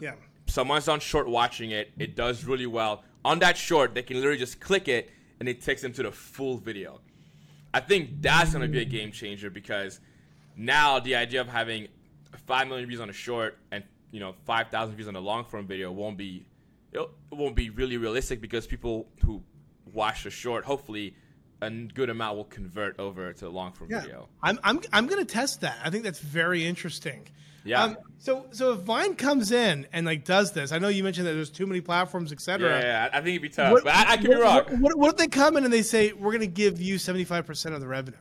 yeah. 0.00 0.14
someone's 0.46 0.88
on 0.88 1.00
short 1.00 1.28
watching 1.28 1.70
it, 1.70 1.92
it 1.98 2.16
does 2.16 2.44
really 2.44 2.66
well. 2.66 3.04
On 3.24 3.38
that 3.40 3.56
short, 3.56 3.94
they 3.94 4.02
can 4.02 4.16
literally 4.16 4.38
just 4.38 4.60
click 4.60 4.88
it 4.88 5.10
and 5.40 5.48
it 5.48 5.60
takes 5.60 5.82
them 5.82 5.92
to 5.94 6.02
the 6.02 6.12
full 6.12 6.58
video. 6.58 7.00
I 7.72 7.80
think 7.80 8.22
that's 8.22 8.52
going 8.52 8.62
to 8.62 8.68
be 8.68 8.80
a 8.80 8.84
game 8.84 9.10
changer 9.10 9.50
because 9.50 10.00
now 10.56 11.00
the 11.00 11.16
idea 11.16 11.40
of 11.40 11.48
having 11.48 11.88
5 12.46 12.68
million 12.68 12.88
views 12.88 13.00
on 13.00 13.10
a 13.10 13.14
short 13.14 13.58
and 13.72 13.82
you 14.14 14.20
know 14.20 14.32
5,000 14.44 14.94
views 14.94 15.08
on 15.08 15.16
a 15.16 15.20
long 15.20 15.44
form 15.44 15.66
video 15.66 15.90
won't 15.90 16.16
be 16.16 16.46
it 16.92 17.00
won't 17.32 17.56
be 17.56 17.70
really 17.70 17.96
realistic 17.96 18.40
because 18.40 18.64
people 18.66 19.08
who 19.24 19.42
watch 19.92 20.22
the 20.22 20.30
short 20.30 20.64
hopefully 20.64 21.16
a 21.60 21.70
good 21.70 22.10
amount 22.10 22.36
will 22.36 22.44
convert 22.44 22.98
over 23.00 23.32
to 23.32 23.48
long 23.48 23.72
form 23.72 23.90
Yeah. 23.90 24.02
video. 24.02 24.28
I'm 24.42 24.58
I'm 24.62 24.80
I'm 24.92 25.06
gonna 25.08 25.24
test 25.24 25.62
that. 25.62 25.78
I 25.84 25.90
think 25.90 26.04
that's 26.04 26.20
very 26.20 26.64
interesting. 26.64 27.26
Yeah. 27.64 27.82
Um, 27.82 27.96
so 28.18 28.46
so 28.50 28.74
if 28.74 28.80
Vine 28.80 29.14
comes 29.16 29.50
in 29.50 29.86
and 29.92 30.04
like 30.06 30.24
does 30.24 30.52
this, 30.52 30.70
I 30.70 30.78
know 30.78 30.88
you 30.88 31.02
mentioned 31.02 31.26
that 31.26 31.32
there's 31.32 31.50
too 31.50 31.66
many 31.66 31.80
platforms, 31.80 32.30
Yeah, 32.30 32.34
etc. 32.34 32.80
yeah, 32.80 33.08
I 33.12 33.18
I 33.18 33.20
think 33.22 33.30
it'd 33.30 33.42
be 33.42 33.48
tough, 33.48 33.72
What- 33.72 33.84
but 33.84 33.94
I, 33.96 34.12
I 34.12 34.16
could 34.18 34.24
be 34.30 34.36
what- 34.36 34.40
wrong. 34.42 34.54
What, 34.56 34.80
what, 34.80 34.98
what 34.98 35.10
if 35.12 35.16
they 35.16 35.26
come 35.28 35.56
in 35.56 35.64
and 35.64 35.72
they 35.72 35.82
say 35.82 36.12
we're 36.12 36.30
going 36.32 36.40
to 36.40 36.46
give 36.46 36.80
you 36.80 36.96
75% 36.96 37.74
of 37.74 37.80
the 37.80 37.88
revenue? 37.88 38.18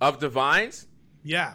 Of 0.00 0.18
the 0.20 0.28
vines, 0.28 0.88
Yeah. 1.22 1.54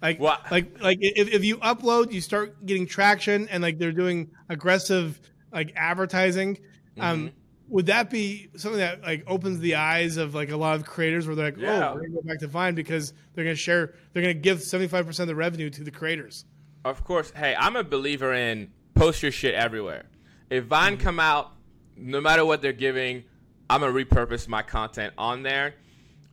Like 0.00 0.20
like 0.20 0.80
like 0.80 0.98
if, 1.00 1.28
if 1.28 1.44
you 1.44 1.56
upload, 1.58 2.12
you 2.12 2.20
start 2.20 2.64
getting 2.64 2.86
traction 2.86 3.48
and 3.48 3.62
like 3.62 3.78
they're 3.78 3.92
doing 3.92 4.30
aggressive 4.48 5.20
like 5.52 5.72
advertising. 5.76 6.58
Um 7.00 7.18
Mm-hmm. 7.28 7.74
would 7.74 7.86
that 7.86 8.10
be 8.10 8.48
something 8.56 8.80
that 8.80 9.02
like 9.02 9.24
opens 9.26 9.58
the 9.60 9.74
eyes 9.74 10.16
of 10.16 10.34
like 10.34 10.50
a 10.50 10.56
lot 10.56 10.76
of 10.76 10.84
creators 10.84 11.26
where 11.26 11.36
they're 11.36 11.46
like, 11.46 11.58
Yeah. 11.58 11.90
"Oh, 11.90 11.94
we're 11.94 12.00
going 12.00 12.12
to 12.12 12.16
go 12.16 12.22
back 12.22 12.38
to 12.40 12.46
Vine 12.46 12.74
because 12.74 13.12
they're 13.34 13.44
going 13.44 13.56
to 13.56 13.60
share 13.60 13.94
they're 14.12 14.22
going 14.22 14.34
to 14.34 14.40
give 14.40 14.58
75% 14.58 15.20
of 15.20 15.26
the 15.26 15.34
revenue 15.34 15.70
to 15.70 15.84
the 15.84 15.90
creators." 15.90 16.44
Of 16.84 17.04
course. 17.04 17.32
Hey, 17.34 17.54
I'm 17.58 17.76
a 17.76 17.84
believer 17.84 18.32
in 18.32 18.70
post 18.94 19.22
your 19.22 19.32
shit 19.32 19.54
everywhere. 19.54 20.06
If 20.50 20.64
Vine 20.64 20.94
mm-hmm. 20.94 21.02
come 21.02 21.20
out, 21.20 21.52
no 21.96 22.20
matter 22.20 22.44
what 22.44 22.62
they're 22.62 22.72
giving, 22.72 23.24
I'm 23.68 23.80
gonna 23.80 23.92
repurpose 23.92 24.48
my 24.48 24.62
content 24.62 25.12
on 25.18 25.42
there. 25.42 25.74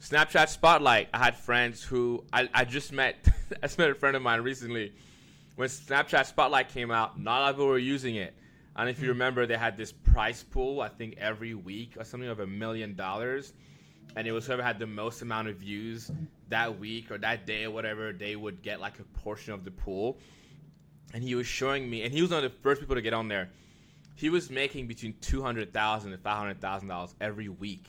Snapchat 0.01 0.49
Spotlight. 0.49 1.09
I 1.13 1.17
had 1.17 1.35
friends 1.35 1.83
who 1.83 2.23
I, 2.31 2.49
I 2.53 2.65
just 2.65 2.91
met. 2.91 3.27
I 3.63 3.67
just 3.67 3.77
met 3.77 3.89
a 3.89 3.95
friend 3.95 4.15
of 4.15 4.21
mine 4.21 4.41
recently. 4.41 4.93
When 5.55 5.69
Snapchat 5.69 6.25
Spotlight 6.25 6.69
came 6.69 6.91
out, 6.91 7.19
not 7.19 7.39
a 7.39 7.41
lot 7.41 7.49
of 7.51 7.55
people 7.55 7.67
were 7.67 7.77
using 7.77 8.15
it. 8.15 8.35
And 8.75 8.89
if 8.89 8.97
you 8.97 9.03
mm-hmm. 9.03 9.09
remember, 9.11 9.45
they 9.45 9.57
had 9.57 9.77
this 9.77 9.91
price 9.91 10.43
pool. 10.43 10.81
I 10.81 10.89
think 10.89 11.15
every 11.17 11.53
week 11.53 11.93
or 11.97 12.03
something 12.03 12.29
of 12.29 12.41
a 12.41 12.47
million 12.47 12.93
dollars, 12.95 13.53
and 14.15 14.27
it 14.27 14.31
was 14.31 14.45
whoever 14.45 14.61
had 14.61 14.79
the 14.79 14.87
most 14.87 15.21
amount 15.21 15.47
of 15.47 15.57
views 15.57 16.11
that 16.49 16.77
week 16.77 17.09
or 17.09 17.17
that 17.19 17.45
day 17.45 17.63
or 17.63 17.71
whatever, 17.71 18.11
they 18.11 18.35
would 18.35 18.61
get 18.61 18.81
like 18.81 18.99
a 18.99 19.03
portion 19.19 19.53
of 19.53 19.63
the 19.63 19.71
pool. 19.71 20.19
And 21.13 21.23
he 21.23 21.35
was 21.35 21.47
showing 21.47 21.89
me, 21.89 22.03
and 22.03 22.13
he 22.13 22.21
was 22.21 22.31
one 22.31 22.43
of 22.43 22.51
the 22.51 22.57
first 22.59 22.81
people 22.81 22.95
to 22.95 23.01
get 23.01 23.13
on 23.13 23.29
there. 23.29 23.49
He 24.15 24.29
was 24.29 24.49
making 24.49 24.87
between 24.87 25.15
two 25.21 25.41
hundred 25.41 25.73
thousand 25.73 26.11
and 26.11 26.21
five 26.21 26.37
hundred 26.37 26.59
thousand 26.59 26.89
dollars 26.89 27.15
every 27.21 27.47
week 27.47 27.87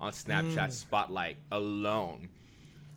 on 0.00 0.12
Snapchat 0.12 0.54
mm. 0.54 0.72
Spotlight 0.72 1.36
alone. 1.50 2.28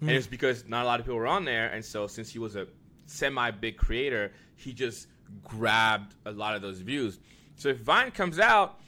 Mm. 0.02 0.08
And 0.08 0.12
it's 0.12 0.28
because 0.28 0.66
not 0.68 0.84
a 0.84 0.86
lot 0.86 1.00
of 1.00 1.06
people 1.06 1.18
were 1.18 1.28
on 1.28 1.46
there, 1.46 1.68
and 1.68 1.84
so 1.84 2.08
since 2.08 2.30
he 2.30 2.40
was 2.40 2.56
a 2.56 2.68
semi 3.06 3.52
big 3.52 3.78
creator, 3.78 4.32
he 4.56 4.74
just 4.74 5.08
grabbed 5.44 6.14
a 6.26 6.32
lot 6.32 6.56
of 6.56 6.62
those 6.62 6.80
views. 6.80 7.20
So 7.56 7.70
if 7.70 7.80
Vine 7.80 8.12
comes 8.12 8.40
out 8.40 8.80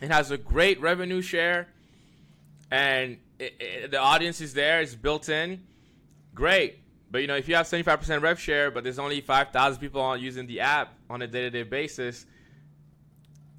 and 0.00 0.12
has 0.12 0.30
a 0.30 0.38
great 0.38 0.80
revenue 0.80 1.22
share, 1.22 1.68
and 2.70 3.18
it, 3.38 3.54
it, 3.60 3.90
the 3.90 3.98
audience 3.98 4.40
is 4.40 4.54
there, 4.54 4.80
it's 4.80 4.94
built 4.94 5.28
in, 5.28 5.62
great. 6.34 6.80
But 7.10 7.20
you 7.20 7.26
know, 7.28 7.36
if 7.36 7.48
you 7.48 7.54
have 7.54 7.66
75% 7.66 8.22
rev 8.22 8.40
share, 8.40 8.70
but 8.70 8.82
there's 8.82 8.98
only 8.98 9.20
5,000 9.20 9.80
people 9.80 10.00
on 10.00 10.20
using 10.20 10.46
the 10.46 10.60
app 10.60 10.94
on 11.08 11.22
a 11.22 11.26
day-to-day 11.26 11.62
basis, 11.62 12.26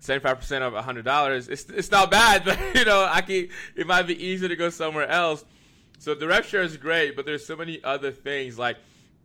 75% 0.05 0.61
of 0.61 0.73
$100, 0.73 1.49
it's, 1.49 1.65
it's 1.69 1.91
not 1.91 2.11
bad, 2.11 2.45
but 2.45 2.59
you 2.75 2.85
know, 2.85 3.07
I 3.09 3.21
can, 3.21 3.49
it 3.75 3.87
might 3.87 4.03
be 4.03 4.23
easier 4.23 4.49
to 4.49 4.55
go 4.55 4.69
somewhere 4.69 5.07
else. 5.07 5.43
So 5.99 6.13
the 6.13 6.27
rev 6.27 6.45
share 6.45 6.61
is 6.61 6.77
great, 6.77 7.15
but 7.15 7.25
there's 7.25 7.45
so 7.45 7.55
many 7.55 7.83
other 7.83 8.11
things. 8.11 8.59
Like, 8.59 8.77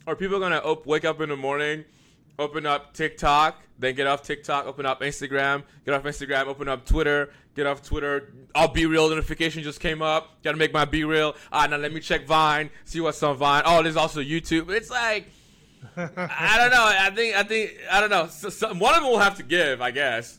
are 0.06 0.16
people 0.16 0.38
going 0.38 0.52
to 0.52 0.62
op- 0.62 0.86
wake 0.86 1.04
up 1.04 1.20
in 1.20 1.28
the 1.28 1.36
morning– 1.36 1.84
open 2.40 2.64
up 2.64 2.94
TikTok, 2.94 3.60
then 3.78 3.94
get 3.94 4.06
off 4.06 4.22
TikTok, 4.22 4.66
open 4.66 4.86
up 4.86 5.02
Instagram, 5.02 5.62
get 5.84 5.94
off 5.94 6.02
Instagram, 6.04 6.46
open 6.46 6.68
up 6.68 6.86
Twitter, 6.86 7.30
get 7.54 7.66
off 7.66 7.82
Twitter. 7.82 8.32
All 8.54 8.68
BeReal 8.68 9.10
notification 9.10 9.62
just 9.62 9.78
came 9.78 10.00
up. 10.02 10.42
Got 10.42 10.52
to 10.52 10.56
make 10.56 10.72
my 10.72 10.86
BeReal. 10.86 11.36
Ah, 11.52 11.66
now 11.66 11.76
let 11.76 11.92
me 11.92 12.00
check 12.00 12.26
Vine, 12.26 12.70
see 12.84 13.00
what's 13.00 13.22
on 13.22 13.36
Vine. 13.36 13.62
Oh, 13.66 13.82
there's 13.82 13.96
also 13.96 14.20
YouTube. 14.20 14.70
It's 14.70 14.90
like 14.90 15.30
I 15.96 16.56
don't 16.58 16.70
know. 16.70 16.86
I 16.88 17.10
think 17.14 17.36
I 17.36 17.42
think 17.42 17.76
I 17.90 18.00
don't 18.00 18.10
know. 18.10 18.26
So, 18.26 18.48
so 18.48 18.68
one 18.74 18.94
of 18.94 19.02
them 19.02 19.10
will 19.10 19.18
have 19.18 19.36
to 19.36 19.42
give, 19.42 19.80
I 19.80 19.90
guess. 19.90 20.38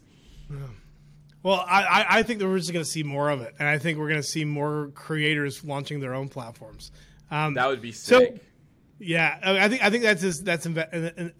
Well, 1.43 1.65
I, 1.67 2.05
I 2.07 2.23
think 2.23 2.39
that 2.39 2.47
we're 2.47 2.59
just 2.59 2.71
going 2.71 2.85
to 2.85 2.89
see 2.89 3.01
more 3.01 3.29
of 3.29 3.41
it, 3.41 3.55
and 3.57 3.67
I 3.67 3.79
think 3.79 3.97
we're 3.97 4.09
going 4.09 4.21
to 4.21 4.27
see 4.27 4.45
more 4.45 4.91
creators 4.93 5.63
launching 5.63 5.99
their 5.99 6.13
own 6.13 6.29
platforms. 6.29 6.91
Um, 7.31 7.55
that 7.55 7.67
would 7.67 7.81
be 7.81 7.91
sick. 7.91 8.35
So, 8.35 8.39
yeah, 8.99 9.39
I 9.41 9.67
think 9.67 9.83
I 9.83 9.89
think 9.89 10.03
that's 10.03 10.21
just, 10.21 10.45
that's 10.45 10.67
I 10.67 10.69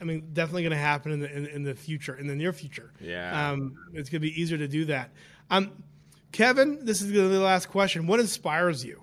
mean 0.04 0.30
definitely 0.34 0.64
going 0.64 0.72
to 0.72 0.78
happen 0.78 1.12
in 1.12 1.20
the 1.20 1.32
in, 1.32 1.46
in, 1.46 1.64
the 1.64 1.76
future 1.76 2.16
in 2.16 2.26
the 2.26 2.34
near 2.34 2.54
future. 2.54 2.92
Yeah, 3.00 3.52
um, 3.52 3.78
it's 3.94 4.10
going 4.10 4.20
to 4.20 4.28
be 4.28 4.42
easier 4.42 4.58
to 4.58 4.68
do 4.68 4.86
that. 4.86 5.12
Um, 5.52 5.84
Kevin, 6.32 6.84
this 6.84 7.02
is 7.02 7.12
going 7.12 7.26
to 7.26 7.30
be 7.30 7.36
the 7.36 7.44
last 7.44 7.70
question. 7.70 8.08
What 8.08 8.20
inspires 8.20 8.84
you? 8.84 9.00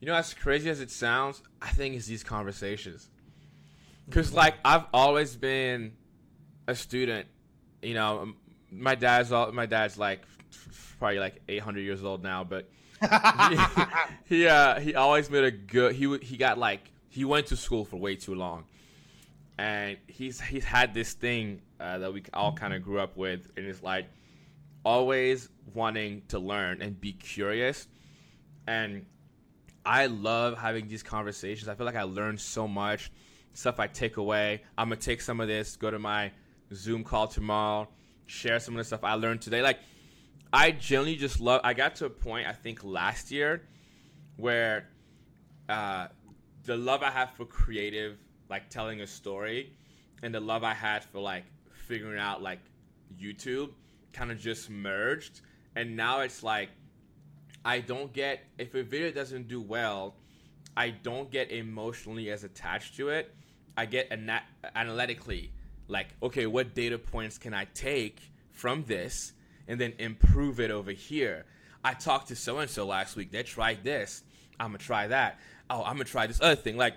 You 0.00 0.08
know, 0.08 0.14
as 0.14 0.34
crazy 0.34 0.68
as 0.68 0.80
it 0.80 0.90
sounds, 0.90 1.40
I 1.62 1.68
think 1.68 1.94
it's 1.94 2.06
these 2.06 2.24
conversations. 2.24 3.08
Cause 4.10 4.32
like 4.32 4.54
I've 4.64 4.86
always 4.92 5.36
been 5.36 5.92
a 6.66 6.74
student. 6.74 7.28
You 7.80 7.94
know, 7.94 8.34
my 8.70 8.94
dad's 8.94 9.32
all, 9.32 9.52
my 9.52 9.66
dad's 9.66 9.98
like 9.98 10.20
probably 10.98 11.18
like 11.18 11.40
800 11.48 11.80
years 11.80 12.04
old 12.04 12.22
now, 12.22 12.44
but 12.44 12.68
he 14.28 14.36
he, 14.36 14.46
uh, 14.46 14.78
he 14.78 14.94
always 14.94 15.30
made 15.30 15.44
a 15.44 15.50
good. 15.50 15.94
He 15.94 16.18
he 16.18 16.36
got 16.36 16.58
like 16.58 16.90
he 17.08 17.24
went 17.24 17.46
to 17.48 17.56
school 17.56 17.84
for 17.84 17.96
way 17.96 18.16
too 18.16 18.34
long, 18.34 18.64
and 19.58 19.96
he's 20.06 20.40
he's 20.40 20.64
had 20.64 20.92
this 20.92 21.14
thing 21.14 21.62
uh, 21.78 21.98
that 21.98 22.12
we 22.12 22.22
all 22.34 22.52
kind 22.52 22.74
of 22.74 22.82
grew 22.82 23.00
up 23.00 23.16
with, 23.16 23.50
and 23.56 23.66
it's 23.66 23.82
like 23.82 24.06
always 24.84 25.48
wanting 25.74 26.22
to 26.28 26.38
learn 26.38 26.82
and 26.82 27.00
be 27.00 27.12
curious, 27.12 27.88
and 28.66 29.06
I 29.84 30.06
love 30.06 30.58
having 30.58 30.88
these 30.88 31.02
conversations. 31.02 31.68
I 31.68 31.74
feel 31.74 31.86
like 31.86 31.96
I 31.96 32.02
learn 32.02 32.36
so 32.36 32.68
much 32.68 33.10
stuff 33.54 33.80
I 33.80 33.86
take 33.86 34.16
away. 34.16 34.62
I'm 34.76 34.88
gonna 34.88 35.00
take 35.00 35.20
some 35.20 35.40
of 35.40 35.48
this, 35.48 35.76
go 35.76 35.90
to 35.90 35.98
my 35.98 36.32
Zoom 36.74 37.04
call 37.04 37.28
tomorrow, 37.28 37.88
share 38.30 38.60
some 38.60 38.74
of 38.74 38.78
the 38.78 38.84
stuff 38.84 39.02
I 39.02 39.14
learned 39.14 39.42
today. 39.42 39.60
Like 39.60 39.78
I 40.52 40.70
generally 40.70 41.16
just 41.16 41.40
love. 41.40 41.60
I 41.64 41.74
got 41.74 41.96
to 41.96 42.06
a 42.06 42.10
point 42.10 42.46
I 42.46 42.52
think 42.52 42.84
last 42.84 43.30
year 43.30 43.62
where 44.36 44.88
uh, 45.68 46.08
the 46.64 46.76
love 46.76 47.02
I 47.02 47.10
have 47.10 47.32
for 47.32 47.44
creative, 47.44 48.18
like 48.48 48.70
telling 48.70 49.00
a 49.00 49.06
story, 49.06 49.72
and 50.22 50.34
the 50.34 50.40
love 50.40 50.64
I 50.64 50.74
had 50.74 51.04
for 51.04 51.20
like 51.20 51.44
figuring 51.86 52.18
out 52.18 52.42
like 52.42 52.60
YouTube, 53.20 53.70
kind 54.12 54.30
of 54.30 54.38
just 54.38 54.70
merged, 54.70 55.40
and 55.74 55.96
now 55.96 56.20
it's 56.20 56.42
like 56.42 56.70
I 57.64 57.80
don't 57.80 58.12
get 58.12 58.44
if 58.58 58.74
a 58.74 58.82
video 58.82 59.10
doesn't 59.10 59.48
do 59.48 59.60
well, 59.60 60.14
I 60.76 60.90
don't 60.90 61.30
get 61.30 61.50
emotionally 61.50 62.30
as 62.30 62.44
attached 62.44 62.96
to 62.96 63.10
it. 63.10 63.34
I 63.76 63.86
get 63.86 64.08
ana- 64.10 64.44
analytically 64.74 65.52
like, 65.90 66.08
okay, 66.22 66.46
what 66.46 66.74
data 66.74 66.98
points 66.98 67.36
can 67.36 67.52
I 67.52 67.66
take 67.74 68.20
from 68.52 68.84
this? 68.84 69.32
and 69.70 69.80
then 69.80 69.94
improve 70.00 70.58
it 70.58 70.72
over 70.72 70.90
here. 70.90 71.46
I 71.84 71.94
talked 71.94 72.28
to 72.28 72.36
so 72.36 72.58
and 72.58 72.68
so 72.68 72.84
last 72.84 73.14
week. 73.14 73.30
They 73.30 73.44
tried 73.44 73.84
this. 73.84 74.24
I'm 74.58 74.70
gonna 74.70 74.78
try 74.78 75.06
that. 75.06 75.38
Oh, 75.70 75.84
I'm 75.84 75.92
gonna 75.92 76.04
try 76.04 76.26
this 76.26 76.40
other 76.42 76.56
thing. 76.56 76.76
Like, 76.76 76.94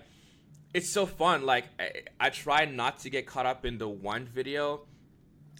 it's 0.73 0.91
so 0.91 1.05
fun. 1.05 1.45
Like, 1.45 1.65
I, 1.79 1.91
I 2.19 2.29
try 2.31 2.65
not 2.65 2.99
to 2.99 3.11
get 3.11 3.27
caught 3.27 3.45
up 3.45 3.63
in 3.63 3.77
the 3.77 3.87
one 3.87 4.25
video, 4.25 4.81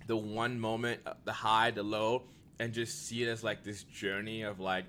the 0.08 0.18
one 0.18 0.60
moment, 0.60 1.02
uh, 1.06 1.14
the 1.24 1.32
high, 1.32 1.70
the 1.70 1.84
low, 1.84 2.24
and 2.60 2.74
just 2.74 3.08
see 3.08 3.22
it 3.22 3.28
as 3.28 3.44
like 3.44 3.64
this 3.64 3.84
journey 3.84 4.42
of 4.42 4.60
like, 4.60 4.86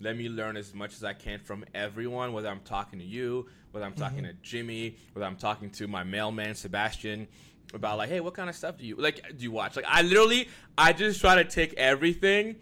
let 0.00 0.16
me 0.16 0.28
learn 0.28 0.56
as 0.56 0.72
much 0.72 0.94
as 0.94 1.02
I 1.02 1.14
can 1.14 1.40
from 1.40 1.64
everyone. 1.74 2.32
Whether 2.32 2.48
I'm 2.48 2.60
talking 2.60 3.00
to 3.00 3.04
you, 3.04 3.48
whether 3.72 3.84
I'm 3.84 3.94
talking 3.94 4.18
mm-hmm. 4.18 4.36
to 4.36 4.42
Jimmy, 4.42 4.98
whether 5.14 5.26
I'm 5.26 5.36
talking 5.36 5.70
to 5.70 5.88
my 5.88 6.04
mailman 6.04 6.54
Sebastian, 6.54 7.26
about 7.74 7.98
like, 7.98 8.08
hey, 8.08 8.20
what 8.20 8.34
kind 8.34 8.48
of 8.48 8.56
stuff 8.56 8.78
do 8.78 8.86
you 8.86 8.96
like? 8.96 9.36
Do 9.36 9.42
you 9.42 9.50
watch? 9.50 9.76
Like, 9.76 9.84
I 9.88 10.02
literally, 10.02 10.48
I 10.76 10.92
just 10.92 11.20
try 11.20 11.36
to 11.36 11.44
take 11.44 11.74
everything, 11.74 12.56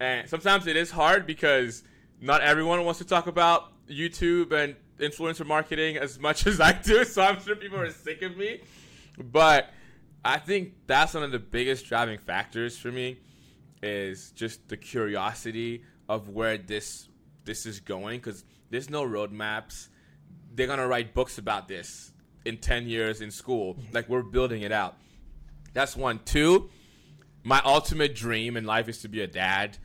and 0.00 0.28
sometimes 0.28 0.66
it 0.66 0.76
is 0.76 0.90
hard 0.90 1.26
because 1.26 1.82
not 2.20 2.40
everyone 2.40 2.84
wants 2.84 2.98
to 2.98 3.04
talk 3.04 3.26
about 3.26 3.72
YouTube 3.88 4.52
and 4.52 4.76
influencer 4.98 5.46
marketing 5.46 5.96
as 5.96 6.18
much 6.18 6.46
as 6.48 6.60
I 6.60 6.72
do. 6.72 7.04
So 7.04 7.22
I'm 7.22 7.40
sure 7.40 7.56
people 7.56 7.80
are 7.80 7.90
sick 7.90 8.22
of 8.22 8.36
me, 8.36 8.60
but 9.18 9.70
I 10.24 10.38
think 10.38 10.74
that's 10.86 11.14
one 11.14 11.22
of 11.22 11.32
the 11.32 11.38
biggest 11.38 11.86
driving 11.86 12.18
factors 12.18 12.76
for 12.76 12.90
me 12.90 13.18
is 13.82 14.32
just 14.32 14.68
the 14.68 14.76
curiosity 14.76 15.84
of 16.08 16.28
where 16.28 16.58
this 16.58 17.08
this 17.44 17.64
is 17.64 17.80
going 17.80 18.18
because 18.18 18.44
there's 18.70 18.90
no 18.90 19.04
roadmaps. 19.04 19.88
They're 20.54 20.66
gonna 20.66 20.88
write 20.88 21.14
books 21.14 21.38
about 21.38 21.68
this 21.68 22.12
in 22.44 22.58
10 22.58 22.88
years 22.88 23.20
in 23.20 23.30
school. 23.30 23.76
Like 23.92 24.08
we're 24.08 24.22
building 24.22 24.62
it 24.62 24.72
out. 24.72 24.96
That's 25.74 25.96
one. 25.96 26.20
Two, 26.24 26.70
my 27.44 27.60
ultimate 27.64 28.14
dream 28.14 28.56
in 28.56 28.64
life 28.64 28.88
is 28.88 29.02
to 29.02 29.08
be 29.08 29.20
a 29.20 29.26
dad. 29.26 29.78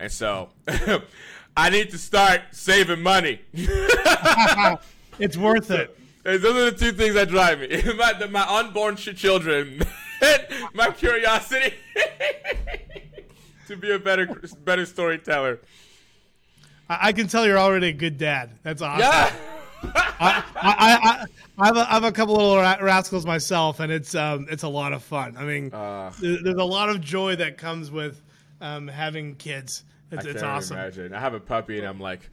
And 0.00 0.10
so 0.10 0.50
I 1.56 1.70
need 1.70 1.90
to 1.90 1.98
start 1.98 2.42
saving 2.52 3.02
money. 3.02 3.40
it's 5.18 5.36
worth 5.36 5.70
it. 5.70 5.98
Those 6.24 6.44
are 6.44 6.70
the 6.70 6.76
two 6.76 6.92
things 6.92 7.14
that 7.14 7.28
drive 7.28 7.60
me 7.60 7.82
my, 7.96 8.26
my 8.26 8.58
unborn 8.58 8.96
children, 8.96 9.82
my 10.74 10.90
curiosity 10.90 11.74
to 13.68 13.76
be 13.76 13.92
a 13.92 13.98
better, 13.98 14.26
better 14.64 14.84
storyteller. 14.84 15.60
I 16.88 17.12
can 17.12 17.28
tell 17.28 17.46
you're 17.46 17.58
already 17.58 17.88
a 17.88 17.92
good 17.92 18.18
dad. 18.18 18.50
That's 18.62 18.80
awesome. 18.82 19.00
Yeah. 19.00 19.32
I, 19.82 20.42
I, 20.56 21.26
I, 21.58 21.66
have 21.66 21.76
a, 21.76 21.80
I 21.80 21.94
have 21.94 22.04
a 22.04 22.12
couple 22.12 22.34
little 22.36 22.58
rascals 22.58 23.26
myself, 23.26 23.80
and 23.80 23.92
it's 23.92 24.14
um, 24.14 24.46
it's 24.50 24.62
a 24.62 24.68
lot 24.68 24.92
of 24.92 25.02
fun. 25.02 25.36
I 25.36 25.44
mean, 25.44 25.72
uh, 25.72 26.12
there's 26.20 26.56
a 26.56 26.64
lot 26.64 26.88
of 26.88 27.00
joy 27.00 27.36
that 27.36 27.58
comes 27.58 27.90
with 27.90 28.22
um, 28.60 28.88
having 28.88 29.34
kids. 29.36 29.84
It's, 30.10 30.24
I 30.24 30.30
it's 30.30 30.40
can't 30.40 30.52
awesome. 30.52 30.76
Imagine. 30.78 31.14
I 31.14 31.20
have 31.20 31.34
a 31.34 31.40
puppy, 31.40 31.78
and 31.78 31.86
I'm 31.86 32.00
like, 32.00 32.28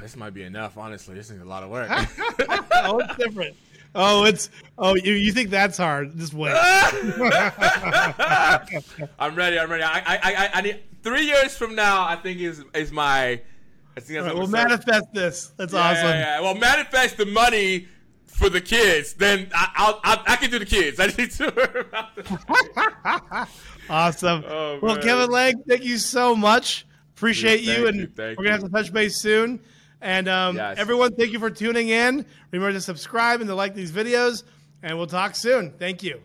this 0.00 0.16
might 0.16 0.34
be 0.34 0.42
enough. 0.42 0.76
Honestly, 0.78 1.14
this 1.14 1.30
is 1.30 1.40
a 1.40 1.44
lot 1.44 1.62
of 1.62 1.70
work. 1.70 1.88
oh, 2.72 2.98
it's 2.98 3.16
different. 3.16 3.56
Oh, 3.94 4.24
it's 4.24 4.50
oh 4.76 4.94
you, 4.96 5.14
you 5.14 5.32
think 5.32 5.50
that's 5.50 5.78
hard? 5.78 6.16
Just 6.18 6.34
wait. 6.34 6.52
I'm 9.18 9.34
ready. 9.34 9.58
I'm 9.58 9.70
ready. 9.70 9.82
I, 9.82 9.98
I 10.06 10.20
I 10.22 10.50
I 10.54 10.60
need 10.60 10.80
three 11.02 11.24
years 11.24 11.56
from 11.56 11.74
now. 11.74 12.06
I 12.06 12.16
think 12.16 12.40
is 12.40 12.62
is 12.74 12.92
my 12.92 13.40
I 13.98 14.00
think 14.00 14.20
that's 14.20 14.26
right, 14.26 14.36
we'll 14.36 14.46
manifest 14.46 15.12
this. 15.12 15.52
That's 15.56 15.72
yeah, 15.72 15.80
awesome. 15.80 16.04
Yeah, 16.06 16.18
yeah. 16.18 16.40
Well, 16.40 16.54
manifest 16.54 17.16
the 17.16 17.26
money 17.26 17.88
for 18.24 18.48
the 18.48 18.60
kids, 18.60 19.14
then 19.14 19.50
I, 19.52 19.70
I'll, 19.74 20.00
I'll 20.04 20.22
I 20.26 20.36
can 20.36 20.50
do 20.50 20.58
the 20.60 20.66
kids. 20.66 21.00
I 21.00 21.06
need 21.06 21.30
to 21.32 21.52
worry 21.56 21.80
about 21.80 22.14
the 22.14 23.48
Awesome. 23.90 24.44
Oh, 24.46 24.78
well, 24.80 24.94
man. 24.94 25.02
Kevin 25.02 25.30
Lang, 25.30 25.62
thank 25.66 25.82
you 25.84 25.98
so 25.98 26.36
much. 26.36 26.86
Appreciate 27.16 27.64
Dude, 27.64 27.78
you, 27.78 27.86
and 27.88 27.96
you, 27.98 28.12
we're 28.16 28.34
gonna 28.36 28.52
have 28.52 28.62
to 28.62 28.68
touch 28.68 28.92
base 28.92 29.20
soon. 29.20 29.60
And 30.00 30.28
um, 30.28 30.56
Yes. 30.56 30.78
everyone, 30.78 31.16
thank 31.16 31.32
you 31.32 31.40
for 31.40 31.50
tuning 31.50 31.88
in. 31.88 32.24
Remember 32.52 32.72
to 32.72 32.80
subscribe 32.80 33.40
and 33.40 33.48
to 33.48 33.54
like 33.56 33.74
these 33.74 33.90
videos, 33.90 34.44
and 34.82 34.96
we'll 34.96 35.08
talk 35.08 35.34
soon. 35.34 35.72
Thank 35.72 36.04
you. 36.04 36.20